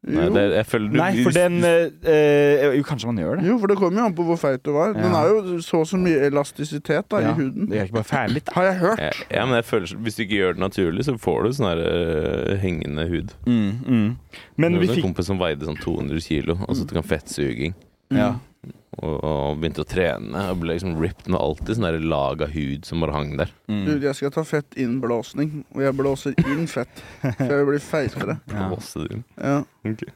Nei, 0.07 0.27
det, 0.29 0.41
jeg 0.53 0.65
føler 0.69 0.91
du 0.93 0.97
Nei, 0.99 1.23
for 1.25 1.33
den 1.35 1.55
eh, 1.65 2.75
Jo, 2.77 2.83
kanskje 2.85 3.07
man 3.09 3.17
gjør 3.17 3.39
det. 3.39 3.47
jo, 3.49 3.55
for 3.59 3.67
det 3.71 3.77
kommer 3.79 3.99
jo 3.99 4.05
an 4.05 4.13
på 4.15 4.23
hvor 4.27 4.37
feit 4.39 4.61
du 4.63 4.69
var. 4.75 4.93
Den 4.93 5.07
er 5.09 5.15
har 5.15 5.27
jo 5.31 5.57
så 5.65 5.79
og 5.81 5.87
så 5.89 5.97
mye 5.99 6.21
elastisitet 6.29 7.09
da, 7.11 7.19
Ja. 7.25 7.31
i 7.31 7.39
huden. 7.39 7.65
Det 7.71 7.79
er 7.79 7.87
ikke 7.89 7.97
bare 7.97 8.07
ferdig 8.11 8.43
da. 8.45 8.53
Har 8.55 8.63
jeg 8.69 8.77
hørt. 8.83 8.99
ja, 9.01 9.09
ja, 9.39 9.45
men 9.49 9.55
jeg 9.57 9.65
føler 9.65 9.95
Hvis 10.05 10.15
du 10.15 10.21
ikke 10.23 10.37
gjør 10.37 10.53
det 10.53 10.63
naturlig, 10.63 11.05
så 11.09 11.17
får 11.17 11.43
du 11.43 11.49
sånn 11.57 11.69
her 11.71 11.81
eh, 11.87 12.53
hengende 12.61 13.07
hud. 13.09 13.33
Mm, 13.49 13.71
mm. 13.87 14.07
Men 14.57 14.79
vi 14.79 14.87
fikk 14.93 15.01
en 15.01 15.09
kompis 15.09 15.25
som 15.33 15.41
veide 15.41 15.65
sånn 15.67 15.81
200 15.81 16.21
kilo, 16.29 16.59
og 16.67 16.77
så 16.77 16.85
tok 16.85 17.01
han 17.01 17.09
fettsuging. 17.15 17.75
ja. 18.13 18.35
Og, 18.97 19.15
og 19.21 19.59
begynte 19.61 19.83
å 19.83 19.87
trene 19.87 20.43
og 20.51 20.61
ble 20.63 20.73
liksom 20.73 20.95
ripped 20.97 21.27
med 21.29 21.37
alltid 21.37 21.77
sånn 21.77 22.07
lag 22.09 22.41
av 22.41 22.53
hud 22.55 22.87
som 22.87 23.03
bare 23.03 23.13
hang 23.13 23.35
der. 23.37 23.51
mm. 23.69 23.83
Du, 23.85 23.91
jeg 24.01 24.17
skal 24.17 24.33
ta 24.33 24.43
fettinnblåsning, 24.47 25.59
og 25.75 25.83
jeg 25.85 25.97
blåser 25.99 26.37
inn 26.47 26.65
fett. 26.71 27.03
Så 27.37 27.51
jeg 27.51 27.67
blir 27.69 27.83
feitere. 27.83 28.39
Ja. 28.49 28.71
Blåste 28.71 29.05
det 29.05 29.19
inn. 29.19 29.27
Ja. 29.37 29.59
Ok. 29.85 30.07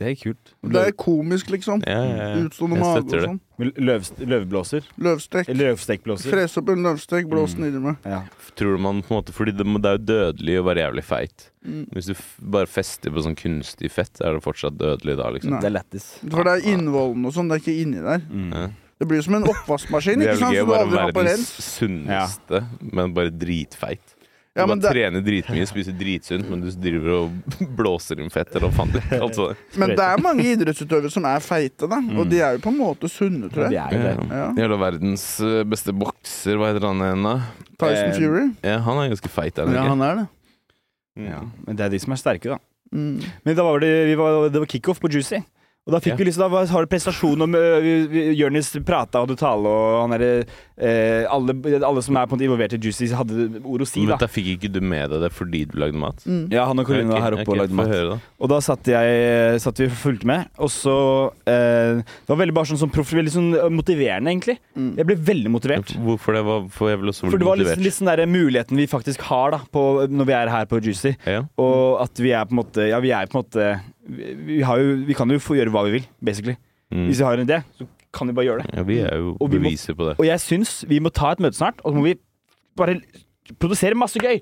Det 0.00 0.08
er 0.08 0.14
kult. 0.16 0.52
Det 0.72 0.80
er 0.80 0.92
komisk, 0.96 1.50
liksom. 1.52 1.82
Ja, 1.84 1.98
ja, 2.08 2.14
ja. 2.16 2.36
Utstående 2.46 2.78
mage 2.80 3.02
og 3.04 3.24
sånn. 3.26 3.40
Løv, 3.60 4.06
løvblåser? 4.24 4.86
Løvstek. 4.96 5.50
Løvstekblåser? 5.52 6.32
Fres 6.32 6.56
opp 6.56 6.70
en 6.72 6.86
løvstek, 6.86 7.28
blås 7.28 7.52
Mm. 7.52 7.60
den 7.66 7.76
i 7.76 7.82
meg. 7.84 7.96
Ja. 8.08 8.22
Tror 8.56 8.78
du 8.78 8.80
man 8.80 9.02
på 9.04 9.12
en 9.12 9.18
måte 9.20 9.34
Fordi 9.36 9.52
det, 9.52 9.66
det 9.68 9.90
er 9.90 9.98
jo 9.98 10.04
dødelig 10.08 10.54
å 10.56 10.64
være 10.64 10.84
jævlig 10.86 11.04
feit. 11.04 11.50
Mm. 11.66 11.82
Hvis 11.92 12.06
du 12.08 12.14
f 12.16 12.22
bare 12.40 12.66
fester 12.66 13.12
på 13.12 13.20
sånn 13.26 13.36
kunstig 13.36 13.90
fett, 13.92 14.16
er 14.24 14.32
det 14.38 14.42
fortsatt 14.42 14.78
dødelig 14.80 15.18
da, 15.20 15.28
liksom. 15.36 15.50
Nei. 15.52 15.60
Det 15.60 15.68
er 15.68 15.76
lættis. 15.76 16.06
For 16.30 16.48
det 16.48 16.54
er 16.56 16.70
innvollene 16.72 17.26
og 17.28 17.34
sånn, 17.36 17.52
det 17.52 17.58
er 17.58 17.64
ikke 17.66 17.80
inni 17.84 18.00
der. 18.00 18.24
Mm. 18.32 18.72
Det 19.00 19.08
blir 19.08 19.22
som 19.24 19.34
en 19.36 19.44
oppvaskmaskin, 19.48 20.20
ikke 20.24 20.38
sant? 20.40 20.56
Så 20.56 20.64
å 20.64 20.66
du 20.66 20.72
aldri 20.76 20.98
har 21.00 21.12
på 21.12 21.20
være 21.20 21.36
Verdens 21.36 21.52
sunneste, 21.76 22.64
men 22.92 23.12
bare 23.16 23.30
dritfeit. 23.32 24.16
Du 24.50 24.58
Ja, 24.58 24.66
bare 24.66 24.80
det, 24.82 24.90
trener 24.90 25.22
dritmye, 25.22 25.66
spiser 25.70 25.94
dritsunt, 25.94 26.48
men 26.50 26.64
du 26.64 26.70
driver 26.74 27.12
og 27.20 27.34
blåser 27.78 28.18
inn 28.18 28.32
fett 28.34 28.50
eller 28.58 28.72
faen 28.74 28.90
det. 28.96 29.02
Altså. 29.22 29.52
men 29.78 29.92
det 29.94 30.02
er 30.02 30.22
mange 30.24 30.42
idrettsutøvere 30.56 31.12
som 31.14 31.28
er 31.30 31.44
feite, 31.44 31.86
da. 31.86 32.00
Og 32.18 32.26
de 32.32 32.40
er 32.42 32.56
jo 32.56 32.62
på 32.64 32.72
en 32.72 32.80
måte 32.80 33.06
sunne, 33.12 33.46
tror 33.52 33.68
jeg. 33.68 33.76
Ja, 33.78 33.84
de 33.92 34.00
er 34.00 34.18
jo 34.18 34.24
det. 34.26 34.40
Ja. 34.40 34.48
Hele 34.58 34.78
verdens 34.82 35.26
eh, 35.46 35.60
beste 35.70 35.94
bokser, 35.94 36.58
hva 36.58 36.72
heter 36.72 36.88
han 36.88 37.04
igjen 37.06 37.28
da? 37.28 37.36
Tyson 37.78 38.10
Eh, 38.10 38.18
Fury. 38.18 38.44
Ja, 38.66 38.80
han 38.88 38.98
er 39.04 39.12
ganske 39.14 39.30
feit, 39.30 39.54
er 39.62 39.70
han 39.70 39.78
Ja, 39.78 39.86
han 39.92 40.02
er 40.08 40.18
det. 40.24 40.26
Ja. 41.30 41.40
Men 41.68 41.78
det 41.78 41.86
er 41.86 41.94
de 41.94 42.02
som 42.02 42.16
er 42.18 42.20
sterke, 42.24 42.50
da. 42.56 42.58
Mm. 42.90 43.22
Men 43.46 43.54
da 43.54 43.62
var 43.70 43.78
det, 43.86 43.94
var, 44.18 44.48
det 44.50 44.64
var 44.64 44.70
kickoff 44.74 44.98
på 44.98 45.12
Juicy. 45.14 45.38
Og 45.88 45.94
da 45.94 45.98
fikk 46.04 46.12
Ja. 46.12 46.16
vi 46.20 46.24
liksom, 46.28 46.50
da 46.52 46.60
har 46.68 46.84
du 46.84 46.90
prestasjon 46.92 47.40
om 47.40 47.54
uh, 47.56 48.34
Jonis 48.36 48.68
prata 48.84 49.22
og 49.24 49.30
du 49.30 49.34
tale, 49.40 49.64
og 49.64 50.02
han 50.02 50.12
derre 50.12 50.44
uh, 50.44 51.24
alle, 51.32 51.54
alle 51.80 52.02
som 52.04 52.18
er 52.20 52.26
på 52.28 52.36
en 52.36 52.38
måte 52.38 52.44
involvert 52.46 52.74
i 52.76 52.80
Juicy, 52.84 53.08
hadde 53.16 53.46
ord 53.64 53.80
å 53.80 53.88
si, 53.88 54.02
Men 54.04 54.12
da. 54.12 54.18
da 54.20 54.28
fikk 54.30 54.50
ikke 54.58 54.70
du 54.74 54.80
med 54.84 55.08
deg 55.10 55.24
det 55.24 55.30
fordi 55.32 55.62
du 55.70 55.78
lagde 55.80 55.96
mat? 55.98 56.20
Mm. 56.28 56.42
Ja, 56.52 56.66
han 56.68 56.78
og 56.82 56.86
Karina 56.86 57.14
var 57.16 57.24
her 57.24 57.36
oppe 57.38 57.54
og 57.54 57.58
lagde 57.62 57.78
mat. 57.78 57.88
høre 57.88 58.10
da. 58.12 58.18
Og 58.38 58.50
da 58.52 58.58
satt, 58.60 58.90
jeg, 58.92 59.60
satt 59.64 59.80
vi 59.80 59.88
og 59.88 59.96
fulgte 60.02 60.28
med, 60.28 60.50
og 60.60 60.70
så 60.74 60.96
uh, 61.32 62.02
Det 62.04 62.28
var 62.28 62.42
veldig 62.42 62.56
bare 62.60 62.70
sånn, 62.70 62.82
sånn, 62.84 62.92
proff, 62.94 63.14
veldig 63.16 63.32
sånn 63.34 63.48
øh, 63.56 63.70
motiverende, 63.72 64.30
egentlig. 64.34 64.58
Mm. 64.76 64.90
Jeg 65.00 65.08
ble 65.08 65.16
veldig 65.32 65.54
motivert. 65.56 65.94
Hvorfor 65.96 66.36
det? 66.36 66.44
Var, 66.50 66.66
for 66.76 66.92
jeg 66.92 67.00
ble 67.00 67.14
også 67.14 67.24
bli 67.24 67.32
For 67.34 67.42
det 67.42 67.48
var 67.48 67.58
litt, 67.60 67.70
motivert. 67.72 67.86
litt 67.88 67.96
sånn 67.96 68.12
der 68.12 68.22
muligheten 68.30 68.76
vi 68.84 68.86
faktisk 68.90 69.24
har 69.32 69.56
da 69.56 69.62
på, 69.72 69.86
når 70.12 70.28
vi 70.28 70.36
er 70.42 70.52
her 70.52 70.68
på 70.70 70.82
Juicy. 70.84 71.16
Ja. 71.24 71.46
Og 71.60 72.04
at 72.04 72.20
vi 72.20 72.36
er 72.36 72.44
på 72.44 72.54
en 72.54 72.60
måte 72.62 72.90
Ja, 72.92 73.00
vi 73.00 73.16
er 73.16 73.26
på 73.32 73.38
en 73.38 73.42
måte 73.46 73.72
Vi, 74.08 74.60
jo, 74.60 74.76
vi 75.06 75.14
kan 75.14 75.28
jo 75.30 75.38
få 75.42 75.56
gjøre 75.58 75.70
hva 75.74 75.84
vi 75.86 75.98
vil, 75.98 76.06
basically. 76.24 76.56
Mm. 76.90 77.06
Hvis 77.10 77.18
vi 77.20 77.24
har 77.24 77.38
en 77.38 77.46
idé, 77.46 77.60
så 77.78 77.86
kan 78.12 78.26
vi 78.26 78.32
bare 78.34 78.46
gjøre 78.48 78.62
det. 78.64 78.74
ja, 78.76 78.82
vi 78.82 78.98
er 79.04 79.16
jo 79.20 79.36
Og 79.40 79.50
beviser 79.50 79.94
på 79.94 80.08
det. 80.08 80.16
Og 80.18 80.26
jeg 80.26 80.40
syns 80.40 80.84
vi 80.88 80.98
må 80.98 81.12
ta 81.14 81.32
et 81.32 81.38
møte 81.40 81.54
snart, 81.60 81.78
og 81.84 81.92
så 81.92 81.96
må 82.00 82.02
vi 82.08 82.16
bare 82.76 82.96
produsere 83.60 83.94
masse 83.94 84.18
gøy. 84.18 84.40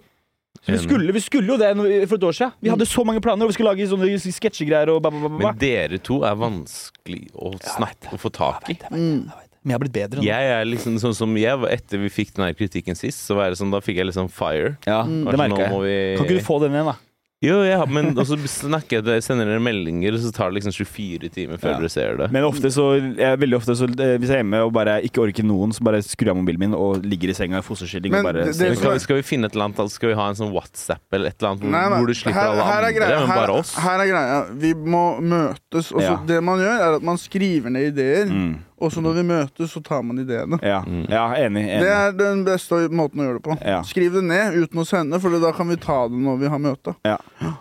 Vi, 0.66 0.76
skulle, 0.82 1.12
vi 1.14 1.20
skulle 1.22 1.46
jo 1.52 1.56
det 1.60 1.68
for 2.08 2.16
et 2.16 2.24
år 2.24 2.32
siden. 2.34 2.52
Vi 2.64 2.70
hadde 2.72 2.86
så 2.88 3.04
mange 3.06 3.20
planer, 3.22 3.44
og 3.44 3.50
vi 3.52 3.54
skulle 3.58 3.70
lage 3.74 3.86
sånne 3.90 4.08
sketsjegreier 4.18 4.90
og. 4.90 5.04
Men 5.12 5.54
dere 5.60 5.98
to 6.02 6.22
er 6.26 6.34
vanskelig 6.40 7.28
å 7.36 7.52
snakke 7.62 8.10
og 8.16 8.18
få 8.24 8.32
tak 8.34 8.70
i. 8.72 8.78
Men 8.90 9.28
jeg 9.64 9.74
har 9.74 9.82
blitt 9.82 9.92
bedre 9.94 10.18
nå. 10.20 10.24
Jeg 10.26 10.50
er 10.54 10.64
liksom 10.64 10.96
sånn 11.02 11.14
som 11.14 11.36
jeg 11.38 11.62
etter 11.68 12.00
vi 12.00 12.08
fikk 12.08 12.32
den 12.34 12.46
her 12.46 12.54
kritikken 12.58 12.96
sist, 12.98 13.20
så 13.26 13.36
var 13.38 13.50
det 13.52 13.58
sånn, 13.60 13.70
da 13.74 13.80
fikk 13.84 14.00
jeg 14.00 14.14
sånn 14.16 14.30
fire. 14.32 14.76
Ja, 14.88 15.02
det 15.04 15.36
merka 15.38 15.66
jeg. 15.66 15.80
vi- 15.84 16.16
Kan 16.16 16.26
ikke 16.26 16.38
du 16.40 16.46
få 16.46 16.60
den 16.64 16.72
igjen, 16.72 16.86
da? 16.90 16.96
Jo, 17.40 17.60
ja, 17.62 17.84
men 17.86 18.16
også 18.18 18.34
snakker 18.50 18.98
jeg, 19.06 19.22
sender 19.22 19.46
dere 19.46 19.60
meldinger, 19.62 20.10
og 20.16 20.18
så 20.24 20.32
tar 20.34 20.50
det 20.50 20.58
liksom 20.58 20.72
24 20.74 21.28
timer 21.30 21.60
før 21.62 21.70
Ja. 21.70 21.78
dere 21.78 21.88
ser 21.92 22.16
det. 22.18 22.26
Men 22.34 22.42
ofte 22.48 22.66
så, 22.74 22.86
jeg, 22.98 23.38
veldig 23.38 23.54
ofte 23.60 23.76
så 23.78 23.86
eh, 23.86 24.16
hvis 24.18 24.26
jeg 24.32 24.40
er 24.40 24.42
hjemme 24.42 24.58
og 24.66 24.72
bare 24.74 24.96
ikke 25.06 25.22
orker 25.22 25.46
noen, 25.46 25.70
så 25.70 25.84
bare 25.86 26.00
skrur 26.02 26.26
jeg 26.26 26.34
av 26.34 26.40
mobilen 26.40 26.58
min 26.64 26.74
og 26.74 27.04
ligger 27.06 27.30
i 27.30 27.36
senga 27.38 27.60
i 27.62 27.62
fosterstilling 27.62 28.10
og 28.18 28.24
bare 28.26 28.42
det- 28.42 28.58
det 28.58 28.72
skal, 28.76 28.90
vi- 28.96 28.98
skal 29.06 29.16
vi 29.20 29.22
finne 29.22 29.46
et 29.46 29.54
eller 29.54 29.68
annet, 29.70 29.78
altså, 29.78 29.94
skal 30.00 30.08
vi 30.10 30.14
ha 30.18 30.26
en 30.28 30.34
sånn 30.34 30.50
WhatsApp 30.50 31.02
eller 31.14 31.30
et 31.30 31.38
eller 31.38 31.50
annet 31.54 31.62
Nei, 31.70 31.88
nei, 31.88 31.98
hvor 32.00 32.06
du 32.10 32.14
slipper 32.14 32.40
her- 32.40 32.50
alle 32.50 32.64
her 32.66 32.82
andre, 32.82 32.92
greia, 32.98 33.18
men 33.22 33.28
bare 33.38 33.54
oss? 33.60 33.74
Her 33.78 34.00
er 34.00 34.06
greia. 34.10 34.58
Vi 34.58 34.74
må 34.74 35.04
møtes. 35.22 35.92
Og 35.94 36.00
så 36.02 36.02
Ja. 36.02 36.16
Det 36.26 36.42
man 36.42 36.58
gjør, 36.58 36.74
er 36.80 36.96
at 36.96 37.02
man 37.02 37.16
skriver 37.16 37.70
ned 37.70 37.94
ideer. 37.94 38.26
Mm. 38.26 38.58
Og 38.80 38.92
så 38.94 39.02
når 39.02 39.16
vi 39.18 39.22
møtes, 39.26 39.72
så 39.74 39.80
tar 39.82 40.02
man 40.06 40.20
ideene. 40.22 40.58
Ja. 40.62 40.80
Mm. 40.86 41.04
ja, 41.10 41.24
enig. 41.34 41.64
enig. 41.66 41.80
Det 41.82 41.90
er 41.94 42.12
den 42.18 42.44
beste 42.46 42.78
måten 42.94 43.22
å 43.22 43.26
gjøre 43.26 43.40
det 43.40 43.44
på. 43.48 43.56
Ja. 43.66 43.80
Skriv 43.86 44.12
det 44.14 44.22
ned 44.28 44.54
uten 44.54 44.82
å 44.82 44.86
sende, 44.86 45.18
for 45.22 45.34
da 45.42 45.50
kan 45.56 45.68
vi 45.72 45.76
ta 45.82 45.96
det 46.08 46.20
når 46.22 46.38
vi 46.44 46.52
har 46.52 46.62
møte. 46.62 46.94
Ja. 47.08 47.16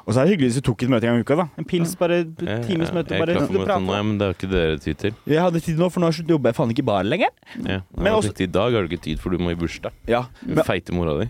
Og 0.06 0.14
så 0.14 0.22
er 0.22 0.28
det 0.28 0.36
hyggelig 0.36 0.52
hvis 0.52 0.60
du 0.62 0.66
tok 0.70 0.86
et 0.86 0.94
møte 0.94 1.08
en 1.10 1.16
gang 1.16 1.24
i 1.24 1.26
uka. 1.26 1.40
da 1.42 1.48
En 1.58 1.66
pils, 1.66 1.96
bare 1.98 2.22
times 2.68 2.94
møte. 2.94 3.18
Bare 3.18 3.34
jeg, 3.34 3.48
jeg, 3.50 3.66
jeg 3.66 3.86
nå, 3.88 3.98
men 4.12 4.18
det 4.22 4.30
har 4.30 4.38
ikke 4.38 4.52
dere 4.54 4.78
tid 4.84 5.02
til. 5.02 5.18
Jeg 5.26 5.42
hadde 5.42 5.64
tid 5.66 5.82
nå, 5.82 5.90
for 5.94 6.06
nå 6.06 6.12
jobber 6.22 6.54
jeg 6.54 6.60
faen 6.62 6.76
ikke 6.76 6.86
i 6.86 6.90
baren 6.92 7.10
lenger. 7.10 7.34
Ja. 7.64 7.82
Men 7.98 8.04
Men 8.08 8.14
også- 8.20 8.36
I 8.38 8.46
dag 8.46 8.74
har 8.78 8.86
du 8.86 8.94
ikke 8.94 9.04
tid, 9.10 9.20
for 9.20 9.30
du 9.34 9.38
må 9.42 9.52
i 9.52 9.58
bursdag. 9.58 9.92
Ja 10.08 10.26
Men, 10.46 10.64
feite 10.64 10.94
mora 10.94 11.18
di. 11.24 11.28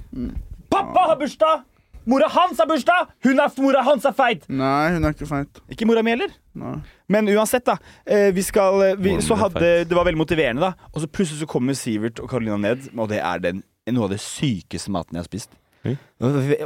Pappa 0.70 1.08
har 1.14 1.16
bursdag! 1.16 1.64
Mora 2.08 2.28
hans 2.32 2.60
har 2.62 2.68
bursdag! 2.70 3.10
Hun 3.26 3.40
er, 3.44 3.52
mora 3.60 3.82
hans 3.84 4.06
er 4.08 4.14
feit! 4.16 4.46
Nei, 4.48 4.94
hun 4.96 5.04
er 5.04 5.16
ikke 5.16 5.28
feit. 5.28 5.60
Ikke 5.74 5.88
mora 5.90 6.04
mi 6.06 6.14
heller. 6.14 6.32
Nei. 6.56 6.78
Men 7.12 7.28
uansett, 7.34 7.66
da. 7.68 7.76
Eh, 8.08 8.30
vi 8.36 8.46
skal, 8.48 8.80
eh, 8.86 8.96
vi, 8.96 9.18
så 9.24 9.36
hadde, 9.42 9.84
det 9.90 9.98
var 9.98 10.08
veldig 10.08 10.22
motiverende, 10.22 10.70
da. 10.70 10.90
Og 10.94 11.04
så 11.04 11.10
plutselig 11.12 11.44
så 11.44 11.50
kommer 11.52 11.76
Sivert 11.76 12.22
og 12.24 12.32
Carolina 12.32 12.56
ned, 12.64 12.88
og 12.96 13.12
det 13.12 13.20
er 13.20 13.44
den, 13.44 13.60
noe 13.92 14.08
av 14.08 14.16
det 14.16 14.22
sykeste 14.24 14.94
maten 14.96 15.20
jeg 15.20 15.26
har 15.26 15.28
spist. 15.28 15.60
Mm. 15.84 16.00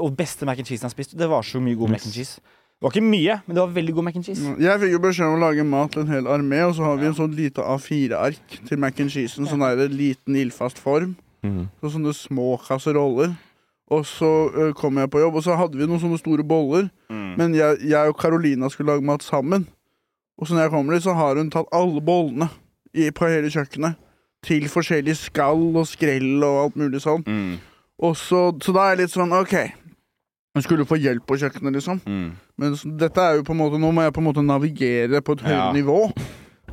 Og 0.04 0.14
beste 0.18 0.46
mac 0.46 0.62
and 0.62 0.70
cheese 0.70 0.82
jeg 0.84 0.92
har 0.92 0.94
spist. 0.94 1.18
Det 1.18 1.30
var 1.30 1.46
så 1.46 1.62
mye 1.64 1.78
god 1.80 1.96
mac 1.96 2.06
and 2.06 2.14
cheese. 2.14 2.38
Det 2.78 2.86
var 2.86 2.94
ikke 2.94 3.10
mye, 3.10 3.42
men 3.46 3.58
det 3.58 3.62
var 3.66 3.76
veldig 3.82 3.98
god 3.98 4.10
mac 4.12 4.16
and 4.22 4.30
cheese. 4.30 4.56
Jeg 4.62 4.82
fikk 4.86 4.94
jo 4.94 5.02
beskjed 5.02 5.26
om 5.28 5.42
å 5.42 5.44
lage 5.48 5.66
mat 5.74 5.92
til 5.94 6.06
en 6.06 6.16
hel 6.16 6.30
armé, 6.38 6.64
og 6.70 6.78
så 6.78 6.86
har 6.86 7.02
vi 7.02 7.10
en 7.10 7.18
sånn 7.18 7.34
lite 7.38 7.66
A4-ark 7.66 8.62
til 8.70 8.82
mac 8.82 9.02
and 9.02 9.14
cheesen. 9.14 9.50
Sånn 9.50 9.66
der 9.66 9.90
liten 9.90 10.38
ildfast 10.38 10.82
form. 10.82 11.18
Mm. 11.42 11.66
Så 11.82 11.96
sånne 11.98 12.14
små 12.14 12.56
kasseroller. 12.62 13.34
Og 13.92 14.06
så 14.08 14.28
uh, 14.56 14.70
kom 14.78 14.98
jeg 15.02 15.10
på 15.12 15.20
jobb, 15.20 15.36
og 15.36 15.44
så 15.44 15.58
hadde 15.60 15.76
vi 15.80 15.88
noen 15.90 16.00
sånne 16.00 16.20
store 16.22 16.46
boller. 16.48 16.86
Mm. 17.12 17.34
Men 17.40 17.56
jeg, 17.58 17.82
jeg 17.92 18.14
og 18.14 18.16
Carolina 18.22 18.70
skulle 18.72 18.94
lage 18.94 19.04
mat 19.04 19.24
sammen. 19.26 19.66
Og 20.40 20.48
så 20.48 20.56
når 20.56 20.62
jeg 20.70 20.72
kommer 20.74 20.96
dit, 20.96 21.04
så 21.04 21.14
har 21.18 21.36
hun 21.38 21.52
tatt 21.52 21.68
alle 21.76 22.00
bollene 22.02 22.48
i, 22.96 23.10
på 23.12 23.28
hele 23.28 23.52
kjøkkenet. 23.52 24.00
Til 24.48 24.64
forskjellig 24.72 25.14
skall 25.20 25.68
og 25.78 25.86
skrell 25.92 26.40
og 26.48 26.56
alt 26.64 26.80
mulig 26.80 27.04
sånn. 27.04 27.22
Mm. 27.28 27.60
Og 28.02 28.16
så, 28.18 28.48
så 28.64 28.74
da 28.74 28.88
er 28.88 28.96
jeg 28.96 29.04
litt 29.04 29.14
sånn 29.14 29.36
OK. 29.38 29.54
Hun 30.56 30.64
skulle 30.66 30.88
få 30.88 30.98
hjelp 31.00 31.28
på 31.30 31.38
kjøkkenet, 31.44 31.76
liksom. 31.78 32.00
Mm. 32.08 32.32
Men 32.60 32.74
så, 32.80 32.90
dette 33.04 33.22
er 33.22 33.38
jo 33.38 33.46
på 33.48 33.54
en 33.54 33.60
måte 33.62 33.78
Nå 33.80 33.92
må 33.96 34.04
jeg 34.08 34.16
på 34.16 34.24
en 34.24 34.28
måte 34.32 34.44
navigere 34.44 35.22
på 35.24 35.36
et 35.38 35.44
høyere 35.46 35.68
Ja. 35.68 35.76
nivå. 35.76 36.00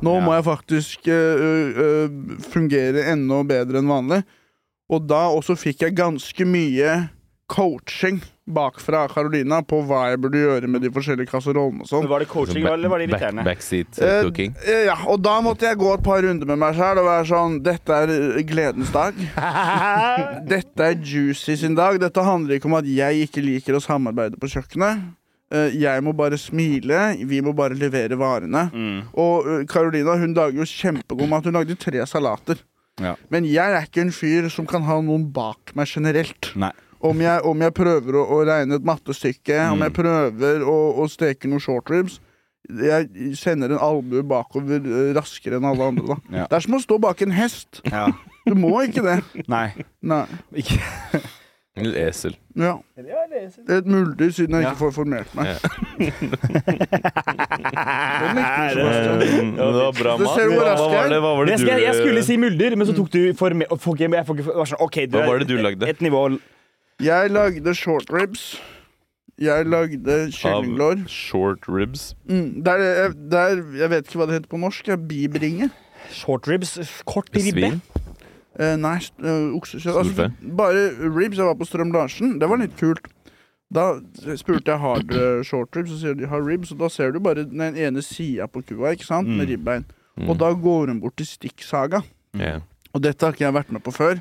Nå 0.01 0.15
Ja. 0.15 0.23
må 0.25 0.33
jeg 0.33 0.47
faktisk 0.47 1.07
uh, 1.11 1.45
uh, 1.77 2.39
fungere 2.49 3.05
enda 3.11 3.43
bedre 3.43 3.79
enn 3.83 3.91
vanlig. 3.91 4.23
Og 4.89 5.05
da 5.07 5.27
også 5.29 5.55
fikk 5.59 5.85
jeg 5.85 5.95
ganske 5.99 6.45
mye 6.49 7.09
coaching 7.49 8.19
bakfra 8.49 9.03
Carolina 9.09 9.59
på 9.65 9.79
hva 9.85 10.03
jeg 10.09 10.19
burde 10.21 10.37
gjøre 10.41 10.67
med 10.69 10.81
de 10.81 10.89
forskjellige 10.93 11.29
kasserollene 11.29 11.81
og 11.85 11.89
sånn. 11.89 12.05
Var 12.09 12.23
det 12.23 12.27
coaching, 12.29 12.65
eller 12.65 12.89
var 12.89 13.01
det 13.01 13.07
Back- 13.09 13.21
irriterende? 13.21 13.43
Backseat 13.45 13.99
Eh, 14.01 14.21
cooking. 14.25 14.55
eh, 14.65 14.85
ja, 14.85 14.95
og 15.09 15.21
da 15.21 15.35
måtte 15.45 15.65
jeg 15.69 15.77
gå 15.77 15.93
et 15.93 16.03
par 16.05 16.21
runder 16.25 16.45
med 16.49 16.57
meg 16.61 16.73
sjøl 16.77 16.97
og 17.01 17.05
være 17.09 17.25
sånn 17.29 17.59
Dette 17.65 17.89
er 17.93 18.09
eh, 18.37 18.41
gledens 18.49 18.89
dag. 18.93 19.13
Dette 20.49 20.79
er 20.91 20.95
Juicy 21.01 21.55
sin 21.61 21.75
dag. 21.77 21.99
Dette 22.01 22.23
handler 22.25 22.57
ikke 22.57 22.69
om 22.69 22.77
at 22.79 22.89
jeg 22.89 23.27
ikke 23.27 23.43
liker 23.45 23.77
å 23.77 23.83
samarbeide 23.83 24.39
på 24.41 24.49
kjøkkenet. 24.49 25.05
Eh, 25.51 25.69
Jeg 25.81 26.03
må 26.05 26.13
bare 26.17 26.37
smile. 26.37 27.15
Vi 27.25 27.41
må 27.41 27.53
bare 27.57 27.73
levere 27.77 28.17
varene. 28.19 28.67
Mm. 28.73 28.99
Og 29.17 29.67
Carolina 29.69 30.17
hun 30.21 30.33
lager 30.37 30.61
jo 30.61 30.67
kjempegod 30.69 31.29
mat. 31.29 31.45
Hun 31.49 31.53
lagde 31.57 31.77
tre 31.77 32.05
salater. 32.05 32.61
Ja. 32.99 33.15
Men 33.31 33.45
jeg 33.49 33.73
er 33.75 33.85
ikke 33.87 34.01
en 34.05 34.11
fyr 34.15 34.49
som 34.53 34.67
kan 34.69 34.83
ha 34.87 34.99
noen 35.01 35.27
bak 35.33 35.73
meg 35.75 35.87
generelt. 35.91 36.51
Nei. 36.59 36.71
Om 36.99 37.21
jeg, 37.23 37.41
om 37.47 37.61
jeg 37.63 37.71
prøver 37.77 38.17
å, 38.19 38.25
å 38.35 38.39
regne 38.43 38.75
et 38.75 38.83
mattestykke, 38.83 39.55
om 39.71 39.77
Mm. 39.79 39.85
jeg 39.87 39.93
prøver 39.95 40.65
å, 40.67 40.77
å 40.99 41.05
steke 41.07 41.47
noen 41.47 41.61
short 41.63 41.87
ribs 41.93 42.17
Jeg 42.69 43.07
sender 43.39 43.71
en 43.71 43.79
albue 43.81 44.21
bakover 44.27 44.83
eh, 44.83 45.13
raskere 45.15 45.57
enn 45.57 45.65
alle 45.65 45.87
andre, 45.89 46.03
da. 46.11 46.17
Ja. 46.41 46.43
Det 46.51 46.57
er 46.59 46.65
som 46.67 46.75
å 46.75 46.81
stå 46.83 46.99
bak 47.01 47.21
en 47.25 47.31
hest. 47.33 47.79
Ja. 47.87 48.09
Du 48.45 48.53
må 48.59 48.75
ikke 48.83 49.01
det. 49.07 49.15
Nei. 49.49 49.71
Nei. 50.05 50.25
Ikke 50.59 50.77
Eller 51.77 52.07
esel. 52.09 52.33
Ja. 52.59 52.73
Det 52.97 53.69
er 53.69 53.77
et 53.77 53.85
muldyr, 53.87 54.31
siden 54.35 54.55
jeg 54.57 54.63
Ja. 54.63 54.71
ikke 54.71 54.79
får 54.81 54.91
formert 54.91 55.35
meg. 55.37 55.47
Den 56.99 58.35
likte 58.35 58.73
du, 58.75 58.79
Eh, 58.79 59.43
men 59.43 59.55
det 59.55 59.67
var 59.77 59.93
bra 59.99 60.15
Du 60.17 60.23
mat. 60.25 60.35
ser 60.35 60.49
hvor 60.49 60.59
Hva 60.59 60.71
rask 60.73 60.83
jeg 60.91 61.03
er. 61.05 61.09
det, 61.13 61.19
hva 61.23 61.31
var 61.37 61.45
det 61.45 61.51
jeg, 61.53 61.59
du 61.59 61.83
jeg 61.85 61.95
skulle 61.99 62.23
si 62.25 62.37
muldyr, 62.37 62.75
men 62.75 62.87
så 62.89 62.95
tok 62.97 63.11
du 63.13 63.19
for 63.39 63.53
me 63.55 63.65
og 63.71 63.79
folk, 63.79 63.99
jeg 64.01 64.25
får 64.27 64.35
ikke, 64.39 64.55
var 64.57 64.65
sånn, 64.71 64.81
OK, 64.83 64.95
du 65.07 65.17
Hva 65.17 65.23
er 65.23 65.27
var 65.31 65.39
det 65.39 65.47
du 65.47 65.55
lagde? 65.57 65.87
et 65.87 66.01
nivå 66.01 66.23
Jeg 67.01 67.31
lagde 67.31 67.75
short 67.75 68.09
ribs. 68.11 68.59
Jeg 69.39 69.65
lagde 69.71 70.17
kyllinglår. 70.35 71.05
Short 71.07 71.63
ribs. 71.69 72.13
Mm, 72.27 72.61
det 72.65 72.73
er, 72.75 73.13
det 73.15 73.39
er, 73.39 73.61
jeg 73.79 73.89
vet 73.89 74.03
ikke 74.09 74.19
hva 74.19 74.25
det 74.27 74.33
heter 74.41 74.49
på 74.51 74.59
norsk. 74.59 74.87
Jeg 74.91 74.99
bibringe. 75.07 75.69
short 76.11 76.47
ribs, 76.47 76.75
kort 77.05 77.29
ribbe. 77.35 77.51
Svin. 77.51 77.81
Eh, 78.59 78.75
nei, 78.75 78.97
eh, 79.23 79.45
oksekjøtt. 79.55 79.95
Altså, 80.01 80.25
bare 80.57 80.89
ribs. 81.15 81.37
Jeg 81.37 81.45
var 81.47 81.55
på 81.55 81.67
Strøm 81.67 81.93
Larsen. 81.95 82.39
Det 82.41 82.49
var 82.49 82.57
litt 82.59 82.75
kult. 82.77 83.05
Da 83.71 83.99
spurte 84.35 84.65
jeg 84.73 84.79
har 84.81 85.03
dere 85.05 85.43
short 85.45 85.75
ribs, 85.77 85.91
så 85.93 85.99
sier 86.01 86.15
de 86.17 86.27
har 86.27 86.41
ribs. 86.43 86.71
Og 86.73 86.79
da 86.81 86.89
ser 86.89 87.11
du 87.13 87.19
bare 87.19 87.45
den 87.45 87.61
ene 87.77 88.01
sida 88.03 88.47
på 88.47 88.63
kua, 88.65 88.91
ikke 88.95 89.05
sant, 89.05 89.27
med 89.29 89.47
Mm. 89.47 89.51
ribbein. 89.53 89.85
Mm. 90.19 90.29
Og 90.29 90.37
da 90.37 90.51
går 90.53 90.87
hun 90.87 90.99
bort 90.99 91.15
til 91.15 91.25
stikksaga. 91.25 92.03
Yeah. 92.35 92.59
Og 92.93 93.01
dette 93.01 93.21
har 93.25 93.31
ikke 93.33 93.45
jeg 93.47 93.53
vært 93.53 93.71
med 93.71 93.83
på 93.83 93.93
før. 93.93 94.19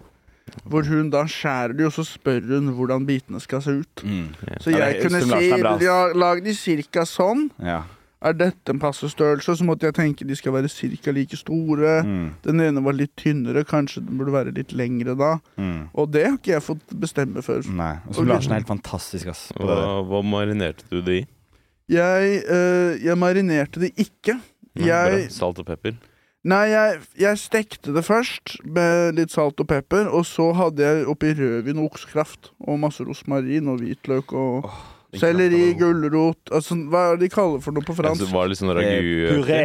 Hvor 0.68 0.86
hun 0.86 1.10
da 1.10 1.24
skjærer 1.24 1.76
de, 1.76 1.84
og 1.84 1.92
så 1.92 2.04
spør 2.06 2.40
hun 2.46 2.70
hvordan 2.76 3.04
bitene 3.06 3.40
skal 3.40 3.60
se 3.60 3.70
ut. 3.82 4.02
Mm. 4.04 4.28
Så 4.60 4.70
Ja, 4.70 4.86
jeg 4.86 5.02
det- 5.02 5.02
kunne 5.02 5.20
si 5.22 5.84
ja, 5.84 6.12
lag 6.14 6.44
de 6.44 6.54
cirka 6.54 7.02
sånn. 7.04 7.50
Ja. 7.58 7.82
Er 8.18 8.34
dette 8.34 8.72
en 8.74 8.80
passe 8.82 9.06
størrelse? 9.12 9.54
Så 9.60 9.64
måtte 9.66 9.86
jeg 9.86 9.94
tenke 9.94 10.26
de 10.26 10.34
skal 10.34 10.52
være 10.56 10.68
cirka 10.72 11.12
like 11.14 11.36
store. 11.38 12.00
Mm. 12.02 12.24
Den 12.42 12.60
ene 12.64 12.82
var 12.82 12.96
litt 12.98 13.12
tynnere, 13.20 13.62
kanskje 13.68 14.02
den 14.02 14.18
burde 14.18 14.34
være 14.34 14.54
litt 14.56 14.72
lengre 14.74 15.14
da. 15.18 15.36
Mm. 15.56 15.84
Og 15.94 16.10
det 16.10 16.24
har 16.26 16.34
ikke 16.38 16.56
jeg 16.56 16.64
fått 16.66 16.96
bestemme 16.98 17.44
før. 17.46 17.62
Nei. 17.70 17.94
Og 18.08 18.18
så 18.18 18.26
Larsen 18.26 18.52
er 18.56 18.62
helt 18.62 18.72
fantastisk, 18.72 19.30
ass. 19.30 19.44
Hva, 19.54 20.02
hva 20.08 20.22
marinerte 20.26 20.88
du 20.90 20.98
det 21.06 21.20
i? 21.22 21.24
Jeg, 21.94 22.42
øh, 22.50 22.98
jeg 23.06 23.16
marinerte 23.16 23.80
det 23.86 23.94
ikke. 23.96 24.34
Nei, 24.74 24.86
Jeg- 24.90 25.14
bra. 25.28 25.34
Salt 25.38 25.58
og 25.62 25.66
pepper? 25.70 25.94
Nei, 26.48 26.68
jeg, 26.70 26.98
jeg 27.18 27.38
stekte 27.38 27.92
det 27.94 28.04
først 28.06 28.58
med 28.64 29.14
litt 29.18 29.30
salt 29.34 29.58
og 29.60 29.66
pepper, 29.68 30.06
og 30.14 30.24
så 30.26 30.52
hadde 30.54 30.82
jeg 30.84 31.06
oppi 31.10 31.32
rødvin 31.34 31.78
og 31.82 31.90
oksekraft. 31.92 32.52
Og 32.60 32.78
masse 32.80 33.02
rosmarin 33.04 33.68
og 33.68 33.78
hvitløk 33.82 34.32
og 34.32 34.62
Den 34.62 34.70
selleri, 35.16 35.74
gulrot 35.78 36.50
Altså, 36.52 36.74
hva 36.90 37.12
er 37.12 37.16
det 37.16 37.28
de 37.30 37.34
kaller 37.34 37.60
for 37.64 37.72
noe 37.72 37.82
på 37.86 37.94
Altså, 37.94 38.02
fransk? 38.02 38.24
det 38.26 38.32
var 38.34 38.48
litt 38.48 38.58
sånn 38.60 38.72
Eh, 38.74 38.80
ragu 38.80 39.42
Puré. 39.42 39.62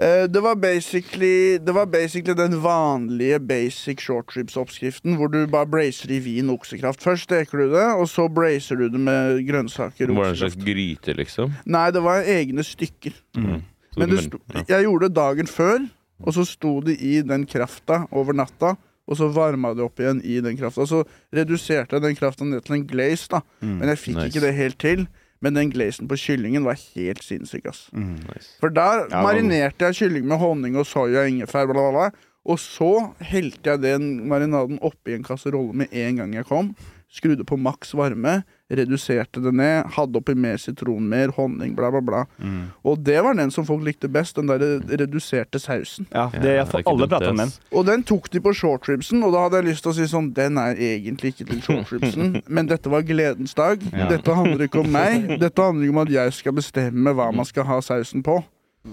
Eh, 0.00 0.26
det 0.26 0.40
var 0.40 0.54
basically 0.56 1.58
Det 1.58 1.74
var 1.74 1.86
basically 1.86 2.34
den 2.34 2.62
vanlige 2.62 3.38
basic 3.40 4.00
short 4.00 4.32
ribs-oppskriften, 4.36 5.16
hvor 5.16 5.28
du 5.28 5.46
bare 5.46 5.66
bracer 5.66 6.10
i 6.10 6.18
vin 6.18 6.48
og 6.48 6.60
oksekraft. 6.62 7.02
Først 7.02 7.24
steker 7.28 7.58
du 7.58 7.74
det, 7.74 7.84
og 7.98 8.08
så 8.08 8.28
bracer 8.32 8.76
du 8.76 8.88
det 8.88 9.00
med 9.00 9.42
grønnsaker 9.48 10.08
Var 10.14 10.24
det 10.24 10.30
en 10.30 10.40
slags 10.40 10.56
gryte, 10.56 11.12
liksom? 11.18 11.52
Nei, 11.66 11.90
det 11.90 12.02
var 12.02 12.22
egne 12.24 12.64
stykker. 12.64 13.12
Mm. 13.36 13.62
Men 13.98 14.08
det 14.08 14.22
sto, 14.24 14.38
jeg 14.68 14.86
gjorde 14.86 15.08
det 15.10 15.16
dagen 15.16 15.46
før, 15.46 15.84
og 16.22 16.32
så 16.32 16.46
sto 16.48 16.80
det 16.80 16.96
i 17.02 17.20
den 17.20 17.44
krafta 17.44 18.06
over 18.10 18.32
natta. 18.32 18.76
Og 19.10 19.18
så 19.18 19.26
varma 19.34 19.72
det 19.74 19.82
opp 19.84 19.98
igjen 20.00 20.20
i 20.24 20.38
den 20.44 20.56
krafta. 20.56 20.86
Så 20.86 21.02
reduserte 21.34 21.96
jeg 21.98 22.04
den 22.04 22.16
krafta 22.16 22.46
ned 22.46 22.62
til 22.64 22.76
en 22.78 22.86
glaze, 22.86 23.26
da. 23.32 23.40
Mm. 23.60 23.76
Men 23.80 23.88
jeg 23.92 23.98
fikk 23.98 24.16
Nice. 24.16 24.28
ikke 24.30 24.44
det 24.46 24.54
helt 24.54 24.78
til. 24.78 25.06
Men 25.42 25.54
den 25.58 25.72
glazen 25.74 26.06
på 26.06 26.14
kyllingen 26.22 26.62
var 26.64 26.78
helt 26.94 27.24
sinnssyk, 27.26 27.66
ass. 27.66 27.88
Mm. 27.92 28.12
Nice. 28.28 28.52
For 28.62 28.70
der 28.70 29.08
Ja, 29.10 29.22
marinerte 29.26 29.88
jeg 29.90 29.98
kylling 29.98 30.28
med 30.30 30.38
honning 30.38 30.76
og 30.78 30.86
soya, 30.86 31.24
ingefær, 31.26 31.66
bla, 31.66 31.74
bla, 31.74 31.90
bla. 31.90 32.10
Og 32.46 32.58
så 32.62 32.92
helte 33.20 33.70
jeg 33.74 33.82
den 33.82 34.28
marinaden 34.30 34.78
oppi 34.82 35.14
en 35.14 35.22
kasserolle 35.26 35.74
med 35.82 35.90
en 35.92 36.16
gang 36.22 36.34
jeg 36.34 36.46
kom. 36.46 36.72
Skrudde 37.12 37.44
på 37.44 37.58
maks 37.60 37.90
varme, 37.92 38.38
reduserte 38.72 39.42
det 39.44 39.50
ned, 39.52 39.90
hadde 39.98 40.16
oppi 40.16 40.32
mer 40.32 40.56
sitron, 40.56 41.04
mer 41.12 41.34
honning, 41.36 41.74
bla, 41.76 41.90
bla, 41.92 42.00
bla. 42.00 42.22
Mm. 42.40 42.70
Og 42.88 43.02
det 43.04 43.18
var 43.20 43.36
den 43.36 43.52
som 43.52 43.66
folk 43.68 43.84
likte 43.84 44.08
best, 44.08 44.38
den 44.38 44.48
der 44.48 44.80
reduserte 44.88 45.60
sausen. 45.60 46.08
Ja, 46.08 46.22
Ja, 46.22 46.40
det, 46.40 46.54
jeg, 46.54 46.66
det 46.66 46.80
ikke 46.80 46.90
alle 46.90 47.08
prater 47.08 47.30
om 47.30 47.42
den. 47.42 47.52
Og 47.72 47.86
den 47.86 48.04
tok 48.06 48.30
de 48.32 48.40
på 48.40 48.52
shortribsen, 48.56 49.22
og 49.26 49.34
da 49.34 49.44
hadde 49.46 49.60
jeg 49.60 49.68
lyst 49.70 49.84
til 49.84 49.92
å 49.92 49.96
si 49.96 50.06
sånn 50.10 50.30
Den 50.36 50.58
er 50.60 50.78
egentlig 50.78 51.32
ikke 51.34 51.48
til 51.50 51.62
shortribsen, 51.66 52.38
men 52.46 52.70
dette 52.70 52.92
var 52.92 53.04
gledens 53.06 53.56
dag. 53.58 53.82
Ja. 53.92 54.08
Dette 54.12 54.36
handler 54.36 54.66
ikke 54.68 54.82
om 54.84 54.92
meg. 54.92 55.28
Dette 55.42 55.66
handler 55.66 55.88
ikke 55.88 55.96
om 55.96 56.02
at 56.04 56.14
jeg 56.14 56.38
skal 56.38 56.56
bestemme 56.56 57.16
hva 57.16 57.28
man 57.34 57.48
skal 57.48 57.66
ha 57.68 57.80
sausen 57.84 58.24
på. 58.24 58.38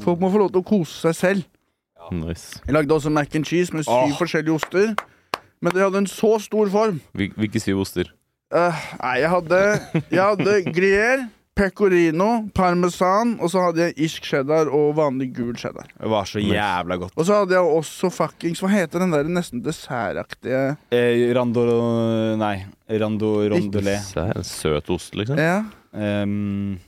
Folk 0.04 0.20
må 0.22 0.30
få 0.34 0.44
lov 0.44 0.52
til 0.54 0.62
å 0.62 0.68
kose 0.68 1.00
seg 1.08 1.18
selv. 1.18 1.48
Nice. 2.10 2.58
Jeg 2.66 2.74
lagde 2.74 2.94
også 2.96 3.12
mac 3.14 3.36
and 3.38 3.46
cheese 3.46 3.76
med 3.76 3.86
syv 3.86 4.12
oh. 4.12 4.18
forskjellige 4.18 4.56
oster. 4.56 4.94
Men 5.62 5.74
det 5.76 5.84
hadde 5.84 5.98
en 6.06 6.08
så 6.08 6.38
stor 6.40 6.70
form. 6.72 7.02
Hvil- 7.18 7.34
Hvilke 7.36 7.60
syv 7.60 7.82
oster? 7.84 8.14
Eh, 8.56 8.86
nei, 9.02 9.18
jeg 9.22 9.30
hadde, 9.30 9.58
jeg 10.10 10.24
hadde 10.24 10.54
gruyère, 10.78 11.28
pecorino, 11.60 12.48
parmesan, 12.56 13.34
og 13.44 13.50
så 13.52 13.66
hadde 13.66 13.82
jeg 13.90 13.94
irsk 14.08 14.24
cheddar 14.30 14.70
og 14.74 14.94
vanlig 14.96 15.28
gul 15.36 15.52
cheddar. 15.60 15.90
Det 16.00 16.10
var 16.10 16.24
så 16.30 16.40
jævla 16.40 16.96
godt. 17.02 17.12
Og 17.20 17.28
så 17.28 17.42
hadde 17.42 17.58
jeg 17.58 17.74
også 17.76 18.10
fuckings 18.16 18.62
Hva 18.64 18.70
heter 18.72 19.04
den 19.04 19.12
der 19.12 19.28
nesten 19.28 19.60
dessertaktige 19.66 20.78
Eh, 20.96 21.26
rando 21.36 21.66
Nei. 22.40 22.56
Rando 22.90 23.34
rondelé 23.52 23.98
En 24.24 24.48
søt 24.48 24.90
ost, 24.96 25.14
liksom? 25.20 25.38
Ja. 25.38 25.60
Um, 25.92 26.80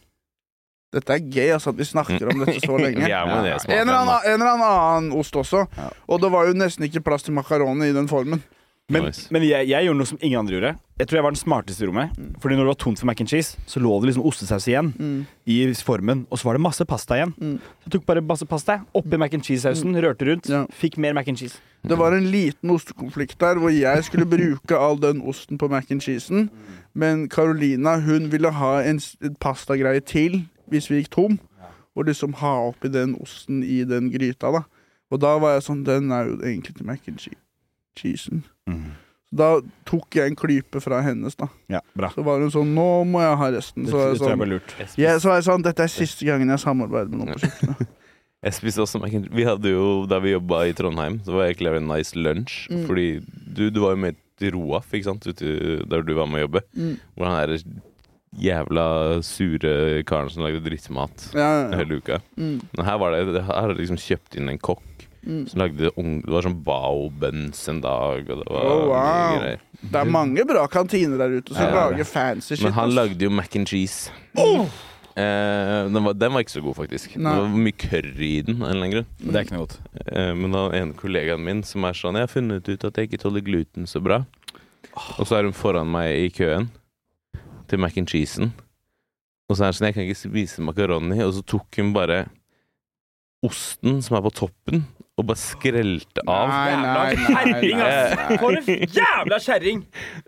Dette 0.91 1.13
er 1.15 1.21
gøy, 1.23 1.51
altså, 1.55 1.71
at 1.71 1.77
vi 1.79 1.85
snakker 1.87 2.31
om 2.31 2.41
dette 2.45 2.59
så 2.65 2.75
lenge. 2.79 3.05
Ja, 3.11 3.21
men 3.27 3.45
det 3.45 3.53
smaker 3.63 3.77
En 3.81 3.87
eller, 3.87 4.01
annen, 4.01 4.25
en 4.27 4.41
eller 4.41 4.65
annen 4.65 5.11
ost 5.19 5.35
også. 5.39 5.65
Ja. 5.77 5.85
Og 6.11 6.19
det 6.23 6.31
var 6.33 6.47
jo 6.49 6.55
nesten 6.57 6.83
ikke 6.87 7.03
plass 7.05 7.23
til 7.27 7.35
makaroni 7.37 7.91
i 7.91 7.95
den 7.95 8.09
formen. 8.11 8.41
Men 8.89 9.03
Nice. 9.05 9.27
men 9.31 9.41
jeg, 9.43 9.67
jeg 9.69 9.85
gjorde 9.85 9.97
noe 9.97 10.05
som 10.09 10.17
ingen 10.21 10.39
andre 10.39 10.53
gjorde. 10.57 10.71
Jeg 10.99 11.07
tror 11.07 11.15
jeg 11.17 11.23
var 11.23 11.31
den 11.31 11.39
smarteste 11.39 11.83
i 11.83 11.87
rommet. 11.87 12.09
Fordi 12.41 12.55
når 12.57 12.65
det 12.65 12.71
var 12.71 12.79
tomt 12.83 12.99
for 12.99 13.05
mac 13.07 13.21
and 13.21 13.29
cheese, 13.31 13.57
så 13.65 13.79
lå 13.79 13.93
det 14.01 14.09
liksom 14.11 14.25
ostesaus 14.27 14.67
igjen 14.67 14.89
Mm. 14.99 15.25
i 15.47 15.73
formen. 15.73 16.25
Og 16.29 16.37
så 16.39 16.45
var 16.45 16.53
det 16.53 16.61
masse 16.61 16.85
pasta 16.85 17.15
igjen. 17.15 17.33
Mm. 17.39 17.59
Så 17.59 17.85
jeg 17.87 17.91
tok 17.95 18.05
bare 18.05 18.21
masse 18.21 18.45
pasta 18.45 18.81
oppi 18.93 19.17
mac 19.17 19.33
and 19.33 19.43
cheese-sausen, 19.43 19.95
rørte 19.95 20.27
rundt, 20.27 20.49
Ja. 20.49 20.65
fikk 20.71 20.97
mer 20.97 21.13
mac 21.13 21.27
and 21.27 21.37
cheese. 21.37 21.59
Det 21.87 21.97
var 21.97 22.11
en 22.13 22.29
liten 22.31 22.69
ostekonflikt 22.69 23.39
der 23.39 23.55
hvor 23.55 23.69
jeg 23.71 24.03
skulle 24.03 24.25
bruke 24.25 24.75
all 24.77 24.97
den 24.99 25.21
osten 25.21 25.57
på 25.57 25.69
mac 25.69 25.85
and 25.89 26.01
cheesen, 26.01 26.49
men 26.93 27.29
Carolina 27.29 27.97
hun 27.99 28.29
ville 28.31 28.51
ha 28.51 28.81
en, 28.83 28.99
en 29.23 29.35
pastagreie 29.39 30.01
til 30.01 30.43
hvis 30.69 30.89
vi 30.91 31.01
gikk 31.01 31.09
tom. 31.11 31.39
Og 31.95 32.05
liksom 32.05 32.33
ha 32.39 32.67
oppi 32.69 32.87
den 32.89 33.15
osten 33.19 33.63
i 33.63 33.83
den 33.83 34.11
gryta, 34.11 34.51
da. 34.51 34.61
Og 35.11 35.19
da 35.19 35.37
var 35.39 35.53
jeg 35.57 35.63
sånn 35.63 35.83
Den 35.83 36.11
er 36.11 36.25
jo 36.27 36.37
egentlig 36.37 36.75
til 36.77 36.85
mac 36.85 36.99
and 37.07 37.17
che- 37.19 37.35
cheesen. 37.99 38.43
Så 39.31 39.37
da 39.39 39.47
tok 39.87 40.17
jeg 40.19 40.27
en 40.31 40.35
klype 40.35 40.81
fra 40.83 40.99
hennes, 41.05 41.37
da. 41.39 41.47
Ja, 41.71 41.79
bra. 41.95 42.09
Så 42.11 42.23
var 42.25 42.41
hun 42.43 42.51
sånn 42.51 42.73
Nå 42.75 42.87
må 43.07 43.21
jeg 43.23 43.37
ha 43.39 43.49
resten. 43.55 43.87
Så 43.87 43.95
var 43.95 44.09
jeg 44.11 44.19
sånn, 44.19 44.55
ja, 44.99 45.15
så 45.23 45.31
var 45.31 45.39
jeg 45.39 45.47
sånn 45.47 45.63
Dette 45.63 45.85
er 45.87 45.91
siste 45.93 46.27
gangen 46.27 46.51
jeg 46.51 46.63
samarbeider 46.63 47.13
med 47.13 47.23
noen 47.23 47.35
på 47.37 47.45
kjøkkenet. 47.45 47.87
Jeg 48.41 48.55
spiste 48.57 48.81
også 48.81 48.97
Vi 49.05 49.43
hadde 49.45 49.69
jo, 49.69 50.07
Da 50.09 50.17
vi 50.17 50.31
jobba 50.31 50.63
i 50.65 50.73
Trondheim, 50.73 51.19
så 51.21 51.35
var 51.35 51.43
det 51.43 51.51
egentlig 51.51 51.75
en 51.77 51.91
nice 51.91 52.17
lunsj. 52.17 52.55
Mm. 52.73 52.79
Fordi 52.87 53.05
du, 53.53 53.67
du 53.69 53.77
var 53.83 53.93
jo 53.93 53.99
med 54.01 54.17
til 54.41 54.55
Roaf, 54.55 54.87
ikke 54.97 55.11
sant? 55.11 55.27
Ute, 55.29 55.51
der 55.85 56.01
du 56.01 56.15
var 56.17 56.25
med 56.25 56.41
å 56.41 56.45
jobbe. 56.47 56.63
Mm. 56.73 56.95
Hvor 57.13 57.29
han 57.29 57.37
er 57.43 57.53
jævla 58.41 58.85
sure 59.27 60.01
karen 60.07 60.31
som 60.31 60.45
lagde 60.45 60.63
drittmat 60.63 61.27
Ja, 61.35 61.43
ja, 61.43 61.63
ja. 61.67 61.77
hele 61.81 61.99
uka. 61.99 62.21
Mm, 62.39 62.61
Men 62.77 62.85
her 62.87 62.97
var 63.01 63.11
det, 63.13 63.25
det 63.35 63.43
her 63.43 63.61
hadde 63.65 63.77
liksom 63.77 63.99
kjøpt 63.99 64.37
inn 64.39 64.49
en 64.49 64.61
kokk 64.61 65.05
mm. 65.25 65.47
som 65.51 65.59
lagde 65.61 65.91
unge, 65.95 66.21
Det 66.25 66.31
var 66.33 66.45
sånn 66.47 66.59
bao-buns 66.65 67.63
en 67.71 67.81
dag, 67.83 68.29
og 68.29 68.39
det 68.43 68.47
var 68.51 68.69
Oh, 68.69 68.85
wow. 68.89 68.93
mye 68.95 69.41
greier. 69.41 69.65
Det 69.81 69.99
er 70.01 70.09
mange 70.13 70.45
bra 70.45 70.67
kantiner 70.69 71.17
der 71.17 71.37
ute 71.39 71.53
som 71.55 71.63
Ja, 71.65 71.87
lager 71.89 72.03
fancy 72.05 72.55
shit. 72.55 72.63
Men 72.67 72.73
han 72.77 72.95
lagde 72.95 73.21
jo 73.25 73.29
mac 73.33 73.55
and 73.57 73.67
cheese. 73.67 74.11
Eh, 75.11 75.89
den, 75.91 76.03
var, 76.05 76.13
den 76.15 76.31
var 76.33 76.39
ikke 76.45 76.53
så 76.53 76.61
god, 76.63 76.75
faktisk. 76.77 77.15
Nei. 77.19 77.33
Det 77.35 77.41
var 77.43 77.55
mye 77.65 77.77
curry 77.81 78.29
i 78.37 78.41
den. 78.47 78.61
en 78.61 78.63
eller 78.69 78.77
annen 78.85 78.93
grunn 78.93 79.07
Det 79.19 79.35
er 79.35 79.43
ikke 79.47 79.55
noe 79.57 79.65
godt. 79.65 79.79
Eh, 80.07 80.33
Men 80.39 80.51
da 80.55 80.61
en 80.77 80.93
kollegaen 80.95 81.43
min 81.43 81.63
som 81.67 81.83
er 81.83 81.97
sånn 81.97 82.15
Jeg 82.15 82.27
har 82.29 82.31
funnet 82.31 82.69
ut 82.69 82.85
at 82.87 82.95
jeg 83.01 83.09
ikke 83.09 83.19
tåler 83.25 83.43
gluten 83.43 83.89
så 83.91 83.99
bra. 84.03 84.21
Og 85.19 85.25
så 85.27 85.37
er 85.39 85.43
hun 85.49 85.53
foran 85.57 85.89
meg 85.91 86.13
i 86.15 86.29
køen 86.31 86.69
til 87.67 87.79
mac 87.83 87.97
and 87.99 88.07
cheesen. 88.11 88.53
Og 89.49 89.57
så 89.57 89.65
er 89.65 89.73
hun 89.73 89.79
sånn 89.81 89.89
Jeg 89.89 89.97
kan 89.97 90.07
ikke 90.07 90.21
spise 90.23 90.63
makaroni. 90.63 91.19
Og 91.25 91.33
så 91.35 91.43
tok 91.43 91.81
hun 91.81 91.91
bare 91.95 92.25
osten 93.43 93.99
som 94.05 94.15
er 94.19 94.21
på 94.27 94.31
toppen, 94.37 94.83
og 95.21 95.27
bare 95.29 95.39
skrelte 95.41 96.23
av. 96.25 96.49
Nei, 96.49 96.71
nei, 96.81 97.73
nei. 97.77 98.37
For 98.41 98.57
en 98.57 98.87
jævla 98.97 99.39
kjerring! 99.45 99.83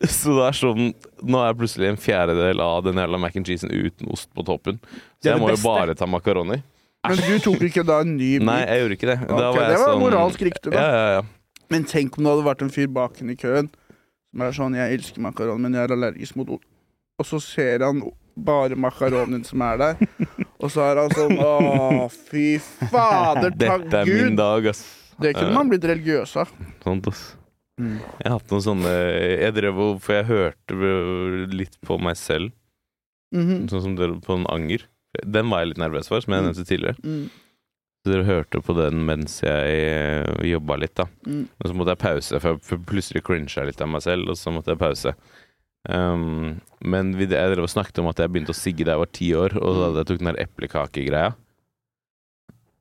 Så 0.06 0.36
det 0.38 0.46
er 0.50 0.58
sånn 0.60 0.84
Nå 1.24 1.40
er 1.42 1.50
jeg 1.52 1.58
plutselig 1.62 1.90
en 1.94 2.00
fjerdedel 2.04 2.62
av 2.64 2.82
den 2.86 3.00
jævla 3.02 3.20
mac 3.24 3.36
and 3.40 3.48
cheesen 3.48 3.72
uten 3.74 4.10
ost 4.14 4.30
på 4.36 4.44
toppen. 4.48 4.80
Så 5.24 5.32
jeg 5.32 5.40
må 5.42 5.48
må 5.50 5.54
jo 5.56 5.62
bare 5.64 5.96
ta 5.98 6.06
makaroni. 6.10 6.62
Men 7.08 7.20
du 7.20 7.34
tok 7.44 7.64
ikke 7.68 7.84
da 7.88 8.00
en 8.04 8.14
ny 8.16 8.38
bit? 8.40 8.48
Nei, 8.48 8.62
jeg 8.64 8.80
gjorde 8.84 8.98
ikke 9.00 9.10
det. 9.12 9.20
Da 9.28 9.34
Ok, 9.36 9.56
var 9.58 9.62
jeg 9.64 9.72
det 9.74 9.80
var 9.82 9.90
sånn- 9.94 10.04
moralsk 10.06 10.44
riktig, 10.48 10.72
da. 10.72 10.80
Ja, 10.80 10.90
ja, 10.96 11.08
ja. 11.18 11.24
Men 11.74 11.84
tenk 11.90 12.18
om 12.18 12.24
det 12.24 12.32
hadde 12.36 12.46
vært 12.48 12.62
en 12.64 12.70
fyr 12.72 12.88
baken 12.96 13.32
i 13.34 13.36
køen 13.40 13.70
som 14.34 14.42
er 14.42 14.52
sånn 14.56 14.76
'Jeg 14.76 14.98
elsker 15.00 15.22
makaroni, 15.22 15.62
men 15.62 15.74
jeg 15.74 15.84
er 15.90 15.94
allergisk 15.96 16.36
mot 16.36 16.48
ost'. 16.48 16.70
Og 17.20 17.26
så 17.26 17.40
ser 17.42 17.84
han 17.86 18.02
bare 18.36 18.76
makaronien 18.80 19.44
som 19.46 19.62
er 19.62 19.78
der. 19.78 20.02
Og 20.64 20.72
så 20.72 20.82
er 20.88 21.02
han 21.04 21.12
sånn 21.14 21.38
Å, 21.44 22.08
fy 22.12 22.58
fader, 22.90 23.52
takk 23.60 23.86
Dette 23.90 24.02
er 24.02 24.06
min 24.10 24.34
Gud! 24.34 24.38
dag, 24.40 24.68
ass. 24.74 24.84
Det 25.22 25.36
kunne 25.38 25.54
man 25.54 25.70
blitt 25.70 25.86
religiøs 25.86 26.36
av. 26.42 26.50
Sånt, 26.84 27.08
ass. 27.12 27.24
Jeg 27.80 28.28
har 28.30 28.36
hatt 28.38 28.52
noen 28.54 28.62
sånne 28.62 28.90
Jeg 29.42 29.54
drev 29.58 29.80
og 29.82 29.96
For 30.06 30.14
jeg 30.20 30.28
hørte 30.30 30.92
litt 31.58 31.78
på 31.86 31.98
meg 32.02 32.18
selv, 32.22 32.52
Mhm. 33.34 33.64
sånn 33.72 33.82
som 33.82 33.96
dere 33.98 34.20
på 34.22 34.36
en 34.38 34.46
anger. 34.54 34.84
Den 35.26 35.50
var 35.50 35.64
jeg 35.64 35.72
litt 35.74 35.80
nervøs 35.82 36.08
for, 36.08 36.22
som 36.22 36.34
jeg 36.36 36.44
nevnte 36.46 36.66
tidligere. 36.70 36.98
Mm. 37.02 37.30
Så 38.06 38.12
dere 38.12 38.28
hørte 38.28 38.62
på 38.62 38.76
den 38.78 39.00
mens 39.08 39.40
jeg 39.42 40.28
jobba 40.52 40.78
litt, 40.78 40.94
da. 41.00 41.06
Mm. 41.26 41.48
Og 41.58 41.66
så 41.70 41.74
måtte 41.74 41.96
jeg 41.96 42.02
pause, 42.04 42.40
for, 42.44 42.60
jeg 42.62 42.86
plutselig 42.86 43.24
crincha 43.26 43.66
litt 43.66 43.82
av 43.82 43.90
meg 43.90 44.04
selv, 44.06 44.30
og 44.30 44.38
så 44.38 44.54
måtte 44.54 44.70
jeg 44.76 44.82
pause. 44.84 45.16
Um, 45.90 46.62
men 46.84 47.12
vi, 47.18 47.26
jeg 47.28 47.52
drev 47.56 47.66
og 47.66 47.72
snakket 47.72 48.00
om 48.00 48.08
at 48.08 48.20
jeg 48.24 48.32
begynte 48.32 48.54
å 48.54 48.58
sigge 48.58 48.86
da 48.88 48.96
jeg 48.96 49.02
var 49.04 49.12
ti 49.12 49.30
år, 49.36 49.56
og 49.60 49.80
da 49.82 50.02
jeg 50.04 50.08
tok 50.12 50.22
den 50.22 50.30
der 50.32 50.40
eplekakegreia. 50.46 51.34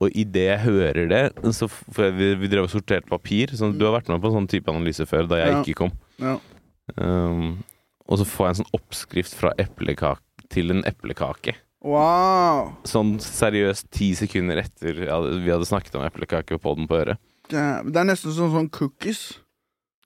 Og 0.03 0.11
idet 0.18 0.46
jeg 0.48 0.62
hører 0.64 1.07
det 1.11 1.20
så, 1.55 1.68
For 1.70 2.11
vi, 2.14 2.32
vi 2.40 2.48
drev 2.50 2.66
og 2.66 2.72
sorterte 2.72 3.07
papir. 3.11 3.53
Sånn, 3.55 3.76
du 3.78 3.84
har 3.86 3.94
vært 3.94 4.09
med 4.11 4.22
på 4.22 4.30
en 4.32 4.40
sånn 4.40 4.48
type 4.50 4.70
analyse 4.72 5.07
før, 5.07 5.28
da 5.30 5.38
jeg 5.38 5.53
Ja. 5.53 5.61
ikke 5.62 5.78
kom. 5.78 5.92
Ja. 6.18 6.36
Um, 6.96 7.62
og 8.11 8.18
så 8.18 8.26
får 8.26 8.46
jeg 8.48 8.53
en 8.55 8.61
sånn 8.62 8.74
oppskrift 8.80 9.36
fra 9.38 9.53
eplekake 9.62 10.48
til 10.50 10.74
en 10.74 10.82
eplekake. 10.88 11.55
Wow. 11.86 12.72
Sånn 12.86 13.16
seriøst 13.22 13.88
ti 13.94 14.12
sekunder 14.18 14.61
etter 14.62 15.05
ja, 15.07 15.16
vi 15.22 15.50
hadde 15.50 15.66
snakket 15.66 15.94
om 15.98 16.05
eplekake 16.07 16.59
på 16.62 16.74
den 16.78 16.86
på 16.90 16.98
øret. 17.00 17.18
Det 17.50 17.59
er 17.98 18.07
nesten 18.07 18.34
sånn, 18.34 18.53
sånn 18.55 18.68
cookies. 18.74 19.38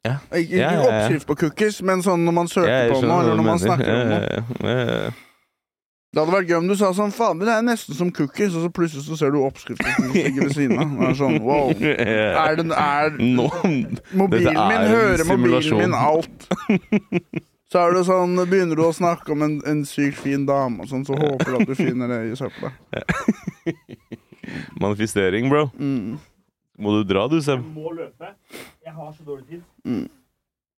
Ja. 0.06 0.16
Ikke, 0.38 0.56
Ja, 0.62 0.72
ja, 0.78 0.88
oppskrift 0.88 1.28
på 1.28 1.38
cookies, 1.44 1.82
men 1.86 2.02
sånn 2.06 2.24
når 2.26 2.36
man 2.40 2.50
søker 2.52 2.92
på 2.94 3.00
noe, 3.04 3.22
eller 3.22 3.38
når 3.40 3.48
man 3.52 3.62
snakker 3.62 3.94
om 3.94 4.12
noe. 4.14 5.14
Det 6.16 6.22
hadde 6.22 6.32
vært 6.32 6.48
gøy 6.48 6.56
om 6.56 6.68
du 6.70 6.72
sa 6.80 6.88
sånn 6.96 7.10
Faen, 7.12 7.42
det 7.42 7.50
er 7.52 7.64
nesten 7.66 7.96
som 7.98 8.08
cookies, 8.14 8.54
og 8.56 8.62
så 8.64 8.70
plutselig 8.72 9.02
så 9.04 9.18
ser 9.20 9.34
du 9.34 9.42
oppskriften 9.44 9.98
som 9.98 10.14
ligger 10.14 10.46
ved 10.46 10.54
siden 10.54 10.78
av. 10.80 10.94
Det 10.96 11.10
er 11.10 11.18
sånn, 11.18 11.34
wow. 11.44 11.72
Er 12.46 12.56
det, 12.56 12.64
er, 12.72 13.18
Nå 13.20 13.50
mobilen 14.16 14.56
min 14.70 14.86
hører 14.94 15.26
mobilen 15.28 15.82
min 15.82 15.98
alt. 15.98 16.48
Så 17.66 17.82
er 17.82 17.96
det 17.98 18.04
sånn, 18.06 18.38
begynner 18.46 18.78
du 18.78 18.84
å 18.86 18.94
snakke 18.96 19.34
om 19.34 19.42
en, 19.44 19.58
en 19.68 19.82
sykt 19.84 20.22
fin 20.22 20.46
dame, 20.48 20.86
og 20.86 20.88
sånn, 20.88 21.04
så 21.04 21.18
håper 21.18 21.50
du 21.50 21.58
at 21.58 21.68
du 21.68 21.74
finner 21.76 22.08
det 22.14 22.20
i 22.30 22.38
søpla. 22.38 22.70
Manifestering, 24.80 25.50
bro. 25.52 25.66
Mm. 25.76 26.16
Må 26.78 26.92
du 26.98 27.06
dra, 27.08 27.24
du, 27.28 27.38
Sem? 27.42 27.62
må 27.74 27.92
løpe. 27.96 28.32
Jeg 28.84 28.92
har 28.92 29.12
så 29.12 29.24
dårlig 29.24 29.46
tid. 29.48 29.62
Mm. 29.84 30.08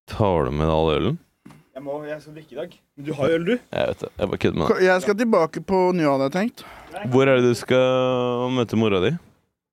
Tar 0.09 0.47
du 0.47 0.53
med 0.55 0.71
all 0.71 0.93
ølen? 0.95 1.17
Jeg, 1.75 1.83
må, 1.87 1.97
jeg 2.07 2.21
skal 2.23 2.35
drikke 2.35 2.55
i 2.55 2.59
dag. 2.59 2.77
Men 2.97 3.07
du 3.07 3.13
har 3.15 3.33
øl, 3.35 3.45
du? 3.47 3.55
Jeg 3.55 3.89
vet 3.91 4.01
det. 4.03 4.11
Jeg 4.19 4.31
bare 4.31 4.39
kødder 4.45 4.59
med 4.59 4.71
deg. 4.71 4.85
Jeg 4.89 5.03
skal 5.05 5.17
tilbake 5.19 5.63
på 5.69 5.81
nye 5.95 6.09
hadde 6.11 6.29
jeg 6.29 6.35
tenkt. 6.37 6.65
Hvor 7.13 7.31
er 7.31 7.39
det 7.39 7.51
du 7.53 7.59
skal 7.59 8.55
møte 8.57 8.79
mora 8.79 9.01
di? 9.05 9.13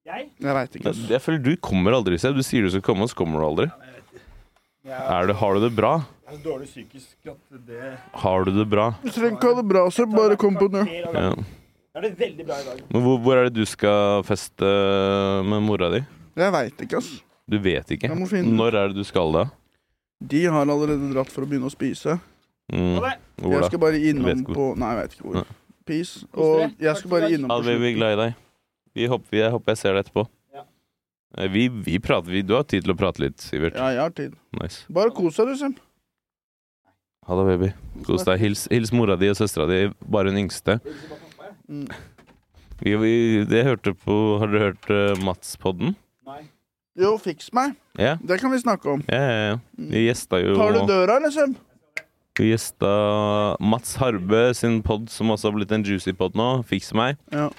Jeg? 0.06 0.28
Jeg 0.46 0.58
veit 0.58 0.78
ikke. 0.78 0.94
Jeg 1.10 1.22
føler 1.24 1.42
du 1.42 1.52
kommer 1.66 1.98
aldri, 1.98 2.18
Seb. 2.22 2.38
Du 2.38 2.46
sier 2.46 2.66
du 2.66 2.70
skal 2.74 2.84
komme, 2.86 3.06
og 3.06 3.14
så 3.14 3.18
kommer 3.18 3.42
du 3.42 3.48
aldri. 3.48 3.68
Er 4.86 5.30
det, 5.30 5.38
har 5.42 5.58
du 5.58 5.64
det 5.66 5.72
bra? 5.78 5.96
Jeg 6.26 6.34
er 6.34 6.38
så 6.38 6.44
dårlig 6.46 6.68
psykisk 6.70 7.30
at 7.30 7.62
det 7.66 7.92
Har 8.22 8.46
du 8.46 8.52
det 8.54 8.66
bra? 8.70 8.92
Du 9.02 9.10
trenger 9.10 9.38
ikke 9.38 9.50
ha 9.50 9.58
det 9.62 9.66
bra, 9.70 9.86
så 9.94 10.06
bare 10.10 10.38
kom 10.42 10.58
på 10.58 10.70
Njø. 10.74 10.84
Ja. 11.02 11.32
Det 11.96 12.02
er 12.02 12.06
det 12.06 12.14
veldig 12.20 12.46
bra 12.46 12.58
i 12.60 12.66
dag. 12.68 12.80
Men 12.92 13.02
hvor, 13.06 13.18
hvor 13.24 13.40
er 13.40 13.48
det 13.48 13.56
du 13.56 13.66
skal 13.70 14.22
feste 14.28 14.70
med 15.48 15.64
mora 15.66 15.90
di? 15.94 16.04
Jeg 16.36 16.52
veit 16.56 16.82
ikke, 16.86 17.00
ass. 17.00 17.12
Du 17.48 17.58
vet 17.62 17.92
ikke. 17.96 18.10
Jeg 18.10 18.18
må 18.20 18.28
finne. 18.28 18.52
Når 18.58 18.76
er 18.82 18.88
det 18.92 18.98
du 18.98 19.06
skal 19.08 19.32
da? 19.36 19.46
De 20.26 20.42
har 20.50 20.66
allerede 20.66 21.12
dratt 21.14 21.30
for 21.32 21.46
å 21.46 21.50
begynne 21.50 21.70
å 21.70 21.74
spise. 21.74 22.18
Mm. 22.74 22.96
Hvor 22.98 23.52
Jeg 23.54 23.62
da? 23.62 23.68
skal 23.70 23.80
bare 23.84 24.00
vet 24.00 24.10
innom 24.10 24.32
ikke 24.32 24.56
på 24.58 24.66
Nei, 24.82 24.88
jeg 24.96 25.02
vet 25.04 25.14
ikke 25.20 25.28
hvor. 25.30 25.52
Peace. 25.86 26.26
Kos 26.34 26.48
dere. 26.50 26.70
Og 26.72 26.86
jeg 26.88 26.98
skal 27.02 27.12
bare 27.12 27.30
innom 27.36 27.52
på 27.52 27.58
på 27.60 27.62
vi 27.62 27.72
er 27.72 27.78
slutten. 27.78 27.98
glad 28.00 28.16
i 28.16 28.20
deg. 28.24 28.40
Vi 28.96 29.08
håper, 29.12 29.38
jeg 29.38 29.52
håper 29.54 29.72
jeg 29.76 29.78
ser 29.84 29.94
deg 29.94 30.06
etterpå. 30.06 30.24
Ja. 30.56 30.64
Eh, 31.38 31.50
Vi, 31.54 31.68
vi 31.70 32.00
prater, 32.00 32.32
vi, 32.32 32.42
du 32.42 32.56
har 32.56 32.64
tid 32.64 32.84
til 32.88 32.94
å 32.96 32.98
prate 32.98 33.22
litt, 33.22 33.38
Sivert. 33.44 33.76
Ja, 33.78 33.90
jeg 33.94 34.02
har 34.02 34.16
tid. 34.18 34.34
Nice. 34.62 34.86
Bare 34.90 35.12
kos 35.14 35.38
deg, 35.38 35.52
du, 35.52 35.56
Sem. 35.62 35.76
Ha 37.28 37.38
det, 37.40 37.46
baby. 37.52 37.70
Kos 38.08 38.26
deg. 38.26 38.40
Hils, 38.42 38.66
hils 38.72 38.92
mora 38.96 39.16
di 39.20 39.30
og 39.30 39.38
søstera 39.38 39.68
di, 39.70 39.84
bare 40.06 40.32
den 40.34 40.42
yngste. 40.46 40.80
Mm. 41.70 41.86
Vi, 42.82 42.96
vi, 43.02 43.14
det 43.50 43.64
hørte 43.66 43.94
på 43.98 44.16
Har 44.42 44.52
dere 44.52 44.68
hørt 44.74 44.90
uh, 44.92 45.22
Mats-podden? 45.26 45.96
Nei. 46.26 46.42
Jo, 46.98 47.18
fiks 47.20 47.50
meg. 47.56 47.74
Ja. 48.00 48.16
Det 48.24 48.38
kan 48.42 48.52
vi 48.54 48.60
snakke 48.62 48.88
om. 48.94 49.02
Ja, 49.12 49.20
ja, 49.20 49.40
ja. 49.52 49.56
Vi 49.78 50.06
gjesta 50.08 50.40
jo 50.40 50.56
Tar 50.56 50.72
du 50.78 50.86
døra, 50.88 51.18
liksom? 51.26 51.56
Vi 52.40 52.50
gjesta 52.52 52.90
Mats 53.64 53.96
Harbe 54.00 54.54
sin 54.56 54.82
pod, 54.84 55.10
som 55.12 55.30
også 55.32 55.50
har 55.50 55.56
blitt 55.58 55.72
en 55.76 55.84
juicy 55.88 56.14
pod 56.16 56.36
nå. 56.40 56.48
Fiks 56.68 56.94
meg. 56.98 57.20
Ja. 57.36 57.50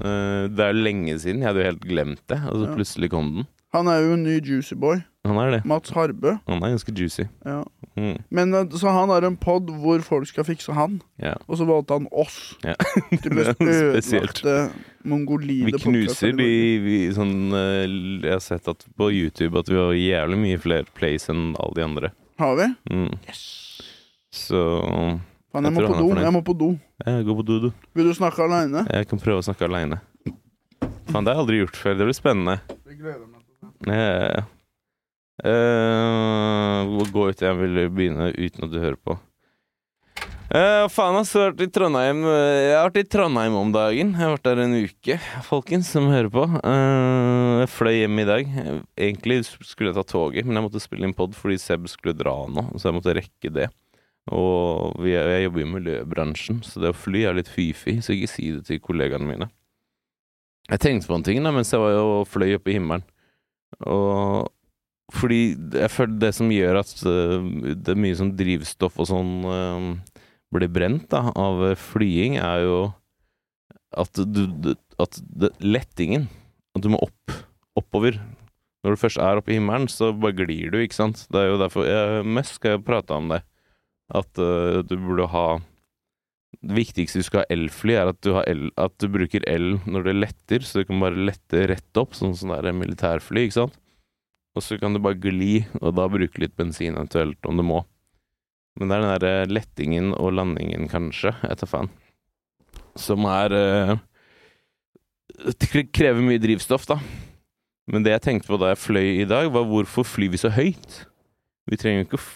Eh, 0.00 0.46
det 0.50 0.62
er 0.66 0.72
jo 0.72 0.82
lenge 0.86 1.18
siden. 1.22 1.42
Jeg 1.42 1.50
hadde 1.50 1.62
jo 1.64 1.68
helt 1.70 1.84
glemt 1.86 2.22
det. 2.30 2.40
Og 2.50 2.56
så 2.62 2.66
Ja. 2.70 2.74
plutselig 2.78 3.10
kom 3.10 3.34
den. 3.36 3.46
Han 3.74 3.88
er 3.88 4.00
jo 4.02 4.12
en 4.14 4.22
ny 4.24 4.40
juicy 4.40 4.74
boy. 4.74 5.02
Han 5.26 5.38
er 5.42 5.50
det. 5.56 5.60
Mats 5.68 5.90
Harbø. 5.94 6.36
Han 6.46 6.62
er 6.62 6.74
ganske 6.76 6.92
juicy. 6.96 7.24
Ja. 7.44 7.62
Mm. 7.96 8.18
Men 8.30 8.54
eh, 8.54 8.66
Så 8.76 8.90
han 8.92 9.08
har 9.08 9.24
en 9.24 9.36
pod 9.40 9.70
hvor 9.82 10.02
folk 10.04 10.28
skal 10.28 10.44
fikse 10.44 10.74
han, 10.76 11.00
Ja. 11.22 11.34
og 11.48 11.56
så 11.58 11.66
valgte 11.68 11.96
han 11.96 12.08
oss. 12.12 12.54
Ja. 12.64 12.74
De 13.22 13.30
mest 13.34 13.60
ødelagte 13.60 14.56
mongolide 15.06 15.70
Vi 15.72 15.80
knuser 15.84 16.34
de 16.36 16.48
vi, 16.84 16.96
sånn, 17.16 17.36
eh, 17.56 17.86
Jeg 18.26 18.32
har 18.36 18.42
sett 18.44 18.68
at 18.68 18.84
på 18.98 19.08
YouTube 19.14 19.58
at 19.62 19.68
vi 19.70 19.78
har 19.80 19.94
jævlig 19.96 20.38
mye 20.42 20.58
flere 20.60 20.86
plays 20.96 21.28
enn 21.32 21.54
alle 21.58 21.74
de 21.78 21.84
andre. 21.86 22.12
Har 22.38 22.56
vi? 22.58 22.66
Mm. 22.92 23.14
Yes. 23.28 23.44
Så 24.34 24.60
Fan, 25.52 25.64
Jeg 25.64 25.72
jeg 25.72 25.72
må 25.72 25.86
på 25.86 25.94
er 25.94 26.02
do. 26.02 26.20
Jeg 26.20 26.32
må 26.34 26.42
på 26.44 26.54
do. 26.58 26.68
jeg 27.06 27.24
går 27.24 27.36
på 27.38 27.44
do, 27.48 27.60
du. 27.60 27.70
Vil 27.96 28.10
du 28.10 28.14
snakke 28.18 28.44
aleine? 28.44 28.82
Jeg 28.92 29.08
kan 29.08 29.18
prøve 29.22 29.40
å 29.40 29.46
snakke 29.46 29.64
aleine. 29.70 30.00
Faen, 31.08 31.24
det 31.24 31.30
har 31.32 31.38
jeg 31.38 31.42
aldri 31.46 31.60
gjort 31.62 31.78
før. 31.80 31.96
Det 31.96 32.04
blir 32.10 32.18
spennende. 32.18 32.58
Det 32.84 32.98
gleder 32.98 33.24
meg 33.24 33.42
Ja, 33.86 33.94
ja, 33.94 34.28
ja. 34.36 34.42
Eh, 35.44 37.06
gå 37.12 37.28
ut. 37.30 37.42
Jeg 37.42 37.58
vil 37.60 37.86
begynne 37.92 38.32
uten 38.32 38.66
at 38.66 38.72
du 38.72 38.78
hører 38.80 39.00
på. 39.00 39.18
Uh, 40.46 40.86
faen, 40.88 41.16
ass. 41.18 41.32
Jeg 41.34 41.42
har 41.42 41.50
vært 41.50 41.64
i 41.64 41.72
Trondheim 41.74 42.20
eh, 42.22 42.68
Jeg 42.68 42.74
har 42.76 42.84
vært 42.86 43.00
i 43.00 43.08
Trondheim 43.10 43.56
om 43.58 43.72
dagen. 43.74 44.12
Jeg 44.14 44.22
har 44.22 44.36
vært 44.36 44.46
der 44.46 44.60
en 44.62 44.76
uke, 44.78 45.16
folkens, 45.48 45.90
som 45.90 46.06
hører 46.12 46.30
på. 46.32 46.44
Uh, 46.62 47.64
jeg 47.64 47.72
fløy 47.74 47.96
hjem 47.98 48.22
i 48.22 48.28
dag. 48.28 48.52
Egentlig 48.94 49.40
skulle 49.50 49.90
jeg 49.90 49.98
ta 49.98 50.06
toget, 50.06 50.46
men 50.46 50.60
jeg 50.60 50.66
måtte 50.68 50.84
spille 50.84 51.08
inn 51.08 51.16
pod 51.18 51.34
fordi 51.36 51.58
Seb 51.60 51.90
skulle 51.90 52.14
dra 52.16 52.36
nå, 52.46 52.68
så 52.78 52.88
jeg 52.88 52.98
måtte 53.00 53.16
rekke 53.18 53.52
det. 53.58 53.68
Og 54.34 55.02
jeg 55.06 55.44
jobber 55.44 55.62
jo 55.62 55.66
i 55.66 55.74
miljøbransjen, 55.74 56.62
så 56.66 56.82
det 56.82 56.94
å 56.94 56.98
fly 56.98 57.26
er 57.26 57.36
litt 57.38 57.50
fy-fy, 57.50 57.98
så 58.02 58.14
ikke 58.14 58.30
si 58.30 58.48
det 58.54 58.64
til 58.70 58.80
kollegaene 58.82 59.26
mine. 59.26 59.50
Jeg 60.70 60.82
tenkte 60.82 61.10
på 61.10 61.18
en 61.18 61.26
ting 61.26 61.42
da, 61.42 61.52
mens 61.54 61.74
jeg 61.74 61.82
var 61.82 61.94
jo 61.94 62.22
fløy 62.26 62.56
opp 62.56 62.70
i 62.70 62.78
himmelen. 62.78 63.04
Og 63.86 64.46
fordi 65.14 65.40
jeg 65.54 65.90
føler 65.94 66.18
det 66.18 66.32
som 66.34 66.50
gjør 66.50 66.80
at 66.80 66.92
øh, 67.06 67.50
det 67.78 67.92
er 67.92 68.00
mye 68.02 68.16
sånn 68.18 68.32
drivstoff 68.38 68.96
og 69.02 69.06
sånn 69.10 69.34
øh, 69.46 69.90
blir 70.54 70.72
brent 70.72 71.06
da, 71.12 71.28
av 71.36 71.62
flying, 71.78 72.38
er 72.42 72.64
jo 72.66 72.78
at 73.96 74.18
du, 74.18 74.74
At 75.00 75.20
det, 75.22 75.52
lettingen 75.62 76.26
At 76.76 76.84
du 76.84 76.90
må 76.92 77.00
opp. 77.04 77.36
Oppover. 77.76 78.18
Når 78.84 78.94
du 78.94 79.00
først 79.00 79.20
er 79.20 79.38
oppe 79.38 79.52
i 79.52 79.58
himmelen, 79.58 79.88
så 79.90 80.12
bare 80.14 80.36
glir 80.36 80.72
du, 80.72 80.78
ikke 80.80 80.96
sant. 80.96 81.24
Det 81.32 81.40
er 81.40 81.50
jo 81.50 81.60
derfor 81.60 81.86
jeg, 81.88 82.26
Mest 82.38 82.58
skal 82.58 82.82
prate 82.84 83.16
om 83.16 83.30
det. 83.32 83.40
At 84.14 84.38
uh, 84.38 84.82
du 84.86 84.94
burde 85.02 85.26
ha 85.32 85.46
Det 86.62 86.76
viktigste 86.76 87.20
du 87.20 87.26
skal 87.26 87.42
ha 87.42 87.50
elfly, 87.52 87.96
er 87.98 88.12
at 88.12 88.20
du, 88.24 88.30
el, 88.46 88.68
at 88.80 88.94
du 89.02 89.08
bruker 89.12 89.44
el 89.50 89.76
når 89.84 90.06
det 90.08 90.14
letter, 90.20 90.64
så 90.64 90.80
du 90.82 90.88
kan 90.88 91.02
bare 91.02 91.26
lette 91.28 91.66
rett 91.72 92.00
opp, 92.00 92.14
sånn 92.16 92.36
som 92.38 92.52
det 92.54 92.62
er 92.70 92.78
militærfly, 92.78 93.46
ikke 93.46 93.58
sant. 93.58 93.76
Og 94.56 94.64
så 94.64 94.78
kan 94.80 94.96
du 94.96 95.02
bare 95.04 95.18
gli, 95.20 95.66
og 95.82 95.92
da 95.98 96.06
bruke 96.08 96.40
litt 96.40 96.56
bensin 96.56 96.96
eventuelt, 96.96 97.38
om 97.44 97.60
du 97.60 97.64
må. 97.66 97.82
Men 98.80 98.88
det 98.88 98.96
er 98.96 99.04
den 99.04 99.12
derre 99.12 99.52
lettingen 99.52 100.12
og 100.16 100.32
landingen, 100.36 100.88
kanskje, 100.88 101.34
etter 101.48 101.68
faen, 101.68 101.90
som 102.96 103.24
er 103.28 103.52
eh, 103.56 103.94
Det 105.60 105.84
krever 105.92 106.24
mye 106.24 106.40
drivstoff, 106.40 106.86
da. 106.88 106.98
Men 107.92 108.04
det 108.04 108.16
jeg 108.16 108.24
tenkte 108.24 108.50
på 108.50 108.58
da 108.60 108.72
jeg 108.72 108.82
fløy 108.82 109.10
i 109.20 109.28
dag, 109.28 109.50
var 109.52 109.68
hvorfor 109.68 110.06
flyr 110.08 110.32
vi 110.32 110.40
så 110.40 110.50
høyt? 110.52 111.04
Vi 111.70 111.78
trenger 111.78 112.02
jo 112.02 112.06
ikke 112.08 112.20
å 112.20 112.28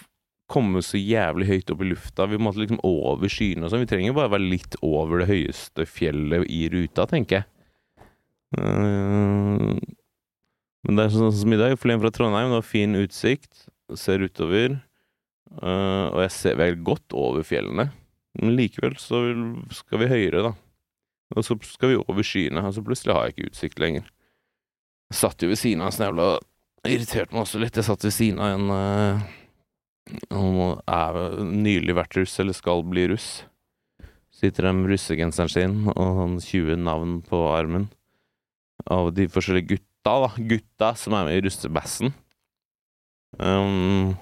komme 0.50 0.82
så 0.84 0.98
jævlig 0.98 1.48
høyt 1.48 1.72
opp 1.72 1.82
i 1.84 1.88
lufta. 1.90 2.26
Vi 2.30 2.40
måtte 2.42 2.62
liksom 2.62 2.82
over 2.86 3.30
skyene 3.30 3.66
og 3.66 3.72
sånn. 3.72 3.84
Vi 3.84 3.90
trenger 3.90 4.16
bare 4.16 4.32
være 4.34 4.50
litt 4.50 4.76
over 4.86 5.22
det 5.22 5.30
høyeste 5.30 5.86
fjellet 5.88 6.46
i 6.50 6.64
ruta, 6.72 7.06
tenker 7.10 7.40
jeg. 7.40 7.48
Eh, 8.58 9.74
men 10.86 10.96
det 10.96 11.06
er 11.06 11.12
sånn 11.14 11.32
som 11.36 11.52
i 11.52 11.58
dag. 11.60 11.74
Jeg 11.74 11.80
fløy 11.80 11.94
hjem 11.94 12.04
fra 12.04 12.12
Trondheim, 12.14 12.52
det 12.52 12.60
var 12.60 12.66
fin 12.66 12.96
utsikt. 12.96 13.66
Ser 13.98 14.24
utover. 14.24 14.78
Uh, 15.60 16.06
og 16.14 16.20
jeg 16.24 16.32
ser 16.36 16.60
vel 16.60 16.78
godt 16.86 17.16
over 17.16 17.44
fjellene. 17.46 17.90
Men 18.40 18.54
likevel 18.56 18.94
så 19.02 19.22
skal 19.74 20.04
vi 20.04 20.10
høyere, 20.12 20.44
da. 20.46 20.54
Og 21.36 21.46
så 21.46 21.56
skal 21.66 21.92
vi 21.92 21.98
over 22.00 22.26
skyene, 22.26 22.62
og 22.64 22.74
så 22.74 22.84
plutselig 22.86 23.14
har 23.14 23.26
jeg 23.26 23.36
ikke 23.36 23.50
utsikt 23.50 23.82
lenger. 23.82 24.06
Jeg 25.10 25.18
satt 25.20 25.42
jo 25.42 25.50
ved 25.50 25.60
siden 25.60 25.82
av 25.82 25.90
en 25.90 25.98
snævla 25.98 26.30
Irriterte 26.88 27.34
meg 27.34 27.42
også 27.42 27.60
litt. 27.60 27.76
Jeg 27.76 27.84
satt 27.84 28.06
ved 28.06 28.14
siden 28.16 28.40
av 28.40 28.54
en 28.56 28.70
uh, 28.72 29.20
er 30.88 31.18
nylig 31.44 31.96
vært 31.98 32.16
russ, 32.16 32.38
eller 32.40 32.56
skal 32.56 32.86
bli 32.88 33.04
russ. 33.10 33.42
Sitter 34.32 34.70
der 34.70 34.78
med 34.78 34.88
russegenseren 34.94 35.52
sin 35.52 35.74
og 35.90 36.20
sånn 36.22 36.38
20 36.40 36.80
navn 36.86 37.18
på 37.26 37.42
armen 37.52 37.90
av 38.88 39.10
de 39.12 39.26
forskjellige 39.28 39.74
gutta, 40.00 40.20
da. 40.20 40.30
Gutta 40.36 40.94
som 40.96 41.14
er 41.14 41.26
med 41.26 41.38
i 41.38 41.44
russebassen. 41.44 42.12
Um, 43.38 44.16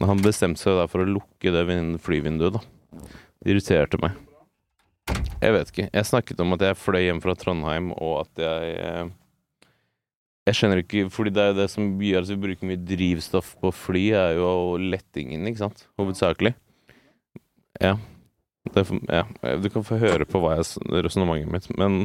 han 0.00 0.22
bestemte 0.22 0.60
seg 0.60 0.76
da 0.76 0.86
for 0.88 1.02
å 1.02 1.08
lukke 1.08 1.52
det 1.52 1.64
flyvinduet, 2.00 2.54
da. 2.54 2.60
Det 3.42 3.52
irriterte 3.52 3.98
meg. 4.00 4.12
Jeg 5.40 5.52
vet 5.54 5.70
ikke. 5.70 5.88
Jeg 5.92 6.06
snakket 6.06 6.40
om 6.40 6.52
at 6.54 6.62
jeg 6.62 6.76
fløy 6.78 7.04
hjem 7.06 7.20
fra 7.22 7.34
Trondheim, 7.34 7.92
og 7.92 8.26
at 8.26 8.42
jeg 8.42 8.76
eh, 8.76 9.08
Jeg 10.48 10.56
skjønner 10.56 10.80
ikke 10.82 11.08
Fordi 11.12 11.30
det 11.30 11.42
er 11.42 11.54
det 11.56 11.66
som 11.70 12.00
gjør 12.00 12.22
at 12.22 12.30
vi 12.32 12.36
bruker 12.42 12.68
mye 12.68 12.80
drivstoff 12.80 13.54
på 13.60 13.72
fly, 13.72 14.04
er 14.12 14.36
jo 14.36 14.76
lettingen, 14.76 15.46
ikke 15.48 15.64
sant? 15.64 15.86
Hovedsakelig. 16.00 16.54
Ja. 17.80 17.96
Det 18.74 18.84
ja. 19.08 19.24
Du 19.62 19.70
kan 19.72 19.86
få 19.86 19.96
høre 19.96 20.26
på 20.28 20.42
hva 20.42 20.58
resonnementet 20.58 21.52
mitt, 21.52 21.70
men, 21.78 22.02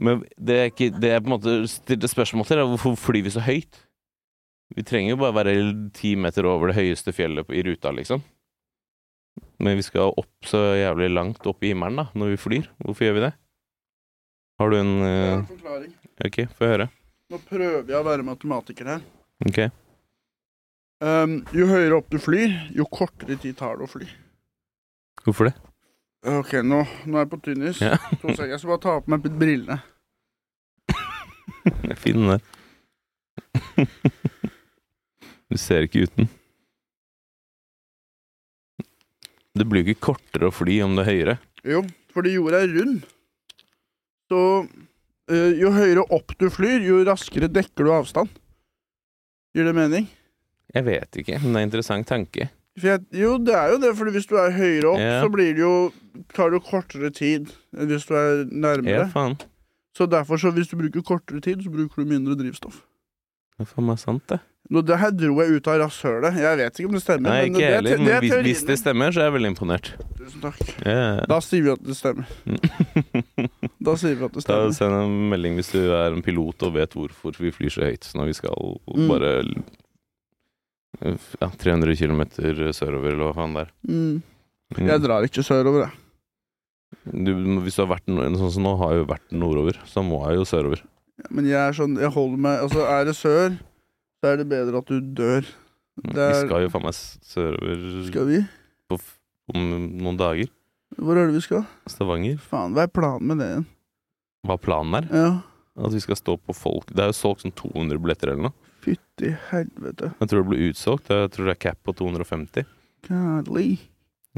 men 0.00 0.24
det 0.40 0.56
er 0.56 0.68
ikke 0.70 0.90
Det 0.96 1.12
er 1.12 1.22
på 1.22 1.28
en 1.28 1.36
måte 1.36 1.54
stilte 1.70 2.08
spørsmål 2.10 2.48
til, 2.48 2.60
er 2.60 2.68
hvorfor 2.70 2.98
flyr 2.98 3.24
vi 3.26 3.32
så 3.34 3.44
høyt? 3.44 3.82
Vi 4.76 4.84
trenger 4.86 5.14
jo 5.14 5.20
bare 5.20 5.34
være 5.40 5.54
ti 5.96 6.14
meter 6.16 6.46
over 6.46 6.70
det 6.70 6.78
høyeste 6.78 7.12
fjellet 7.14 7.48
i 7.50 7.62
ruta, 7.66 7.90
liksom. 7.94 8.22
Men 9.60 9.76
vi 9.78 9.84
skal 9.84 10.14
opp 10.14 10.46
så 10.46 10.60
jævlig 10.78 11.10
langt 11.12 11.46
opp 11.46 11.64
i 11.64 11.72
himmelen 11.72 11.98
da, 12.00 12.06
når 12.14 12.34
vi 12.34 12.40
flyr. 12.40 12.70
Hvorfor 12.84 13.06
gjør 13.06 13.16
vi 13.18 13.24
det? 13.26 13.32
Har 14.60 14.70
du 14.70 14.78
en 14.78 14.94
Jeg 15.00 15.10
har 15.10 15.26
eh, 15.26 15.38
en 15.38 15.46
forklaring. 15.48 15.92
Ok, 16.26 16.38
få 16.56 16.70
høre. 16.70 16.88
Nå 17.30 17.40
prøver 17.48 17.90
jeg 17.90 17.98
å 17.98 18.06
være 18.06 18.26
matematiker 18.26 18.94
her. 18.94 19.04
Ok. 19.48 19.60
Um, 21.00 21.38
jo 21.56 21.68
høyere 21.70 21.96
opp 21.96 22.10
du 22.12 22.18
flyr, 22.20 22.52
jo 22.76 22.84
kortere 22.92 23.38
tid 23.40 23.56
tar 23.56 23.78
det 23.80 23.86
å 23.86 23.90
fly. 23.90 24.08
Hvorfor 25.24 25.48
det? 25.48 25.54
Ok, 26.20 26.52
nå, 26.60 26.82
nå 27.08 27.16
er 27.16 27.22
jeg 27.24 27.30
på 27.32 27.38
tynnis. 27.46 27.78
Ja. 27.80 27.96
To 28.20 28.34
Jeg 28.34 28.58
skal 28.60 28.74
bare 28.74 28.82
ta 28.84 28.96
på 29.00 29.12
meg 29.12 29.24
brillene. 29.40 29.78
Jeg 31.64 31.90
er 31.94 32.00
fin 32.00 32.20
den 32.20 32.34
der. 32.34 32.42
Du 35.50 35.56
ser 35.58 35.82
ikke 35.82 36.04
uten. 36.06 36.28
Det 39.58 39.64
blir 39.66 39.82
jo 39.82 39.90
ikke 39.90 40.12
kortere 40.12 40.46
å 40.46 40.54
fly 40.54 40.76
om 40.84 40.92
det 40.94 41.02
er 41.02 41.08
høyere. 41.10 41.34
Jo, 41.66 41.80
fordi 42.14 42.36
jorda 42.36 42.60
er 42.62 42.70
rund. 42.76 43.00
Så 44.30 44.42
øh, 44.62 45.50
jo 45.58 45.72
høyere 45.74 46.04
opp 46.14 46.36
du 46.38 46.46
flyr, 46.54 46.86
jo 46.86 47.00
raskere 47.08 47.50
dekker 47.50 47.88
du 47.88 47.90
avstand. 47.96 48.30
Gir 49.56 49.66
det 49.66 49.74
mening? 49.74 50.06
Jeg 50.70 50.86
vet 50.86 51.18
ikke, 51.18 51.40
men 51.42 51.50
det 51.50 51.58
er 51.58 51.64
en 51.64 51.70
interessant 51.72 52.06
tanke. 52.06 52.46
Jeg, 52.84 53.00
jo, 53.12 53.36
det 53.38 53.54
er 53.54 53.72
jo 53.74 53.78
det, 53.82 53.92
for 53.98 54.10
hvis 54.14 54.26
du 54.30 54.36
er 54.40 54.50
høyere 54.56 54.90
opp, 54.92 54.98
Ja. 55.02 55.20
så 55.24 55.30
blir 55.32 55.54
det 55.54 55.62
jo 55.64 55.92
tar 56.34 56.50
det 56.50 56.62
kortere 56.66 57.10
tid 57.14 57.50
enn 57.76 57.88
hvis 57.90 58.06
du 58.08 58.14
er 58.18 58.44
nærmere. 58.50 59.06
Ja, 59.06 59.08
faen. 59.12 59.36
Så 59.96 60.06
derfor, 60.10 60.38
så 60.38 60.52
hvis 60.54 60.68
du 60.70 60.76
bruker 60.78 61.02
kortere 61.02 61.40
tid, 61.42 61.62
så 61.64 61.70
bruker 61.72 62.02
du 62.04 62.08
mindre 62.08 62.36
drivstoff. 62.38 62.82
Det 63.58 63.66
er 63.66 63.74
faen 63.74 63.86
meg 63.90 63.98
sant, 64.00 64.22
det. 64.30 64.40
Nå, 64.70 64.84
det 64.86 64.96
her 65.00 65.10
dro 65.10 65.40
jeg 65.42 65.56
ut 65.58 65.66
av 65.66 65.80
rasshølet. 65.82 66.36
Jeg 66.38 66.56
vet 66.60 66.78
ikke 66.78 66.86
om 66.88 66.94
det 66.94 67.00
stemmer. 67.02 67.30
Nei, 67.32 67.48
ikke 67.48 67.58
heller, 67.58 67.82
men, 67.82 67.84
det, 67.84 67.90
heller, 67.90 68.20
det 68.20 68.30
men 68.30 68.44
hvis, 68.44 68.60
hvis 68.60 68.62
det 68.68 68.76
stemmer, 68.78 69.10
så 69.10 69.20
er 69.20 69.24
jeg 69.26 69.34
veldig 69.34 69.50
imponert. 69.50 69.88
Tusen 70.20 70.44
takk. 70.44 70.60
Ja. 70.86 71.00
Da 71.26 71.40
sier 71.42 71.64
vi 71.66 71.72
at 71.74 71.82
det 71.88 71.96
stemmer. 71.98 72.30
Da 73.80 73.94
sier 73.96 74.14
vi 74.20 74.24
at 74.28 74.34
det 74.36 74.42
stemmer. 74.44 74.68
Da 74.70 74.76
Send 74.76 74.94
en 74.94 75.14
melding 75.32 75.56
hvis 75.58 75.70
du 75.72 75.80
er 75.88 76.12
en 76.14 76.22
pilot 76.22 76.62
og 76.68 76.74
vet 76.76 76.94
hvorfor 76.94 77.36
vi 77.40 77.50
flyr 77.54 77.72
så 77.72 77.86
høyt 77.88 78.10
når 78.14 78.28
vi 78.30 78.34
skal 78.36 78.76
Mm. 78.90 79.06
bare 79.08 79.30
ja, 81.00 81.48
300 81.60 81.96
km 81.96 82.22
sørover, 82.74 83.12
eller 83.14 83.30
hva 83.30 83.34
faen 83.36 83.54
det 83.56 83.64
er. 83.66 83.72
Mm. 83.88 84.22
Mm. 84.76 84.86
Jeg 84.86 85.02
drar 85.02 85.26
ikke 85.26 85.42
sørover, 85.46 85.86
jeg. 85.86 85.96
Du, 87.14 87.30
hvis 87.64 87.76
du 87.78 87.82
har 87.84 87.92
vært 87.92 88.08
sånn 88.10 88.50
som 88.52 88.64
nå, 88.66 88.72
har 88.80 88.92
jeg 88.94 89.02
jo 89.04 89.08
vært 89.12 89.32
nordover, 89.32 89.78
så 89.86 90.02
må 90.04 90.20
jeg 90.28 90.40
jo 90.40 90.46
sørover. 90.50 90.82
Men 91.30 91.46
jeg 91.46 91.58
er 91.60 91.76
sånn, 91.76 91.98
jeg 92.00 92.10
holder 92.14 92.40
meg 92.40 92.62
Altså, 92.64 92.84
er 92.88 93.04
det 93.04 93.14
sør, 93.18 93.58
så 94.20 94.30
er 94.32 94.38
det 94.40 94.46
bedre 94.50 94.80
at 94.80 94.88
du 94.88 95.00
dør. 95.00 95.44
Det 96.00 96.14
Vi 96.16 96.20
er- 96.24 96.46
skal 96.46 96.62
jo 96.64 96.70
faen 96.72 96.86
meg 96.86 96.94
sørover 96.94 98.06
Skal 98.08 98.26
vi? 98.26 98.38
på, 98.88 98.98
om 99.54 99.66
noen 100.00 100.16
dager. 100.16 100.48
Hvor 100.98 101.16
er 101.16 101.26
det 101.28 101.34
vi 101.36 101.40
skal? 101.44 101.66
Stavanger. 101.86 102.38
Faen, 102.40 102.72
hva 102.74 102.82
er 102.82 102.88
planen 102.90 103.26
med 103.30 103.38
det 103.38 103.48
igjen? 103.52 103.66
Hva 104.46 104.56
planen 104.58 104.94
er? 105.02 105.08
Ja, 105.12 105.42
At 105.84 105.92
vi 105.92 106.00
skal 106.00 106.16
stå 106.16 106.34
på 106.40 106.52
folk 106.56 106.86
Det 106.90 106.98
er 106.98 107.12
jo 107.12 107.16
solgt 107.16 107.42
sånn 107.44 107.54
200 107.54 107.98
billetter 108.02 108.32
eller 108.32 108.48
noe. 108.48 108.52
Fytti 108.84 109.32
helvete. 109.50 110.12
Jeg 110.20 110.28
tror 110.30 110.42
det 110.44 110.50
blir 110.50 110.68
utsolgt. 110.70 111.10
Jeg 111.12 111.30
tror 111.34 111.48
det 111.50 111.54
er 111.56 111.62
cap 111.66 111.78
på 111.86 111.94
250. 111.98 112.64
Godly. 113.08 113.78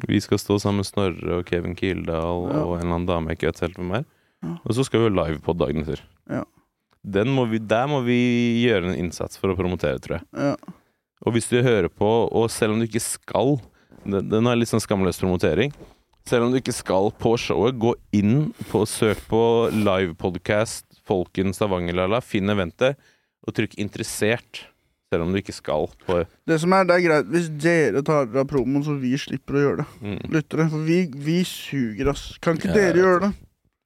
Vi 0.09 0.21
skal 0.25 0.41
stå 0.41 0.57
sammen 0.63 0.81
med 0.81 0.89
Snorre 0.89 1.39
og 1.41 1.47
Kevin 1.51 1.75
Kildahl 1.77 2.47
Ja. 2.49 2.63
og 2.65 2.77
en 2.79 2.87
eller 2.87 2.95
annen 2.97 3.07
dame 3.11 3.29
jeg 3.33 3.39
ikke 3.39 3.51
vet 3.53 3.61
helt 3.67 3.77
hvem 3.81 3.95
er. 4.01 4.05
Ja. 4.43 4.57
Og 4.65 4.75
så 4.75 4.85
skal 4.89 5.05
vi 5.05 5.11
live 5.15 5.41
på 5.45 5.55
dagen 5.59 5.83
etter. 5.85 6.01
Ja. 6.31 6.45
Den 7.05 7.29
må 7.35 7.45
vi, 7.51 7.59
der 7.59 7.87
må 7.91 8.01
vi 8.07 8.17
gjøre 8.65 8.89
en 8.93 8.99
innsats 8.99 9.37
for 9.39 9.51
å 9.53 9.57
promotere, 9.59 9.99
tror 10.03 10.21
jeg. 10.21 10.27
Ja. 10.39 10.55
Og 11.27 11.35
hvis 11.37 11.49
du 11.51 11.61
hører 11.63 11.89
på, 11.93 12.09
og 12.33 12.49
selv 12.51 12.73
om 12.75 12.81
du 12.83 12.87
ikke 12.89 13.03
skal 13.05 13.61
Den, 14.05 14.25
den 14.29 14.47
er 14.51 14.57
litt 14.59 14.67
sånn 14.67 14.83
skamløs 14.83 15.21
promotering. 15.23 15.71
Selv 16.27 16.47
om 16.49 16.51
du 16.51 16.57
ikke 16.59 16.73
skal 16.75 17.13
på 17.23 17.37
showet, 17.39 17.77
gå 17.79 17.93
inn 18.19 18.49
på 18.71 18.81
søk 18.87 19.21
på 19.31 19.43
livepodcast 19.71 20.87
Folken 21.07 21.53
Stavanger 21.55 21.95
Lala, 21.95 22.19
finn 22.21 22.51
eventet, 22.51 22.99
og 23.47 23.55
trykk 23.57 23.79
'interessert'. 23.79 24.67
Selv 25.13 25.27
om 25.27 25.33
du 25.33 25.43
ikke 25.43 25.53
skal 25.53 25.91
på 26.07 26.23
Det 26.49 26.57
som 26.59 26.73
er, 26.73 26.87
det 26.89 26.95
er 26.97 27.03
greit 27.05 27.27
hvis 27.29 27.51
dere 27.61 28.01
tar 28.03 28.31
av 28.33 28.47
promoen, 28.49 28.81
så 28.81 28.95
vi 28.97 29.13
slipper 29.21 29.59
å 29.59 29.65
gjøre 29.65 29.77
det. 29.83 29.89
mm. 30.01 30.31
Lyttere. 30.33 30.69
For 30.73 30.79
vi, 30.87 31.05
vi 31.13 31.43
suger, 31.45 32.09
ass. 32.09 32.39
Kan 32.41 32.57
ikke 32.57 32.73
Ja, 32.73 32.79
dere 32.79 33.03
gjøre 33.03 33.21
det? 33.27 33.33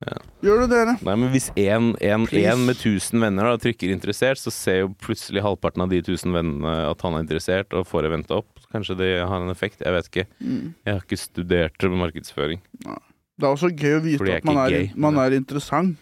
Ja. 0.04 0.16
Gjør 0.44 0.60
det, 0.62 0.68
dere. 0.70 0.94
Nei, 1.02 1.14
men 1.16 1.30
hvis 1.32 1.48
én 1.56 1.94
med 1.96 2.76
1000 2.76 3.18
venner 3.18 3.48
da, 3.48 3.56
trykker 3.56 3.90
'interessert', 3.90 4.38
så 4.38 4.52
ser 4.52 4.78
jo 4.84 4.94
plutselig 5.00 5.42
halvparten 5.42 5.82
av 5.82 5.88
de 5.90 5.98
1000 6.02 6.36
vennene 6.36 6.74
at 6.92 7.00
han 7.02 7.14
er 7.14 7.24
interessert, 7.24 7.72
og 7.72 7.88
får 7.88 8.06
eventet 8.10 8.36
opp. 8.36 8.60
Kanskje 8.70 8.96
det 8.98 9.10
har 9.26 9.40
en 9.40 9.50
effekt. 9.50 9.80
Jeg 9.80 9.92
vet 9.96 10.10
ikke. 10.10 10.26
Mm. 10.40 10.74
Jeg 10.84 10.94
har 10.94 11.00
ikke 11.00 11.18
studert 11.18 11.90
markedsføring. 11.90 12.60
Det 13.36 13.44
er 13.44 13.52
også 13.52 13.72
gøy 13.72 13.96
å 13.98 14.02
vite 14.04 14.36
at 14.36 14.44
man 14.44 14.56
er, 14.62 14.70
gay. 14.70 14.90
man 14.94 15.16
er 15.16 15.34
interessant. 15.36 15.96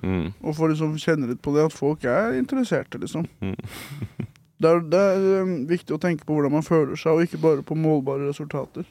Mm. 0.00 0.32
Og 0.40 0.56
få 0.56 0.70
liksom 0.72 0.94
kjenne 1.00 1.28
litt 1.28 1.42
på 1.44 1.52
det 1.56 1.66
at 1.68 1.74
folk 1.76 2.06
er 2.08 2.38
interesserte, 2.38 3.00
liksom. 3.02 3.28
Mm. 3.44 3.58
Det 4.62 4.70
er, 4.70 4.82
det 4.86 4.98
er 4.98 5.40
um, 5.42 5.54
viktig 5.66 5.90
å 5.90 5.98
tenke 5.98 6.22
på 6.22 6.36
hvordan 6.36 6.52
man 6.54 6.62
føler 6.62 6.94
seg, 6.94 7.16
og 7.16 7.24
ikke 7.26 7.40
bare 7.42 7.64
på 7.66 7.74
målbare 7.74 8.28
resultater. 8.28 8.86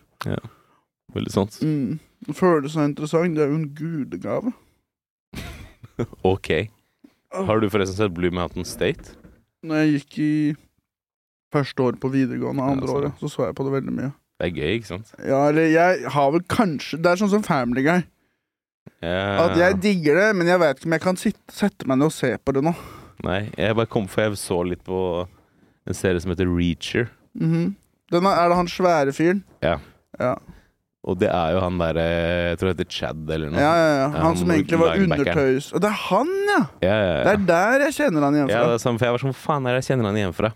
Veldig 1.16 1.32
sant. 1.32 1.62
Mm. 1.64 1.94
Å 2.28 2.36
føle 2.36 2.68
seg 2.68 2.90
interessant, 2.90 3.38
det 3.38 3.46
er 3.46 3.54
jo 3.54 3.62
en 3.62 3.70
gudegave. 3.78 4.52
Ok. 6.28 6.50
Har 7.32 7.62
du 7.62 7.70
forresten 7.72 7.96
sett 7.96 8.12
Blue 8.18 8.36
Mountain 8.36 8.68
State? 8.68 9.16
Når 9.64 9.80
jeg 9.80 9.94
gikk 9.94 10.18
i 10.20 10.34
første 11.56 11.86
året 11.86 12.02
på 12.04 12.12
videregående, 12.12 12.68
andre 12.68 12.90
Ja, 12.90 12.98
året, 12.98 13.22
så 13.22 13.32
så 13.32 13.46
jeg 13.48 13.56
på 13.56 13.64
det 13.68 13.76
veldig 13.78 13.96
mye. 13.96 14.12
Det 14.42 14.50
er 14.50 14.58
gøy, 14.58 14.72
ikke 14.80 14.90
sant? 14.90 15.14
Ja, 15.22 15.44
eller 15.52 15.70
jeg 15.70 16.12
har 16.16 16.32
vel 16.34 16.44
kanskje 16.50 16.98
Det 16.98 17.12
er 17.12 17.20
sånn 17.22 17.32
som 17.32 17.44
Family 17.46 17.84
Guy. 17.86 18.04
Ja. 19.02 19.48
At 19.48 19.58
jeg 19.58 19.80
digger 19.82 20.20
det, 20.20 20.30
men 20.38 20.50
jeg 20.50 20.62
vet 20.62 20.80
ikke 20.80 20.90
om 20.90 20.96
jeg 20.98 21.04
kan 21.04 21.20
sitte, 21.20 21.42
sette 21.54 21.88
meg 21.90 21.98
ned 22.02 22.12
og 22.12 22.16
se 22.16 22.32
på 22.38 22.54
det 22.54 22.64
nå. 22.66 22.74
Nei, 23.26 23.42
jeg 23.58 23.78
bare 23.78 23.90
kom 23.90 24.08
for 24.10 24.26
jeg 24.26 24.38
så 24.42 24.60
litt 24.66 24.82
på 24.86 25.00
en 25.90 25.98
serie 25.98 26.22
som 26.22 26.34
heter 26.34 26.50
Reacher. 26.50 27.10
Mhm. 27.38 27.76
Den 28.12 28.26
er, 28.28 28.42
er 28.42 28.50
det 28.52 28.58
han 28.60 28.68
svære 28.68 29.14
fyren? 29.16 29.44
Ja. 29.64 29.78
Ja. 30.20 30.34
Og 31.08 31.16
det 31.18 31.30
er 31.34 31.54
jo 31.56 31.62
han 31.64 31.78
derre 31.80 32.04
Jeg 32.52 32.58
tror 32.60 32.68
det 32.68 32.74
heter 32.76 32.90
Chad 32.94 33.30
eller 33.34 33.50
noe. 33.50 33.62
ja, 33.62 33.70
ja, 33.80 33.94
ja. 34.02 34.08
Han 34.14 34.26
han 34.28 34.36
som 34.38 34.52
egentlig 34.54 34.80
var 34.82 35.00
undertøys... 35.00 35.72
Og 35.74 35.82
det 35.82 35.90
er 35.90 36.02
han, 36.10 36.34
ja! 36.50 36.60
ja, 36.84 36.92
ja, 36.92 37.08
ja. 37.08 37.22
Det 37.24 37.32
er 37.32 37.46
der 37.48 37.86
jeg 37.88 37.96
kjenner 37.96 38.26
han 38.28 38.38
igjen 38.38 38.52
fra. 38.52 38.58
Ja, 38.60 38.68
det 38.68 38.76
er 38.76 38.84
sånn, 38.84 39.00
for 39.00 39.08
jeg 39.08 39.16
var 39.16 39.24
sånn, 39.24 39.38
faen 39.38 39.66
er 39.66 39.78
det 39.78 39.82
jeg 39.82 39.88
kjenner 39.94 40.12
han 40.12 40.20
igjen 40.20 40.36
fra? 40.38 40.52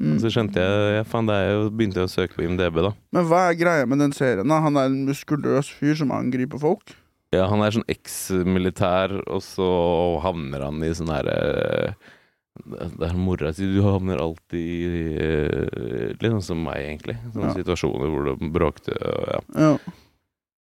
Mm. 0.00 0.14
Så 0.22 0.30
skjønte 0.32 0.62
jeg, 0.64 0.86
ja 0.96 1.04
faen 1.08 1.28
det 1.28 1.36
er 1.40 1.52
jo, 1.52 1.66
begynte 1.74 2.00
jeg 2.00 2.08
å 2.08 2.14
søke 2.14 2.38
på 2.38 2.46
IMDb 2.46 2.80
da. 2.86 2.92
Men 3.16 3.28
hva 3.28 3.42
er 3.50 3.58
greia 3.60 3.88
med 3.90 4.00
den 4.06 4.14
serien? 4.16 4.48
da? 4.48 4.62
Han 4.64 4.78
er 4.80 4.88
en 4.88 5.02
muskuløs 5.08 5.68
fyr 5.74 5.98
som 6.00 6.14
angriper 6.16 6.62
folk? 6.62 6.94
Ja, 7.34 7.46
han 7.50 7.62
er 7.66 7.74
sånn 7.74 7.86
eks-militær, 7.90 9.14
og 9.26 9.40
så 9.44 9.66
havner 10.24 10.64
han 10.68 10.82
i 10.86 10.92
sånn 10.94 11.10
herre 11.12 11.34
eh, 11.40 12.12
Det 12.94 13.08
er 13.08 13.16
mora 13.18 13.50
si, 13.56 13.66
du 13.74 13.80
havner 13.82 14.20
alltid 14.22 14.60
i 14.60 15.04
eh, 15.18 16.14
Litt 16.20 16.30
sånn 16.36 16.44
som 16.52 16.62
meg, 16.64 16.80
egentlig. 16.86 17.16
Sånne 17.34 17.50
Ja. 17.50 17.56
situasjoner 17.58 18.12
hvor 18.14 18.28
det 18.30 18.52
bråkte, 18.54 18.94
og 19.02 19.28
ja. 19.34 19.40
Ja. 19.66 19.74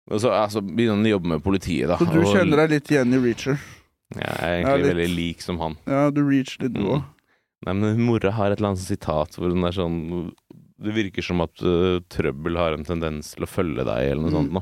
Og 0.07 0.21
så 0.23 0.31
altså, 0.31 0.61
begynner 0.63 0.95
han 0.95 1.07
å 1.09 1.13
jobbe 1.17 1.27
med 1.33 1.43
politiet, 1.43 1.89
da. 1.91 1.97
Så 1.99 2.07
du 2.11 2.21
og, 2.21 2.29
kjenner 2.31 2.61
deg 2.63 2.69
litt 2.77 2.91
igjen 2.93 3.11
i 3.15 3.17
Reacher? 3.25 3.57
Jeg 4.15 4.23
er 4.39 4.53
egentlig 4.61 4.87
veldig 4.93 5.07
lik 5.17 5.41
som 5.43 5.57
han. 5.59 5.73
Ja, 5.85 6.05
du 6.15 6.21
reacher 6.23 6.61
litt, 6.63 6.73
du 6.77 6.79
Mm. 6.79 6.91
òg. 6.95 7.03
Nei, 7.67 7.73
men 7.73 7.99
mora 8.05 8.31
har 8.31 8.51
et 8.53 8.59
eller 8.61 8.69
annet 8.69 8.79
sitat 8.85 9.35
hvor 9.35 9.49
hun 9.51 9.65
er 9.67 9.73
sånn 9.75 10.31
Det 10.79 10.93
virker 10.93 11.25
som 11.25 11.41
at 11.41 11.57
uh, 11.65 11.97
trøbbel 12.07 12.55
har 12.55 12.75
en 12.77 12.85
tendens 12.85 13.33
til 13.33 13.43
å 13.43 13.49
følge 13.49 13.83
deg, 13.83 14.11
eller 14.11 14.21
noe 14.21 14.31
Mm. 14.31 14.37
sånt. 14.37 14.51
nå. 14.53 14.61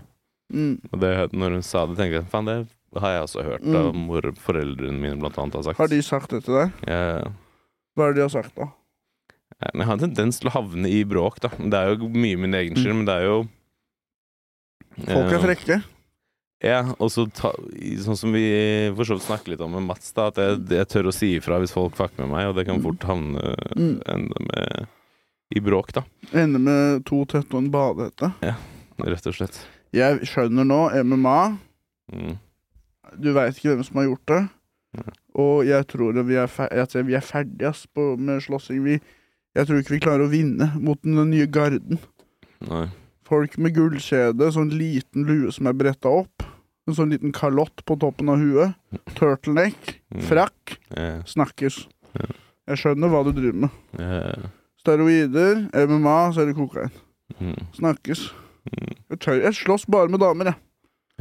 Mm. 0.53 0.75
Det, 1.01 1.11
når 1.33 1.55
hun 1.57 1.63
sa 1.65 1.85
det, 1.89 1.95
tenkte 1.97 2.19
jeg 2.21 2.27
faen, 2.29 2.45
det 2.45 3.01
har 3.01 3.11
jeg 3.15 3.23
også 3.27 3.43
hørt 3.47 3.63
Mm. 3.65 3.75
av 3.79 3.95
mor, 3.97 4.21
foreldrene 4.45 4.99
mine 5.01 5.17
blant 5.19 5.37
annet 5.41 5.55
har 5.57 5.63
sagt. 5.63 5.77
Har 5.81 5.87
de 5.91 6.01
sagt 6.05 6.29
det 6.35 6.43
til 6.45 6.53
deg? 6.59 6.71
Ja. 6.87 7.31
Hva 7.95 8.07
er 8.09 8.13
det 8.13 8.19
de 8.21 8.27
har 8.27 8.33
sagt, 8.35 8.55
da? 8.55 8.69
jeg 9.65 9.85
har 9.87 9.93
en 9.95 9.99
tendens 10.03 10.37
til 10.39 10.49
å 10.49 10.53
havne 10.53 10.89
i 10.91 11.03
bråk, 11.07 11.39
da. 11.41 11.49
Det 11.57 11.73
er 11.79 11.95
jo 11.95 12.09
mye 12.11 12.37
min 12.37 12.53
egen 12.53 12.75
skyld, 12.75 12.95
men 13.01 13.05
det 13.07 13.15
er 13.21 13.25
jo 13.29 13.37
Folk 14.95 15.31
er 15.31 15.35
eh, 15.35 15.43
frekke. 15.43 15.77
Ja, 16.63 16.79
og 16.99 17.09
så 17.11 17.25
sånn 17.35 18.17
som 18.17 18.31
vi 18.35 18.45
for 18.95 19.03
så 19.07 19.17
vidt 19.17 19.25
snakker 19.27 19.51
litt 19.53 19.61
om 19.63 19.73
med 19.75 19.83
Mats, 19.89 20.11
da, 20.15 20.29
at 20.31 20.39
jeg, 20.39 20.61
jeg 20.71 20.87
tør 20.91 21.09
å 21.11 21.13
si 21.15 21.33
ifra 21.37 21.59
hvis 21.61 21.73
folk 21.75 21.95
fucker 21.97 22.23
med 22.23 22.31
meg, 22.31 22.47
og 22.51 22.55
det 22.59 22.65
kan 22.69 22.79
fort 22.83 23.03
havne 23.09 23.55
Mm. 23.75 23.97
ende 24.07 24.45
med 24.47 24.87
i 25.55 25.59
bråk, 25.61 25.91
da. 25.93 26.03
Ende 26.33 26.59
med 26.59 27.03
to 27.05 27.23
tette 27.25 27.51
og 27.53 27.59
en 27.63 27.71
badehette. 27.71 28.31
Rett 29.05 29.27
og 29.27 29.35
slett. 29.35 29.59
Jeg 29.95 30.27
skjønner 30.27 30.67
nå 30.67 30.79
MMA. 31.07 31.39
Mm. 32.11 32.33
Du 33.21 33.31
veit 33.35 33.55
ikke 33.55 33.73
hvem 33.73 33.85
som 33.87 34.01
har 34.01 34.09
gjort 34.09 34.31
det. 34.31 34.41
Mm. 34.95 35.13
Og 35.45 35.55
jeg 35.67 35.87
tror 35.91 36.19
at 36.19 36.27
vi 36.27 36.37
er, 36.39 36.51
fer 36.51 37.07
vi 37.07 37.15
er 37.17 37.23
ferdige 37.23 37.69
ass, 37.69 37.85
på, 37.87 38.13
med 38.19 38.43
slåssing. 38.43 38.83
Vi, 38.85 38.99
jeg 39.55 39.67
tror 39.67 39.79
ikke 39.81 39.95
vi 39.95 40.03
klarer 40.03 40.25
å 40.27 40.31
vinne 40.31 40.71
mot 40.79 40.99
den 41.03 41.19
nye 41.31 41.47
garden. 41.47 41.99
Nei. 42.67 42.87
Folk 43.25 43.57
med 43.57 43.73
gullkjede, 43.75 44.51
sånn 44.53 44.73
liten 44.75 45.25
lue 45.27 45.51
som 45.53 45.67
er 45.69 45.77
bretta 45.77 46.11
opp. 46.21 46.45
En 46.85 46.93
sånn 46.93 47.09
liten 47.09 47.33
kalott 47.33 47.81
på 47.87 47.97
toppen 47.97 48.29
av 48.29 48.37
huet. 48.43 48.75
Turtleneck. 49.17 49.95
Mm. 50.13 50.21
Frakk. 50.27 50.75
Ja, 50.93 51.23
Snakkes. 51.27 51.85
Yeah. 52.13 52.35
Jeg 52.69 52.81
skjønner 52.81 53.11
hva 53.11 53.23
du 53.25 53.31
driver 53.33 53.65
med. 53.65 53.79
Yeah. 53.97 54.51
Steroider, 54.81 55.65
MMA, 55.73 56.17
så 56.33 56.43
er 56.43 56.51
det 56.51 56.57
kokain. 56.59 56.93
mm, 57.39 57.57
Snakkes. 57.79 58.27
Jeg, 58.73 59.19
tør, 59.19 59.41
jeg 59.43 59.53
slåss 59.53 59.85
bare 59.91 60.09
med 60.09 60.19
damer, 60.23 60.45
jeg. 60.51 60.55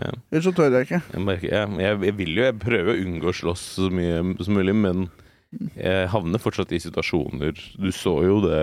Ja. 0.00 0.10
Ellers 0.32 0.44
så 0.48 0.52
tør 0.56 0.72
jeg 0.74 0.86
ikke. 0.88 1.02
Jeg, 1.12 1.22
merker, 1.22 1.48
jeg, 1.52 1.74
jeg, 1.84 1.98
jeg 2.08 2.16
vil 2.18 2.32
jo 2.38 2.42
jeg 2.48 2.58
prøver 2.58 2.90
å 2.94 3.02
unngå 3.04 3.30
å 3.30 3.36
slåss 3.36 3.62
så 3.76 3.90
mye 3.94 4.22
som 4.42 4.56
mulig, 4.56 4.74
men 4.74 5.04
jeg 5.78 6.08
havner 6.10 6.40
fortsatt 6.42 6.72
i 6.74 6.80
situasjoner 6.82 7.54
Du 7.78 7.92
så 7.94 8.16
jo 8.26 8.40
det, 8.42 8.56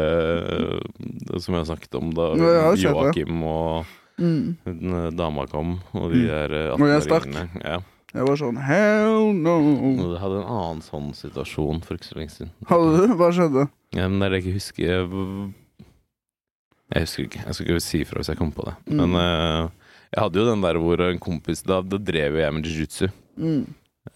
det 0.99 1.39
som 1.39 1.55
jeg 1.55 1.61
har 1.63 1.69
snakket 1.69 1.95
om 2.01 2.09
da 2.17 2.25
Ja. 2.35 2.73
Joakim 2.75 3.43
og 3.47 3.85
Mm. 4.19 4.57
eh, 4.67 5.09
dama 5.17 5.47
kom, 5.47 5.79
og 5.95 6.11
de 6.11 6.19
Mm. 6.19 6.27
der 6.27 6.51
eh, 6.53 6.73
Og 6.75 6.79
jeg 6.85 7.01
stakk. 7.07 7.23
18-åringene. 7.25 7.63
Ja. 7.63 7.79
Jeg 8.13 8.27
var 8.27 8.35
sånn 8.35 8.57
hell 8.61 9.33
no. 9.33 9.55
Du 9.97 10.11
jeg 10.13 10.19
hadde 10.21 10.41
en 10.43 10.51
annen 10.51 10.81
sånn 10.83 11.13
situasjon 11.15 11.81
for 11.81 11.95
ikke 11.95 12.09
så 12.11 12.15
lenge 12.19 12.29
siden. 12.35 12.51
Hadde 12.67 13.07
du? 13.07 13.15
Hva 13.15 13.31
skjedde? 13.31 13.69
Ja, 13.95 14.07
men 14.09 14.19
det 14.19 14.25
er 14.27 14.29
det 14.35 14.43
jeg 14.43 14.51
ikke 14.51 14.59
husker 14.59 14.83
jeg, 14.85 15.53
jeg 16.91 17.07
husker 17.07 17.27
ikke. 17.27 17.43
Jeg 17.45 17.55
skal 17.55 17.69
ikke 17.69 17.83
si 17.85 18.01
ifra 18.03 18.19
hvis 18.19 18.31
jeg 18.31 18.39
kommer 18.39 18.57
på 18.57 18.67
det. 18.67 18.75
Mm. 18.91 19.01
Men 19.01 19.17
uh, 19.17 19.95
jeg 20.11 20.23
hadde 20.25 20.41
jo 20.41 20.47
den 20.49 20.63
der 20.65 20.79
hvor 20.83 21.03
en 21.05 21.21
kompis 21.23 21.63
Da, 21.63 21.79
da 21.81 21.99
drev 22.11 22.35
jo 22.35 22.43
jeg 22.43 22.55
med 22.55 22.67
jiu-jitsu. 22.67 23.11
Mm. 23.39 23.65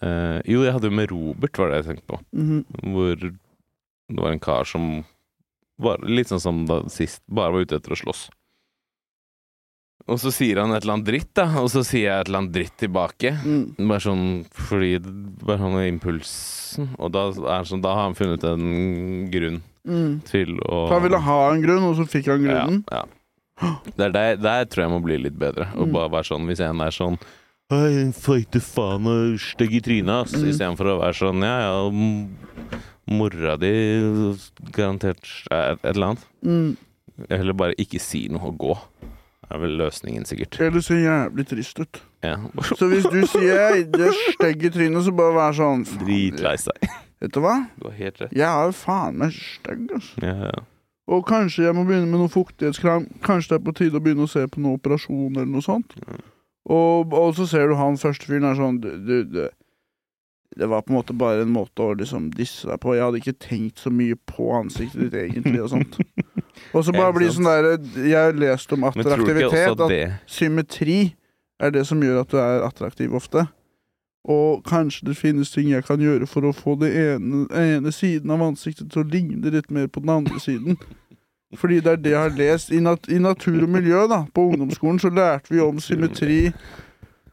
Uh, 0.01 0.39
jo, 0.43 0.63
jeg 0.65 0.76
hadde 0.76 0.89
jo 0.89 0.97
med 0.97 1.11
Robert, 1.13 1.59
var 1.61 1.71
det 1.71 1.82
jeg 1.82 1.89
tenkte 1.91 2.09
på. 2.13 2.21
Mhm. 2.36 2.63
Hvor 2.95 3.19
det 3.26 4.21
var 4.21 4.34
en 4.34 4.41
kar 4.43 4.67
som 4.69 4.89
var 5.82 6.03
litt 6.07 6.32
sånn 6.32 6.43
som 6.43 6.65
da 6.69 6.84
sist, 6.91 7.23
bare 7.28 7.53
var 7.53 7.65
ute 7.65 7.80
etter 7.80 7.95
å 7.95 7.99
slåss. 7.99 8.28
Og 10.05 10.19
så 10.21 10.30
sier 10.34 10.59
han 10.61 10.73
et 10.76 10.84
eller 10.84 10.99
annet 10.99 11.07
dritt, 11.07 11.32
da, 11.38 11.47
og 11.63 11.69
så 11.73 11.82
sier 11.86 12.05
jeg 12.05 12.21
et 12.21 12.30
eller 12.30 12.43
annet 12.43 12.53
dritt 12.53 12.76
tilbake. 12.78 13.32
Mm. 13.41 13.88
Bare 13.89 14.03
sånn 14.03 14.26
fordi 14.53 14.99
Bare 15.01 15.57
han 15.63 15.78
har 15.80 15.88
impulsen. 15.89 16.91
Og 16.99 17.09
da, 17.15 17.30
er 17.55 17.65
sånn, 17.65 17.82
da 17.82 17.95
har 17.95 18.09
han 18.09 18.17
funnet 18.17 18.45
en 18.45 18.67
grunn 19.34 19.63
Mm. 19.86 20.21
til 20.25 20.55
å 20.65 20.88
Så 20.89 20.93
han 20.95 21.03
ville 21.03 21.19
ha 21.21 21.39
en 21.53 21.61
grunn, 21.61 21.83
og 21.83 21.95
så 21.99 22.05
fikk 22.09 22.25
han 22.31 22.41
grunnen? 22.43 22.83
Ja, 22.91 23.03
ja. 23.61 23.71
Det 23.95 24.05
er 24.07 24.11
der, 24.11 24.36
der 24.43 24.65
tror 24.65 24.83
jeg 24.83 24.91
må 24.91 25.01
bli 25.03 25.17
litt 25.17 25.38
bedre. 25.39 25.67
Og 25.77 25.88
Mm. 25.88 25.93
bare 25.93 26.09
være 26.11 26.27
sånn 26.27 26.45
Hvis 26.49 26.59
en 26.59 26.81
er 26.81 26.91
sånn 26.91 27.17
fighte 28.13 28.59
faen 28.61 29.07
og 29.07 29.39
stygg 29.39 29.73
i 29.73 29.81
trynet, 29.81 30.25
ass. 30.25 30.33
Mm. 30.36 30.49
Istedenfor 30.51 30.89
å 30.91 30.99
være 31.01 31.15
sånn 31.17 31.41
Ja, 31.41 31.55
ja, 31.63 32.77
mora 33.07 33.55
di 33.57 33.71
garantert 34.73 35.23
et, 35.51 35.79
et 35.86 35.95
eller 35.95 36.07
annet. 36.13 36.25
Mm. 36.43 36.77
Eller 37.29 37.53
bare 37.53 37.75
ikke 37.79 37.99
si 38.01 38.27
noe 38.27 38.49
og 38.49 38.57
gå. 38.59 38.75
Det 39.45 39.53
er 39.53 39.59
vel 39.61 39.75
løsningen, 39.77 40.25
sikkert. 40.25 40.57
Eller 40.59 40.81
ser 40.81 41.03
jævlig 41.03 41.45
trist 41.47 41.79
ut. 41.79 41.99
Ja. 42.25 42.36
Så 42.75 42.88
hvis 42.89 43.05
du 43.13 43.19
sier 43.29 43.53
jeg 43.53 43.83
er 43.93 44.15
stygg 44.33 44.63
i 44.65 44.71
trynet, 44.73 45.05
så 45.05 45.13
bare 45.15 45.36
vær 45.38 45.53
sånn 45.53 45.86
Dritlei 46.01 46.55
seg. 46.57 46.89
Vet 47.24 47.34
du 47.36 47.41
hva? 47.43 47.57
Du 47.80 47.89
har 47.89 47.97
helt 47.97 48.22
rett. 48.22 48.34
Jeg 48.36 48.47
er 48.47 48.70
jo 48.70 48.76
faen 48.76 49.20
meg 49.22 49.36
stygg, 49.36 49.86
altså. 49.95 50.24
Ja, 50.24 50.38
ja. 50.51 50.63
Og 51.05 51.22
kanskje 51.30 51.68
jeg 51.68 51.76
må 51.78 51.84
begynne 51.86 52.09
med 52.09 52.24
noe 52.24 52.32
fuktighetskrem. 52.34 53.05
Kanskje 53.26 53.53
det 53.53 53.59
er 53.59 53.66
på 53.68 53.76
tide 53.78 53.99
å 53.99 54.03
begynne 54.03 54.26
å 54.26 54.32
se 54.32 54.41
på 54.49 54.61
noe 54.61 54.80
operasjon 54.80 55.36
eller 55.36 55.51
noe 55.51 55.66
sånt. 55.66 55.93
Ja. 56.01 56.18
Og, 56.74 57.13
og 57.13 57.36
så 57.38 57.45
ser 57.49 57.70
du 57.70 57.76
han 57.78 57.99
første 58.01 58.26
fyren 58.26 58.47
er 58.49 58.57
sånn 58.57 58.80
du, 58.82 58.88
du, 59.05 59.20
du, 59.30 59.43
Det 60.57 60.66
var 60.72 60.82
på 60.82 60.89
en 60.89 60.97
måte 60.97 61.13
bare 61.13 61.43
en 61.45 61.51
måte 61.53 61.86
å 61.86 61.93
liksom 61.97 62.32
disse 62.34 62.66
deg 62.66 62.82
på. 62.82 62.95
Jeg 62.97 63.05
hadde 63.05 63.22
ikke 63.22 63.36
tenkt 63.38 63.84
så 63.84 63.93
mye 63.93 64.18
på 64.18 64.49
ansiktet 64.57 65.03
ditt 65.05 65.20
egentlig, 65.28 65.61
og 65.61 65.76
sånt. 65.76 65.99
Og 66.76 66.86
så 66.88 66.93
bare 66.95 67.11
sant. 67.28 67.36
sånn 67.36 67.47
derre 67.49 67.74
Jeg 67.99 68.16
har 68.16 68.38
lest 68.39 68.72
om 68.74 68.88
attraktivitet. 68.88 69.82
At 69.86 70.32
symmetri 70.32 70.99
er 71.61 71.74
det 71.76 71.86
som 71.88 72.01
gjør 72.01 72.24
at 72.24 72.32
du 72.32 72.39
er 72.41 72.66
attraktiv 72.66 73.13
ofte. 73.16 73.45
Og 74.26 74.63
kanskje 74.65 75.11
det 75.11 75.17
finnes 75.19 75.51
ting 75.53 75.69
jeg 75.69 75.86
kan 75.86 76.01
gjøre 76.01 76.26
for 76.26 76.47
å 76.49 76.53
få 76.55 76.73
den 76.82 76.95
ene, 76.97 77.43
ene 77.53 77.91
siden 77.93 78.32
av 78.34 78.41
ansiktet 78.41 78.89
til 78.93 79.03
å 79.03 79.09
ligne 79.09 79.51
litt 79.53 79.69
mer 79.69 79.86
på 79.88 80.01
den 80.01 80.15
andre 80.15 80.39
siden. 80.41 80.80
Fordi 81.55 81.78
det 81.86 81.91
er 81.91 82.01
det 82.01 82.13
jeg 82.15 82.23
har 82.23 82.34
lest. 82.39 82.71
I, 82.73 82.82
nat 82.84 83.05
I 83.05 83.19
natur 83.21 83.61
og 83.63 83.69
miljø, 83.69 84.07
da, 84.11 84.23
på 84.34 84.47
ungdomsskolen, 84.49 84.97
så 84.99 85.11
lærte 85.13 85.53
vi 85.53 85.61
om 85.61 85.78
symmetri 85.84 86.39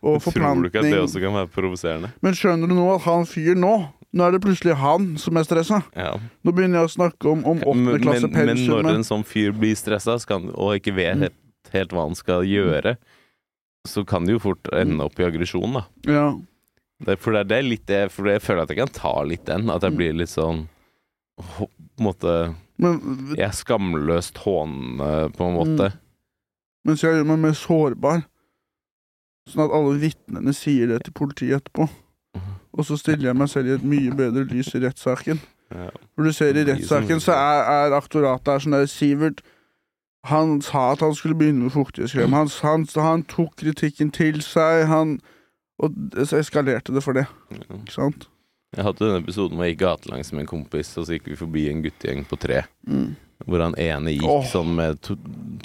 og 0.02 0.18
Tror 0.24 0.58
du 0.58 0.66
ikke 0.66 0.82
at 0.82 0.90
det 0.90 0.98
også 0.98 1.20
kan 1.22 1.36
være 1.36 1.48
provoserende? 1.54 2.08
Men 2.26 2.34
skjønner 2.34 2.68
du 2.68 2.74
nå 2.74 2.88
at 2.96 3.04
han 3.06 3.26
fyren 3.28 3.62
nå 3.62 3.74
Nå 4.12 4.26
er 4.26 4.34
det 4.34 4.42
plutselig 4.44 4.74
han 4.76 5.14
som 5.16 5.38
er 5.40 5.46
stressa. 5.46 5.78
Ja. 5.96 6.10
Nå 6.44 6.52
begynner 6.52 6.82
jeg 6.82 6.90
å 6.90 6.92
snakke 6.98 7.30
om, 7.30 7.46
om 7.48 7.62
åttende 7.64 7.94
Men, 7.96 8.26
men, 8.28 8.50
men 8.50 8.82
når 8.84 8.98
en 8.98 9.06
sånn 9.08 9.24
fyr 9.24 9.54
blir 9.56 9.72
stressa 9.78 10.18
og 10.28 10.74
ikke 10.76 10.92
vet 10.98 11.16
Mm. 11.16 11.22
helt, 11.24 11.38
helt 11.72 11.94
hva 11.96 12.04
han 12.04 12.18
skal 12.18 12.44
gjøre, 12.44 12.98
så 13.88 14.04
kan 14.04 14.28
det 14.28 14.34
jo 14.36 14.42
fort 14.44 14.68
ende 14.76 15.00
opp 15.06 15.16
i 15.16 15.24
aggresjon, 15.24 15.78
da. 15.78 15.86
Ja. 16.04 16.26
Det, 17.06 17.16
for 17.18 17.34
det 17.34 17.56
er 17.56 17.62
litt 17.66 17.86
det 17.90 18.00
For 18.14 18.28
jeg 18.30 18.42
føler 18.44 18.62
at 18.62 18.70
jeg 18.70 18.78
kan 18.78 18.92
ta 18.94 19.14
litt 19.26 19.44
den. 19.48 19.70
At 19.70 19.82
jeg 19.82 19.92
Mm. 19.92 19.96
blir 19.98 20.12
litt 20.20 20.30
sånn 20.30 20.68
På 21.58 21.66
en 21.98 22.04
måte 22.06 22.54
Men 22.78 23.00
Jeg 23.36 23.46
er 23.48 23.56
skamløst 23.56 24.38
hånende, 24.44 25.32
på 25.36 25.48
en 25.48 25.56
måte. 25.56 25.92
Mm. 26.86 26.96
så 26.96 27.08
jeg 27.08 27.16
gjør 27.20 27.26
meg 27.26 27.38
mer 27.38 27.52
sårbar. 27.58 28.24
Sånn 29.50 29.64
at 29.66 29.74
alle 29.74 29.98
vitnene 30.02 30.54
sier 30.54 30.86
det 30.90 31.04
til 31.04 31.12
politiet 31.12 31.60
etterpå. 31.60 31.88
Og 32.72 32.84
så 32.88 32.96
stiller 32.98 33.28
jeg 33.30 33.36
meg 33.36 33.48
selv 33.52 33.68
i 33.68 33.74
et 33.76 33.84
mye 33.84 34.14
bedre 34.16 34.44
lys 34.48 34.72
i 34.74 34.80
rettssaken. 34.82 35.40
For 35.72 36.22
du 36.26 36.32
ser 36.32 36.56
i 36.56 36.64
rettssaken 36.64 37.20
så 37.20 37.32
er, 37.36 37.62
er 37.86 37.96
aktoratet 37.96 38.50
her 38.52 38.58
sånn 38.64 38.74
der 38.76 38.86
Sivert 38.90 39.40
Han 40.26 40.60
sa 40.62 40.92
at 40.92 41.00
han 41.00 41.14
skulle 41.14 41.34
begynne 41.34 41.64
med 41.66 41.72
fuktighetskrem. 41.74 42.32
Han, 42.32 42.48
han, 42.62 42.84
han 42.94 43.22
tok 43.24 43.56
kritikken 43.58 44.10
til 44.14 44.40
seg. 44.42 44.86
Han 44.86 45.16
Og 45.82 45.96
så 46.28 46.38
eskalerte 46.38 46.94
det 46.94 47.02
for 47.04 47.16
det. 47.18 47.26
Ikke 47.50 47.92
sant? 47.94 48.28
Jeg 48.72 48.86
hadde 48.86 49.02
denne 49.04 49.20
episoden 49.20 49.58
hvor 49.58 49.66
jeg 49.66 49.74
gikk 49.74 49.82
gatelangs 49.84 50.30
med 50.32 50.44
en 50.46 50.52
kompis, 50.52 50.94
og 50.96 51.04
så 51.08 51.16
gikk 51.18 51.26
vi 51.28 51.36
forbi 51.36 51.66
en 51.68 51.82
guttegjeng 51.84 52.22
på 52.30 52.38
tre. 52.40 52.62
Mm. 52.88 53.10
Hvor 53.44 53.64
han 53.64 53.74
ene 53.82 54.14
gikk 54.14 54.28
oh. 54.30 54.44
sånn 54.48 54.70
med 54.78 55.00
to, 55.04 55.16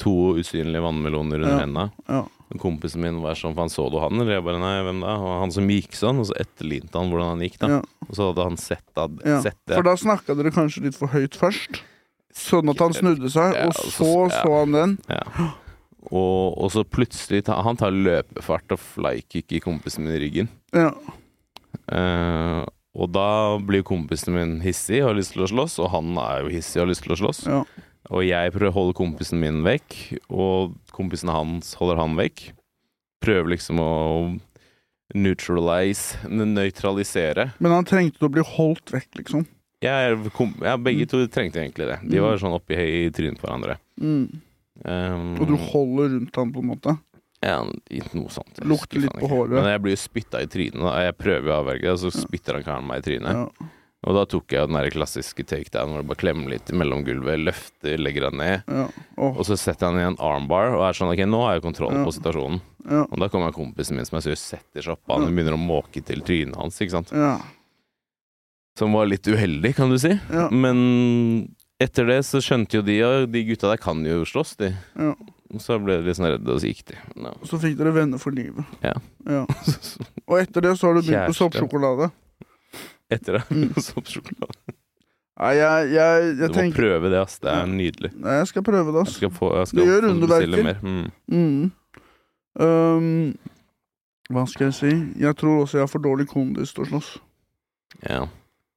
to 0.01 0.15
usynlige 0.41 0.81
vannmeloner 0.83 1.43
under 1.45 1.53
Ja. 1.53 1.61
hendene. 1.63 1.91
Ja. 2.09 2.23
Kompisen 2.59 3.01
min 3.03 3.21
var 3.21 3.35
sånn, 3.35 3.53
for 3.53 3.65
han 3.65 3.69
så 3.71 3.85
du 3.91 3.99
han, 3.99 4.15
eller 4.19 4.37
jeg 4.37 4.43
bare 4.47 4.59
nei, 4.59 4.73
hvem 4.87 5.01
da? 5.03 5.13
Og 5.19 5.33
han 5.43 5.51
som 5.51 5.67
gikk 5.71 5.93
sånn, 5.99 6.19
og 6.23 6.29
så 6.29 6.35
etterlinte 6.41 6.95
han 6.97 7.11
hvordan 7.11 7.33
han 7.35 7.43
gikk, 7.45 7.57
da. 7.61 7.69
Ja. 7.77 7.79
Og 8.07 8.15
så 8.17 8.29
hadde 8.31 8.45
han 8.47 8.57
sett, 8.57 8.87
ad, 8.97 9.21
sett 9.43 9.59
det. 9.67 9.75
For 9.75 9.83
da 9.87 9.95
snakka 9.99 10.35
dere 10.39 10.53
kanskje 10.55 10.83
litt 10.87 10.97
for 10.97 11.11
høyt 11.13 11.35
først. 11.37 11.81
Sånn 12.37 12.69
at 12.71 12.79
han 12.83 12.93
snudde 12.95 13.29
seg, 13.33 13.55
og 13.67 13.73
så- 13.75 13.91
så 13.93 14.11
så 14.31 14.51
han 14.59 14.71
den. 14.75 14.97
Ja. 15.11 15.23
Og, 16.07 16.55
og 16.55 16.71
så 16.71 16.85
plutselig 16.87 17.43
ta, 17.47 17.57
Han 17.65 17.79
tar 17.79 17.91
løpefart 17.91 18.71
og 18.75 18.79
flykicker 18.79 19.63
kompisen 19.65 20.05
min 20.05 20.15
i 20.15 20.21
ryggen. 20.23 20.51
Ja. 20.75 20.93
Uh, 21.91 22.63
og 22.97 23.11
da 23.13 23.29
blir 23.61 23.85
kompisen 23.85 24.33
min 24.33 24.57
hissig 24.63 25.03
og 25.03 25.11
har 25.11 25.19
lyst 25.19 25.35
til 25.35 25.45
å 25.45 25.51
slåss, 25.51 25.77
og 25.83 25.91
han 25.93 26.15
er 26.21 26.45
jo 26.45 26.53
hissig 26.55 26.79
og 26.79 26.87
har 26.87 26.91
lyst 26.93 27.05
til 27.05 27.13
å 27.13 27.19
slåss. 27.19 27.43
Ja. 27.45 27.61
Og 28.07 28.23
jeg 28.23 28.53
prøver 28.55 28.71
å 28.71 28.77
holde 28.77 28.95
kompisen 28.97 29.41
min 29.41 29.61
vekk, 29.65 29.97
og 30.31 30.77
kompisen 30.95 31.31
hans 31.31 31.75
holder 31.77 31.99
han 32.01 32.15
vekk. 32.17 32.47
Prøver 33.23 33.51
liksom 33.53 33.81
å 33.83 33.91
neutralize, 35.17 36.17
nøytralisere. 36.27 37.51
Men 37.63 37.75
han 37.75 37.87
trengte 37.87 38.27
å 38.27 38.31
bli 38.31 38.43
holdt 38.55 38.95
vekk, 38.95 39.11
liksom. 39.21 39.45
Jeg, 39.83 40.17
kom, 40.33 40.55
ja, 40.65 40.73
begge 40.81 41.05
to 41.09 41.21
trengte 41.29 41.61
egentlig 41.61 41.85
det. 41.91 41.99
De 42.09 42.21
var 42.23 42.39
sånn 42.41 42.55
oppi 42.55 42.79
i 42.81 43.07
trynet 43.13 43.37
på 43.37 43.45
hverandre. 43.45 43.77
Mm. 44.01 44.41
Um, 44.85 45.35
Og 45.41 45.47
du 45.49 45.55
holder 45.57 46.11
rundt 46.17 46.35
han 46.37 46.51
på 46.53 46.61
en 46.63 46.69
måte. 46.73 46.97
Ja, 47.45 47.59
ikke 47.93 48.17
noe 48.17 48.29
sånt. 48.33 48.57
Lukter 48.65 48.99
litt 49.03 49.13
på 49.17 49.29
håret. 49.29 49.53
Men 49.57 49.71
jeg 49.71 49.81
blir 49.85 49.97
spytta 49.99 50.41
i 50.41 50.47
trynet. 50.49 50.81
Da. 50.81 50.93
Jeg 51.05 51.17
prøver 51.21 51.51
å 51.53 51.57
avverge 51.61 51.85
det, 51.85 51.91
og 51.93 51.99
så 52.01 52.11
spytter 52.13 52.57
han 52.57 52.65
karen 52.65 52.87
meg 52.89 53.03
i 53.03 53.05
trynet. 53.11 53.41
Ja. 53.41 53.73
Og 54.07 54.13
da 54.13 54.23
tok 54.29 54.53
jeg 54.53 54.67
den 54.69 54.77
der 54.77 54.89
klassiske 54.93 55.43
takedown 55.49 55.89
hvor 55.91 56.01
du 56.05 56.07
bare 56.11 56.21
klemmer 56.21 56.51
litt 56.53 56.69
mellom 56.71 57.01
gulvet, 57.05 57.41
løfter, 57.41 57.97
legger 58.01 58.27
han 58.29 58.37
ned. 58.39 58.67
Ja. 58.69 58.85
Oh. 59.17 59.33
Og 59.37 59.43
så 59.49 59.57
setter 59.57 59.89
han 59.89 59.97
i 59.99 60.05
en 60.05 60.17
armbar 60.21 60.75
og 60.77 60.83
er 60.85 60.97
sånn 60.97 61.09
OK, 61.13 61.23
nå 61.29 61.41
har 61.45 61.57
jeg 61.57 61.65
kontroll 61.65 61.93
Ja. 61.97 62.03
på 62.05 62.13
situasjonen. 62.15 62.61
ja. 62.89 63.03
Og 63.09 63.17
da 63.19 63.27
kommer 63.33 63.51
kompisen 63.51 63.97
min 63.97 64.05
som 64.05 64.17
jeg 64.21 64.27
sier 64.29 64.39
setter 64.41 64.81
seg 64.85 64.93
oppå 64.95 65.17
han 65.17 65.25
og 65.27 65.33
begynner 65.33 65.57
å 65.57 65.61
måke 65.61 66.03
til 66.05 66.21
trynet 66.21 66.55
hans, 66.55 66.77
ikke 66.81 66.91
sant. 66.99 67.11
ja. 67.11 67.37
Som 68.77 68.93
var 68.93 69.07
litt 69.09 69.25
uheldig, 69.25 69.73
kan 69.75 69.89
du 69.89 69.97
si. 69.97 70.11
Men 70.53 71.55
etter 71.83 72.07
det 72.09 72.21
så 72.25 72.41
skjønte 72.43 72.79
jo 72.79 72.83
de 72.85 72.95
og 73.05 73.27
de 73.33 73.43
gutta 73.47 73.71
der 73.71 73.81
kan 73.81 73.99
jo 74.05 74.23
slåss, 74.27 74.55
de. 74.61 74.71
Ja. 74.97 75.13
Så 75.63 75.77
ble 75.79 75.99
de 76.01 76.09
litt 76.09 76.17
sånn 76.17 76.27
redde, 76.27 76.51
og 76.51 76.59
så 76.59 76.71
gikk 76.71 76.87
de. 76.89 76.97
No. 77.23 77.31
Så 77.47 77.59
fikk 77.61 77.77
dere 77.79 77.93
venner 77.95 78.19
for 78.19 78.35
livet. 78.35 78.67
Ja. 78.83 78.95
ja. 79.23 79.45
Og 80.27 80.41
etter 80.41 80.65
det 80.65 80.73
så 80.75 80.89
har 80.89 80.97
du 80.97 81.05
begynt 81.05 81.29
på 81.31 81.37
soppsjokolade. 81.37 82.09
Etter 83.07 83.39
det. 83.39 83.43
Mm. 83.55 83.69
Soppsjokolade. 83.87 84.75
Nei, 85.37 85.51
jeg, 85.53 85.89
jeg, 85.93 86.31
Du 86.39 86.43
må 86.47 86.53
tenker 86.55 86.81
prøve 86.81 87.11
det, 87.13 87.19
ass. 87.21 87.37
Det 87.39 87.51
er 87.53 87.69
nydelig. 87.69 88.11
Nei, 88.17 88.39
jeg 88.41 88.49
skal 88.49 88.65
prøve 88.65 88.91
det, 88.91 89.03
Jeg 89.03 89.07
ass. 89.07 89.19
skal 89.21 89.31
få, 89.37 89.51
jeg 89.59 89.69
skal 89.69 89.79
Det 89.79 89.87
gjør 89.87 90.07
underverker. 90.09 90.81
Mm. 90.81 91.05
Mm. 91.31 91.71
Um, 92.57 93.53
hva 94.33 94.43
skal 94.49 94.71
jeg 94.71 94.75
si? 94.81 94.91
Jeg 95.21 95.37
tror 95.39 95.61
også 95.63 95.77
jeg 95.77 95.85
har 95.85 95.91
for 95.93 96.03
dårlig 96.03 96.27
kondis 96.31 96.73
til 96.75 96.83
å 96.83 96.89
slåss. 96.89 97.11
Ja. 98.01 98.25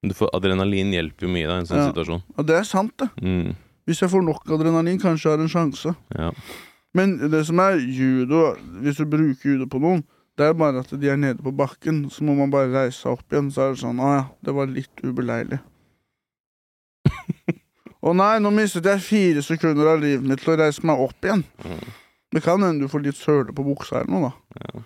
Men 0.03 0.09
Du 0.09 0.15
får, 0.17 0.31
adrenalin 0.37 0.93
hjelper 0.95 1.27
jo 1.27 1.33
mye 1.33 1.47
da, 1.49 1.57
i 1.59 1.61
en 1.61 1.67
sånn 1.69 1.83
Ja. 1.83 1.89
situasjon. 1.93 2.23
Og 2.39 2.47
det 2.47 2.57
er 2.57 2.65
sant, 2.65 2.93
det. 2.99 3.11
Mm. 3.21 3.55
Hvis 3.87 4.01
jeg 4.01 4.11
får 4.11 4.23
nok 4.25 4.47
adrenalin, 4.57 4.99
kanskje 5.01 5.29
jeg 5.29 5.37
har 5.39 5.45
en 5.45 5.49
sjanse. 5.53 5.95
Ja. 6.17 6.31
Men 6.95 7.19
det 7.31 7.45
som 7.47 7.59
er 7.61 7.77
judo, 7.79 8.55
hvis 8.83 8.97
du 8.97 9.05
bruker 9.07 9.45
judo 9.53 9.67
på 9.67 9.81
noen, 9.81 10.03
det 10.39 10.47
er 10.49 10.55
bare 10.55 10.81
at 10.81 10.89
de 10.99 11.09
er 11.11 11.17
nede 11.21 11.43
på 11.43 11.53
bakken. 11.55 12.07
Så 12.11 12.23
må 12.25 12.35
man 12.39 12.51
bare 12.51 12.71
reise 12.73 12.97
seg 13.03 13.13
opp 13.13 13.29
igjen. 13.31 13.51
Så 13.53 13.61
er 13.67 13.75
det 13.75 13.83
sånn 13.83 14.01
Å 14.01 14.15
ja, 14.17 14.25
det 14.43 14.55
var 14.57 14.67
litt 14.73 15.03
ubeleilig. 15.05 15.61
Å 18.03 18.15
nei, 18.17 18.39
nå 18.41 18.51
mistet 18.55 18.87
jeg 18.89 19.03
fire 19.05 19.43
sekunder 19.45 19.91
av 19.93 20.01
livet 20.01 20.25
mitt 20.25 20.41
til 20.41 20.55
å 20.55 20.61
reise 20.63 20.85
meg 20.89 21.03
opp 21.05 21.27
igjen. 21.29 21.45
Mm. 21.65 21.83
Det 22.33 22.43
kan 22.43 22.63
hende 22.65 22.87
du 22.87 22.89
får 22.89 23.03
litt 23.05 23.19
søle 23.19 23.53
på 23.53 23.65
buksa 23.67 24.01
eller 24.01 24.13
noe, 24.15 24.31
da. 24.31 24.65
Ja. 24.65 24.83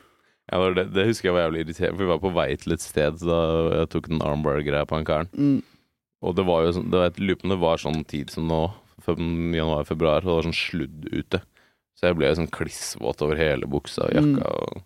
Var, 0.52 0.74
det, 0.76 0.84
det 0.92 1.06
husker 1.08 1.28
jeg 1.30 1.34
var 1.34 1.46
jævlig 1.46 1.62
irritert, 1.64 1.94
for 1.94 2.02
vi 2.04 2.10
var 2.10 2.18
på 2.20 2.32
vei 2.36 2.50
til 2.60 2.72
et 2.76 2.82
sted 2.84 3.16
da 3.24 3.38
jeg 3.80 3.88
tok 3.94 4.08
den 4.12 4.20
armbar-greia 4.22 4.84
på 4.86 4.98
han 4.98 5.06
karen. 5.08 5.30
Mm. 5.32 5.62
Og 6.24 6.34
det 6.36 6.44
var 6.46 6.64
jo 6.66 6.72
sånn, 6.76 6.90
det 6.92 7.00
var, 7.00 7.10
jeg 7.10 7.24
lurer 7.24 7.40
på 7.40 7.46
om 7.48 7.54
det 7.54 7.60
var 7.62 7.80
sånn 7.80 8.04
tid 8.08 8.30
som 8.32 8.46
nå, 8.48 8.62
januar-februar, 9.28 10.22
og 10.24 10.28
det 10.28 10.34
var 10.38 10.46
sånn 10.48 10.56
sludd 10.58 11.08
ute. 11.12 11.40
Så 11.94 12.08
jeg 12.08 12.18
ble 12.18 12.30
sånn 12.36 12.50
klissvåt 12.52 13.22
over 13.24 13.38
hele 13.38 13.68
buksa 13.70 14.08
og 14.08 14.16
jakka, 14.18 14.50
og 14.50 14.82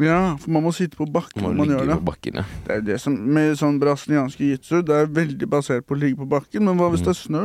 Ja, 0.00 0.36
for 0.40 0.54
man 0.54 0.62
må 0.64 0.70
sitte 0.72 0.96
på 0.96 1.04
bakken 1.12 1.42
må 1.42 1.50
når 1.50 1.58
man 1.58 1.72
gjør 1.74 1.88
det. 1.90 1.96
på 2.00 2.06
bakken, 2.10 2.38
ja. 2.40 2.44
Det 2.66 2.76
er 2.76 2.84
det 2.86 3.00
som 3.02 3.16
Med 3.34 3.56
sånn 3.60 3.78
brasilianske 3.82 4.46
jitsu, 4.54 4.78
det 4.86 4.94
er 4.96 5.10
veldig 5.12 5.48
basert 5.50 5.84
på 5.86 5.94
å 5.96 6.00
ligge 6.00 6.16
på 6.22 6.28
bakken. 6.30 6.64
Men 6.64 6.78
hva 6.80 6.88
hvis 6.94 7.02
det 7.04 7.12
er 7.12 7.18
snø? 7.20 7.42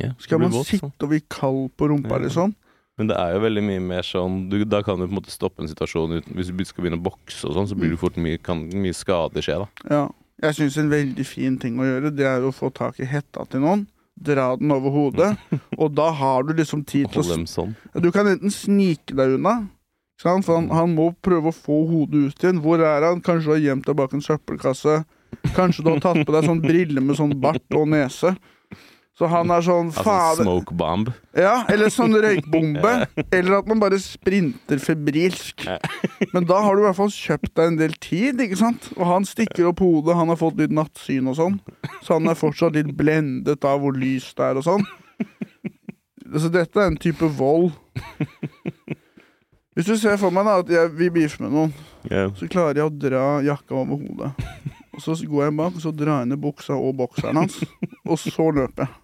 ja 0.00 0.14
Skal 0.18 0.40
man 0.40 0.50
våt, 0.54 0.66
sånn. 0.70 0.90
sitte 0.90 1.04
og 1.04 1.10
bli 1.12 1.20
kald 1.28 1.70
på 1.76 1.88
rumpa, 1.90 2.16
Ja. 2.16 2.24
liksom? 2.24 2.54
Men 2.98 3.10
det 3.10 3.16
er 3.18 3.34
jo 3.34 3.42
veldig 3.42 3.62
mye 3.66 3.82
mer 3.82 4.06
sånn 4.06 4.44
du, 4.46 4.60
Da 4.70 4.78
kan 4.86 5.00
du 5.00 5.08
på 5.08 5.10
en 5.10 5.18
måte 5.18 5.32
stoppe 5.34 5.64
en 5.64 5.70
situasjon 5.70 6.20
uten 6.20 6.36
Hvis 6.38 6.52
du 6.54 6.60
skal 6.62 6.84
begynne 6.84 7.00
å 7.00 7.06
bokse 7.08 7.48
og 7.48 7.56
sånn, 7.56 7.66
så 7.70 7.78
blir 7.78 7.90
du 7.90 7.98
fort 7.98 8.18
mye, 8.20 8.38
kan 8.38 8.60
mye 8.70 8.94
skade 8.94 9.42
skje, 9.42 9.64
da. 9.64 9.88
Ja. 9.90 10.04
Jeg 10.42 10.56
syns 10.58 10.76
en 10.82 10.90
veldig 10.90 11.24
fin 11.26 11.54
ting 11.62 11.76
å 11.78 11.86
gjøre, 11.86 12.10
det 12.12 12.26
er 12.26 12.44
å 12.44 12.50
få 12.52 12.68
tak 12.74 12.98
i 13.00 13.06
hetta 13.08 13.46
til 13.48 13.62
noen. 13.62 13.84
Dra 14.14 14.48
den 14.58 14.72
over 14.74 14.92
hodet, 14.94 15.30
og 15.80 15.94
da 15.94 16.08
har 16.14 16.44
du 16.46 16.52
liksom 16.58 16.82
tid 16.86 17.06
til 17.14 17.22
å 17.22 17.28
dem 17.28 17.46
sånn. 17.50 17.72
Du 18.02 18.10
kan 18.14 18.28
enten 18.30 18.52
snike 18.52 19.14
deg 19.14 19.36
unna, 19.38 19.54
for 20.20 20.42
han, 20.54 20.68
han 20.74 20.94
må 20.94 21.10
prøve 21.24 21.50
å 21.50 21.54
få 21.54 21.80
hodet 21.90 22.28
ut 22.28 22.44
igjen. 22.44 22.60
Hvor 22.64 22.82
er 22.82 23.06
han? 23.06 23.22
Kanskje 23.24 23.46
du 23.46 23.54
har 23.54 23.62
gjemt 23.62 23.88
deg 23.88 23.98
bak 23.98 24.14
en 24.14 24.22
søppelkasse. 24.24 25.00
Kanskje 25.56 25.84
du 25.84 25.90
har 25.90 26.02
tatt 26.02 26.22
på 26.22 26.34
deg 26.34 26.46
sånn 26.46 26.62
briller 26.62 27.02
med 27.02 27.18
sånn 27.18 27.34
bart 27.42 27.78
og 27.78 27.88
nese. 27.90 28.34
Så 29.14 29.28
han 29.30 29.50
er 29.54 29.62
sånn 29.62 29.92
Altså 29.92 30.02
fader 30.02 30.42
smoke 30.42 30.74
bomb. 30.74 31.10
Ja, 31.38 31.60
eller 31.70 31.92
sånn 31.92 32.16
røykbombe. 32.18 32.94
Eller 33.36 33.60
at 33.60 33.68
man 33.70 33.78
bare 33.82 34.00
sprinter 34.02 34.80
febrilsk. 34.82 35.68
Men 36.32 36.48
da 36.50 36.58
har 36.64 36.74
du 36.74 36.82
i 36.82 36.86
hvert 36.88 36.98
fall 36.98 37.12
kjøpt 37.14 37.52
deg 37.54 37.70
en 37.70 37.78
del 37.78 37.94
tid, 38.02 38.42
ikke 38.42 38.58
sant? 38.58 38.90
Og 38.96 39.06
han 39.06 39.28
stikker 39.28 39.70
opp 39.70 39.84
hodet, 39.84 40.16
han 40.18 40.32
har 40.32 40.40
fått 40.40 40.58
litt 40.58 40.74
nattsyn 40.74 41.30
og 41.30 41.38
sånn. 41.38 41.60
Så 42.02 42.18
han 42.18 42.26
er 42.30 42.38
fortsatt 42.38 42.74
litt 42.74 42.90
blendet 42.98 43.62
av 43.70 43.84
hvor 43.84 43.94
lyst 43.94 44.34
det 44.40 44.50
er 44.50 44.58
og 44.58 44.66
sånn. 44.66 44.86
Så 46.34 46.50
dette 46.50 46.80
er 46.80 46.90
en 46.90 46.98
type 46.98 47.28
vold. 47.38 47.70
Hvis 49.74 49.86
du 49.90 49.94
ser 49.98 50.18
for 50.18 50.34
meg 50.34 50.46
da 50.46 50.58
at 50.62 50.74
jeg, 50.74 50.90
vil 50.98 51.14
beefe 51.14 51.42
med 51.44 51.54
noen, 51.54 51.72
yeah. 52.10 52.32
så 52.38 52.50
klarer 52.50 52.82
jeg 52.82 52.90
å 52.90 52.94
dra 53.06 53.24
jakka 53.46 53.78
over 53.78 54.02
hodet. 54.02 54.34
Og 54.94 55.02
så 55.02 55.16
går 55.22 55.48
jeg 55.48 55.56
bak, 55.58 55.78
og 55.78 55.82
så 55.82 55.94
drar 55.94 56.22
jeg 56.22 56.30
ned 56.30 56.42
buksa 56.42 56.74
og 56.78 56.94
bokseren 56.98 57.42
hans. 57.42 57.62
Og 58.06 58.18
så 58.18 58.50
løper 58.54 58.86
jeg. 58.86 59.03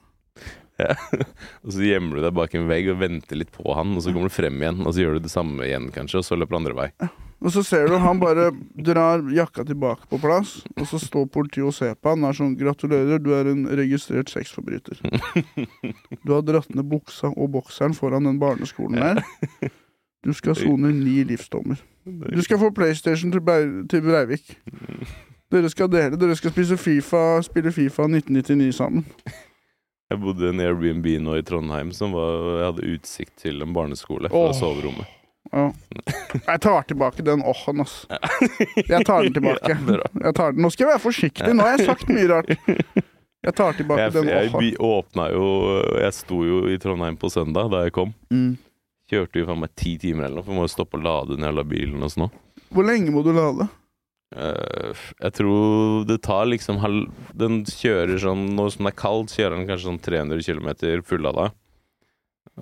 Og 1.65 1.73
så 1.75 1.83
gjemmer 1.87 2.17
du 2.19 2.23
deg 2.25 2.35
bak 2.37 2.55
en 2.59 2.69
vegg 2.71 2.89
og 2.93 3.01
venter 3.01 3.37
litt 3.41 3.51
på 3.55 3.75
han, 3.77 3.97
og 3.97 4.03
så 4.05 4.13
kommer 4.15 4.31
du 4.31 4.35
frem 4.35 4.57
igjen, 4.63 4.81
og 4.87 4.95
så 4.95 5.03
gjør 5.05 5.19
du 5.19 5.25
det 5.27 5.33
samme 5.33 5.67
igjen, 5.67 5.91
kanskje, 5.95 6.21
og 6.23 6.27
så 6.27 6.39
løper 6.39 6.57
du 6.57 6.59
andre 6.61 6.77
vei. 6.79 6.89
Og 7.41 7.53
så 7.55 7.63
ser 7.65 7.87
du 7.89 7.95
han 7.97 8.19
bare 8.21 8.51
drar 8.85 9.23
jakka 9.33 9.65
tilbake 9.65 10.05
på 10.11 10.19
plass, 10.21 10.59
og 10.77 10.85
så 10.91 10.99
står 11.01 11.29
politiet 11.33 11.65
og 11.71 11.73
ser 11.77 11.95
på 11.97 12.13
han 12.13 12.25
og 12.25 12.31
er 12.35 12.37
sånn 12.37 12.57
'Gratulerer, 12.61 13.19
du 13.23 13.31
er 13.33 13.49
en 13.53 13.65
registrert 13.81 14.29
sexforbryter'. 14.29 15.01
Du 16.27 16.35
har 16.35 16.43
dratt 16.45 16.69
ned 16.75 16.85
buksa 16.91 17.33
og 17.33 17.49
bokseren 17.55 17.95
foran 17.97 18.25
den 18.29 18.39
barneskolen 18.39 19.01
der. 19.01 19.23
Du 20.25 20.33
skal 20.37 20.55
sone 20.55 20.93
ni 20.93 21.23
livsdommer. 21.25 21.81
Du 22.05 22.43
skal 22.45 22.59
få 22.61 22.69
PlayStation 22.77 23.33
til, 23.33 23.41
Brei- 23.41 23.87
til 23.89 24.03
Breivik. 24.05 24.59
Dere 25.51 25.71
skal 25.73 25.89
dele. 25.89 26.17
Dere 26.21 26.37
skal 26.37 26.53
spise 26.53 26.77
FIFA, 26.77 27.41
spille 27.43 27.73
Fifa 27.73 28.05
1999 28.05 28.75
sammen. 28.77 29.07
Jeg 30.11 30.19
bodde 30.19 30.49
i 30.49 30.51
en 30.51 30.61
Airbnb 30.65 31.07
nå 31.23 31.37
i 31.39 31.43
Trondheim 31.47 31.93
som 31.95 32.15
var, 32.17 32.33
jeg 32.59 32.67
hadde 32.67 32.87
utsikt 32.97 33.35
til 33.45 33.63
en 33.63 33.75
barneskole 33.77 34.31
fra 34.33 34.49
Åh. 34.49 34.55
soverommet. 34.59 35.17
Ja. 35.51 35.69
Jeg 36.47 36.61
tar 36.63 36.83
tilbake 36.87 37.23
den 37.27 37.45
åhen, 37.47 37.81
ass. 37.83 37.95
Jeg 38.77 39.05
tar 39.07 39.23
den 39.27 39.35
tilbake. 39.35 39.77
Jeg 40.27 40.35
tar 40.37 40.53
den. 40.53 40.63
Nå 40.63 40.71
skal 40.71 40.85
jeg 40.85 40.91
være 40.93 41.03
forsiktig. 41.03 41.49
Nå 41.55 41.65
har 41.65 41.79
jeg 41.79 41.87
sagt 41.89 42.11
mye 42.11 42.27
rart. 42.31 42.51
Jeg 43.41 43.55
tar 43.57 43.79
tilbake 43.79 44.05
Jeg, 44.05 44.13
den 44.15 44.29
åhen. 44.31 44.67
Jeg 44.67 44.77
åpna 44.85 45.31
jo 45.33 45.47
Jeg 45.97 46.13
sto 46.15 46.43
jo 46.45 46.61
i 46.71 46.77
Trondheim 46.83 47.17
på 47.19 47.31
søndag 47.33 47.71
da 47.73 47.85
jeg 47.87 47.95
kom. 47.97 48.13
Mm. 48.31 48.59
Kjørte 49.11 49.43
jo 49.43 49.49
faen 49.49 49.63
meg 49.65 49.73
ti 49.81 49.97
timer 49.99 50.29
eller 50.29 50.39
noe, 50.39 50.47
for 50.47 50.55
jeg 50.55 50.61
må 50.61 50.67
jo 50.69 50.75
stoppe 50.75 51.01
å 51.01 51.03
lade 51.03 51.35
den 51.35 51.47
jævla 51.49 51.65
bilen 51.67 52.07
og 52.07 52.13
sånn. 52.15 52.31
Hvor 52.71 52.87
lenge 52.87 53.15
må 53.15 53.25
du 53.27 53.33
lade? 53.35 53.67
Eh, 54.37 55.01
jeg 55.19 55.35
tror 55.41 56.05
det 56.07 56.21
tar 56.23 56.45
liksom 56.47 56.77
halv 56.79 57.09
Den 57.35 57.65
kjører 57.67 58.21
sånn 58.23 58.45
Når 58.55 58.69
som 58.77 58.87
det 58.87 58.93
er 58.93 59.01
kaldt, 59.01 59.33
kjører 59.35 59.57
den 59.57 59.67
kanskje 59.67 59.89
sånn 59.89 60.05
300 60.05 60.45
km 60.47 61.03
fullada. 61.09 61.49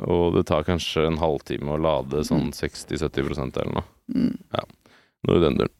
Og 0.08 0.38
det 0.38 0.46
tar 0.48 0.64
kanskje 0.64 1.04
en 1.08 1.18
halvtime 1.20 1.74
å 1.74 1.80
lade 1.80 2.22
sånn 2.24 2.52
60-70% 2.54 3.58
eller 3.60 3.80
noe. 3.80 3.86
Mm. 4.14 4.36
Noe 5.26 5.40
i 5.40 5.42
den 5.42 5.58
duren. 5.58 5.74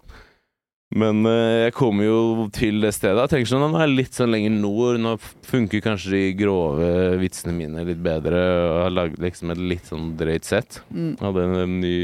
Men 0.97 1.20
uh, 1.28 1.69
jeg 1.69 1.74
kommer 1.77 2.06
jo 2.06 2.20
til 2.56 2.81
det 2.81 2.94
stedet. 2.97 3.20
Jeg 3.27 3.32
tenker 3.35 3.51
sånn, 3.51 3.66
Nå 3.69 3.77
er 3.77 3.85
jeg 3.85 3.97
litt 3.98 4.16
sånn 4.16 4.32
lenger 4.32 4.55
nord. 4.56 5.01
Nå 5.05 5.15
funker 5.47 5.85
kanskje 5.85 6.15
de 6.15 6.23
grove 6.39 6.93
vitsene 7.20 7.52
mine 7.56 7.85
litt 7.89 8.01
bedre. 8.05 8.40
Og 8.40 8.70
jeg 8.73 8.86
har 8.86 8.94
lagd 8.97 9.19
liksom 9.23 9.52
et 9.52 9.65
litt 9.74 9.90
sånn 9.90 10.15
drøyt 10.19 10.48
sett. 10.48 10.81
Mm. 10.89 11.12
Hadde 11.20 11.44
en, 11.44 11.77
ny 11.82 11.98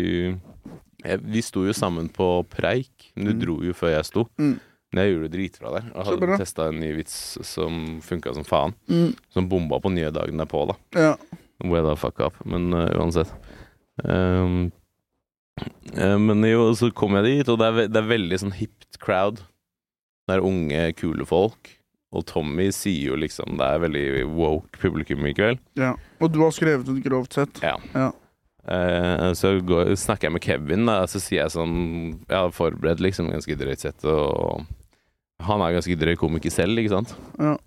Vi 1.05 1.43
sto 1.45 1.65
jo 1.67 1.73
sammen 1.77 2.09
på 2.09 2.29
preik. 2.49 3.11
Men 3.15 3.27
du 3.27 3.33
Mm. 3.35 3.41
dro 3.45 3.57
jo 3.63 3.73
før 3.77 3.93
jeg 3.97 4.05
sto. 4.09 4.25
Mm. 4.39 4.55
Men 4.95 5.03
jeg 5.05 5.13
gjorde 5.15 5.29
det 5.29 5.35
dritbra 5.39 5.71
der. 5.75 5.87
Og 5.95 6.07
hadde 6.07 6.39
testa 6.39 6.69
en 6.71 6.79
ny 6.81 6.93
vits 6.97 7.15
som 7.43 8.01
funka 8.01 8.35
som 8.35 8.45
faen. 8.47 8.75
Mm. 8.89 9.15
Som 9.35 9.49
bomba 9.51 9.81
på 9.83 9.91
nye 9.93 10.11
dagen 10.15 10.39
derpå, 10.39 10.67
da. 10.71 10.77
Ja. 10.95 11.17
Hvor 11.65 11.77
jeg 11.81 11.85
da 11.89 11.95
fucka 11.99 12.27
opp. 12.31 12.39
Men 12.47 12.73
uh, 12.73 12.87
uansett. 12.99 13.33
Um, 14.05 14.73
uh, 15.97 16.19
men 16.19 16.43
jo, 16.49 16.69
så 16.79 16.91
kom 16.95 17.15
jeg 17.21 17.25
dit, 17.29 17.49
og 17.53 17.59
det 17.61 17.67
er, 17.69 17.89
det 17.93 18.01
er 18.03 18.09
veldig 18.11 18.39
sånn 18.45 18.55
hipt 18.59 18.99
crowd. 19.03 19.43
Det 20.29 20.37
er 20.39 20.47
unge, 20.47 20.93
kule 20.99 21.27
folk. 21.29 21.75
Og 22.15 22.23
Tommy 22.31 22.69
sier 22.71 23.09
jo 23.11 23.17
liksom 23.19 23.57
Det 23.59 23.67
er 23.67 23.81
veldig 23.83 24.05
woke 24.37 24.79
publikum 24.79 25.25
i 25.27 25.33
kveld. 25.35 25.59
ja. 25.77 25.97
Og 26.23 26.31
du 26.33 26.39
har 26.45 26.53
skrevet 26.55 26.87
et 26.89 27.03
grovt 27.05 27.35
sett. 27.35 27.59
Ja. 27.61 27.75
Ja. 27.93 28.13
Eh, 28.65 29.33
så 29.37 29.59
går, 29.61 29.93
snakker 30.01 30.29
jeg 30.29 30.35
med 30.37 30.45
Kevin, 30.45 30.87
da, 30.89 31.03
så 31.11 31.21
sier 31.21 31.43
jeg 31.43 31.53
sånn 31.53 31.75
Jeg 32.25 32.33
har 32.33 32.55
forberedt 32.57 33.03
liksom 33.05 33.29
ganske 33.29 33.57
drøyt 33.61 33.83
sett, 33.83 34.07
og 34.09 34.65
han 35.45 35.61
er 35.61 35.75
ganske 35.77 35.97
drøy 36.01 36.15
komiker 36.17 36.53
selv, 36.53 36.79
ikke 36.81 36.95
sant? 36.95 37.13
Ja. 37.37 37.59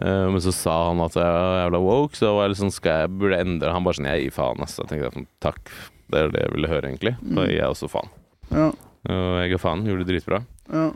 Uh, 0.00 0.30
men 0.32 0.40
så 0.40 0.52
sa 0.54 0.74
han 0.86 1.02
at 1.04 1.16
jeg 1.18 1.26
er 1.26 1.58
jævla 1.64 1.80
woke, 1.84 2.16
så 2.16 2.30
var 2.32 2.46
jeg 2.46 2.54
liksom, 2.54 2.70
skal 2.72 3.02
jeg 3.02 3.10
burde 3.20 3.40
endre 3.42 3.72
Han 3.74 3.84
bare 3.84 3.98
sånn 3.98 4.06
Jeg 4.08 4.22
gir 4.22 4.32
faen, 4.32 4.62
ass. 4.64 4.78
Jeg 4.78 4.88
tenkte 4.88 5.10
sånn, 5.12 5.26
takk, 5.44 5.74
det 6.08 6.22
er 6.22 6.32
det 6.32 6.44
jeg 6.46 6.54
ville 6.54 6.70
høre, 6.70 6.88
egentlig. 6.88 7.14
Mm. 7.20 7.34
Da 7.36 7.44
gir 7.44 7.58
jeg 7.58 7.74
også 7.74 7.90
faen. 7.90 8.12
Ja. 8.48 8.70
Og 9.10 9.34
jeg 9.42 9.52
ga 9.52 9.60
faen, 9.60 9.84
gjorde 9.88 10.06
det 10.06 10.14
dritbra. 10.14 10.40
Ja. 10.70 10.86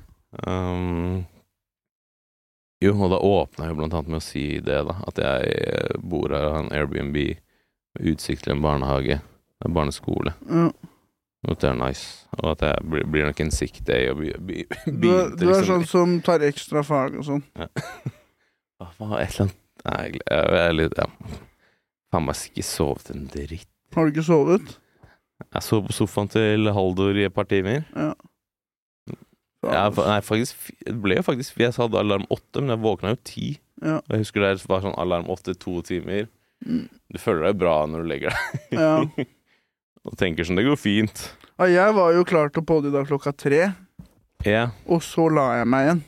Um, 0.46 1.24
jo, 2.84 2.94
og 2.96 3.12
da 3.12 3.20
åpna 3.20 3.66
jeg 3.66 3.74
jo 3.74 3.78
blant 3.82 3.98
annet 3.98 4.14
med 4.14 4.22
å 4.22 4.24
si 4.24 4.46
det, 4.64 4.80
da. 4.88 4.96
At 5.10 5.20
jeg 5.20 6.00
bor 6.00 6.32
her 6.32 6.48
har 6.48 6.62
en 6.62 6.72
Airbnb 6.74 7.18
med 7.18 8.10
utsikt 8.14 8.46
til 8.46 8.56
en 8.56 8.64
barnehage, 8.64 9.20
en 9.64 9.74
barneskole. 9.76 10.34
ja. 10.50 10.70
Og 11.44 11.50
at 11.52 11.60
det 11.60 11.68
er 11.68 11.74
nice. 11.76 12.04
Og 12.38 12.46
at 12.54 12.62
jeg 12.64 12.84
blir, 12.88 13.02
blir 13.12 13.26
nok 13.26 13.40
en 13.44 13.50
sick 13.52 13.74
day 13.84 14.06
og 14.08 14.16
by- 14.16 14.62
Du, 14.88 15.10
er, 15.12 15.26
du 15.36 15.42
er 15.44 15.58
liksom- 15.60 15.66
sånn 15.68 15.82
som 15.90 16.14
tar 16.24 16.40
ekstra 16.40 16.80
fag 16.82 17.18
og 17.20 17.26
sånn. 17.26 17.42
Hva 18.80 18.88
var 19.10 19.20
et 19.20 19.34
eller 19.34 19.50
annet 19.50 19.60
Nei, 19.84 20.04
jeg, 20.14 20.54
er 20.62 20.72
litt 20.72 20.96
ja. 20.96 21.04
Faen 22.14 22.24
meg 22.24 22.40
ikke 22.48 22.64
sovet 22.64 23.10
en 23.12 23.26
dritt. 23.28 23.68
Har 23.92 24.06
du 24.08 24.14
ikke 24.14 24.24
sovet? 24.24 24.72
Jeg 25.44 25.62
sov 25.66 25.84
på 25.84 25.92
sofaen 25.92 26.30
til 26.32 26.70
Haldor 26.72 27.12
i 27.20 27.26
et 27.28 27.34
par 27.36 27.44
timer. 27.50 27.84
Ja. 27.92 28.14
Jeg, 29.64 29.92
nei, 29.96 30.18
faktisk 30.24 30.72
Det 30.84 30.94
ble 31.00 31.16
jo 31.16 31.22
faktisk 31.24 31.56
Jeg 31.60 31.72
hadde 31.76 31.96
alarm 32.00 32.24
åtte, 32.32 32.60
men 32.60 32.72
jeg 32.74 32.82
våkna 32.84 33.12
jo 33.14 33.20
ti. 33.24 33.46
Ja. 33.84 33.98
Jeg 34.08 34.24
husker 34.24 34.44
det 34.48 34.64
var 34.70 34.80
sånn 34.84 34.96
alarm 35.00 35.28
åtte, 35.32 35.52
to 35.60 35.76
timer. 35.84 36.26
Mm. 36.64 36.86
Du 37.12 37.20
føler 37.20 37.50
deg 37.50 37.60
bra 37.60 37.82
når 37.84 38.04
du 38.04 38.08
legger 38.14 38.32
deg 38.32 38.78
Ja. 38.80 38.92
og 40.04 40.16
tenker 40.20 40.44
sånn 40.44 40.56
Det 40.60 40.66
går 40.66 40.76
fint. 40.80 41.22
ja, 41.58 41.66
jeg 41.70 41.94
var 41.96 42.12
jo 42.12 42.24
klar 42.24 42.50
til 42.52 42.62
å 42.62 42.66
podde 42.66 42.88
i 42.90 42.94
dag 42.94 43.06
klokka 43.08 43.32
tre, 43.36 43.74
Ja, 44.44 44.66
og 44.86 45.00
så 45.02 45.30
la 45.32 45.58
jeg 45.58 45.66
meg 45.72 45.86
igjen. 45.88 46.02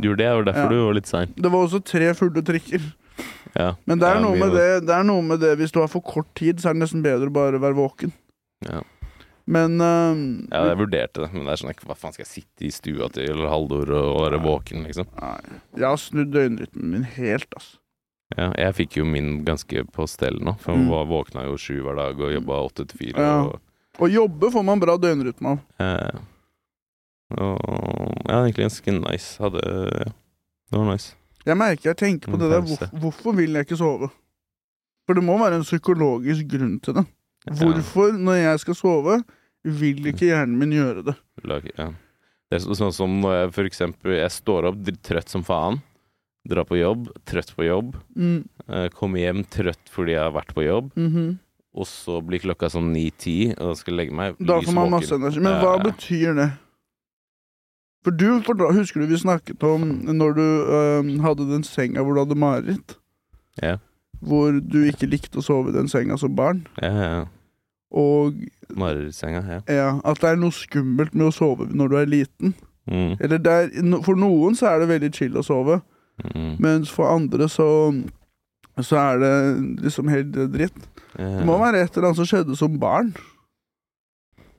du 0.00 0.08
gjorde 0.08 0.18
det, 0.18 0.30
og 0.36 0.44
derfor 0.46 0.62
Ja. 0.62 0.68
du 0.68 0.84
var 0.86 0.94
litt 0.94 1.06
sein. 1.10 1.32
Det 1.36 1.50
var 1.50 1.66
også 1.66 1.84
tre 1.84 2.12
fulle 2.14 2.42
trikker. 2.42 2.82
Ja. 3.56 3.74
Men 3.86 3.98
det 3.98 4.06
er, 4.06 4.14
Ja, 4.16 4.20
noe 4.20 4.36
mye 4.36 4.38
med 4.44 4.52
det, 4.52 4.86
det 4.86 4.94
er 4.94 5.02
noe 5.04 5.22
med 5.22 5.40
det 5.40 5.56
hvis 5.58 5.72
du 5.72 5.80
har 5.80 5.88
for 5.88 6.02
kort 6.02 6.28
tid, 6.34 6.58
så 6.60 6.68
er 6.70 6.74
det 6.74 6.82
nesten 6.82 7.02
bedre 7.02 7.26
å 7.30 7.32
bare 7.32 7.58
være 7.58 7.74
våken. 7.74 8.12
Ja. 8.68 8.82
Men 9.48 9.78
øhm, 9.78 10.48
ja, 10.52 10.64
jeg 10.68 10.76
vurderte 10.76 11.22
det, 11.22 11.32
men 11.32 11.44
det 11.46 11.52
er 11.54 11.60
sånn 11.62 11.72
Hva 11.86 11.94
faen 11.96 12.12
skal 12.12 12.24
jeg 12.26 12.32
sitte 12.44 12.66
i 12.66 12.70
stua 12.74 13.08
til 13.14 13.46
Haldor 13.46 13.88
og 13.94 14.24
være 14.26 14.40
våken, 14.42 14.84
liksom? 14.84 15.06
nei, 15.20 15.38
jeg 15.76 15.86
har 15.86 15.96
snudd 15.96 16.32
døgnrytmen 16.34 16.90
min 16.90 17.04
helt, 17.04 17.46
altså. 17.54 17.78
Ja, 18.34 18.48
jeg 18.58 18.74
fikk 18.74 18.96
jo 18.98 19.04
min 19.06 19.44
ganske 19.46 19.84
på 19.94 20.06
stell 20.10 20.40
nå, 20.42 20.56
for 20.58 20.72
Mm. 20.74 20.80
jeg 20.82 20.90
var- 20.90 21.06
våkna 21.06 21.44
jo 21.46 21.56
sju 21.56 21.76
hver 21.84 21.94
dag 21.96 22.18
og 22.20 22.32
jobba 22.34 22.56
åtte 22.66 22.86
til 22.88 22.98
fire. 22.98 23.20
Ja. 23.22 23.42
Og, 24.00 24.10
jobbe 24.10 24.50
får 24.52 24.64
man 24.64 24.80
bra 24.80 24.96
døgnrytme 24.98 25.46
av. 25.46 25.60
eh, 25.78 26.18
og 27.38 27.58
ja, 28.28 28.42
egentlig 28.42 28.66
ganske 28.66 28.92
nice. 28.92 29.38
Hadde 29.38 29.62
ja, 29.62 30.12
Det 30.70 30.78
var 30.78 30.92
nice. 30.92 31.14
Jeg 31.46 31.56
merker 31.56 31.90
jeg 31.92 31.96
tenker 31.96 32.32
på 32.32 32.38
det 32.38 32.50
der 32.50 32.60
hvor, 32.66 32.90
Hvorfor 33.00 33.36
vil 33.36 33.52
jeg 33.54 33.66
ikke 33.66 33.78
sove? 33.78 34.10
For 35.06 35.14
det 35.14 35.22
må 35.22 35.38
være 35.38 35.54
en 35.60 35.62
psykologisk 35.62 36.48
grunn 36.50 36.80
til 36.82 36.94
det. 36.94 37.06
Hvorfor, 37.46 38.10
når 38.18 38.40
jeg 38.42 38.58
skal 38.64 38.74
sove, 38.74 39.24
vil 39.64 39.96
ikke 40.10 40.26
hjernen 40.26 40.58
min 40.58 40.72
gjøre 40.74 41.04
det? 41.06 41.14
Det 42.50 42.58
er 42.58 42.58
sånn 42.58 42.92
som 42.92 43.20
når 43.22 43.32
jeg 43.44 43.52
for 43.54 43.64
eksempel 43.64 44.16
Jeg 44.18 44.30
står 44.30 44.66
opp 44.70 44.82
trøtt 45.02 45.28
som 45.28 45.42
faen. 45.46 45.80
Drar 46.46 46.64
på 46.68 46.78
jobb, 46.78 47.08
trøtt 47.26 47.54
på 47.56 47.66
jobb. 47.66 47.96
Mm, 48.16 48.44
Eh, 48.66 48.88
kommer 48.90 49.20
hjem 49.22 49.44
trøtt 49.46 49.90
fordi 49.94 50.16
jeg 50.16 50.22
har 50.24 50.32
vært 50.34 50.54
på 50.54 50.64
jobb. 50.66 50.92
mhm. 50.98 51.38
Og 51.76 51.84
så 51.86 52.22
blir 52.24 52.40
klokka 52.40 52.70
sånn 52.72 52.88
ni-ti, 52.90 53.50
og 53.52 53.68
da 53.68 53.74
skal 53.76 53.92
jeg 53.92 53.98
legge 54.00 54.14
meg. 54.16 54.38
Da 54.40 54.56
får 54.64 54.72
man 54.74 54.90
masse 54.94 55.12
energi. 55.12 55.42
Men 55.44 55.58
hva 55.60 55.74
ja. 55.76 55.82
betyr 55.84 56.34
det? 56.38 56.46
For 58.06 58.14
du, 58.16 58.26
Husker 58.72 59.02
du 59.02 59.06
vi 59.10 59.18
snakket 59.18 59.62
om 59.66 59.82
når 60.06 60.34
du 60.38 60.42
øhm, 60.72 61.10
hadde 61.20 61.48
den 61.50 61.64
senga 61.66 62.00
hvor 62.02 62.14
du 62.16 62.22
hadde 62.22 62.38
mareritt? 62.38 62.96
Ja, 63.62 63.76
Hvor 64.24 64.56
du 64.60 64.78
ikke 64.88 65.08
likte 65.10 65.38
å 65.38 65.44
sove 65.44 65.68
i 65.68 65.76
den 65.76 65.88
senga 65.88 66.16
som 66.16 66.34
barn? 66.36 66.66
ja, 66.82 66.92
ja. 66.92 67.24
Og 67.96 68.34
Marerittsenga, 68.76 69.44
ja. 69.46 69.60
ja, 69.70 70.00
at 70.04 70.18
det 70.20 70.30
er 70.32 70.36
noe 70.40 70.52
skummelt 70.52 71.14
med 71.14 71.28
å 71.28 71.32
sove 71.34 71.68
når 71.70 71.88
du 71.92 71.94
er 72.00 72.08
liten. 72.10 72.54
Mm, 72.90 73.14
Eller 73.22 73.38
det 73.38 73.52
er, 73.52 73.68
For 74.02 74.18
noen 74.18 74.56
så 74.58 74.66
er 74.72 74.80
det 74.82 74.88
veldig 74.90 75.10
chill 75.14 75.36
å 75.38 75.44
sove, 75.46 75.78
mm, 76.24 76.52
mens 76.62 76.92
for 76.92 77.10
andre 77.12 77.48
så 77.52 77.68
så 78.84 78.98
er 79.00 79.18
det 79.22 79.32
liksom 79.86 80.08
helt 80.12 80.34
dritt. 80.52 80.76
Yeah. 81.16 81.38
Det 81.38 81.46
må 81.48 81.56
være 81.58 81.80
et 81.80 81.94
eller 81.96 82.10
annet 82.10 82.20
som 82.20 82.28
skjedde 82.28 82.56
som 82.58 82.74
barn. 82.80 83.14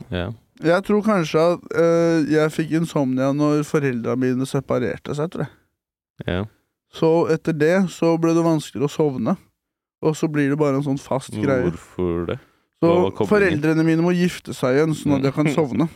Yeah. 0.09 0.33
Jeg 0.63 0.83
tror 0.87 1.03
kanskje 1.05 1.43
at 1.53 1.65
uh, 1.77 2.25
jeg 2.25 2.53
fikk 2.55 2.73
insomnia 2.79 3.29
når 3.35 3.61
foreldra 3.67 4.15
mine 4.17 4.47
separerte 4.49 5.13
seg, 5.13 5.29
tror 5.33 5.45
jeg. 5.45 5.53
Yeah. 6.25 6.47
Så 6.93 7.11
etter 7.33 7.53
det 7.53 7.75
så 7.93 8.15
ble 8.17 8.33
det 8.33 8.45
vanskeligere 8.45 8.89
å 8.89 8.95
sovne. 8.95 9.37
Og 10.01 10.17
så 10.17 10.29
blir 10.29 10.49
det 10.49 10.57
bare 10.57 10.79
en 10.79 10.85
sånn 10.85 11.01
fast 11.01 11.33
greie. 11.33 11.69
Hvorfor 11.69 12.25
det? 12.31 12.39
Så 12.81 12.91
foreldrene 13.25 13.85
mine 13.85 14.03
må 14.05 14.13
gifte 14.13 14.53
seg 14.53 14.77
igjen, 14.77 14.93
sånn 14.97 15.17
at 15.17 15.29
jeg 15.29 15.33
kan 15.33 15.49
sovne. 15.53 15.87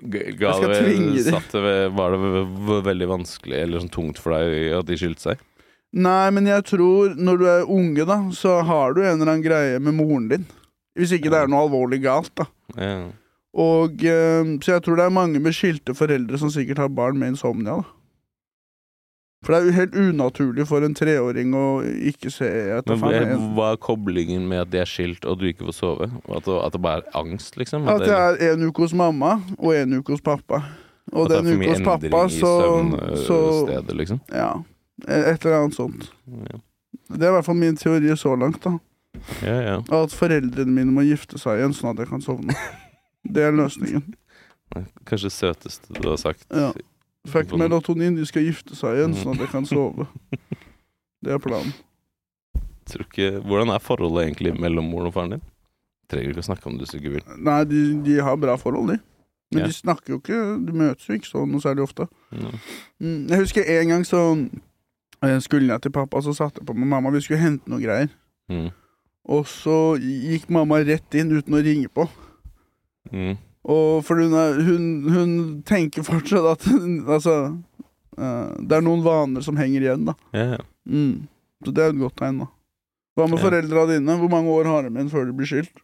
Ga 0.00 0.18
Jeg 0.24 0.54
skal 0.56 0.74
tvinge 0.74 1.14
de. 1.16 1.22
satt 1.30 1.52
det 1.52 1.60
ved, 1.62 1.92
Var 1.96 2.10
det 2.14 2.20
ve- 2.20 2.44
ve- 2.70 2.82
veldig 2.88 3.08
vanskelig 3.10 3.58
eller 3.62 3.80
sånn 3.82 3.90
tungt 3.92 4.18
for 4.18 4.32
deg 4.32 4.72
at 4.78 4.86
de 4.86 4.96
skilte 4.96 5.20
seg? 5.20 5.38
Nei, 5.92 6.30
men 6.30 6.46
jeg 6.46 6.62
tror 6.70 7.14
når 7.18 7.38
du 7.38 7.44
er 7.50 7.64
unge, 7.68 8.06
da, 8.06 8.16
så 8.30 8.60
har 8.64 8.94
du 8.94 9.02
en 9.02 9.20
eller 9.20 9.32
annen 9.32 9.42
greie 9.44 9.78
med 9.82 9.94
moren 9.98 10.28
din. 10.30 10.46
Hvis 10.96 11.12
ikke 11.12 11.30
det 11.30 11.40
er 11.42 11.48
noe 11.50 11.66
alvorlig 11.68 12.00
galt, 12.02 12.30
da. 12.38 12.46
Ja. 12.78 13.08
Og 13.54 14.04
eh, 14.04 14.44
Så 14.62 14.76
jeg 14.76 14.82
tror 14.86 14.96
det 14.96 15.04
er 15.06 15.10
mange 15.10 15.40
med 15.42 15.52
skilte 15.52 15.94
foreldre 15.98 16.38
som 16.38 16.48
sikkert 16.54 16.78
har 16.78 16.88
barn 16.88 17.18
med 17.18 17.32
insomnia, 17.34 17.80
da. 17.82 17.84
For 19.40 19.54
det 19.54 19.58
er 19.60 19.66
jo 19.70 19.72
helt 19.72 19.94
unaturlig 19.96 20.66
for 20.68 20.84
en 20.84 20.92
treåring 20.94 21.54
å 21.56 21.62
ikke 22.10 22.28
se 22.32 22.44
etter 22.76 22.98
Men 23.00 23.54
hva- 23.56 23.70
er 23.72 23.78
koblingen 23.80 24.44
med 24.50 24.60
at 24.66 24.70
de 24.74 24.82
er 24.82 24.88
skilt 24.90 25.24
og 25.24 25.38
du 25.40 25.46
ikke 25.48 25.64
får 25.70 25.76
sove? 25.78 26.10
At 26.28 26.44
det, 26.44 26.56
at 26.66 26.72
det 26.76 26.82
bare 26.84 27.00
er 27.06 27.16
angst, 27.22 27.56
liksom? 27.56 27.88
At 27.88 28.04
det 28.04 28.12
er 28.12 28.52
en 28.52 28.66
uke 28.68 28.84
hos 28.84 28.92
mamma 28.92 29.38
og 29.56 29.72
en 29.78 29.96
uke 29.96 30.12
hos 30.12 30.20
pappa. 30.20 30.60
Og 31.12 31.30
er 31.32 31.40
den 31.40 31.56
uka 31.56 31.70
hos 31.72 31.80
pappa, 31.86 32.04
endring 32.06 32.36
i 32.36 32.42
så, 32.42 32.52
så 33.16 33.24
søvnstedet, 33.30 33.96
liksom? 34.02 34.20
Ja. 34.28 34.50
Et 35.08 35.46
eller 35.46 35.56
annet 35.62 35.74
sånt. 35.78 36.10
Ja. 36.28 36.60
Det 37.10 37.24
er 37.24 37.32
i 37.32 37.34
hvert 37.38 37.48
fall 37.48 37.56
min 37.58 37.76
teori 37.80 38.12
så 38.20 38.36
langt, 38.38 38.60
da. 38.62 38.76
ja, 39.42 39.56
ja. 39.70 39.78
At 40.02 40.12
foreldrene 40.14 40.70
mine 40.70 40.92
må 40.94 41.02
gifte 41.08 41.40
seg 41.40 41.58
igjen, 41.62 41.72
sånn 41.74 41.94
at 41.96 42.04
jeg 42.04 42.12
kan 42.12 42.20
sovne. 42.22 42.54
Det 43.24 43.42
er 43.48 43.52
løsningen. 43.56 44.04
Kanskje 45.08 45.26
det 45.26 45.32
søteste 45.34 45.96
du 45.98 46.06
har 46.12 46.16
sagt. 46.20 46.44
Ja. 46.54 46.70
Fuck 47.30 47.52
melatonin, 47.58 48.16
de 48.18 48.26
skal 48.28 48.44
gifte 48.46 48.76
seg 48.78 48.98
igjen, 48.98 49.14
sånn 49.18 49.34
at 49.38 49.44
jeg 49.46 49.52
kan 49.52 49.66
sove. 49.70 50.06
Det 51.20 51.34
er 51.36 51.42
planen. 51.42 51.72
Tror 52.90 53.04
ikke, 53.06 53.30
hvordan 53.46 53.70
er 53.74 53.82
forholdet 53.84 54.24
egentlig 54.26 54.54
mellom 54.58 54.88
moren 54.90 55.10
og 55.10 55.14
faren 55.14 55.36
din? 55.36 55.42
Trenger 56.10 56.32
ikke 56.32 56.42
å 56.42 56.48
snakke 56.48 56.66
om 56.66 56.78
det 56.78 56.86
hvis 56.88 56.96
du 56.96 56.98
ikke 57.02 57.12
vil. 57.18 57.26
Nei, 57.46 57.60
de, 57.70 57.82
de 58.06 58.16
har 58.26 58.38
bra 58.42 58.56
forhold, 58.58 58.90
de. 58.94 58.98
Men 59.50 59.64
Ja. 59.64 59.66
de 59.66 59.74
snakker 59.74 60.12
jo 60.14 60.18
ikke 60.20 60.36
De 60.62 60.72
møtes 60.78 61.08
jo 61.08 61.14
ikke 61.18 61.26
sånn 61.26 61.50
noe 61.50 61.62
særlig 61.62 61.82
ofte. 61.82 62.04
Ja. 62.30 62.50
Mm, 63.02 63.24
jeg 63.32 63.38
husker 63.40 63.66
en 63.66 63.88
gang 63.90 64.04
så 64.06 64.20
eh, 65.26 65.38
skulle 65.42 65.66
jeg 65.72 65.82
til 65.82 65.90
pappa, 65.94 66.20
så 66.22 66.34
satte 66.34 66.62
jeg 66.62 66.66
på 66.68 66.74
med 66.78 66.86
mamma. 66.90 67.10
Vi 67.14 67.20
skulle 67.24 67.42
hente 67.42 67.70
noe 67.70 67.82
greier. 67.82 68.10
Mm. 68.50 68.68
Og 69.30 69.46
så 69.50 69.74
gikk 70.02 70.46
mamma 70.54 70.78
rett 70.86 71.14
inn 71.18 71.30
uten 71.34 71.54
å 71.58 71.62
ringe 71.66 71.90
på. 71.94 72.06
Mm. 73.10 73.34
Og 73.68 74.00
for 74.06 74.20
hun, 74.22 74.32
er, 74.40 74.56
hun, 74.64 74.86
hun 75.12 75.32
tenker 75.68 76.04
fortsatt 76.06 76.46
at 76.54 76.62
Altså 76.72 77.34
uh, 78.16 78.48
Det 78.56 78.78
er 78.78 78.86
noen 78.86 79.02
vaner 79.04 79.44
som 79.44 79.58
henger 79.60 79.84
igjen, 79.84 80.08
da. 80.08 80.16
Ja, 80.32 80.46
ja. 80.54 80.64
Mm. 80.88 81.28
Så 81.60 81.74
det 81.76 81.84
er 81.84 81.92
et 81.92 82.00
godt 82.00 82.16
tegn, 82.16 82.40
da. 82.40 82.48
Hva 83.18 83.26
med 83.28 83.36
yeah. 83.36 83.44
foreldra 83.44 83.86
dine? 83.90 84.16
Hvor 84.22 84.32
mange 84.32 84.52
år 84.54 84.70
har 84.70 84.86
de 84.86 84.94
igjen 84.94 85.12
før 85.12 85.28
de 85.28 85.36
blir 85.36 85.50
skilt? 85.50 85.82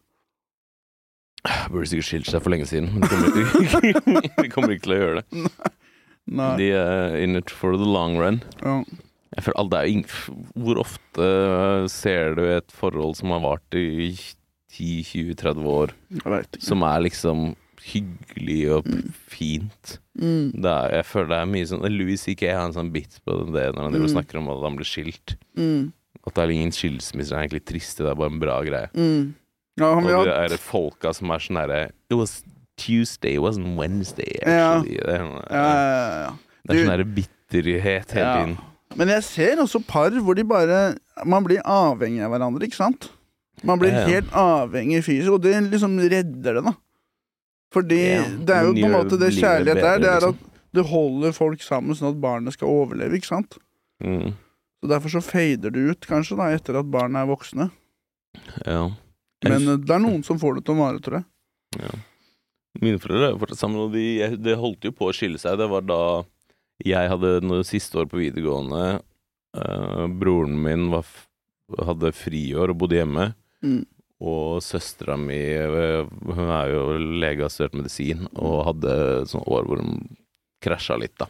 Burde 1.71 1.87
sikkert 1.87 2.07
skilt 2.09 2.29
seg 2.31 2.41
for 2.43 2.51
lenge 2.51 2.65
siden, 2.67 2.89
men 2.95 3.03
de 3.05 3.43
kommer, 3.51 3.89
ikke, 3.91 4.21
de 4.41 4.49
kommer 4.51 4.73
ikke 4.73 4.87
til 4.87 4.95
å 4.95 5.01
gjøre 5.01 5.19
det. 5.21 5.43
Nei. 6.37 6.53
De 6.59 6.71
er 6.75 7.13
in 7.21 7.39
it 7.39 7.53
for 7.53 7.77
the 7.79 7.87
long 7.87 8.17
run. 8.19 8.41
Ja. 8.63 8.81
Jeg 9.37 9.45
føler 9.45 9.77
er 9.77 10.17
Hvor 10.57 10.81
ofte 10.81 11.27
ser 11.93 12.35
du 12.35 12.43
et 12.49 12.73
forhold 12.73 13.15
som 13.19 13.31
har 13.35 13.43
vart 13.43 13.77
i 13.77 14.17
10-20-30 14.73 15.69
år, 15.71 15.93
som 16.63 16.83
er 16.87 17.05
liksom 17.05 17.51
hyggelig 17.91 18.59
og 18.75 18.85
Mm. 18.87 19.13
fint? 19.31 19.97
Mm. 20.19 20.51
Det 20.61 20.71
er, 20.71 20.95
jeg 20.97 21.05
føler 21.05 21.27
det 21.33 21.37
er 21.41 21.51
mye 21.53 21.67
sånn 21.69 21.85
Louis 21.97 22.21
C.K. 22.21 22.47
har 22.53 22.65
en 22.67 22.73
sånn 22.75 22.91
bit 22.91 23.19
på 23.25 23.37
det 23.53 23.67
når 23.75 23.83
han 23.91 23.93
Mm. 24.01 24.07
snakker 24.15 24.37
om 24.41 24.49
at 24.49 24.63
han 24.63 24.75
ble 24.75 24.85
skilt. 24.85 25.35
Mm. 25.57 25.91
At 26.27 26.33
det 26.35 26.43
er 26.43 26.49
ingen 26.51 26.71
skilsmisser, 26.71 27.35
er 27.37 27.47
egentlig 27.47 27.65
trist, 27.65 27.97
det 27.97 28.07
er 28.07 28.15
bare 28.15 28.31
en 28.31 28.39
bra 28.39 28.61
greie. 28.63 28.89
Mm. 28.93 29.33
Ja, 29.79 29.93
Og 29.95 30.25
det 30.25 30.51
er 30.51 30.57
folka 30.57 31.13
som 31.13 31.29
er 31.31 31.37
sånn 31.39 31.57
herre 31.61 31.91
It 32.09 32.15
was 32.17 32.43
Tuesday, 32.77 33.35
it 33.35 33.39
wasn't 33.41 33.75
Wednesday, 33.77 34.37
Ja. 34.45 34.81
Det, 34.81 34.99
er, 35.07 35.23
ja, 35.51 36.31
er 36.69 36.73
sånn 36.73 36.89
herre 36.91 37.05
bitterhet 37.05 38.11
hele 38.11 38.33
tiden. 38.33 38.57
Men 38.95 39.07
jeg 39.09 39.23
ser 39.23 39.55
også 39.61 39.81
par 39.85 40.09
hvor 40.11 40.35
de 40.35 40.43
bare 40.43 40.97
Man 41.25 41.43
blir 41.43 41.61
avhengig 41.63 42.23
av 42.23 42.31
hverandre, 42.31 42.63
ikke 42.67 42.75
sant? 42.79 43.09
Man 43.63 43.79
blir 43.79 43.89
helt 43.91 44.29
avhengig 44.31 45.03
fysisk, 45.03 45.31
og 45.33 45.41
det 45.41 45.55
liksom 45.71 45.97
redder 45.99 46.59
det, 46.59 46.63
da. 46.63 46.73
Fordi 47.73 48.01
det 48.47 48.53
er 48.55 48.67
jo 48.67 48.75
på 48.77 48.85
en 48.87 48.95
måte 48.95 49.19
det 49.19 49.33
kjærlighet 49.35 49.81
er. 49.81 50.01
Det 50.01 50.11
er 50.11 50.21
liksom. 50.23 50.37
at 50.37 50.75
du 50.77 50.83
holder 50.87 51.33
folk 51.35 51.63
sammen 51.65 51.97
sånn 51.97 52.13
at 52.13 52.21
barnet 52.21 52.55
skal 52.55 52.71
overleve, 52.71 53.17
ikke 53.17 53.31
sant? 53.31 53.57
Mm. 54.03 54.35
Så 54.77 54.91
Derfor 54.91 55.13
så 55.15 55.23
fader 55.25 55.73
det 55.73 55.85
ut, 55.89 56.07
kanskje, 56.07 56.37
da, 56.39 56.51
etter 56.53 56.77
at 56.79 56.89
barna 56.93 57.23
er 57.23 57.31
voksne. 57.31 57.69
Ja. 58.65 58.83
Men 59.47 59.65
eh, 59.65 59.79
det 59.81 59.95
er 59.95 60.03
noen 60.03 60.23
som 60.25 60.39
får 60.41 60.59
det 60.59 60.67
til 60.67 60.77
å 60.77 60.83
vare, 60.83 61.01
tror 61.03 61.19
jeg. 61.21 61.27
ja. 61.81 61.97
Mine 62.77 62.99
foreldre 63.01 63.31
er 63.31 63.39
fortsatt 63.41 63.63
sammen, 63.63 63.87
og 63.87 63.95
de, 63.95 64.37
det 64.37 64.53
holdt 64.61 64.85
jo 64.85 64.93
på 64.93 65.07
å 65.09 65.13
skille 65.15 65.39
seg. 65.41 65.55
Det 65.57 65.65
var 65.71 65.85
da 65.87 66.01
jeg 66.85 67.09
hadde 67.09 67.39
noe 67.41 67.65
siste 67.65 67.97
år 67.97 68.09
på 68.11 68.19
videregående. 68.21 68.99
Uh, 69.57 70.05
broren 70.13 70.59
min 70.61 70.91
var, 70.91 71.07
hadde 71.87 72.13
friår 72.13 72.73
og 72.73 72.77
bodde 72.83 72.99
hjemme. 72.99 73.31
Mm. 73.65 73.81
Og 74.19 74.61
søstera 74.65 75.13
mi 75.21 75.37
Hun 76.25 76.39
er 76.49 76.71
jo 76.73 76.97
lege 76.97 77.43
og 77.43 77.47
har 77.47 77.53
studert 77.53 77.75
medisin, 77.77 78.23
og 78.33 78.63
hadde 78.71 78.95
sånne 79.29 79.45
år 79.53 79.67
hvor 79.69 79.81
hun 79.83 79.99
krasja 80.63 80.97
litt, 80.97 81.13
da. 81.21 81.27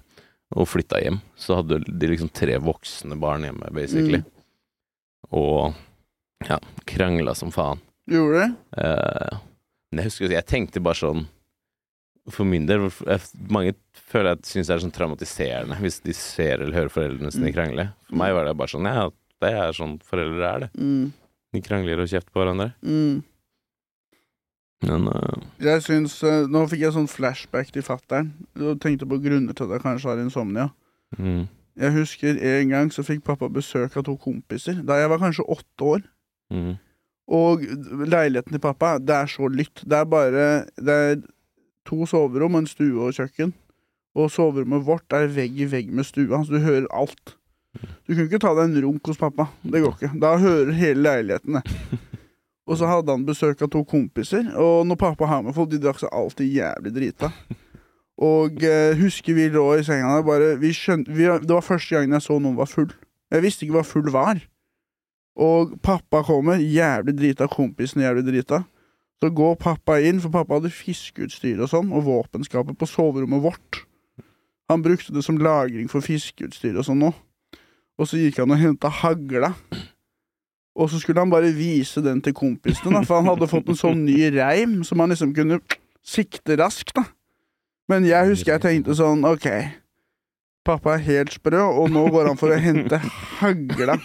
Og 0.56 0.68
flytta 0.72 1.02
hjem. 1.04 1.18
Så 1.36 1.58
hadde 1.60 1.82
de 1.84 2.08
liksom 2.14 2.30
tre 2.32 2.56
voksne 2.64 3.18
barn 3.20 3.44
hjemme, 3.44 3.68
basically. 3.76 4.22
Mm. 4.24 4.30
Og 5.36 5.74
ja, 6.48 6.60
krangla 6.88 7.34
som 7.36 7.52
faen. 7.52 7.82
Gjorde 8.08 8.46
det? 8.46 8.52
Eh, 8.86 9.38
men 9.92 10.00
jeg 10.00 10.08
husker 10.08 10.32
jeg 10.32 10.46
tenkte 10.48 10.80
bare 10.84 10.96
sånn 11.00 11.26
For 12.32 12.44
min 12.48 12.66
del 12.68 12.86
Mange 13.52 13.74
føler 14.12 14.34
jeg 14.36 14.48
syns 14.48 14.68
det 14.70 14.76
er 14.78 14.82
sånn 14.84 14.94
traumatiserende 14.96 15.76
hvis 15.82 16.00
de 16.06 16.14
ser 16.16 16.60
eller 16.64 16.76
hører 16.76 16.92
foreldrene 16.94 17.32
sine 17.36 17.50
Mm. 17.50 17.56
krangle. 17.56 17.86
For 18.08 18.16
meg 18.22 18.34
var 18.36 18.46
det 18.48 18.56
bare 18.60 18.72
sånn 18.72 18.88
Ja, 18.88 19.10
det 19.44 19.52
er 19.52 19.76
sånn 19.76 19.98
foreldre 20.08 20.48
er, 20.54 20.60
det. 20.66 20.70
Mm. 20.80 21.12
De 21.58 21.66
krangler 21.66 22.04
og 22.04 22.10
kjefter 22.12 22.30
på 22.34 22.44
hverandre. 22.44 22.72
Mm. 22.86 23.24
Men 24.86 25.08
uh... 25.10 25.46
Jeg 25.64 25.82
syns 25.88 26.20
uh, 26.22 26.46
Nå 26.50 26.68
fikk 26.70 26.84
jeg 26.86 26.94
sånn 26.94 27.10
flashback 27.10 27.72
til 27.74 27.86
fattern. 27.86 28.34
Og 28.62 28.78
tenkte 28.84 29.08
på 29.10 29.20
grunner 29.24 29.58
til 29.58 29.66
at 29.68 29.78
jeg 29.78 29.86
kanskje 29.86 30.12
har 30.12 30.22
insomnia. 30.22 30.68
mm, 31.18 31.48
Jeg 31.82 31.96
husker 31.98 32.42
en 32.52 32.74
gang 32.74 32.92
så 32.94 33.06
fikk 33.06 33.24
pappa 33.26 33.50
besøk 33.50 33.98
av 33.98 34.06
to 34.06 34.18
kompiser. 34.22 34.84
Da 34.86 35.00
jeg 35.02 35.10
var 35.10 35.24
kanskje 35.24 35.48
åtte 35.50 35.90
år. 35.96 36.06
mm, 36.54 36.76
Og 37.28 37.66
leiligheten 38.06 38.54
til 38.56 38.64
pappa, 38.64 38.98
det 39.00 39.16
er 39.16 39.32
så 39.32 39.50
lytt. 39.50 39.82
Det 39.84 39.98
er 39.98 40.06
bare 40.06 40.66
Det 40.78 40.94
er 40.94 41.18
to 41.88 42.06
soverom, 42.06 42.56
en 42.56 42.68
stue 42.68 43.02
og 43.02 43.14
kjøkken. 43.18 43.54
Og 44.18 44.32
soverommet 44.32 44.86
vårt 44.86 45.14
er 45.14 45.28
vegg 45.30 45.60
i 45.62 45.66
vegg 45.70 45.90
med 45.94 46.06
stua, 46.06 46.44
så 46.44 46.54
du 46.54 46.60
hører 46.60 46.88
alt. 46.92 47.37
Du 47.80 48.14
kunne 48.14 48.28
ikke 48.28 48.42
ta 48.42 48.54
deg 48.58 48.70
en 48.70 48.82
runk 48.86 49.10
hos 49.12 49.20
pappa. 49.20 49.48
Det 49.64 49.82
går 49.84 49.96
ikke. 49.96 50.12
Da 50.22 50.36
hører 50.42 50.76
hele 50.78 51.04
leiligheten 51.06 51.60
det. 51.60 51.64
Og 52.68 52.76
så 52.80 52.90
hadde 52.90 53.14
han 53.14 53.24
besøk 53.28 53.62
av 53.64 53.72
to 53.72 53.84
kompiser, 53.88 54.50
og 54.60 54.84
når 54.90 55.00
pappa 55.00 55.30
har 55.30 55.44
med 55.46 55.56
folk, 55.56 55.70
de 55.72 55.80
drakk 55.80 56.02
seg 56.02 56.12
alltid 56.12 56.52
jævlig 56.52 56.92
drita. 56.98 57.32
Og 58.18 58.64
eh, 58.66 58.98
husker 58.98 59.38
vi 59.38 59.46
lå 59.54 59.64
i 59.78 59.86
senga 59.88 60.18
der, 60.18 60.26
bare 60.26 60.56
vi 60.60 60.74
skjønte, 60.76 61.14
vi, 61.14 61.30
Det 61.30 61.54
var 61.54 61.64
første 61.64 61.96
gangen 61.96 62.18
jeg 62.18 62.26
så 62.26 62.40
noen 62.42 62.58
var 62.58 62.68
full. 62.68 62.90
Jeg 63.32 63.44
visste 63.46 63.66
ikke 63.66 63.78
hva 63.78 63.86
full 63.88 64.10
var. 64.12 64.42
Og 65.38 65.78
pappa 65.86 66.24
kommer, 66.26 66.58
jævlig 66.58 67.14
drita, 67.16 67.48
kompisen 67.52 68.02
jævlig 68.02 68.26
drita. 68.26 68.64
Så 69.22 69.30
går 69.34 69.56
pappa 69.62 70.00
inn, 70.02 70.20
for 70.22 70.34
pappa 70.34 70.58
hadde 70.58 70.74
fiskeutstyr 70.74 71.62
og 71.62 71.72
sånn, 71.72 71.94
og 71.94 72.06
våpenskapet 72.10 72.78
på 72.78 72.90
soverommet 72.90 73.46
vårt. 73.46 73.84
Han 74.70 74.84
brukte 74.84 75.14
det 75.16 75.24
som 75.26 75.40
lagring 75.40 75.88
for 75.90 76.04
fiskeutstyr 76.04 76.76
og 76.78 76.86
sånn 76.90 77.00
nå. 77.06 77.14
Og 77.98 78.10
så 78.10 78.20
gikk 78.22 78.42
han 78.44 78.54
og 78.54 78.62
henta 78.62 78.92
hagla. 78.94 79.54
Og 80.78 80.92
så 80.92 81.00
skulle 81.02 81.24
han 81.24 81.34
bare 81.34 81.50
vise 81.56 82.04
den 82.06 82.22
til 82.22 82.36
kompisene, 82.38 83.00
da, 83.00 83.02
for 83.08 83.18
han 83.18 83.32
hadde 83.32 83.50
fått 83.50 83.72
en 83.74 83.80
sånn 83.80 84.04
ny 84.06 84.28
reim 84.36 84.84
som 84.86 85.02
han 85.02 85.10
liksom 85.10 85.34
kunne 85.34 85.58
sikte 86.06 86.58
raskt, 86.62 86.94
da. 86.94 87.08
Men 87.90 88.06
jeg 88.06 88.30
husker 88.30 88.54
jeg 88.56 88.66
tenkte 88.66 88.98
sånn, 89.00 89.26
OK. 89.26 89.48
Pappa 90.68 90.98
er 90.98 91.06
helt 91.08 91.34
sprø, 91.34 91.64
og 91.64 91.90
nå 91.90 92.04
går 92.14 92.30
han 92.30 92.38
for 92.40 92.54
å 92.54 92.60
hente 92.62 93.00
hagla. 93.40 93.96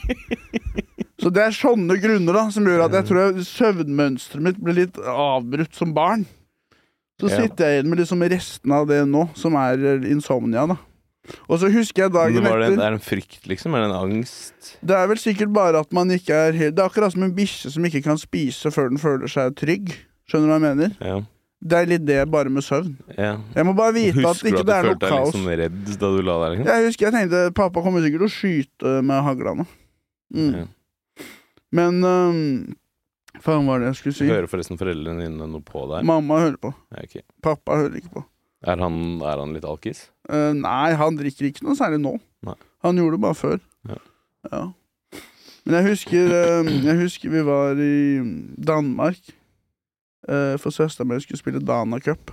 Så 1.21 1.31
det 1.35 1.43
er 1.45 1.55
sånne 1.55 1.99
grunner 2.03 2.35
da 2.39 2.47
som 2.55 2.67
gjør 2.67 2.87
at 2.87 2.95
jeg 2.97 3.09
tror 3.11 3.43
søvnmønsteret 3.47 4.43
mitt 4.47 4.63
ble 4.63 4.77
litt 4.81 4.97
avbrutt 5.03 5.77
som 5.77 5.93
barn. 5.95 6.25
Så 7.21 7.29
sitter 7.31 7.69
jeg 7.69 7.77
igjen 7.77 7.91
med 7.93 8.01
liksom 8.01 8.25
resten 8.33 8.73
av 8.75 8.89
det 8.89 9.03
nå, 9.07 9.29
som 9.39 9.55
er 9.61 10.03
insomnia, 10.11 10.65
da. 10.73 10.79
Og 11.47 11.61
så 11.63 11.69
husker 11.71 12.05
jeg 12.05 12.13
dagen 12.17 12.41
det, 12.41 12.51
var 12.51 12.59
det, 12.59 12.73
det 12.75 12.83
er 12.83 12.97
en 12.97 13.03
frykt, 13.03 13.45
liksom? 13.47 13.77
Er 13.79 13.85
det 13.85 13.91
en 13.93 13.99
angst? 13.99 14.73
Det 14.83 14.97
er 14.97 15.07
vel 15.11 15.21
sikkert 15.23 15.53
bare 15.55 15.83
at 15.85 15.93
man 15.95 16.11
ikke 16.11 16.35
er 16.35 16.57
helt 16.59 16.75
Det 16.75 16.83
er 16.83 16.91
akkurat 16.91 17.15
som 17.15 17.23
en 17.23 17.35
bikkje 17.37 17.71
som 17.77 17.87
ikke 17.87 18.03
kan 18.03 18.19
spise 18.19 18.73
før 18.75 18.91
den 18.91 18.99
føler 19.03 19.31
seg 19.31 19.55
trygg. 19.61 19.95
Skjønner 20.27 20.51
du 20.51 20.55
hva 20.55 20.59
jeg 20.59 20.67
mener? 20.67 20.97
Ja. 20.99 21.21
Det 21.63 21.79
er 21.79 21.87
litt 21.87 22.03
det, 22.09 22.19
bare 22.27 22.51
med 22.51 22.67
søvn. 22.67 22.97
ja. 23.15 23.37
Jeg 23.55 23.67
må 23.69 23.75
bare 23.79 23.95
vite 23.95 24.19
at 24.19 24.41
ikke 24.43 24.43
du 24.43 24.49
ikke 24.51 24.59
at 24.59 24.67
du 24.67 24.71
det 24.73 24.75
er 24.75 24.83
noe 24.83 24.95
følte 24.97 25.07
deg 25.07 25.13
kaos. 25.15 25.29
litt 25.29 25.37
sånn 25.39 25.59
redd 25.61 25.93
da 26.03 26.11
du 26.11 26.23
la 26.27 26.37
deg? 26.43 26.55
Liksom? 26.57 26.71
Jeg 26.73 26.87
husker 26.89 27.07
jeg 27.07 27.15
tenkte 27.15 27.43
pappa 27.55 27.85
kommer 27.85 28.03
sikkert 28.03 28.25
til 28.25 28.31
å 28.31 28.35
skyte 28.35 28.95
med 29.07 29.27
hagla 29.29 29.55
nå. 29.61 29.67
Mm. 30.35 30.53
Ja. 30.59 30.65
Men 31.73 32.03
um, 32.03 32.41
Faen, 33.41 33.63
hva 33.65 33.77
var 33.77 33.81
det 33.85 33.93
jeg 33.93 34.01
skulle 34.01 34.17
si? 34.19 34.27
Hører 34.29 34.51
forresten 34.51 34.81
foreldrene 34.81 35.25
dine 35.25 35.47
noe 35.49 35.65
på 35.65 35.87
deg? 35.93 36.05
Mamma 36.09 36.43
hører 36.43 36.59
på. 36.61 36.75
Ja, 36.93 37.07
okay. 37.07 37.23
Pappa 37.45 37.79
hører 37.79 37.97
ikke 38.03 38.13
på. 38.19 38.25
Er, 38.63 38.79
han, 38.79 38.97
er 39.23 39.41
han 39.41 39.53
litt 39.57 39.67
alkis? 39.67 40.07
Eh, 40.31 40.53
nei, 40.59 40.93
han 40.99 41.19
drikker 41.19 41.49
ikke 41.51 41.67
noe 41.67 41.79
særlig 41.79 42.01
nå. 42.03 42.17
Nei. 42.47 42.57
Han 42.87 42.99
gjorde 42.99 43.19
det 43.19 43.25
bare 43.25 43.39
før. 43.39 43.59
Ja. 43.89 43.99
Ja. 44.53 44.63
Men 45.65 45.77
jeg 45.79 45.89
husker, 45.93 46.33
eh, 46.35 46.71
jeg 46.87 46.99
husker 46.99 47.31
vi 47.31 47.43
var 47.47 47.79
i 47.79 47.95
Danmark. 48.59 49.19
eh, 50.29 50.57
for 50.59 50.71
søstera 50.71 51.07
mi 51.07 51.19
skulle 51.21 51.39
spille 51.39 51.61
Dana 51.67 51.99
Cup. 51.99 52.31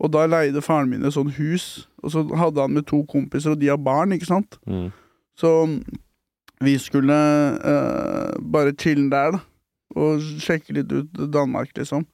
Og 0.00 0.10
da 0.12 0.26
leide 0.26 0.62
faren 0.62 0.90
min 0.90 1.04
et 1.06 1.14
sånt 1.14 1.34
hus, 1.38 1.88
og 2.02 2.10
så 2.10 2.22
hadde 2.36 2.60
han 2.60 2.74
med 2.74 2.86
to 2.86 3.04
kompiser, 3.10 3.50
og 3.54 3.60
de 3.60 3.70
har 3.70 3.78
barn, 3.78 4.12
ikke 4.12 4.26
sant? 4.26 4.58
Mm. 4.66 4.90
Så 5.38 5.50
vi 6.60 6.74
skulle 6.78 7.14
eh, 7.14 8.34
bare 8.52 8.74
chille 8.78 9.10
der, 9.10 9.38
da. 9.38 9.40
Og 9.94 10.20
sjekke 10.42 10.74
litt 10.74 10.90
ut 10.92 11.18
Danmark, 11.32 11.70
liksom. 11.78 12.06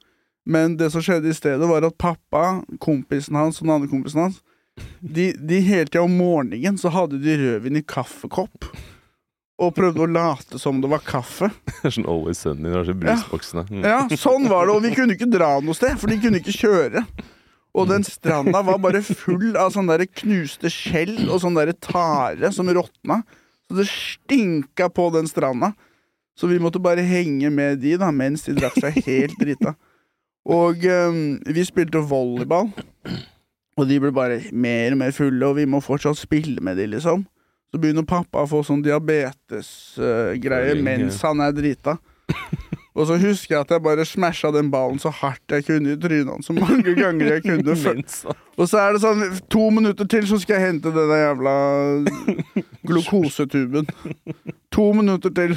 Men 0.51 0.77
det 0.81 0.91
som 0.91 1.03
skjedde 1.05 1.31
i 1.31 1.37
stedet, 1.37 1.63
var 1.69 1.87
at 1.87 1.99
pappa, 2.01 2.61
kompisen 2.83 3.39
hans 3.39 3.61
og 3.61 3.69
den 3.69 3.75
andre 3.77 3.91
kompisen 3.91 4.25
hans 4.25 4.41
De, 4.99 5.31
de 5.37 5.61
hele 5.63 5.87
tida 5.87 6.03
om 6.03 6.15
morgenen 6.17 6.79
så 6.81 6.91
hadde 6.95 7.21
de 7.23 7.37
rødvin 7.39 7.79
i 7.79 7.85
kaffekopp. 7.87 8.71
Og 9.61 9.75
prøvde 9.77 10.01
å 10.07 10.09
late 10.09 10.59
som 10.59 10.79
det 10.81 10.89
var 10.89 11.03
kaffe. 11.05 11.51
Sånn 11.85 12.09
Always 12.09 12.41
Sunny 12.41 12.73
er 12.73 12.89
brusboksene. 12.97 13.67
Mm. 13.69 13.83
Ja, 13.85 13.99
sånn 14.17 14.49
var 14.49 14.67
det, 14.67 14.77
og 14.79 14.87
vi 14.87 14.95
kunne 14.97 15.19
ikke 15.19 15.29
dra 15.29 15.59
noe 15.61 15.77
sted, 15.77 15.99
for 16.01 16.09
de 16.09 16.17
kunne 16.23 16.41
ikke 16.41 16.57
kjøre. 16.57 17.05
Og 17.77 17.91
den 17.91 18.07
stranda 18.07 18.63
var 18.67 18.81
bare 18.83 19.03
full 19.05 19.53
av 19.61 19.75
sånne 19.75 20.01
der 20.01 20.09
knuste 20.09 20.73
skjell 20.73 21.29
og 21.29 21.43
sånn 21.45 21.59
der 21.59 21.75
tare 21.77 22.51
som 22.57 22.73
råtna. 22.73 23.21
Så 23.69 23.77
det 23.79 23.87
stinka 23.93 24.89
på 24.91 25.11
den 25.15 25.29
stranda. 25.31 25.75
Så 26.41 26.49
vi 26.51 26.59
måtte 26.63 26.81
bare 26.83 27.05
henge 27.05 27.53
med 27.53 27.83
de 27.85 27.95
da, 28.01 28.09
mens 28.11 28.49
de 28.49 28.57
drakk 28.57 28.81
seg 28.81 28.97
helt 29.07 29.37
drita. 29.39 29.77
Og 30.49 30.87
um, 30.89 31.19
vi 31.53 31.65
spilte 31.69 32.01
volleyball, 32.11 32.71
og 33.77 33.89
de 33.89 33.99
ble 34.01 34.13
bare 34.15 34.41
mer 34.53 34.95
og 34.95 35.03
mer 35.03 35.13
fulle, 35.17 35.43
og 35.47 35.59
vi 35.61 35.67
må 35.69 35.83
fortsatt 35.85 36.19
spille 36.19 36.63
med 36.65 36.81
de, 36.81 36.89
liksom. 36.95 37.27
Så 37.71 37.79
begynner 37.79 38.07
pappa 38.09 38.43
å 38.43 38.49
få 38.51 38.65
sånn 38.67 38.83
diabetesgreie 38.83 40.75
uh, 40.75 40.83
mens 40.83 41.21
han 41.23 41.45
er 41.45 41.55
drita. 41.55 41.99
Og 42.99 43.07
så 43.07 43.17
husker 43.23 43.55
jeg 43.55 43.63
at 43.63 43.71
jeg 43.71 43.83
bare 43.85 44.05
smasha 44.05 44.51
den 44.53 44.69
ballen 44.73 44.99
så 45.01 45.13
hardt 45.15 45.55
jeg 45.55 45.65
kunne 45.69 45.95
i 45.95 45.99
trynet 46.01 46.33
hans 46.33 46.49
så 46.51 46.57
mange 46.57 46.93
ganger 46.99 47.37
jeg 47.37 47.45
kunne. 47.47 47.77
Og 48.59 48.67
så 48.69 48.81
er 48.83 48.97
det 48.97 49.03
sånn 49.05 49.23
to 49.53 49.69
minutter 49.73 50.09
til, 50.11 50.27
så 50.27 50.41
skal 50.43 50.59
jeg 50.59 50.67
hente 50.73 50.93
den 50.95 51.15
jævla 51.15 51.55
glukosetuben. 52.91 53.89
To 54.75 54.91
minutter 54.99 55.33
til. 55.39 55.55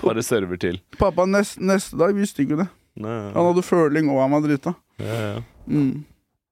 Bare 0.00 0.24
server 0.24 0.56
til. 0.60 0.80
Pappa 0.98 1.28
nest, 1.28 1.60
neste 1.60 2.00
dag 2.00 2.16
visste 2.16 2.46
ikke 2.46 2.62
det. 2.62 2.70
Nei, 2.96 3.16
Han 3.34 3.46
hadde 3.52 3.62
føling, 3.62 4.08
og 4.10 4.20
han 4.24 4.32
var 4.34 4.42
drita. 4.46 4.74
ja, 4.98 5.20
ja. 5.30 5.42
Mm. 5.70 6.04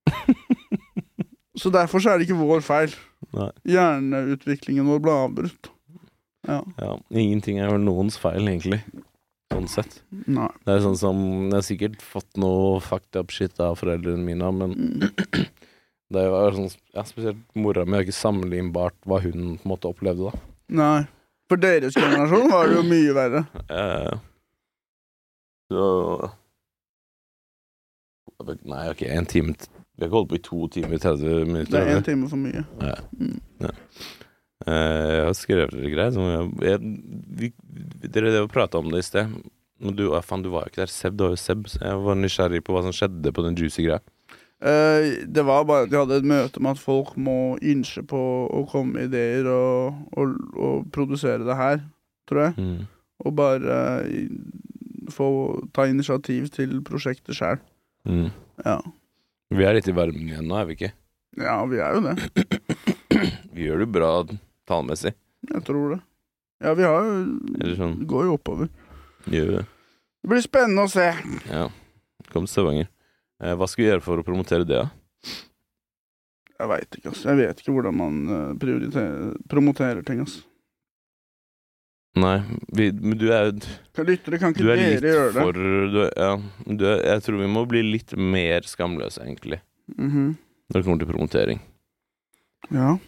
Så 1.58 1.70
derfor 1.74 1.98
så 1.98 2.12
er 2.12 2.20
det 2.20 2.28
ikke 2.28 2.38
vår 2.38 2.60
feil. 2.62 2.92
Nei. 3.34 3.48
Hjerneutviklingen 3.66 4.86
vår 4.86 5.00
ble 5.02 5.14
avbrutt. 5.24 5.70
Ja. 6.46 6.60
ja. 6.78 6.92
Ingenting 7.10 7.58
er 7.58 7.72
vel 7.72 7.82
noens 7.82 8.14
feil, 8.20 8.46
egentlig. 8.46 8.78
Sånn 9.50 9.66
sett. 9.72 9.96
Nei. 10.30 10.46
Det 10.62 10.76
er 10.76 10.84
sånn 10.84 10.96
som 11.00 11.18
Jeg 11.48 11.56
har 11.56 11.64
sikkert 11.66 12.02
fått 12.04 12.38
noe 12.38 12.78
fucked 12.84 13.16
up 13.18 13.32
shit 13.34 13.58
av 13.64 13.74
foreldrene 13.80 14.22
mine, 14.22 14.52
men 14.54 14.76
Mm. 14.78 15.48
det 16.14 16.24
var 16.30 16.54
sånn 16.56 16.70
Ja, 16.94 17.02
spesielt 17.08 17.40
mora 17.58 17.82
mi 17.88 17.98
er 17.98 18.06
ikke 18.06 18.14
sammenlignbart 18.16 18.94
hva 19.08 19.18
hun 19.24 19.56
på 19.58 19.66
en 19.66 19.72
måte 19.72 19.90
opplevde, 19.90 20.30
da. 20.30 20.44
Nei. 20.78 21.00
For 21.50 21.56
deres 21.60 21.96
generasjon 21.96 22.50
var 22.52 22.68
det 22.70 22.76
jo 22.78 22.86
mye 22.86 23.12
verre. 23.16 23.42
Eh, 23.72 24.14
så 25.68 25.86
Nei, 28.68 28.84
ok, 28.92 29.02
en 29.10 29.26
time 29.26 29.52
Vi 29.58 30.04
har 30.04 30.06
ikke 30.06 30.14
holdt 30.14 30.30
på 30.30 30.38
i 30.38 30.44
to 30.46 30.68
timer 30.70 30.94
og 30.94 31.02
30 31.02 31.46
minutter. 31.48 31.72
Det 31.74 31.80
er 31.82 31.96
én 31.98 32.04
time 32.06 32.28
for 32.30 32.38
mye. 32.38 32.62
Ja. 32.84 32.94
Mm. 33.18 33.40
Eh, 34.66 35.14
jeg 35.16 35.24
har 35.26 35.34
skrevet 35.34 35.74
litt 35.74 35.94
greier. 35.94 36.14
Jeg, 36.14 36.50
jeg, 36.68 36.92
vi, 37.40 37.50
dere 38.06 38.30
det 38.34 38.44
å 38.44 38.50
prate 38.52 38.78
om 38.78 38.92
det 38.92 39.02
i 39.02 39.08
sted. 39.08 39.32
Men 39.78 39.96
du, 39.98 40.04
faen, 40.22 40.44
du 40.44 40.52
var 40.54 40.66
jo 40.66 40.72
ikke 40.72 40.84
der. 40.84 40.92
Seb, 40.92 41.16
det 41.18 41.26
var 41.26 41.34
jo 41.34 41.40
Seb. 41.42 41.66
Så 41.72 41.82
jeg 41.82 42.04
var 42.06 42.20
nysgjerrig 42.20 42.62
på 42.66 42.76
hva 42.76 42.84
som 42.86 42.94
skjedde 42.94 43.34
på 43.34 43.44
den 43.46 43.58
juicy 43.58 43.88
greia. 43.88 43.98
Eh, 44.58 45.26
det 45.26 45.44
var 45.46 45.66
bare 45.66 45.86
at 45.86 45.92
de 45.92 46.00
hadde 46.00 46.18
et 46.18 46.30
møte 46.30 46.62
med 46.62 46.74
at 46.74 46.82
folk 46.82 47.14
må 47.18 47.56
innse 47.62 48.02
på 48.06 48.22
å 48.50 48.64
komme 48.70 48.96
med 48.96 49.10
ideer 49.12 49.46
og, 49.52 50.00
og, 50.18 50.38
og 50.58 50.88
produsere 50.94 51.46
det 51.46 51.58
her, 51.58 51.82
tror 52.30 52.48
jeg. 52.48 52.56
Mm. 52.58 52.86
Og 53.26 53.34
bare 53.38 53.76
få 55.12 55.28
ta 55.76 55.86
initiativ 55.90 56.48
til 56.54 56.78
prosjektet 56.86 57.36
sjøl. 57.38 57.60
Mm. 58.08 58.28
Ja. 58.64 58.78
Vi 59.54 59.64
er 59.64 59.78
litt 59.78 59.88
i 59.88 59.94
varmen 59.96 60.28
igjen 60.28 60.48
nå, 60.48 60.58
er 60.60 60.68
vi 60.68 60.76
ikke? 60.78 60.92
ja, 61.38 61.54
vi 61.70 61.78
er 61.80 61.94
jo 61.96 62.00
det. 62.04 62.16
Vi 63.58 63.64
gjør 63.66 63.80
det 63.82 63.88
bra 63.90 64.10
tallmessig. 64.70 65.10
Jeg 65.48 65.62
tror 65.66 65.94
det. 65.96 65.98
Ja, 66.62 66.74
vi 66.78 66.84
har 66.86 67.06
jo 67.08 67.72
sånn. 67.78 67.96
Går 68.06 68.28
jo 68.28 68.34
oppover. 68.36 68.68
Gjør 69.30 69.48
vi 69.48 69.56
det? 69.56 69.64
Det 70.22 70.30
blir 70.30 70.44
spennende 70.44 70.84
å 70.86 70.90
se. 70.92 71.06
Ja. 71.50 71.64
Kom 72.30 72.46
til 72.46 72.52
Stavanger. 72.52 72.88
Eh, 73.42 73.54
hva 73.58 73.66
skal 73.70 73.82
vi 73.82 73.88
gjøre 73.88 74.04
for 74.04 74.22
å 74.22 74.26
promotere 74.26 74.66
det, 74.68 74.78
da? 74.84 75.32
Jeg 76.58 76.70
veit 76.72 76.98
ikke, 76.98 77.12
altså. 77.12 77.28
Jeg 77.30 77.40
vet 77.40 77.62
ikke 77.62 77.74
hvordan 77.76 77.98
man 77.98 78.16
eh, 78.34 78.54
prioriterer, 78.62 79.34
promoterer 79.50 80.06
ting, 80.06 80.22
altså. 80.26 80.42
Nei, 82.18 82.36
vi, 82.74 82.90
men 82.92 83.18
du 83.20 83.26
er 83.32 83.50
Kan 83.94 84.06
lyttere, 84.08 84.38
kan 84.40 84.54
ikke 84.54 84.64
er 84.64 84.80
dere 84.80 85.12
gjøre 85.12 85.32
det? 85.34 85.42
for 85.42 85.52
du 85.58 85.98
er, 86.04 86.12
Ja, 86.16 86.30
du 86.66 86.84
er, 86.88 87.02
jeg 87.12 87.22
tror 87.26 87.38
vi 87.42 87.48
må 87.52 87.62
bli 87.68 87.82
litt 87.84 88.14
mer 88.16 88.66
skamløse, 88.68 89.20
egentlig, 89.24 89.60
Mhm. 89.96 90.36
når 90.68 90.74
det 90.80 90.84
kommer 90.84 90.98
til 91.04 91.10
promotering. 91.12 91.60
Ja. 92.74 92.98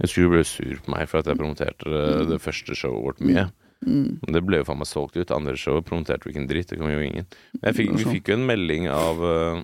Jeg 0.00 0.08
skulle 0.08 0.28
du 0.30 0.34
ble 0.34 0.44
sur 0.48 0.76
på 0.84 0.92
meg 0.94 1.08
for 1.08 1.18
at 1.20 1.26
jeg 1.28 1.36
promoterte 1.38 1.84
det, 1.88 2.28
det 2.30 2.40
første 2.40 2.74
showet 2.76 3.04
vårt 3.04 3.20
mye. 3.20 3.50
Mm. 3.86 4.18
Men 4.24 4.32
Det 4.36 4.42
ble 4.44 4.58
jo 4.60 4.64
faen 4.68 4.78
meg 4.80 4.88
solgt 4.88 5.16
ut. 5.16 5.30
Andre 5.32 5.54
showet 5.56 5.86
promoterte 5.88 6.24
vi 6.24 6.32
ikke 6.34 6.40
en 6.42 6.48
dritt. 6.48 6.68
Det 6.68 6.78
kom 6.78 6.90
jo 6.92 7.00
ingen. 7.00 7.26
Men 7.62 7.74
fikk, 7.76 7.92
vi 7.96 8.04
fikk 8.16 8.28
jo 8.28 8.34
en 8.36 8.46
melding 8.48 8.88
av 8.92 9.20
uh, 9.24 9.62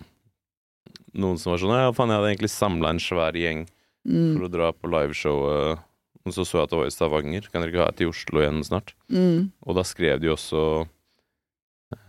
noen 1.16 1.38
som 1.40 1.52
var 1.52 1.58
sånn 1.60 1.74
Ja, 1.76 1.90
faen, 1.96 2.08
jeg 2.12 2.20
hadde 2.20 2.30
egentlig 2.32 2.52
samla 2.52 2.90
en 2.94 2.98
svær 3.02 3.32
gjeng 3.36 3.66
Mm. 4.06 4.36
for 4.38 4.46
å 4.46 4.50
dra 4.52 4.68
på 4.70 4.86
liveshowet. 4.86 5.80
Og 6.26 6.34
så 6.34 6.44
så 6.44 6.60
jeg 6.60 6.66
at 6.66 6.74
det 6.74 6.80
var 6.80 6.90
i 6.90 6.94
Stavanger. 6.94 7.48
Kan 7.52 7.62
dere 7.62 7.72
ikke 7.72 7.84
ha 7.84 7.92
et 7.92 8.02
i 8.02 8.10
Oslo 8.10 8.42
igjen 8.42 8.62
snart? 8.66 8.92
Mm. 9.12 9.52
Og 9.62 9.78
da 9.78 9.84
skrev 9.86 10.18
de 10.22 10.32
også 10.32 10.62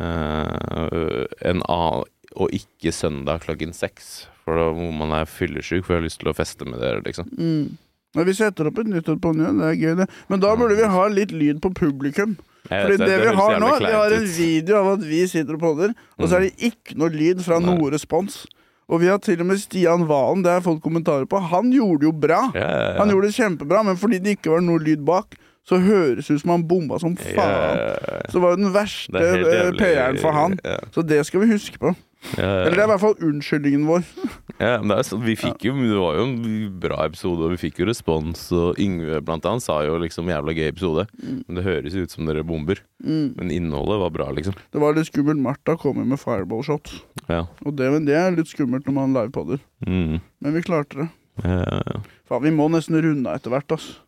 eh, 0.02 1.26
en 1.52 1.62
annen 1.62 2.08
Og 2.38 2.54
ikke 2.54 2.92
søndag 2.94 3.46
klokken 3.46 3.72
seks. 3.74 4.28
For 4.44 4.58
da 4.60 4.72
må 4.76 4.90
man 4.96 5.14
er 5.16 5.30
fyllesyk, 5.30 5.86
for 5.86 5.96
jeg 5.96 6.02
har 6.02 6.06
lyst 6.06 6.20
til 6.22 6.30
å 6.30 6.36
feste 6.38 6.68
med 6.68 6.82
dere, 6.84 7.02
liksom. 7.06 7.30
Mm. 7.36 7.78
Men 8.18 8.28
vi 8.28 8.36
setter 8.38 8.70
opp 8.70 8.78
et 8.82 8.90
nytt 8.90 9.10
på 9.22 9.32
ny, 9.36 9.48
det 9.58 9.66
er 9.72 9.80
gøy, 9.80 9.96
det. 10.02 10.08
Men 10.32 10.44
da 10.44 10.54
burde 10.60 10.78
vi 10.78 10.92
ha 10.92 11.08
litt 11.12 11.34
lyd 11.36 11.60
på 11.64 11.72
publikum. 11.76 12.38
Fordi 12.68 12.98
det, 13.00 13.18
vi 13.24 13.34
har 13.40 13.60
nå, 13.64 13.72
vi 13.80 13.92
har 13.94 14.16
en 14.16 14.28
video 14.28 14.78
av 14.80 14.90
at 14.98 15.04
vi 15.08 15.22
sitter 15.32 15.56
og 15.56 15.64
podder, 15.64 15.94
og 16.18 16.28
så 16.28 16.40
er 16.40 16.48
det 16.48 16.70
ikke 16.70 16.98
noe 17.00 17.14
lyd 17.14 17.44
fra 17.46 17.60
noe 17.64 17.92
respons. 17.94 18.42
Og 18.88 19.02
vi 19.02 19.10
har 19.12 19.20
til 19.20 19.42
og 19.44 19.50
med 19.50 19.60
Stian 19.60 20.06
Valen, 20.08 20.46
det 20.46 20.52
har 20.52 20.62
jeg 20.62 20.68
fått 20.70 20.84
kommentarer 20.86 21.28
på. 21.28 21.42
Han 21.52 21.74
gjorde 21.76 22.06
det 22.06 22.08
jo 22.08 22.14
bra. 22.16 22.40
Ja, 22.56 22.64
ja, 22.64 22.86
ja. 22.94 22.96
Han 23.02 23.12
gjorde 23.12 23.28
det 23.28 23.36
kjempebra, 23.36 23.84
men 23.84 24.00
fordi 24.00 24.22
det 24.24 24.38
ikke 24.38 24.54
var 24.56 24.64
noe 24.64 24.80
lyd 24.80 25.04
bak, 25.08 25.36
så 25.68 25.82
høres 25.84 26.30
det 26.30 26.38
ut 26.38 26.44
som 26.46 26.54
han 26.56 26.64
bomba 26.70 27.00
som 27.04 27.18
faen. 27.20 27.82
Så 28.30 28.38
det 28.38 28.44
var 28.46 28.54
jo 28.56 28.60
den 28.62 28.72
verste 28.72 29.12
det 29.12 29.32
er 29.44 29.74
eh. 29.74 29.74
PR-en 29.76 30.22
for 30.24 30.36
han. 30.36 30.56
Så 30.96 31.04
det 31.04 31.20
skal 31.28 31.44
vi 31.44 31.52
huske 31.52 31.82
på. 31.82 31.92
Ja, 32.36 32.48
Eller 32.66 32.76
det 32.76 32.82
er 32.82 32.88
i 32.88 32.92
hvert 32.92 33.04
fall 33.04 33.28
unnskyldningen 33.30 33.84
vår. 33.88 34.06
ja, 34.64 34.72
men 34.82 34.92
det, 34.92 35.20
vi 35.24 35.36
fikk 35.40 35.68
jo, 35.68 35.76
det 35.80 36.00
var 36.02 36.18
jo 36.18 36.26
en 36.26 36.80
bra 36.82 37.00
episode, 37.06 37.46
og 37.46 37.54
vi 37.54 37.60
fikk 37.62 37.82
jo 37.82 37.88
respons. 37.90 38.48
Og 38.56 38.82
Yngve 38.84 39.22
blant 39.26 39.46
annet 39.48 39.66
sa 39.66 39.80
jo 39.86 40.00
liksom 40.02 40.32
'jævla 40.32 40.56
gøy 40.58 40.68
episode'. 40.72 41.08
Men 41.22 41.60
det 41.60 41.66
høres 41.68 41.96
jo 41.96 42.08
ut 42.08 42.14
som 42.14 42.28
dere 42.30 42.46
bomber. 42.48 42.82
Mm. 43.04 43.38
Men 43.38 43.54
innholdet 43.54 44.02
var 44.04 44.16
bra, 44.18 44.32
liksom. 44.34 44.58
Det 44.74 44.82
var 44.82 44.98
litt 44.98 45.12
skummelt. 45.12 45.42
Martha 45.44 45.78
kom 45.80 46.02
jo 46.02 46.08
med 46.10 46.22
fireball 46.22 46.66
shots. 46.66 47.00
Ja. 47.30 47.46
Og 47.64 47.78
det, 47.78 47.92
men 47.94 48.10
det 48.10 48.18
er 48.18 48.36
litt 48.36 48.52
skummelt 48.52 48.90
når 48.90 48.98
man 48.98 49.16
livepodder. 49.16 49.62
Mm. 49.86 50.20
Men 50.42 50.58
vi 50.58 50.66
klarte 50.66 51.06
det. 51.06 51.10
Ja, 51.46 51.62
ja. 51.86 52.02
Faen, 52.28 52.44
vi 52.44 52.52
må 52.52 52.66
nesten 52.74 52.98
runde 52.98 53.30
av 53.30 53.40
etter 53.40 53.54
hvert, 53.54 53.78
ass. 53.78 54.00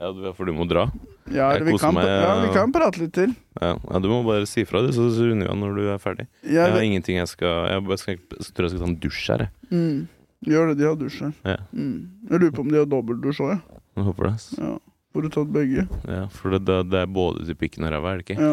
Ja, 0.00 0.12
du- 0.12 0.32
for 0.34 0.44
du 0.48 0.52
må 0.56 0.66
dra. 0.68 0.86
Ja, 1.30 1.50
vi 1.62 1.76
kan, 1.78 1.94
meg, 1.94 2.06
ja, 2.08 2.30
vi 2.42 2.52
kan 2.54 2.72
prate 2.74 2.98
litt 2.98 3.12
til. 3.14 3.34
Ja, 3.60 3.74
ja, 3.78 3.98
Du 4.02 4.08
må 4.10 4.22
bare 4.26 4.46
si 4.50 4.64
fra, 4.64 4.80
du, 4.82 4.88
så 4.92 5.06
runder 5.12 5.46
vi 5.46 5.50
av 5.52 5.58
når 5.60 5.76
du 5.76 5.82
er 5.92 5.98
ferdig. 6.02 6.26
Jeg 6.42 6.54
Jeg, 6.56 6.72
har 6.72 6.80
ingenting 6.82 7.16
jeg 7.20 7.28
skal 7.28 7.68
Jeg 7.70 7.98
skal, 7.98 8.16
jeg 8.16 8.54
tror 8.54 8.64
jeg 8.66 8.70
skal 8.72 8.80
ta 8.80 8.88
en 8.90 8.96
dusj 9.04 9.26
her, 9.30 9.38
jeg. 9.38 9.50
mm, 9.70 10.08
gjør 10.50 10.68
det, 10.72 10.78
de 10.80 10.84
har 10.88 10.96
dusj 10.96 11.20
her. 11.22 11.32
Ja. 11.44 11.56
Mm. 11.72 12.08
Jeg 12.30 12.40
lurer 12.40 12.54
på 12.56 12.60
om 12.64 12.70
de 12.72 12.78
har 12.80 12.86
dobbeltdusj 12.86 13.40
òg, 13.44 13.50
jeg. 13.54 13.60
Jeg 13.96 14.04
håper 14.08 14.24
det. 14.30 14.58
Ja. 14.58 14.72
Får 15.12 15.22
du 15.22 15.28
tatt 15.34 15.48
begge? 15.52 15.88
Ja, 16.06 16.26
for 16.30 16.50
det, 16.54 16.60
det, 16.66 16.90
det 16.90 16.98
er 17.02 17.06
både 17.10 17.44
til 17.46 17.54
pikken 17.58 17.84
og 17.84 17.90
ræva, 17.92 18.12
er 18.14 18.20
det 18.20 18.28
ikke? 18.30 18.40
Ja. 18.40 18.50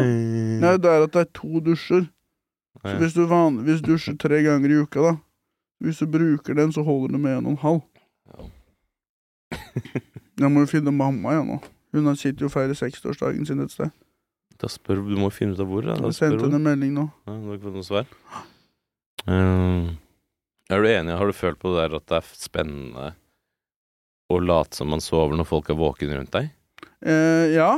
Nei, 0.63 0.77
det 0.81 0.89
er 0.89 1.03
at 1.05 1.11
det 1.13 1.21
er 1.21 1.31
to 1.33 1.59
dusjer. 1.61 2.07
Så 2.85 2.95
hvis 2.97 3.13
du 3.13 3.25
vanligvis 3.29 3.81
dusjer 3.85 4.17
tre 4.17 4.41
ganger 4.45 4.69
i 4.73 4.81
uka, 4.81 5.01
da 5.01 5.13
Hvis 5.81 5.99
du 6.01 6.07
bruker 6.09 6.55
den, 6.57 6.71
så 6.73 6.81
holder 6.85 7.11
det 7.13 7.21
med 7.21 7.37
en 7.37 7.45
og 7.45 7.51
en 7.51 7.57
halv. 7.61 7.81
Jeg 10.37 10.53
må 10.53 10.63
jo 10.63 10.69
finne 10.69 10.93
mamma, 10.93 11.33
jeg 11.37 11.47
nå. 11.47 11.57
Hun 11.95 12.05
har- 12.05 12.19
sitter 12.19 12.45
jo 12.45 12.49
og 12.51 12.53
feirer 12.53 12.77
60-årsdagen 12.77 13.47
sin 13.47 13.61
et 13.63 13.71
sted. 13.71 13.91
Da 14.57 14.67
spør, 14.67 15.01
du 15.07 15.15
må 15.17 15.31
finne 15.31 15.53
ut 15.53 15.59
av 15.61 15.67
hvor. 15.69 15.85
Da. 15.85 15.95
Da 15.95 16.09
Jeg 16.09 16.17
sendte 16.17 16.45
henne 16.45 16.55
en 16.59 16.63
melding 16.65 16.93
nå. 16.93 17.05
Ja, 17.27 17.33
du 17.33 17.47
har 17.47 17.57
ikke 17.57 17.67
fått 17.69 17.77
noe 17.77 17.87
svar? 17.87 18.05
Uh, 19.27 19.93
er 20.69 20.81
du 20.81 20.87
enig? 20.89 21.17
Har 21.17 21.25
du 21.29 21.33
følt 21.35 21.59
på 21.59 21.73
det 21.73 21.83
der 21.89 21.97
at 21.99 22.05
det 22.09 22.17
er 22.21 22.29
spennende 22.37 23.11
å 24.33 24.39
late 24.43 24.75
som 24.75 24.89
man 24.91 25.03
sover 25.03 25.37
når 25.37 25.47
folk 25.47 25.69
er 25.69 25.79
våkne 25.79 26.17
rundt 26.17 26.33
deg? 26.35 26.49
Uh, 27.05 27.47
ja, 27.53 27.69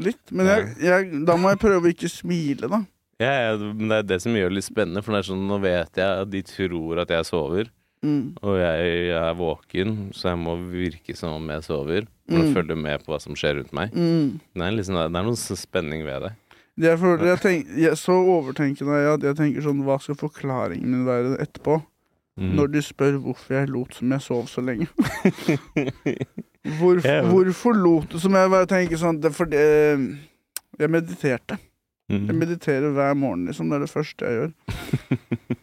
litt. 0.00 0.22
Men 0.32 0.48
jeg, 0.48 0.72
jeg, 0.82 1.24
da 1.28 1.36
må 1.36 1.52
jeg 1.52 1.60
prøve 1.62 1.84
å 1.88 1.92
ikke 1.92 2.10
smile, 2.10 2.70
da. 2.70 2.82
Ja, 3.22 3.32
ja, 3.52 3.56
men 3.60 3.88
det 3.90 3.98
er 4.00 4.08
det 4.14 4.20
som 4.24 4.34
gjør 4.34 4.50
det 4.50 4.58
litt 4.58 4.66
spennende, 4.66 5.02
for 5.04 5.14
det 5.14 5.20
er 5.22 5.28
sånn, 5.30 5.44
nå 5.46 5.60
vet 5.62 6.00
jeg 6.00 6.22
at 6.24 6.30
de 6.32 6.40
tror 6.48 7.02
at 7.04 7.12
jeg 7.14 7.28
sover, 7.28 7.68
Mm. 8.02 8.34
og 8.42 8.56
jeg 8.58 9.10
er 9.14 9.34
våken, 9.38 10.10
så 10.12 10.32
jeg 10.32 10.38
må 10.42 10.56
virke 10.72 11.14
som 11.16 11.34
om 11.36 11.48
jeg 11.54 11.62
sover, 11.62 12.06
Men 12.28 12.48
Mm. 12.48 12.54
følge 12.54 12.76
med 12.76 13.04
på 13.04 13.12
hva 13.12 13.20
som 13.20 13.34
skjer 13.34 13.56
rundt 13.60 13.72
meg. 13.72 13.92
Mm. 13.92 14.40
Det 14.54 14.62
er, 14.62 14.70
liksom, 14.72 14.94
det 14.96 15.18
er 15.20 15.26
noe 15.26 15.36
spenning 15.36 16.04
ved 16.04 16.22
det. 16.22 16.32
Det 16.78 16.88
jeg 16.88 16.98
føler, 16.98 17.24
jeg 17.26 17.38
tenk, 17.42 17.66
jeg, 17.76 17.92
så 18.00 18.12
overtenkende 18.16 18.94
er 18.96 19.02
jeg 19.04 19.14
at 19.18 19.22
jeg 19.28 19.36
tenker 19.36 19.62
sånn 19.66 19.82
Hva 19.84 19.98
skal 20.00 20.14
forklaringen 20.16 20.88
min 20.88 21.04
være 21.04 21.36
etterpå? 21.44 21.82
Mm. 22.40 22.54
Når 22.56 22.70
de 22.72 22.80
spør 22.80 23.18
hvorfor 23.20 23.54
jeg 23.58 23.68
lot 23.68 23.92
som 23.94 24.10
jeg 24.10 24.20
sov 24.24 24.46
så 24.48 24.62
lenge. 24.64 24.88
Hvor, 26.78 27.00
Ja. 27.04 27.22
Hvorfor 27.28 27.74
lot 27.76 28.08
du 28.08 28.18
som 28.18 28.32
jeg 28.38 28.50
bare 28.50 28.66
tenker 28.70 28.96
sånn 28.96 29.20
det, 29.20 29.30
er 29.32 29.36
Fordi 29.36 29.62
jeg 30.78 30.90
mediterte. 30.90 31.58
Jeg 32.08 32.20
Mm. 32.28 32.38
mediterer 32.38 32.92
hver 32.92 33.14
morgen, 33.16 33.46
liksom. 33.46 33.68
Det 33.70 33.76
er 33.76 33.80
det 33.86 33.90
første 33.90 34.24
jeg 34.26 34.34
gjør. 34.40 34.52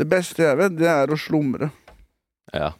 Det 0.00 0.06
beste 0.08 0.46
jeg 0.46 0.56
vet, 0.60 0.76
det 0.80 0.88
er 0.88 1.12
å 1.12 1.18
slumre. 1.20 1.70
ja, 2.54 2.70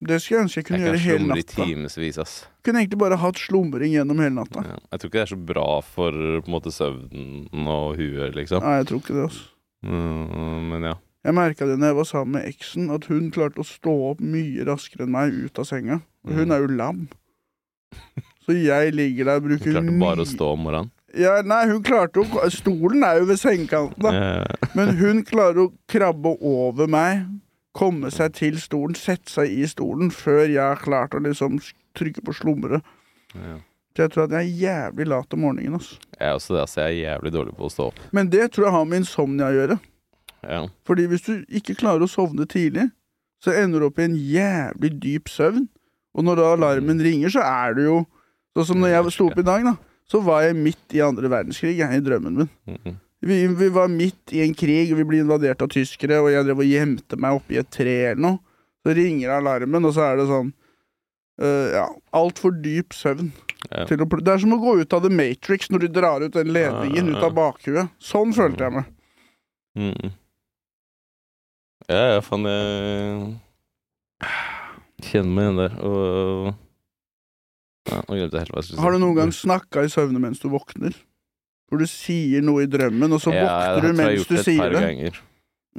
Det 0.00 0.16
skulle 0.20 0.38
jeg 0.40 0.44
ønske 0.46 0.56
jeg 0.60 0.64
jeg 0.64 0.66
kunne 0.68 0.78
kan 0.78 0.86
gjøre 0.86 1.00
hele 1.04 1.18
slumre 1.18 1.36
i 1.38 1.44
natta. 1.44 1.64
timevis, 1.64 2.18
ass. 2.20 2.34
Kunne 2.64 2.80
egentlig 2.82 2.98
bare 3.00 3.16
hatt 3.20 3.40
slumring 3.40 3.92
gjennom 3.96 4.20
hele 4.20 4.36
natta. 4.36 4.64
Ja. 4.68 4.76
Jeg 4.92 5.00
tror 5.00 5.10
ikke 5.10 5.18
det 5.18 5.24
er 5.26 5.32
så 5.34 5.40
bra 5.52 5.68
for 5.84 6.12
på 6.12 6.46
en 6.48 6.54
måte 6.54 6.72
søvnen 6.72 7.68
og 7.68 7.96
huet, 8.00 8.34
liksom. 8.36 8.60
Nei, 8.64 8.76
jeg 8.82 8.88
tror 8.90 9.00
ikke 9.02 9.16
det, 9.16 9.24
altså. 9.30 9.46
Mm, 9.84 10.68
men 10.70 10.82
ja. 10.90 10.94
Jeg 11.24 11.36
merka 11.36 11.66
det 11.68 11.78
når 11.80 11.90
jeg 11.90 11.96
var 12.00 12.08
sammen 12.08 12.32
med 12.38 12.46
eksen, 12.48 12.90
at 12.94 13.04
hun 13.12 13.30
klarte 13.32 13.60
å 13.60 13.66
stå 13.68 13.92
opp 14.12 14.20
mye 14.24 14.64
raskere 14.68 15.04
enn 15.04 15.12
meg 15.12 15.32
ut 15.36 15.58
av 15.60 15.64
senga. 15.68 16.00
Og 16.24 16.32
hun 16.36 16.48
Mm. 16.48 16.52
er 16.56 16.60
jo 16.60 16.70
lam. 16.76 17.08
Så 18.46 18.54
jeg 18.56 18.94
ligger 18.94 19.24
der 19.28 19.36
og 19.36 19.44
bruker 19.44 19.64
Hun 19.64 19.74
bruker 19.74 19.80
klarte 19.84 20.00
bare 20.00 20.24
å 20.24 20.28
stå 20.28 20.52
om 20.54 20.60
morgenen. 20.64 20.90
Ja, 21.18 21.40
nei, 21.42 21.64
hun 21.70 21.82
klarte 21.82 22.22
å 22.22 22.48
Stolen 22.54 23.02
er 23.06 23.20
jo 23.20 23.28
ved 23.30 23.40
sengekanten, 23.40 24.04
da. 24.04 24.44
Men 24.78 24.94
hun 25.00 25.24
klarer 25.26 25.64
å 25.64 25.72
krabbe 25.90 26.36
over 26.38 26.90
meg, 26.90 27.24
komme 27.76 28.12
seg 28.14 28.36
til 28.38 28.60
stolen, 28.62 28.94
sette 28.98 29.30
seg 29.32 29.50
i 29.50 29.66
stolen, 29.70 30.12
før 30.14 30.44
jeg 30.44 30.62
har 30.62 30.78
klart 30.82 31.16
å 31.16 31.22
liksom 31.24 31.58
trykke 31.98 32.22
på 32.26 32.34
slumre. 32.36 32.82
Ja. 33.34 33.58
Så 33.96 34.04
jeg 34.04 34.12
tror 34.14 34.28
at 34.28 34.36
jeg 34.36 34.46
er 34.46 34.60
jævlig 34.60 35.08
lat 35.10 35.34
om 35.34 35.42
morgenen. 35.42 35.74
Altså. 35.80 35.98
Jeg 36.14 36.28
er 36.28 36.36
også 36.38 36.54
det, 36.54 36.60
altså. 36.62 36.80
Jeg 36.80 36.92
er 36.92 37.00
jævlig 37.10 37.32
dårlig 37.34 37.56
på 37.58 37.66
å 37.66 37.72
stå 37.74 37.88
opp. 37.90 37.98
Men 38.14 38.30
det 38.30 38.46
tror 38.54 38.68
jeg 38.68 38.76
har 38.76 38.86
med 38.86 39.02
insomnia 39.02 39.50
å 39.50 39.56
gjøre. 39.56 39.78
Ja. 40.46 40.62
Fordi 40.86 41.08
hvis 41.10 41.26
du 41.26 41.32
ikke 41.58 41.76
klarer 41.78 42.06
å 42.06 42.10
sovne 42.10 42.46
tidlig, 42.48 42.86
så 43.42 43.52
ender 43.56 43.82
du 43.82 43.88
opp 43.88 43.98
i 43.98 44.06
en 44.06 44.16
jævlig 44.16 44.92
dyp 45.02 45.30
søvn. 45.32 45.66
Og 46.14 46.26
når 46.26 46.38
da 46.40 46.48
alarmen 46.54 47.02
ringer, 47.02 47.32
så 47.34 47.44
er 47.46 47.76
du 47.78 47.84
jo 47.88 48.00
Sånn 48.50 48.66
som 48.66 48.80
når 48.82 48.90
jeg 48.90 49.10
sto 49.14 49.28
opp 49.30 49.38
i 49.38 49.44
dag, 49.46 49.62
da. 49.62 49.72
Så 50.10 50.20
var 50.26 50.42
jeg 50.42 50.58
midt 50.58 50.96
i 50.96 51.02
andre 51.04 51.30
verdenskrig, 51.30 51.76
jeg, 51.78 51.96
i 51.96 52.02
drømmen 52.02 52.42
min. 52.42 52.98
Vi, 53.20 53.42
vi 53.46 53.68
var 53.68 53.90
midt 53.92 54.32
i 54.32 54.40
en 54.42 54.54
krig, 54.56 54.90
og 54.90 54.98
vi 54.98 55.06
ble 55.06 55.20
invadert 55.22 55.60
av 55.62 55.68
tyskere, 55.70 56.22
og 56.22 56.30
jeg 56.32 56.46
drev 56.46 56.62
og 56.64 56.70
gjemte 56.70 57.18
meg 57.20 57.36
oppi 57.36 57.60
et 57.60 57.68
tre 57.70 57.96
eller 58.12 58.22
noe. 58.24 58.40
Så 58.80 58.94
ringer 58.96 59.34
alarmen, 59.36 59.84
og 59.84 59.92
så 59.92 60.06
er 60.06 60.16
det 60.16 60.24
sånn 60.30 60.48
uh, 61.44 61.66
Ja, 61.74 61.84
altfor 62.16 62.54
dyp 62.64 62.96
søvn. 62.96 63.28
Ja. 63.68 63.84
Til 63.84 64.00
å, 64.00 64.08
det 64.08 64.32
er 64.32 64.40
som 64.40 64.56
å 64.56 64.62
gå 64.62 64.78
ut 64.80 64.96
av 64.96 65.04
The 65.04 65.12
Matrix 65.12 65.68
når 65.68 65.84
du 65.84 65.88
drar 66.00 66.24
ut 66.24 66.32
den 66.32 66.48
ledningen 66.54 67.04
Ja, 67.04 67.12
ja, 67.12 67.18
ut 67.18 67.26
av 67.28 67.36
bakhuet. 67.36 67.92
Sånn 68.00 68.32
følte 68.34 68.64
jeg 68.66 68.72
meg. 68.78 68.88
Mm. 69.76 70.16
Ja, 71.90 72.02
ja, 72.14 72.24
faen, 72.24 72.48
jeg 72.48 74.30
kjenner 75.10 75.32
meg 75.36 75.44
igjen 75.44 75.60
der. 75.60 75.76
Og 75.84 76.56
ja, 77.90 78.00
Nå 78.06 78.18
glemte 78.18 78.38
jeg 78.38 78.46
helt 78.46 78.54
hva 78.54 78.62
jeg 78.62 78.68
skulle 78.68 78.78
si. 78.78 78.84
Har 78.84 78.94
du 78.94 79.02
noen 79.02 79.18
gang 79.18 79.34
snakka 79.34 79.84
i 79.86 79.92
søvne 79.92 80.22
mens 80.22 80.42
du 80.42 80.48
våkner? 80.52 80.96
Hvor 81.70 81.82
du 81.82 81.86
sier 81.86 82.42
noe 82.42 82.64
i 82.64 82.70
drømmen, 82.70 83.12
og 83.14 83.20
så 83.22 83.34
ja, 83.34 83.44
våkner 83.46 83.84
du 83.86 84.00
mens 84.00 84.26
du 84.26 84.34
sier 84.38 84.46
det 84.46 84.56
Ja, 84.56 84.70
det 84.70 84.80
har 84.80 84.88
jeg 84.88 84.96
gjort 85.04 85.20
et 85.20 85.20
par? 85.20 85.20
Ganger. 85.20 85.20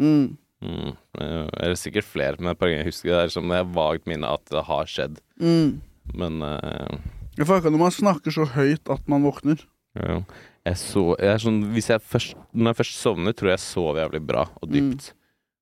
Mm. 0.01 0.37
Mm. 0.61 0.91
Eller 1.17 1.79
sikkert 1.79 2.07
flere, 2.07 2.37
men 2.39 2.53
et 2.53 2.59
par 2.59 2.69
ganger 2.69 2.85
jeg 2.85 2.93
husker 2.93 3.09
det. 3.09 3.15
Det 3.17 3.23
er 3.25 3.33
som 3.33 3.55
jeg 3.55 3.71
vagt 3.75 4.07
minne 4.09 4.29
at 4.37 4.53
det 4.53 4.63
har 4.67 4.89
skjedd. 4.89 5.19
Mm. 5.41 5.81
Men 6.21 6.41
uh, 6.45 7.01
Jeg 7.37 7.47
får 7.47 7.61
ikke 7.61 7.73
når 7.73 7.83
man 7.83 7.95
snakker 7.95 8.35
så 8.35 8.47
høyt 8.55 8.91
at 8.93 9.11
man 9.11 9.25
våkner. 9.25 9.63
ja. 9.99 10.21
jeg 10.67 10.77
så 10.77 11.03
jeg 11.19 11.41
sånn, 11.43 11.61
jeg 11.75 12.01
først, 12.05 12.35
Når 12.53 12.71
jeg 12.71 12.79
først 12.81 12.99
sovner, 13.01 13.35
tror 13.35 13.51
jeg 13.51 13.59
jeg 13.59 13.65
sover 13.65 14.03
jævlig 14.03 14.21
bra 14.27 14.45
og 14.61 14.71
dypt. 14.71 15.11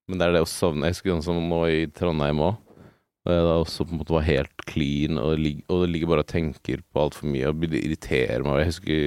Men 0.09 0.19
det 0.19 0.27
er 0.27 0.35
det 0.37 0.41
å 0.43 0.49
sovne 0.49 0.89
Jeg 0.89 0.97
husker 0.97 1.15
sånn 1.15 1.27
som 1.27 1.49
nå 1.49 1.61
i 1.69 1.85
Trondheim 1.93 2.41
òg. 2.43 2.57
Da 3.27 3.35
også 3.59 3.83
på 3.85 3.93
en 3.93 3.99
måte 3.99 4.15
var 4.15 4.23
helt 4.25 4.63
clean 4.69 5.19
og, 5.21 5.35
lig, 5.41 5.57
og 5.69 5.83
ligger 5.91 6.07
bare 6.13 6.23
og 6.23 6.29
tenker 6.31 6.79
på 6.87 7.01
altfor 7.03 7.27
mye 7.29 7.49
og 7.51 7.65
irriterer 7.67 8.45
meg. 8.45 8.61
Jeg 8.63 8.71
husker 8.71 9.01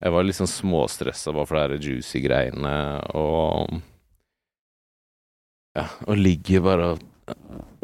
jeg 0.00 0.12
var 0.14 0.24
litt 0.24 0.38
sånn 0.38 0.48
småstressa 0.48 1.32
bare 1.36 1.46
for 1.48 1.60
her 1.60 1.74
juicy 1.76 2.22
greiene 2.24 2.72
og 3.14 3.74
Ja, 5.76 5.84
og 6.08 6.16
ligger 6.18 6.62
bare 6.64 6.86
og 6.94 7.02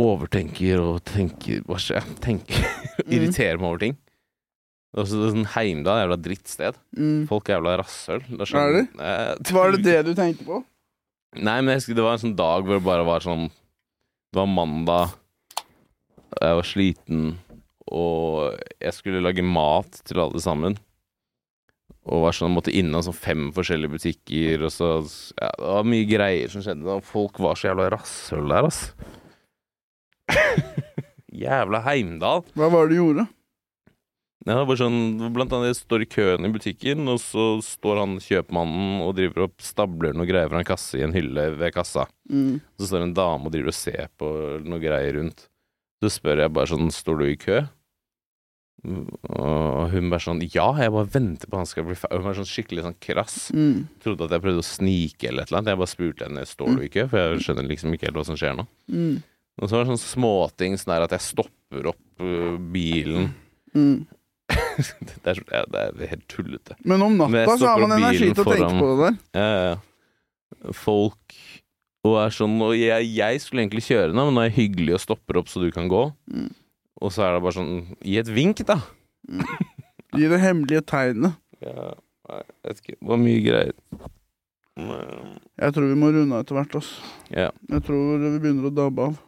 overtenker 0.03 0.81
og 0.83 0.97
tenker 1.07 1.61
Hva 1.69 1.79
skjer? 1.81 2.07
Tenker 2.25 2.65
Mm. 2.97 3.11
Irriterer 3.13 3.59
meg 3.61 3.67
over 3.69 3.81
ting. 3.83 3.93
Og 4.97 5.05
så 5.05 5.19
det 5.21 5.27
er 5.27 5.33
sånn 5.35 5.49
Heimdal 5.53 5.99
er 5.99 6.07
jævla 6.07 6.17
drittsted. 6.25 6.79
Mm. 6.97 7.27
Folk 7.29 7.51
er 7.51 7.59
jævla 7.59 7.75
rasshøl. 7.83 8.23
Sånn, 8.49 8.79
Eh, 8.97 9.53
Var 9.53 9.75
det 9.75 9.83
det 9.85 9.97
du 10.07 10.11
tenkte 10.17 10.47
på? 10.49 10.63
Nei, 11.37 11.59
men 11.61 11.75
jeg 11.75 11.83
husker 11.83 11.99
det 11.99 12.07
var 12.07 12.17
en 12.17 12.23
sånn 12.25 12.33
dag 12.39 12.65
hvor 12.65 12.79
det 12.81 12.87
bare 12.89 13.05
var 13.05 13.21
sånn 13.27 13.45
Det 13.53 14.41
var 14.41 14.49
mandag, 14.49 15.13
jeg 16.41 16.59
var 16.59 16.69
sliten, 16.69 17.23
og 17.87 18.57
jeg 18.83 18.97
skulle 18.97 19.23
lage 19.23 19.45
mat 19.47 20.01
til 20.07 20.23
alle 20.23 20.43
sammen. 20.43 20.77
Og 22.07 22.23
var 22.23 22.37
sånn, 22.37 22.55
måtte 22.55 22.75
innom 22.75 23.03
sånn 23.03 23.17
fem 23.19 23.47
forskjellige 23.55 23.97
butikker, 23.97 24.67
og 24.67 24.71
så 24.71 24.91
ja, 25.03 25.51
Det 25.51 25.71
var 25.73 25.89
mye 25.91 26.07
greier 26.07 26.53
som 26.53 26.63
skjedde. 26.63 26.87
Og 26.87 27.07
folk 27.07 27.41
var 27.43 27.59
så 27.59 27.73
jævla 27.73 27.89
rasshøl 27.97 28.53
der, 28.53 28.69
ass. 28.69 28.83
Jævla 31.47 31.83
Heimdal. 31.85 32.47
Hva 32.55 32.71
var 32.73 32.87
det 32.87 32.95
du 32.95 33.01
gjorde? 33.01 33.27
Ja, 34.47 34.61
det 34.61 34.69
var 34.69 34.79
sånn, 34.79 34.99
blant 35.35 35.51
annet 35.57 35.73
jeg 35.73 35.81
står 35.81 36.05
i 36.05 36.07
køen 36.07 36.47
i 36.47 36.53
butikken, 36.55 37.03
og 37.11 37.19
så 37.19 37.57
står 37.67 37.99
han 38.05 38.13
kjøpmannen 38.23 39.01
og 39.03 39.17
driver 39.19 39.49
opp 39.49 39.65
stabler 39.65 40.15
noe 40.15 40.29
greier 40.29 40.53
fra 40.53 40.61
en 40.63 40.69
kasse 40.69 41.01
i 41.01 41.03
en 41.03 41.15
hylle 41.17 41.49
ved 41.59 41.75
kassa. 41.75 42.05
Mm. 42.31 42.61
Så 42.79 42.93
står 42.93 43.09
en 43.09 43.17
dame 43.17 43.51
og 43.51 43.55
driver 43.57 43.73
og 43.73 43.79
ser 43.81 44.07
på 44.15 44.31
noe 44.63 44.79
greier 44.83 45.19
rundt. 45.19 45.49
Så 46.03 46.13
spør 46.13 46.45
jeg 46.45 46.53
bare 46.53 46.71
sånn, 46.71 46.91
står 46.93 47.23
du 47.23 47.27
i 47.31 47.39
kø? 47.41 47.63
Og 48.87 49.91
hun 49.91 50.11
bare 50.13 50.23
sånn, 50.23 50.43
ja, 50.53 50.67
jeg 50.79 50.93
bare 50.95 51.09
venter 51.11 51.51
på 51.51 51.59
han 51.59 51.69
skal 51.69 51.87
bli 51.89 51.97
ferdig. 51.99 52.21
Hun 52.21 52.29
var 52.29 52.37
sånn 52.39 52.51
skikkelig 52.51 52.85
sånn 52.85 52.99
krass. 53.03 53.39
Mm. 53.57 53.87
Trodde 54.05 54.29
at 54.29 54.37
jeg 54.37 54.45
prøvde 54.45 54.63
å 54.63 54.67
snike 54.67 55.31
eller 55.31 55.47
et 55.47 55.51
eller 55.51 55.63
annet. 55.63 55.73
Jeg 55.73 55.81
bare 55.81 55.95
spurte 55.95 56.29
henne, 56.29 56.45
står 56.47 56.77
du 56.77 56.85
i 56.85 56.93
kø? 56.93 57.07
For 57.11 57.23
jeg 57.23 57.47
skjønner 57.47 57.71
liksom 57.71 57.97
ikke 57.97 58.11
helt 58.11 58.21
hva 58.21 58.27
som 58.29 58.39
skjer 58.39 58.55
nå. 58.59 58.67
Mm. 58.93 59.17
Og 59.57 59.65
så 59.65 59.73
var 59.73 59.87
det 59.87 59.95
sånn 59.95 60.05
småting 60.05 60.77
sånn 60.77 60.93
der 60.93 61.07
at 61.07 61.17
jeg 61.17 61.25
stopper 61.31 61.91
opp 61.95 62.23
uh, 62.23 62.61
bilen. 62.77 63.33
Mm. 63.73 64.05
det, 64.53 65.33
er, 65.33 65.43
det 65.49 65.83
er 65.83 66.13
helt 66.13 66.27
tullete. 66.31 66.77
Men 66.87 67.03
om 67.03 67.17
Men 67.17 67.33
natta 67.33 67.57
så 67.59 67.73
har 67.73 67.83
man 67.83 67.97
energi 67.97 68.31
til 68.31 68.45
å 68.45 68.53
tenke 68.53 68.73
på 68.77 68.91
det 68.93 68.99
der. 69.03 69.21
Ja, 69.41 69.49
ja. 69.73 70.73
Folk 70.77 71.26
og 72.07 72.21
er 72.23 72.35
sånn 72.35 72.55
Og 72.63 72.75
jeg, 72.79 73.09
jeg 73.17 73.43
skulle 73.43 73.65
egentlig 73.65 73.85
kjøre 73.87 74.15
nå, 74.15 74.27
men 74.29 74.37
nå 74.37 74.45
er 74.45 74.51
jeg 74.51 74.59
hyggelig 74.61 74.97
og 74.97 75.03
stopper 75.05 75.41
opp 75.41 75.51
så 75.53 75.63
du 75.63 75.69
kan 75.75 75.91
gå. 75.91 76.07
Mm. 76.33 76.51
Og 77.03 77.13
så 77.13 77.27
er 77.27 77.37
det 77.37 77.45
bare 77.45 77.59
sånn 77.59 77.73
Gi 78.01 78.19
et 78.23 78.33
vink, 78.33 78.63
da! 78.69 78.81
Gi 80.17 80.29
det 80.31 80.41
hemmelige 80.41 80.85
tegnet. 80.87 81.37
Ja, 81.61 81.93
nei, 82.31 82.43
jeg 82.43 82.69
vet 82.69 82.83
ikke. 82.83 82.97
Det 82.97 83.11
var 83.11 83.21
mye 83.21 83.43
greier. 83.45 83.75
Jeg 84.77 85.73
tror 85.73 85.89
vi 85.89 85.97
må 85.99 86.11
runde 86.13 86.37
av 86.37 86.45
etter 86.45 86.59
hvert. 86.59 86.77
Altså. 86.79 87.13
Ja. 87.33 87.49
Jeg 87.73 87.85
tror 87.87 88.21
vi 88.23 88.33
begynner 88.39 88.69
å 88.69 88.75
dabbe 88.77 89.09
av. 89.11 89.19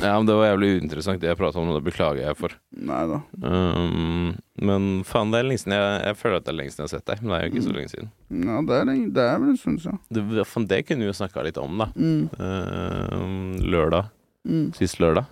ja, 0.00 0.12
men 0.18 0.26
det 0.28 0.34
var 0.38 0.46
jævlig 0.50 0.68
uinteressant 0.80 1.20
det 1.22 1.28
jeg 1.30 1.38
prata 1.40 1.58
om, 1.60 1.68
og 1.72 1.76
det 1.78 1.84
beklager 1.92 2.20
jeg 2.24 2.36
for. 2.38 2.54
Neida. 2.76 3.18
Um, 3.42 4.32
men 4.64 4.86
faen, 5.08 5.30
det 5.34 5.40
er 5.42 5.48
lenge 5.48 5.62
siden 5.62 5.74
jeg, 5.76 6.00
jeg 6.08 6.18
føler 6.20 6.36
at 6.40 6.46
det 6.46 6.52
er 6.54 6.58
lenge 6.60 6.72
siden 6.74 6.82
jeg 6.84 6.90
har 6.90 6.94
sett 6.98 7.06
deg. 7.10 7.22
Men 7.22 7.30
det 7.32 7.38
er 7.38 7.44
jo 7.46 7.52
ikke 7.52 7.64
så 7.66 7.72
Mm. 7.72 7.78
lenge 7.78 7.92
siden. 7.94 8.10
Ja, 8.48 8.56
det 8.68 8.76
er, 8.80 8.84
lenge- 8.90 9.12
det 9.14 9.24
er 9.28 9.38
vel 9.42 9.48
en 9.54 9.60
stund 9.60 9.80
siden. 9.84 9.98
Det, 10.10 10.46
faen, 10.50 10.66
det 10.70 10.80
kunne 10.88 11.04
vi 11.06 11.10
jo 11.10 11.16
snakka 11.20 11.44
litt 11.46 11.58
om, 11.62 11.78
da. 11.78 11.86
Mm. 11.96 12.28
Uh, 12.38 13.66
lørdag. 13.74 14.10
Mm. 14.48 14.66
Sist 14.76 14.98
lørdag. 15.00 15.26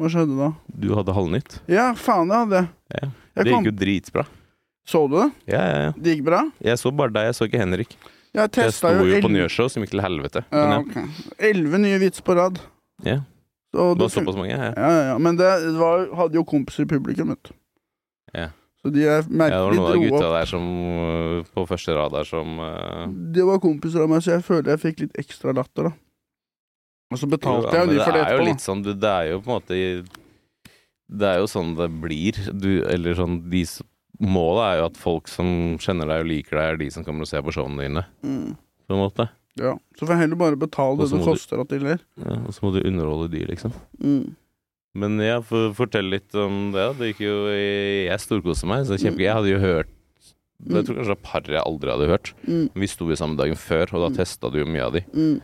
Hva 0.00 0.08
skjedde 0.10 0.34
da? 0.38 0.48
Du 0.74 0.88
hadde 0.98 1.14
Halvnytt. 1.14 1.60
Ja, 1.70 1.92
faen, 1.94 2.28
det 2.32 2.40
hadde 2.42 2.58
jeg. 2.62 2.68
Ja. 2.98 3.08
Det 3.34 3.50
kom, 3.52 3.62
gikk 3.64 3.70
jo 3.70 3.76
dritbra. 3.84 4.24
Så 4.86 5.04
du 5.08 5.14
det? 5.20 5.30
Ja, 5.54 5.62
ja, 5.64 5.76
ja. 5.86 5.92
Det 5.96 6.16
gikk 6.16 6.24
bra? 6.26 6.42
Jeg 6.60 6.78
så 6.82 6.90
bare 6.94 7.14
deg, 7.14 7.28
jeg 7.30 7.36
så 7.38 7.46
ikke 7.48 7.60
Henrik. 7.62 7.94
Jeg 8.34 8.50
Jeg 8.58 8.72
sto 8.74 8.90
jo 8.90 9.04
11... 9.06 9.20
på 9.22 9.30
Njøshow, 9.30 9.68
som 9.70 9.84
gikk 9.84 9.92
til 9.94 10.02
helvete. 10.02 10.42
ja. 10.50 10.80
Elleve 11.38 11.78
nye 11.78 12.00
vitser 12.02 12.24
på 12.26 12.34
rad. 12.36 12.58
ja, 13.06 13.20
Så 13.74 13.86
det 13.98 14.06
var 14.06 14.12
såpass 14.14 14.36
mange. 14.38 14.54
Ja, 14.54 14.70
ja, 14.70 14.90
ja, 14.94 15.06
ja. 15.10 15.14
Men 15.18 15.38
det 15.40 15.50
var, 15.78 16.04
hadde 16.20 16.38
jo 16.38 16.44
kompiser 16.46 16.86
i 16.86 16.90
publikum, 16.90 17.32
vet 17.34 17.50
du. 17.50 17.56
Ja. 18.34 18.50
Så 18.84 18.92
de 18.92 19.06
er 19.08 19.24
merkelig 19.24 19.56
ja, 19.56 19.58
det 19.58 19.64
var 19.64 19.74
noen 19.74 19.86
av 19.86 19.94
dro 19.94 20.02
gutta 20.04 20.30
der 20.34 20.48
som 20.50 20.64
øh, 21.00 21.36
på 21.56 21.62
første 21.70 21.94
rad 21.96 22.12
der 22.12 22.26
som 22.28 22.58
uh... 22.60 23.06
Det 23.32 23.46
var 23.48 23.62
kompiser 23.62 24.04
av 24.04 24.10
meg, 24.12 24.20
så 24.22 24.34
jeg 24.34 24.44
føler 24.44 24.74
jeg 24.74 24.82
fikk 24.82 25.00
litt 25.06 25.22
ekstra 25.22 25.54
latter, 25.56 25.88
da. 25.88 25.94
Og 27.14 27.20
så 27.20 27.28
betalte 27.30 27.70
Jo, 27.70 27.72
jeg 27.72 27.88
jo 27.88 27.94
de 27.94 28.02
for 28.02 28.16
det 28.16 28.20
etterpå. 28.20 28.28
Det 28.28 28.34
er 28.34 28.42
jo 28.42 28.50
litt 28.50 28.64
sånn, 28.64 28.84
det, 28.84 28.94
det 29.00 29.14
er 29.14 29.30
jo 29.30 29.40
på 29.40 29.50
en 29.50 29.56
måte 29.56 29.78
Det 31.22 31.30
er 31.30 31.40
jo 31.40 31.48
sånn 31.50 31.72
det 31.78 31.88
blir. 32.04 32.40
Du, 32.52 32.70
eller 32.90 33.18
sånn 33.18 33.38
de, 33.52 33.64
Målet 34.24 34.66
er 34.66 34.76
jo 34.78 34.88
at 34.90 35.00
folk 35.00 35.32
som 35.32 35.48
kjenner 35.82 36.10
deg 36.12 36.22
og 36.22 36.30
liker 36.30 36.60
deg, 36.60 36.68
er 36.68 36.82
de 36.84 36.90
som 36.94 37.06
kommer 37.06 37.26
og 37.26 37.30
ser 37.32 37.42
på 37.46 37.54
showene 37.56 37.88
dine. 37.88 38.04
Mm. 38.22 38.52
På 38.84 38.94
en 38.94 39.00
måte. 39.00 39.26
Ja. 39.60 39.76
Så 39.94 40.06
får 40.06 40.14
jeg 40.16 40.22
heller 40.24 40.40
bare 40.40 40.56
betale 40.58 40.98
det 40.98 41.10
det 41.12 41.20
koster 41.24 41.60
at 41.62 41.68
de 41.70 41.78
ler. 41.78 42.00
Ja, 42.18 42.38
og 42.42 42.54
så 42.56 42.64
må 42.64 42.72
du 42.74 42.80
underholde 42.82 43.28
de, 43.30 43.44
liksom. 43.52 43.72
Mm. 44.02 44.34
Men 44.94 45.18
ja, 45.22 45.40
for, 45.42 45.72
fortell 45.74 46.06
litt 46.10 46.34
om 46.38 46.72
det. 46.74 46.88
Det 46.98 47.12
gikk 47.12 47.22
jo 47.26 47.36
Jeg 47.50 48.18
storkoste 48.22 48.66
meg. 48.70 48.84
Så 48.86 48.98
kjempegøy. 48.98 49.18
Mm. 49.18 49.26
jeg 49.26 49.34
hadde 49.38 49.50
jo 49.52 49.62
hørt 49.62 49.90
Jeg 50.64 50.84
tror 50.86 50.96
kanskje 50.96 51.10
det 51.10 51.14
var 51.16 51.22
par 51.26 51.48
jeg 51.50 51.62
aldri 51.62 51.90
hadde 51.90 52.10
hørt. 52.12 52.32
Mm. 52.46 52.66
Vi 52.78 52.86
sto 52.88 53.08
jo 53.10 53.16
sammen 53.18 53.36
dagen 53.38 53.58
før, 53.58 53.90
og 53.94 54.04
da 54.06 54.10
Mm. 54.12 54.16
testa 54.20 54.50
du 54.54 54.58
jo 54.62 54.66
mye 54.70 54.84
av 54.86 54.92
de. 54.94 55.02
Mm. 55.12 55.40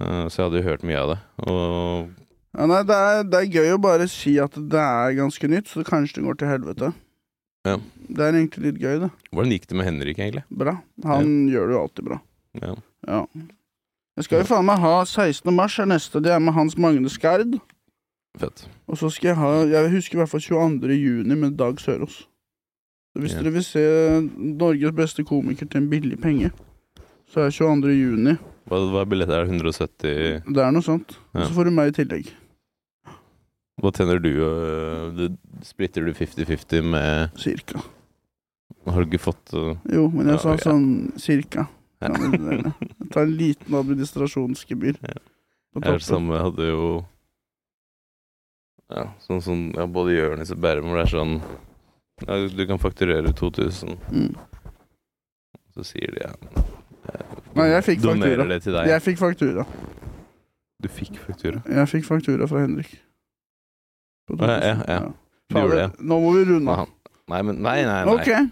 Eh, 0.00 0.22
så 0.28 0.36
jeg 0.40 0.46
hadde 0.50 0.62
jo 0.62 0.68
hørt 0.70 0.82
mye 0.88 1.00
av 1.02 1.08
det. 1.12 1.18
Og 1.46 2.10
Ja, 2.56 2.66
nei, 2.66 2.82
det 2.88 2.96
er, 2.96 3.22
det 3.28 3.38
er 3.42 3.52
gøy 3.52 3.74
å 3.76 3.80
bare 3.84 4.06
si 4.08 4.38
at 4.40 4.52
det 4.56 4.80
er 4.80 5.12
ganske 5.18 5.48
nytt, 5.52 5.68
så 5.68 5.84
kanskje 5.84 6.16
det 6.20 6.24
går 6.24 6.38
til 6.40 6.48
helvete. 6.48 6.88
Ja. 7.68 7.76
Det 8.08 8.22
er 8.24 8.32
egentlig 8.32 8.62
litt 8.72 8.80
gøy, 8.80 9.00
det. 9.02 9.10
hvordan 9.34 9.52
gikk 9.52 9.66
det 9.68 9.76
med 9.76 9.86
Henrik, 9.90 10.16
egentlig? 10.18 10.44
Bra. 10.50 10.78
Han 11.04 11.48
gjør 11.52 11.66
det 11.68 11.74
jo 11.76 11.82
alltid 11.82 12.04
bra. 12.08 12.18
Ja. 12.62 12.74
Ja. 13.06 13.26
Jeg 14.16 14.24
skal 14.24 14.38
jo 14.40 14.48
faen 14.48 14.64
meg 14.64 14.78
ha 14.80 15.04
16. 15.04 15.52
mars 15.54 15.78
er 15.78 15.84
neste, 15.90 16.22
det 16.24 16.32
er 16.32 16.38
med 16.40 16.54
Hans 16.56 16.76
Magne 16.80 17.08
Skard. 17.12 17.58
Fett. 18.38 18.66
Og 18.88 18.96
så 19.00 19.10
skal 19.12 19.28
jeg 19.28 19.36
ha 19.36 19.50
Jeg 19.64 19.90
husker 19.92 20.16
i 20.16 20.20
hvert 20.22 20.28
fall 20.32 20.40
22. 20.40 20.88
juni 20.96 21.34
med 21.36 21.56
Dag 21.56 21.76
Sørås. 21.80 22.26
Så 23.12 23.20
hvis 23.22 23.32
Ja. 23.32 23.42
dere 23.42 23.52
vil 23.52 23.64
se 23.64 23.82
Norges 24.36 24.92
beste 24.92 25.24
komiker 25.24 25.66
til 25.68 25.82
en 25.82 25.90
billig 25.90 26.18
penge, 26.20 26.50
så 27.28 27.40
er 27.46 27.50
22. 27.50 27.92
juni. 27.96 28.36
Hva 28.68 28.80
hva 28.90 29.00
er 29.02 29.06
billetter? 29.06 29.40
Er 29.40 29.44
det 29.46 29.52
170 29.62 30.42
Det 30.52 30.58
er 30.64 30.70
noe 30.72 30.82
sånt. 30.82 31.16
Og 31.34 31.40
Ja. 31.40 31.46
så 31.46 31.52
får 31.54 31.64
du 31.64 31.70
meg 31.70 31.88
i 31.88 32.02
tillegg. 32.04 32.26
Hva 33.82 33.92
tjener 33.92 34.18
du? 34.18 34.30
du 35.16 35.36
splitter 35.62 36.04
du 36.04 36.12
50-50 36.12 36.82
med 36.82 37.30
Cirka. 37.36 37.82
Har 38.86 39.04
du 39.04 39.10
ikke 39.10 39.20
fått 39.20 39.52
uh, 39.54 39.76
Jo, 39.92 40.08
men 40.10 40.26
jeg 40.26 40.36
Ja, 40.36 40.38
sa 40.38 40.56
sånn 40.56 41.12
cirka. 41.18 41.68
Ja. 42.02 42.08
Men 42.12 42.74
Jeg 43.00 43.10
tar 43.14 43.22
en 43.22 43.36
liten 43.38 43.74
administrasjonsgebyr. 43.78 44.98
Ja. 45.02 45.20
Jeg 45.84 46.00
samme, 46.04 46.36
hadde 46.40 46.66
jo 46.70 47.04
Ja, 48.92 49.08
sånn 49.26 49.40
som 49.42 49.62
ja, 49.74 49.86
både 49.90 50.14
Jonis 50.14 50.52
og 50.54 50.60
Bærum, 50.62 50.86
hvor 50.90 51.00
det 51.00 51.06
er 51.08 51.12
sånn 51.16 51.32
ja, 52.26 52.36
Du 52.56 52.62
kan 52.68 52.78
fakturere 52.80 53.32
2000, 53.36 53.96
Mm. 54.12 54.36
så 55.74 55.84
sier 55.84 56.12
de 56.14 56.22
ja 56.22 56.34
Nei, 57.56 57.68
jeg 57.72 57.84
fikk 57.86 58.00
Donerer 58.02 58.36
faktura. 58.36 58.48
det 58.48 58.62
til 58.62 58.72
deg. 58.74 58.86
Jeg 58.90 59.02
fikk 59.04 59.18
faktura. 59.18 59.62
Du 60.82 60.88
fikk 60.92 61.14
faktura? 61.22 61.60
Jeg 61.70 61.88
fikk 61.88 62.04
faktura 62.04 62.48
fra 62.50 62.60
Henrik. 62.64 62.90
Ja, 64.28 64.58
ja, 64.60 64.74
2000. 64.74 64.88
ja. 64.90 64.98
Du 65.48 65.54
gjorde 65.60 65.76
det, 65.78 66.00
Nå 66.02 66.18
må 66.20 66.32
vi 66.34 66.42
runde 66.50 66.74
av. 66.74 66.88
Nei, 67.30 67.42
men 67.42 67.62
Nei, 67.62 67.76
nei, 67.86 68.04
nei. 68.04 68.12
Ok. 68.12 68.50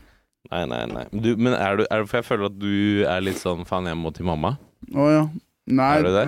Nei, 0.52 0.62
nei, 0.70 0.82
nei. 0.90 1.04
Men 1.12 1.22
Du, 1.24 1.30
men 1.40 1.56
er 1.56 1.78
du 1.80 1.84
er, 1.86 2.02
det 2.02 2.10
For 2.10 2.20
jeg 2.20 2.28
føler 2.28 2.50
at 2.50 2.58
du 2.60 3.04
er 3.08 3.24
litt 3.24 3.40
sånn 3.40 3.64
Faen, 3.68 3.88
jeg 3.90 3.98
må 4.00 4.12
til 4.14 4.26
mamma. 4.28 4.54
Å 4.92 5.08
ja. 5.12 5.24
Nei, 5.72 5.90
Er 5.98 6.04
du 6.06 6.12
det? 6.14 6.26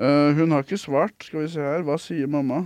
Uh, 0.00 0.30
hun 0.38 0.54
har 0.54 0.62
ikke 0.64 0.78
svart. 0.80 1.16
Skal 1.26 1.42
vi 1.44 1.50
se 1.52 1.64
her. 1.64 1.82
Hva 1.84 1.96
sier 2.00 2.30
mamma? 2.30 2.62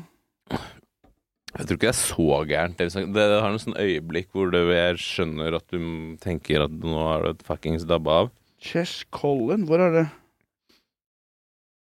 Jeg 1.55 1.67
tror 1.69 1.79
ikke 1.79 1.87
det 1.87 1.93
er 1.95 1.99
så 2.01 2.29
gærent. 2.51 2.79
Det, 2.83 3.05
det 3.15 3.25
har 3.31 3.49
noen 3.51 3.63
sånn 3.63 3.79
øyeblikk 3.79 4.29
hvor 4.35 4.51
du, 4.51 4.59
jeg 4.75 4.99
skjønner 5.03 5.57
at 5.59 5.67
du 5.71 5.79
tenker 6.23 6.65
at 6.67 6.73
nå 6.83 6.99
har 7.09 7.25
du 7.25 7.31
et 7.33 7.45
fuckings 7.47 7.87
dabba 7.89 8.25
av. 8.25 8.33
Chess 8.65 9.03
Colin, 9.15 9.67
hvor 9.69 9.83
er 9.83 9.93
det? 9.95 10.05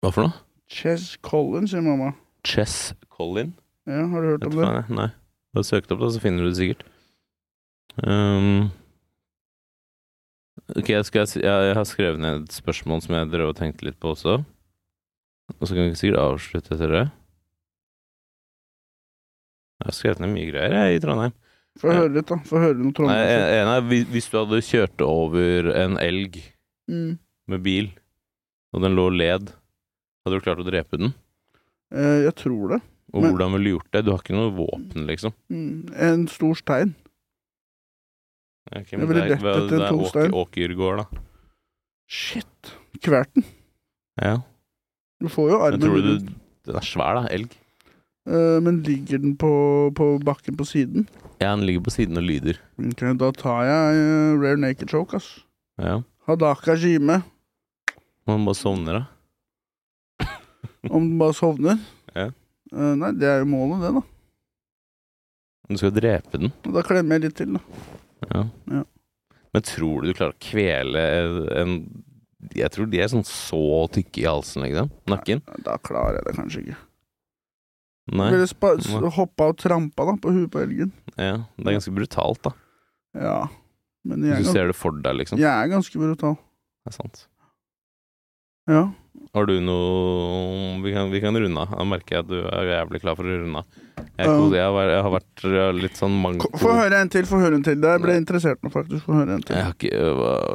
Hva 0.05 0.13
for 0.15 0.29
noe? 0.29 0.37
Chess 0.71 1.17
Colin, 1.27 1.67
sier 1.71 1.83
mamma. 1.83 2.13
Chess 2.47 2.93
Colin? 3.11 3.55
Ja, 3.89 4.05
har 4.13 4.23
du 4.23 4.31
hørt 4.35 4.47
om 4.47 4.59
det? 4.61 4.69
Nei. 4.95 5.09
Bare 5.57 5.67
søk 5.67 5.89
det 5.89 5.97
opp, 5.97 6.05
da, 6.05 6.11
så 6.15 6.23
finner 6.23 6.45
du 6.45 6.51
det 6.53 6.59
sikkert. 6.61 6.85
Um, 8.07 8.69
ok, 10.77 10.89
jeg, 10.93 11.05
skal, 11.09 11.27
jeg, 11.35 11.43
jeg 11.43 11.75
har 11.79 11.87
skrevet 11.89 12.21
ned 12.23 12.45
et 12.45 12.55
spørsmål 12.61 13.03
som 13.05 13.17
jeg 13.17 13.31
drev 13.33 13.51
og 13.53 13.57
tenkte 13.59 13.89
litt 13.89 13.99
på 14.01 14.13
også. 14.15 14.37
Og 15.59 15.65
så 15.67 15.75
kan 15.75 15.89
vi 15.89 15.97
sikkert 15.99 16.21
avslutte 16.23 16.75
etter 16.77 16.93
det. 16.95 17.05
Jeg 19.79 19.89
har 19.89 19.97
skrevet 19.97 20.21
ned 20.23 20.33
mye 20.35 20.51
greier 20.51 20.75
jeg, 20.77 20.99
i 20.99 21.03
Trondheim. 21.03 21.35
Få 21.79 21.93
høre 21.95 22.11
litt, 22.17 22.27
da. 22.27 22.37
Få 22.47 22.59
høre 22.61 22.79
noe 22.83 22.95
Trondheim. 22.95 23.23
Nei, 23.23 23.59
en 23.63 23.69
er 23.71 23.85
hvis- 23.87 24.09
hvis 24.11 24.29
du 24.31 24.37
hadde 24.41 24.59
kjørt 24.67 25.01
over 25.07 25.71
en 25.79 25.97
elg 26.03 26.41
Mm. 26.91 27.19
med 27.47 27.63
bil, 27.63 27.91
og 28.75 28.83
den 28.83 28.97
lå 28.97 29.09
led, 29.17 29.53
hadde 30.27 30.35
du 30.35 30.41
klart 30.41 30.59
å 30.59 30.67
drepe 30.67 30.99
den? 30.99 31.15
Eh, 31.93 32.25
jeg 32.27 32.35
tror 32.35 32.69
det. 32.75 32.81
Og 33.15 33.23
Men- 33.23 33.33
hvordan 33.33 33.53
ville 33.53 33.65
du 33.65 33.79
gjort 33.79 33.91
det? 33.93 34.05
Du 34.05 34.11
har 34.11 34.19
ikke 34.19 34.35
noe 34.37 34.51
våpen, 34.53 35.07
liksom. 35.07 35.33
Mm. 35.51 35.89
En 35.97 36.27
stor 36.29 36.55
stein. 36.55 36.95
Ok, 38.69 38.91
Jeg 38.93 38.99
men 39.01 39.09
det 39.09 39.23
lett 39.31 39.41
hva- 39.41 39.55
etter 39.57 39.73
en 39.79 39.81
det 39.81 39.89
tungstein. 39.91 40.35
åkergård, 40.37 40.99
da. 41.05 41.23
Shit. 42.09 42.73
Kverten. 43.01 43.45
Ja. 44.21 44.43
Du 45.21 45.29
får 45.29 45.51
jo 45.51 45.59
Men 45.59 45.67
armen 45.69 45.81
tror 45.81 45.97
du 46.03 46.09
rundt. 46.13 46.31
Den 46.69 46.77
er 46.77 46.85
svær, 46.85 47.15
da. 47.17 47.23
Elg. 47.33 47.55
Eh, 48.29 48.61
men 48.61 48.83
ligger 48.85 49.19
den 49.23 49.37
på, 49.41 49.51
på 49.97 50.19
bakken 50.23 50.57
på 50.59 50.67
siden? 50.69 51.07
Ja, 51.41 51.55
den 51.57 51.65
ligger 51.67 51.81
på 51.87 51.91
siden 51.95 52.17
og 52.21 52.25
lyder. 52.29 52.59
Ok, 52.79 53.01
da 53.17 53.31
tar 53.33 53.63
jeg 53.65 54.03
uh, 54.03 54.43
rare 54.43 54.59
naked 54.61 54.91
choke, 54.91 55.15
ass. 55.17 55.29
Ja. 55.81 56.03
Hadaka 56.29 56.75
Jime. 56.77 57.23
Man 58.29 58.45
bare 58.45 58.59
sovner, 58.59 58.99
da. 60.19 60.27
Om 60.91 61.07
den 61.09 61.19
bare 61.19 61.33
sovner. 61.39 61.79
Ja. 62.15 62.27
Eh, 62.75 62.95
nei, 63.01 63.13
det 63.17 63.29
er 63.31 63.39
jo 63.45 63.49
målet, 63.49 63.81
det, 63.87 63.95
da. 63.97 64.03
Du 65.69 65.77
skal 65.81 65.93
drepe 65.97 66.39
den. 66.41 66.53
Da 66.65 66.83
klemmer 66.85 67.17
jeg 67.17 67.29
litt 67.29 67.39
til, 67.41 67.57
da. 67.57 67.63
Ja. 68.27 68.43
Ja. 68.73 68.83
Men 69.55 69.65
tror 69.65 70.03
du 70.03 70.11
du 70.11 70.17
klarer 70.19 70.35
å 70.35 70.43
kvele 70.43 71.03
en 71.57 71.79
Jeg 72.55 72.71
tror 72.75 72.87
de 72.91 73.01
er 73.03 73.09
sånn 73.11 73.25
så 73.27 73.61
tykke 73.95 74.23
i 74.23 74.27
halsen, 74.29 74.63
liksom. 74.67 74.91
Nakken. 75.11 75.41
Da 75.67 75.75
klarer 75.83 76.21
jeg 76.21 76.29
det 76.29 76.35
kanskje 76.37 76.61
ikke. 76.63 76.77
Nei. 78.19 78.29
Ville 78.33 79.11
hoppa 79.17 79.49
og 79.51 79.59
trampa 79.61 80.07
da, 80.09 80.15
på 80.23 80.33
huet 80.33 80.53
på 80.53 80.63
elgen. 80.63 80.93
Ja, 81.17 81.43
det 81.59 81.67
er 81.67 81.77
ganske 81.77 81.93
brutalt, 81.97 82.41
da. 82.47 82.55
Ja. 83.19 83.41
Men 84.09 84.23
jeg 84.25 84.47
du 84.47 84.53
ser 84.53 84.71
det 84.71 84.77
for 84.79 84.95
deg, 84.95 85.19
liksom. 85.19 85.41
jeg 85.43 85.51
er 85.51 85.73
ganske 85.73 86.01
brutal. 86.01 86.39
Det 86.87 86.93
er 86.95 86.97
sant. 86.97 87.27
Ja. 88.69 88.87
Har 89.37 89.45
du 89.49 89.59
noe 89.61 90.79
Vi 90.83 90.93
kan, 90.95 91.11
vi 91.13 91.21
kan 91.21 91.37
runde 91.37 91.61
av. 91.61 91.73
Da 91.77 91.85
merker 91.89 92.17
jeg 92.19 92.25
at 92.25 92.31
du 92.31 92.39
er 92.49 92.69
jævlig 92.73 93.01
klar 93.03 93.17
for 93.19 93.29
å 93.29 93.39
runde 93.43 93.63
av. 93.63 93.81
Jeg, 94.19 94.29
um, 94.29 94.53
jeg, 94.55 94.63
har 94.63 94.73
vært- 94.77 94.93
jeg 94.95 95.03
har 95.07 95.13
vært 95.15 95.81
litt 95.83 95.97
sånn 95.99 96.15
manko 96.23 96.49
Få 96.59 96.73
høre 96.77 97.01
en 97.03 97.09
til, 97.13 97.27
få 97.27 97.41
høre 97.43 97.59
en 97.59 97.65
til. 97.67 97.81
Det 97.83 97.95
ble 98.03 98.15
interessert 98.19 98.63
nå, 98.63 98.71
faktisk. 98.73 99.05
Få 99.09 99.19
høre 99.21 99.35
en 99.39 99.43
til. 99.43 99.57
Jeg 99.57 99.65
har 99.67 99.75
ikke 99.75 99.91
øh, 99.95 100.55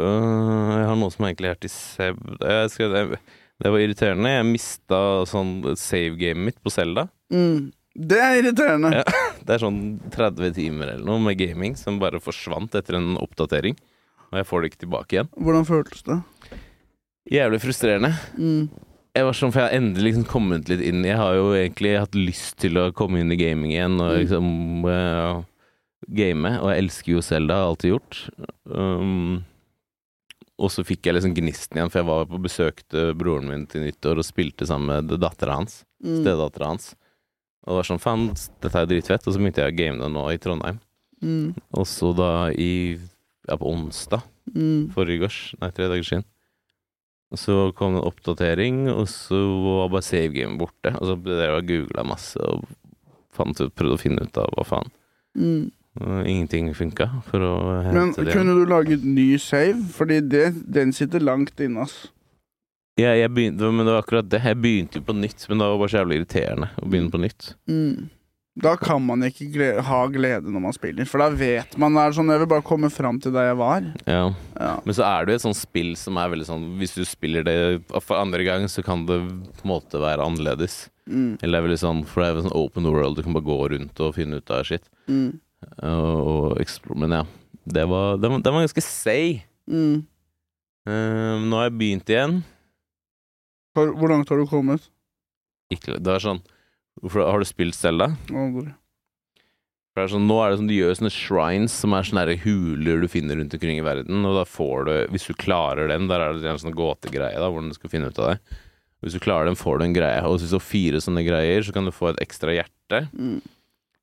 øh, 0.00 0.70
Jeg 0.78 0.86
har 0.90 0.96
noe 1.00 1.12
som 1.14 1.26
egentlig 1.28 1.50
er 1.52 1.60
til 1.60 1.72
Seb 1.74 2.18
jeg 2.40 2.72
skal, 2.74 2.96
det 3.60 3.68
var 3.74 3.82
irriterende. 3.84 4.32
Jeg 4.32 4.48
mista 4.48 5.00
sånn 5.28 5.52
save-gamet 5.76 6.46
mitt 6.50 6.58
på 6.64 6.72
Selda. 6.72 7.06
Mm. 7.32 7.70
Det 8.00 8.20
er 8.22 8.38
irriterende. 8.40 8.94
Ja. 8.96 9.04
Det 9.44 9.56
er 9.56 9.62
sånn 9.64 9.80
30 10.12 10.52
timer 10.56 10.92
eller 10.94 11.04
noe 11.04 11.20
med 11.20 11.36
gaming 11.40 11.74
som 11.76 11.98
bare 12.00 12.20
forsvant 12.22 12.74
etter 12.78 12.96
en 12.98 13.16
oppdatering. 13.20 13.76
Og 14.30 14.38
jeg 14.38 14.46
får 14.46 14.62
det 14.62 14.68
ikke 14.70 14.82
tilbake 14.84 15.16
igjen. 15.16 15.30
Hvordan 15.42 15.66
føltes 15.66 16.04
det? 16.06 16.16
Jævlig 17.30 17.60
frustrerende. 17.62 18.10
Mm. 18.38 18.64
Jeg 19.14 19.26
var 19.26 19.34
sånn, 19.34 19.50
for 19.52 19.60
jeg 19.62 19.68
har 19.70 19.76
endelig 19.80 20.12
liksom 20.12 20.24
kommet 20.30 20.68
litt 20.70 20.82
inn 20.86 21.02
Jeg 21.06 21.16
har 21.18 21.34
jo 21.34 21.48
egentlig 21.58 21.96
hatt 21.98 22.14
lyst 22.14 22.56
til 22.62 22.78
å 22.78 22.92
komme 22.94 23.18
inn 23.22 23.32
i 23.34 23.38
gaming 23.38 23.72
igjen 23.74 23.96
og 24.00 24.12
Mm. 24.14 24.18
liksom 24.22 24.84
eh, 24.86 25.42
game. 26.14 26.52
Og 26.60 26.70
jeg 26.70 26.82
elsker 26.84 27.12
jo 27.16 27.22
Selda, 27.22 27.54
har 27.60 27.70
alltid 27.72 27.90
gjort. 27.92 28.20
Um, 28.70 29.44
og 30.60 30.70
så 30.70 30.84
fikk 30.86 31.06
jeg 31.08 31.14
liksom 31.16 31.34
gnisten 31.34 31.76
igjen, 31.78 31.90
for 31.90 32.00
jeg 32.02 32.08
var 32.10 32.26
på 32.30 32.40
besøk 32.42 32.82
til 32.90 33.14
broren 33.14 33.48
min 33.48 33.66
til 33.66 33.82
nyttår 33.86 34.18
og 34.20 34.26
spilte 34.26 34.66
sammen 34.68 35.08
med 35.08 35.20
dattera 35.20 35.56
hans. 35.58 35.84
Mm. 36.04 36.20
Stedattera 36.22 36.66
hans. 36.72 36.94
Og 37.66 37.72
det 37.74 37.78
var 37.80 37.88
sånn, 37.90 38.00
faen, 38.02 38.26
dette 38.62 38.74
er 38.80 38.86
dritfett. 38.90 39.26
Og 39.26 39.34
så 39.34 39.38
begynte 39.40 39.62
jeg 39.64 39.72
å 39.74 39.76
game 39.76 39.98
det 40.02 40.10
nå 40.12 40.26
i 40.32 40.38
Trondheim. 40.40 40.78
Mm. 41.22 41.54
Og 41.76 41.86
så 41.86 42.14
da 42.16 42.50
i 42.52 42.98
Ja, 43.48 43.56
på 43.56 43.66
onsdag 43.72 44.22
Mm. 44.54 44.90
forrige 44.94 45.20
gårs, 45.24 45.54
nei, 45.60 45.70
tre 45.70 45.86
dager 45.88 46.02
siden. 46.04 46.24
Og 47.30 47.38
så 47.38 47.56
kom 47.78 47.94
det 47.94 48.00
en 48.02 48.08
oppdatering, 48.10 48.78
og 48.90 49.04
så 49.08 49.38
var 49.64 49.90
bare 49.92 50.02
savegamet 50.06 50.58
borte. 50.58 50.90
Og 50.98 51.04
så 51.06 51.18
drev 51.22 51.42
jeg 51.44 51.58
og 51.60 51.68
googla 51.68 52.06
masse 52.10 52.40
og 52.42 52.64
fant 53.34 53.60
ut, 53.62 53.74
prøvde 53.78 53.98
å 53.98 54.00
finne 54.02 54.24
ut 54.26 54.40
av 54.42 54.50
hva 54.56 54.64
faen. 54.66 54.90
Mm. 55.38 55.68
Ingenting 56.26 56.70
funka 56.74 57.06
for 57.26 57.42
å 57.42 57.54
Men 57.92 58.12
det 58.14 58.28
det. 58.28 58.34
kunne 58.34 58.54
du 58.58 58.64
laget 58.66 59.04
ny 59.06 59.34
save? 59.42 59.78
Fordi 59.94 60.20
det, 60.26 60.46
den 60.66 60.92
sitter 60.94 61.22
langt 61.22 61.58
inne, 61.62 61.86
ass. 61.86 62.08
Ja, 62.98 63.14
jeg 63.16 63.30
begynte, 63.32 63.70
men 63.72 63.86
det 63.86 63.94
var 63.94 64.02
akkurat 64.02 64.28
det. 64.30 64.42
Jeg 64.44 64.58
begynte 64.60 64.98
jo 65.00 65.06
på 65.06 65.14
nytt, 65.16 65.46
men 65.48 65.58
det 65.62 65.68
var 65.70 65.78
bare 65.80 65.92
så 65.92 66.00
jævlig 66.02 66.18
irriterende 66.20 66.68
å 66.82 66.88
begynne 66.90 67.14
på 67.14 67.22
nytt. 67.22 67.52
Mm. 67.70 68.10
Da 68.60 68.74
kan 68.76 69.00
man 69.06 69.22
ikke 69.24 69.46
glede, 69.54 69.80
ha 69.86 69.98
glede 70.12 70.50
når 70.52 70.60
man 70.66 70.74
spiller, 70.76 71.06
for 71.08 71.22
da 71.22 71.28
vet 71.32 71.76
man 71.80 71.94
det 71.96 72.02
er 72.02 72.12
sånn 72.18 72.28
Jeg 72.32 72.42
vil 72.42 72.50
bare 72.50 72.64
komme 72.66 72.90
fram 72.92 73.16
til 73.22 73.32
der 73.32 73.46
jeg 73.50 73.56
var. 73.60 73.86
Ja. 74.04 74.22
Ja. 74.60 74.72
Men 74.84 74.96
så 74.98 75.04
er 75.06 75.24
det 75.24 75.32
jo 75.32 75.40
et 75.40 75.44
sånt 75.46 75.56
spill 75.60 75.94
som 75.96 76.18
er 76.20 76.28
veldig 76.34 76.48
sånn 76.48 76.66
Hvis 76.80 76.92
du 76.98 77.04
spiller 77.08 77.46
det 77.46 77.56
for 78.04 78.18
andre 78.20 78.44
gang, 78.44 78.66
så 78.68 78.84
kan 78.84 79.06
det 79.08 79.16
på 79.24 79.64
en 79.64 79.70
måte 79.72 80.00
være 80.02 80.26
annerledes. 80.26 80.90
Mm. 81.08 81.38
Eller 81.40 81.56
det 81.56 81.60
er 81.62 81.66
veldig 81.70 81.80
sånn, 81.86 82.02
for 82.06 82.20
det 82.22 82.28
er 82.28 82.36
jo 82.36 82.44
sånn 82.48 82.58
open 82.60 82.90
world, 82.92 83.16
du 83.16 83.24
kan 83.24 83.34
bare 83.38 83.48
gå 83.48 83.58
rundt 83.72 84.04
og 84.04 84.14
finne 84.18 84.38
ut 84.42 84.52
av 84.54 84.66
shit. 84.68 84.84
Mm. 85.08 85.40
Og, 85.82 86.60
og 86.60 86.94
men 87.00 87.16
ja, 87.16 87.24
det 87.64 87.88
var, 87.88 88.16
det 88.20 88.30
var- 88.30 88.44
det 88.44 88.52
var 88.52 88.62
ganske 88.66 88.84
say. 88.84 89.42
Mm. 89.68 90.04
Uh, 90.88 91.36
nå 91.48 91.56
har 91.58 91.68
jeg 91.70 91.78
begynt 91.80 92.08
igjen. 92.12 92.38
Hvor 93.76 93.92
hvor 93.96 94.08
langt 94.10 94.28
har 94.28 94.36
du 94.40 94.46
kommet? 94.50 94.86
Ikke, 95.70 95.96
det 96.02 96.10
er 96.16 96.18
sånn 96.24 96.40
hvorfor, 97.00 97.26
Har 97.30 97.38
du 97.38 97.48
spilt 97.48 97.78
Selda? 97.78 98.10
Å, 98.32 98.46
For 99.90 100.00
det 100.00 100.06
er 100.06 100.12
sånn, 100.14 100.26
nå 100.30 100.38
er 100.42 100.50
det 100.50 100.60
sånn, 100.60 100.70
De 100.70 100.78
gjør 100.78 100.98
sånne 100.98 101.12
shrines 101.14 101.76
som 101.82 101.94
er 101.94 102.08
sånne 102.08 102.38
huler 102.42 103.04
du 103.04 103.08
finner 103.10 103.38
rundt 103.38 103.54
omkring 103.54 103.78
i 103.78 103.86
verden. 103.86 104.24
Og 104.26 104.40
da 104.40 104.46
får 104.48 104.88
du, 104.88 104.94
hvis 105.14 105.28
du 105.30 105.36
klarer 105.38 105.90
den 105.92 106.08
Der 106.10 106.24
er 106.24 106.34
det 106.38 106.50
en 106.50 106.62
sånn 106.62 106.76
gåtegreie, 106.76 107.38
da, 107.38 107.48
hvordan 107.48 107.70
du 107.70 107.78
skal 107.78 107.94
finne 107.94 108.10
ut 108.10 108.18
av 108.18 108.34
det. 108.34 108.58
Hvis 109.00 109.16
du 109.16 109.22
klarer 109.22 109.48
den, 109.48 109.56
får 109.56 109.80
du 109.80 109.86
en 109.86 109.96
greie. 109.96 110.24
Og 110.26 110.36
hvis 110.36 110.50
du 110.50 110.56
får 110.58 110.66
fire 110.66 111.00
sånne 111.00 111.24
greier, 111.24 111.64
så 111.64 111.72
kan 111.72 111.86
du 111.88 111.94
få 111.94 112.10
et 112.10 112.20
ekstra 112.20 112.52
hjerte. 112.52 113.06
Mm. 113.16 113.38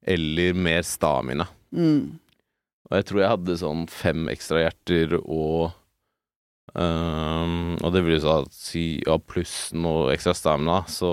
Eller 0.08 0.58
mer 0.58 0.82
stamina. 0.88 1.46
Mm. 1.76 2.18
Og 2.88 2.96
jeg 2.96 3.08
tror 3.10 3.22
jeg 3.22 3.34
hadde 3.34 3.60
sånn 3.60 3.84
fem 3.92 4.30
ekstra 4.32 4.64
hjerter 4.64 5.18
og 5.20 5.74
um, 6.72 7.76
Og 7.84 7.92
det 7.92 8.04
vil 8.06 8.16
jo 8.16 8.38
si 8.56 8.86
ja, 9.04 9.18
pluss 9.20 9.74
noe 9.76 10.14
ekstra 10.14 10.34
stamina, 10.38 10.82
så 10.90 11.12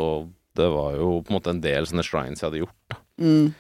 det 0.59 0.71
var 0.73 0.97
jo 0.99 1.11
på 1.25 1.33
en 1.33 1.37
måte 1.39 1.53
en 1.55 1.61
del 1.65 1.87
sånne 1.91 2.05
shrines 2.07 2.41
jeg 2.43 2.49
hadde 2.51 2.63
gjort. 2.65 2.97
Mm. 3.21 3.53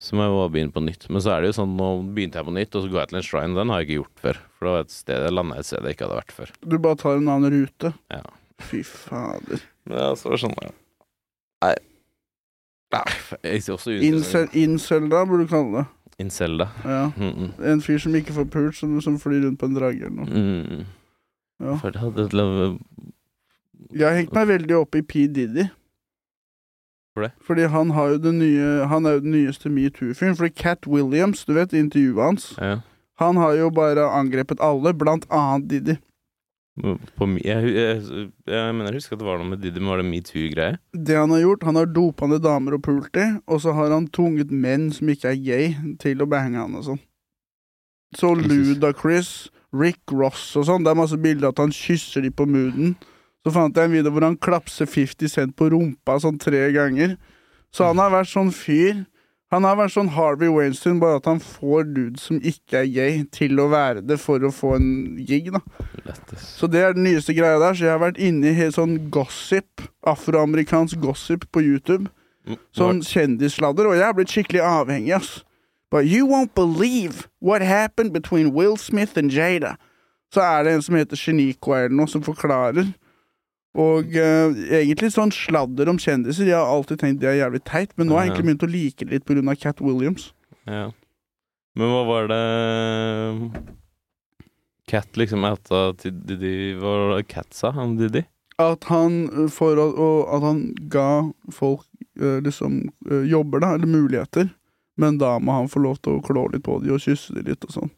Så 0.00 0.16
må 0.16 0.24
jeg 0.24 0.32
bare 0.32 0.52
begynne 0.54 0.72
på 0.72 0.80
nytt. 0.84 1.02
Men 1.12 1.20
så 1.20 1.34
er 1.34 1.42
det 1.44 1.50
jo 1.50 1.56
sånn, 1.58 1.74
nå 1.76 1.88
begynte 2.16 2.40
jeg 2.40 2.48
på 2.48 2.54
nytt, 2.56 2.76
og 2.78 2.84
så 2.86 2.92
går 2.92 3.02
jeg 3.02 3.10
til 3.10 3.18
en 3.20 3.26
shrine. 3.26 3.56
Den 3.58 3.72
har 3.72 3.82
jeg 3.82 3.88
ikke 3.90 3.98
gjort 3.98 4.22
før. 4.24 4.38
For 4.56 4.66
det 4.68 4.72
var 4.74 4.86
et 4.86 4.94
sted 4.94 5.24
jeg 5.26 5.34
landa 5.36 5.58
et 5.60 5.68
sted 5.68 5.84
jeg 5.84 5.96
ikke 5.96 6.06
hadde 6.08 6.20
vært 6.22 6.32
før. 6.38 6.52
Du 6.64 6.76
bare 6.80 7.00
tar 7.02 7.20
en 7.20 7.28
annen 7.34 7.52
rute? 7.52 7.92
Ja. 8.12 8.22
Fy 8.64 8.80
fader. 8.86 9.64
Men 9.88 10.00
ja, 10.00 10.08
så 10.16 10.32
skjønner 10.40 10.68
jeg. 10.70 10.72
sånn, 10.72 10.72
ja. 10.72 11.06
Nei. 11.66 11.74
Nei, 12.90 13.04
jeg 13.46 13.62
ser 13.62 13.76
også 13.76 13.92
incel 14.00 15.04
burde 15.12 15.44
du 15.44 15.50
kalle 15.52 15.82
det. 15.82 15.88
Incelda. 16.20 16.66
Ja. 16.84 17.02
Mm, 17.16 17.30
mm. 17.36 17.52
En 17.70 17.82
fyr 17.84 18.00
som 18.02 18.16
ikke 18.18 18.34
får 18.36 18.48
pult, 18.52 18.76
som, 18.76 18.96
som 19.04 19.16
flyr 19.20 19.44
rundt 19.46 19.60
på 19.60 19.68
en 19.70 19.76
drage 19.76 20.00
eller 20.04 20.16
noe. 20.16 20.28
Mm. 20.28 20.88
Ja. 21.60 21.76
For 21.80 21.92
det 21.94 22.00
hadde 22.02 22.24
et 22.26 22.34
lov- 22.36 22.80
Jeg 23.92 24.04
har 24.06 24.16
hengt 24.18 24.34
meg 24.36 24.48
veldig 24.50 24.76
opp 24.80 24.96
i 24.98 25.04
P. 25.04 25.26
Diddy. 25.28 25.68
For 27.14 27.26
det? 27.26 27.32
Fordi 27.42 27.64
han 27.72 27.90
har 27.96 28.12
jo 28.12 28.18
det 28.22 28.32
nye 28.36 28.86
Han 28.86 29.06
er 29.06 29.16
jo 29.18 29.20
den 29.24 29.32
nyeste 29.34 29.68
metoo-fyren. 29.72 30.36
Fordi 30.38 30.52
Cat 30.54 30.86
Williams, 30.86 31.44
du 31.44 31.52
vet 31.56 31.72
intervjuet 31.74 32.22
hans, 32.22 32.54
Ja. 32.60 32.76
han 33.18 33.36
har 33.36 33.56
jo 33.58 33.70
bare 33.70 34.04
angrepet 34.14 34.60
alle, 34.62 34.92
blant 34.94 35.26
annet 35.30 35.68
Diddy. 35.68 35.96
På, 37.18 37.26
mi- 37.26 37.42
jeg, 37.44 37.74
jeg, 37.74 38.30
jeg 38.46 38.74
mener 38.74 38.86
jeg 38.92 39.00
husker 39.02 39.16
at 39.16 39.20
det 39.20 39.26
var 39.26 39.38
noe 39.42 39.50
med 39.50 39.58
Diddy, 39.60 39.80
men 39.82 39.90
var 39.90 40.00
det 40.00 40.06
metoo-greie? 40.08 40.78
Det 40.94 41.16
han 41.18 41.30
har 41.34 41.42
gjort, 41.42 41.64
han 41.66 41.76
har 41.76 41.90
dopende 41.92 42.38
damer 42.40 42.78
og 42.78 42.82
pult 42.86 43.16
i, 43.20 43.26
og 43.50 43.60
så 43.60 43.74
har 43.76 43.90
han 43.92 44.06
tvunget 44.08 44.50
menn 44.54 44.86
som 44.94 45.10
ikke 45.12 45.34
er 45.34 45.42
gay, 45.44 45.74
til 46.00 46.22
å 46.22 46.28
bange 46.30 46.56
han 46.56 46.78
og 46.78 46.86
sånn. 46.86 47.00
Så 48.16 48.32
Jesus. 48.38 48.48
Ludacris, 48.78 49.30
Rick 49.76 50.00
Ross 50.14 50.56
og 50.56 50.64
sånn, 50.70 50.82
det 50.86 50.94
er 50.94 50.98
masse 51.02 51.18
bilder 51.20 51.50
at 51.52 51.60
han 51.62 51.70
kysser 51.74 52.22
de 52.24 52.30
på 52.34 52.46
mooden. 52.48 52.96
Så 53.44 53.52
fant 53.54 53.76
jeg 53.76 53.88
en 53.88 53.94
video 53.94 54.12
hvor 54.12 54.26
han 54.26 54.36
klapser 54.36 54.88
50 54.90 55.32
Cent 55.32 55.56
på 55.56 55.70
rumpa 55.72 56.18
sånn 56.20 56.40
tre 56.40 56.66
ganger. 56.74 57.16
Så 57.72 57.86
han 57.88 58.00
har 58.02 58.12
vært 58.12 58.32
sånn 58.32 58.52
fyr. 58.52 59.04
Han 59.50 59.64
har 59.66 59.78
vært 59.80 59.96
sånn 59.96 60.12
Harvey 60.14 60.50
Weinstein, 60.52 61.00
bare 61.02 61.18
at 61.18 61.26
han 61.26 61.40
får 61.42 61.88
dudes 61.90 62.28
som 62.28 62.38
ikke 62.38 62.84
er 62.84 62.90
gay, 62.92 63.16
til 63.34 63.58
å 63.58 63.66
være 63.72 64.04
det 64.06 64.20
for 64.22 64.42
å 64.46 64.52
få 64.54 64.76
en 64.76 64.90
gig, 65.26 65.48
da. 65.50 65.58
Lettest. 66.04 66.52
Så 66.60 66.68
det 66.70 66.84
er 66.84 66.94
den 66.94 67.08
nyeste 67.08 67.34
greia 67.34 67.58
der. 67.58 67.74
Så 67.74 67.88
jeg 67.88 67.96
har 67.96 68.04
vært 68.04 68.20
inne 68.22 68.52
i 68.52 68.54
helt 68.54 68.76
sånn 68.76 68.94
gossip, 69.10 69.82
afroamerikansk 70.06 71.00
gossip 71.02 71.48
på 71.50 71.64
YouTube. 71.66 72.12
Sånn 72.74 73.02
kjendissladder, 73.06 73.90
og 73.90 73.98
jeg 73.98 74.06
er 74.06 74.14
blitt 74.16 74.32
skikkelig 74.32 74.62
avhengig, 74.66 75.16
ass. 75.18 75.32
But 75.90 76.06
you 76.06 76.26
won't 76.30 76.54
believe 76.54 77.26
what 77.40 77.62
happened 77.66 78.14
between 78.14 78.54
Will 78.54 78.76
Smith 78.78 79.18
and 79.18 79.34
Jada. 79.34 79.74
Så 80.30 80.42
er 80.46 80.62
det 80.64 80.76
en 80.76 80.82
som 80.86 80.94
heter 80.94 81.18
Genico 81.18 81.74
eller 81.74 81.90
noe, 81.90 82.06
som 82.10 82.22
forklarer. 82.22 82.92
Og 83.78 84.16
uh, 84.18 84.50
egentlig 84.74 85.12
sånn 85.14 85.30
sladder 85.34 85.90
om 85.92 85.98
kjendiser. 86.00 86.48
Jeg 86.48 86.58
har 86.58 86.70
alltid 86.72 87.02
tenkt 87.02 87.20
det 87.22 87.30
er 87.30 87.42
jævlig 87.44 87.62
teit, 87.68 87.92
men 87.94 88.10
nå 88.10 88.16
har 88.16 88.26
jeg 88.26 88.32
egentlig 88.32 88.48
begynt 88.48 88.66
å 88.66 88.70
like 88.72 89.06
det 89.06 89.20
litt 89.20 89.52
av 89.52 89.60
Cat 89.62 89.82
Williams. 89.84 90.32
Ja. 90.66 90.88
Men 91.78 91.92
hva 91.92 92.00
var 92.08 92.26
det 92.32 92.40
Cat 94.90 95.14
liksom 95.18 95.46
outa 95.46 95.92
til 96.02 96.16
Didi 96.26 96.74
Hva 96.80 96.96
var 96.96 97.12
det 97.14 97.28
Cat 97.30 97.54
sa 97.54 97.70
om 97.78 97.94
Diddy? 98.00 98.24
At 98.60 98.88
han 98.90 99.22
eh, 99.30 99.46
for 99.54 99.78
og 99.78 100.26
at 100.34 100.42
han 100.44 100.64
ga 100.92 101.30
folk 101.54 101.86
eh, 102.18 102.42
liksom 102.44 102.82
jobber, 103.30 103.62
da, 103.62 103.76
eller 103.78 103.88
muligheter. 103.88 104.50
Men 105.00 105.16
da 105.22 105.38
må 105.38 105.54
han 105.56 105.70
få 105.70 105.80
lov 105.86 106.02
til 106.02 106.18
å 106.18 106.24
klå 106.26 106.48
litt 106.52 106.66
på 106.66 106.80
dem 106.82 106.98
og 106.98 107.00
kysse 107.06 107.38
dem 107.38 107.46
litt 107.48 107.64
og 107.64 107.72
sånn. 107.78 107.92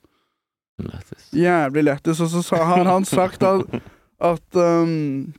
Lettest. 0.82 1.32
Jævlig 1.34 1.84
lættis. 1.88 2.20
Og 2.22 2.30
så 2.44 2.60
har 2.62 2.84
han 2.86 3.06
sagt 3.08 3.42
at, 3.46 3.80
at 4.22 4.58
um, 4.58 5.32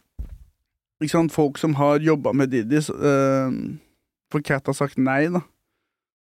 ikke 1.02 1.16
sant, 1.16 1.34
folk 1.34 1.58
som 1.58 1.76
har 1.80 2.04
jobba 2.04 2.34
med 2.38 2.54
Diddy 2.54 2.82
så, 2.84 2.94
um, 2.94 3.80
For 4.32 4.42
Cat 4.42 4.70
har 4.70 4.78
sagt 4.78 4.98
nei, 4.98 5.28
da. 5.34 5.44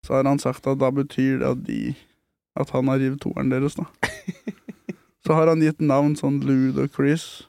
Så 0.07 0.17
har 0.17 0.27
han 0.27 0.41
sagt 0.43 0.67
at 0.67 0.81
da 0.81 0.91
betyr 0.91 1.39
det 1.41 1.51
at 1.53 1.63
de 1.67 1.95
At 2.59 2.71
han 2.75 2.89
har 2.91 2.99
revet 3.01 3.21
toeren 3.23 3.53
deres, 3.53 3.79
da. 3.79 3.87
Så 5.25 5.33
har 5.39 5.47
han 5.47 5.63
gitt 5.63 5.81
navn 5.81 6.17
sånn 6.19 6.41
Ludo 6.43 6.89
Chris. 6.91 7.47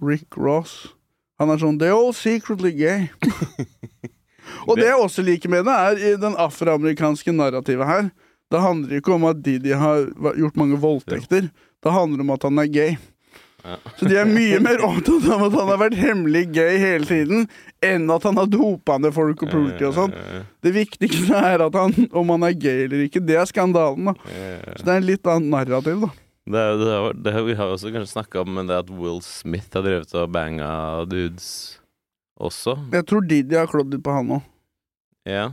Rick 0.00 0.38
Ross. 0.38 0.94
Han 1.42 1.50
er 1.50 1.60
sånn 1.60 1.76
They're 1.80 1.96
all 1.96 2.14
secretly 2.16 2.70
gay. 2.72 3.10
Og 4.68 4.78
det 4.78 4.86
jeg 4.86 4.98
også 5.00 5.24
liker 5.26 5.52
med 5.52 5.66
det, 5.66 5.74
er 5.74 6.00
i 6.00 6.12
den 6.20 6.36
afroamerikanske 6.38 7.34
narrativet 7.34 7.88
her. 7.88 8.10
Det 8.50 8.62
handler 8.62 8.98
ikke 8.98 9.14
om 9.14 9.26
at 9.28 9.42
Didi 9.44 9.74
har 9.78 10.08
gjort 10.38 10.58
mange 10.58 10.78
voldtekter. 10.80 11.50
Det 11.80 11.92
handler 11.94 12.24
om 12.24 12.32
at 12.34 12.46
han 12.46 12.58
er 12.62 12.70
gay. 12.70 12.96
Så 13.98 14.08
de 14.08 14.16
er 14.20 14.28
mye 14.28 14.60
mer 14.66 14.82
opptatt 14.86 15.26
av 15.30 15.44
at 15.48 15.56
han 15.58 15.70
har 15.72 15.80
vært 15.82 15.98
hemmelig 16.00 16.46
gay 16.54 16.78
hele 16.80 17.08
tiden, 17.08 17.46
enn 17.84 18.08
at 18.12 18.24
han 18.28 18.40
har 18.40 18.48
dopa 18.50 18.96
ned 19.00 19.14
folk 19.16 19.44
og 19.46 19.52
politi 19.52 19.86
og 19.88 19.94
sånn. 19.98 20.14
Det 20.64 20.72
viktigste 20.76 21.36
er 21.36 21.64
at 21.66 21.78
han, 21.78 21.94
om 22.16 22.32
han 22.34 22.48
er 22.48 22.56
gay 22.58 22.86
eller 22.86 23.04
ikke. 23.06 23.22
Det 23.24 23.36
er 23.40 23.48
skandalen, 23.50 24.10
da. 24.12 24.16
Så 24.76 24.84
det 24.86 24.94
er 24.94 24.98
en 25.02 25.08
litt 25.10 25.30
annen 25.30 25.52
narrativ, 25.54 26.06
da. 26.06 26.12
Det, 26.50 26.62
det, 26.80 26.94
det 27.22 27.42
vi 27.46 27.54
har 27.54 27.70
også 27.70 27.92
kanskje 27.94 28.10
snakka 28.16 28.40
om 28.42 28.56
det 28.66 28.74
at 28.80 28.88
Will 28.90 29.20
Smith 29.22 29.68
har 29.76 29.84
drevet 29.86 30.14
og 30.18 30.32
banga 30.34 30.70
dudes 31.06 31.50
også. 32.40 32.74
Jeg 32.96 33.06
tror 33.06 33.26
Didi 33.28 33.58
har 33.60 33.68
klådd 33.70 33.92
litt 33.94 34.02
på 34.02 34.14
han 34.16 34.32
òg. 34.38 34.46
Ja. 35.28 35.50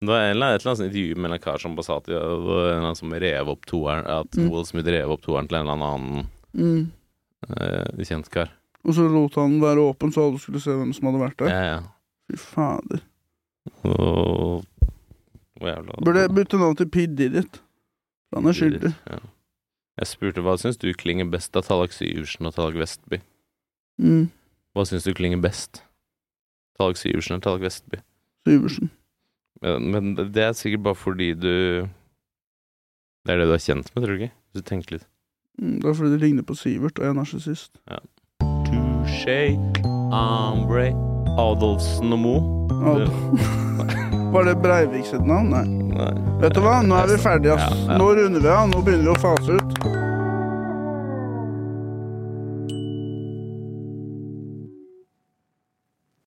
Det 0.00 0.08
var 0.08 0.22
en 0.28 0.30
eller 0.36 0.46
annen, 0.46 0.56
et 0.56 0.62
eller 0.62 0.70
annet 0.74 0.86
intervju 0.86 1.16
med 1.20 1.32
en 1.34 1.42
kar 1.42 1.58
som 1.60 1.74
sa 1.84 1.96
at 2.00 2.06
en 2.12 2.94
som 2.96 3.12
rev 3.12 3.50
opp 3.52 3.66
toeren 3.68 4.06
At 4.08 4.36
Mm. 4.36 4.46
Will 4.52 4.64
Smith 4.68 4.88
rev 4.88 5.10
opp 5.12 5.24
toeren 5.26 5.48
til 5.48 5.58
en 5.58 5.66
eller 5.68 5.76
annen 5.90 6.28
Mm. 6.54 6.90
eh, 7.48 8.04
kjent 8.06 8.30
kar. 8.30 8.50
Og 8.84 8.94
så 8.96 9.04
lot 9.12 9.34
han 9.36 9.58
være 9.60 9.82
åpen, 9.90 10.12
så 10.12 10.28
alle 10.28 10.40
skulle 10.40 10.60
se 10.62 10.72
hvem 10.72 10.92
som 10.96 11.10
hadde 11.10 11.22
vært 11.22 11.38
der. 11.42 11.52
Ja, 11.52 11.62
ja. 11.68 11.80
Fy 12.30 12.38
fader. 12.40 13.02
Og 13.84 14.64
Hvor 15.60 15.68
jævla 15.68 15.98
Burde 16.04 16.22
jeg 16.24 16.32
bytte 16.34 16.58
navn 16.58 16.76
til 16.78 16.88
P. 16.88 17.04
Didit. 17.06 17.60
Han 18.34 18.46
er 18.46 18.56
skyldig. 18.56 18.94
Ja. 19.10 19.18
Jeg 20.00 20.08
spurte 20.08 20.40
hva 20.40 20.54
syns 20.56 20.78
du 20.80 20.88
klinger 20.96 21.28
best 21.28 21.56
av 21.58 21.66
Tallak 21.66 21.92
Syversen 21.92 22.48
og 22.48 22.54
Tallak 22.56 22.78
Vestby. 22.80 23.18
Mm. 24.00 24.30
Hva 24.72 24.86
syns 24.88 25.04
du 25.04 25.12
klinger 25.18 25.42
best? 25.42 25.82
Tallak 26.78 26.96
Syversen 26.96 27.36
eller 27.36 27.44
Tallak 27.44 27.66
Vestby? 27.66 28.00
Syversen. 28.48 28.92
Men, 29.60 29.90
men 29.92 30.14
det 30.16 30.40
er 30.46 30.56
sikkert 30.56 30.86
bare 30.86 30.96
fordi 30.96 31.34
du 31.36 31.50
Det 33.20 33.34
er 33.34 33.42
det 33.42 33.50
du 33.50 33.52
er 33.52 33.60
kjent 33.60 33.90
med, 33.92 34.04
tror 34.04 34.16
du 34.16 34.22
ikke? 34.22 34.32
Hvis 34.54 34.62
du 34.64 34.68
tenker 34.70 34.96
litt. 34.96 35.08
Mm, 35.58 35.80
det 35.82 35.88
er 35.90 35.94
fordi 35.98 36.10
det 36.14 36.20
ligner 36.22 36.42
på 36.46 36.54
Sivert, 36.54 36.98
og 36.98 37.04
jeg 37.04 37.10
er 37.10 37.18
narsissist. 37.18 37.72
Touché, 38.70 39.40
Ambre, 40.12 40.90
Adolfsen 41.38 42.12
og 42.12 42.18
Mo. 42.18 42.36
Ad- 42.70 43.10
Var 44.32 44.44
det 44.46 44.56
Breivik 44.62 45.06
sitt 45.08 45.24
navn? 45.26 45.50
Nei. 45.50 45.64
Nei. 45.90 46.12
Vet 46.40 46.54
du 46.54 46.60
hva, 46.62 46.76
nå 46.86 46.94
er 47.00 47.08
vi 47.10 47.16
ferdige, 47.18 47.56
ass. 47.58 47.72
Ja, 47.74 47.92
ja. 47.92 47.96
Nå 47.98 48.12
runder 48.14 48.40
vi 48.44 48.48
av. 48.48 48.68
Nå 48.70 48.82
begynner 48.86 49.08
vi 49.08 49.14
å 49.16 49.20
fase 49.20 49.56
ut. 49.58 49.78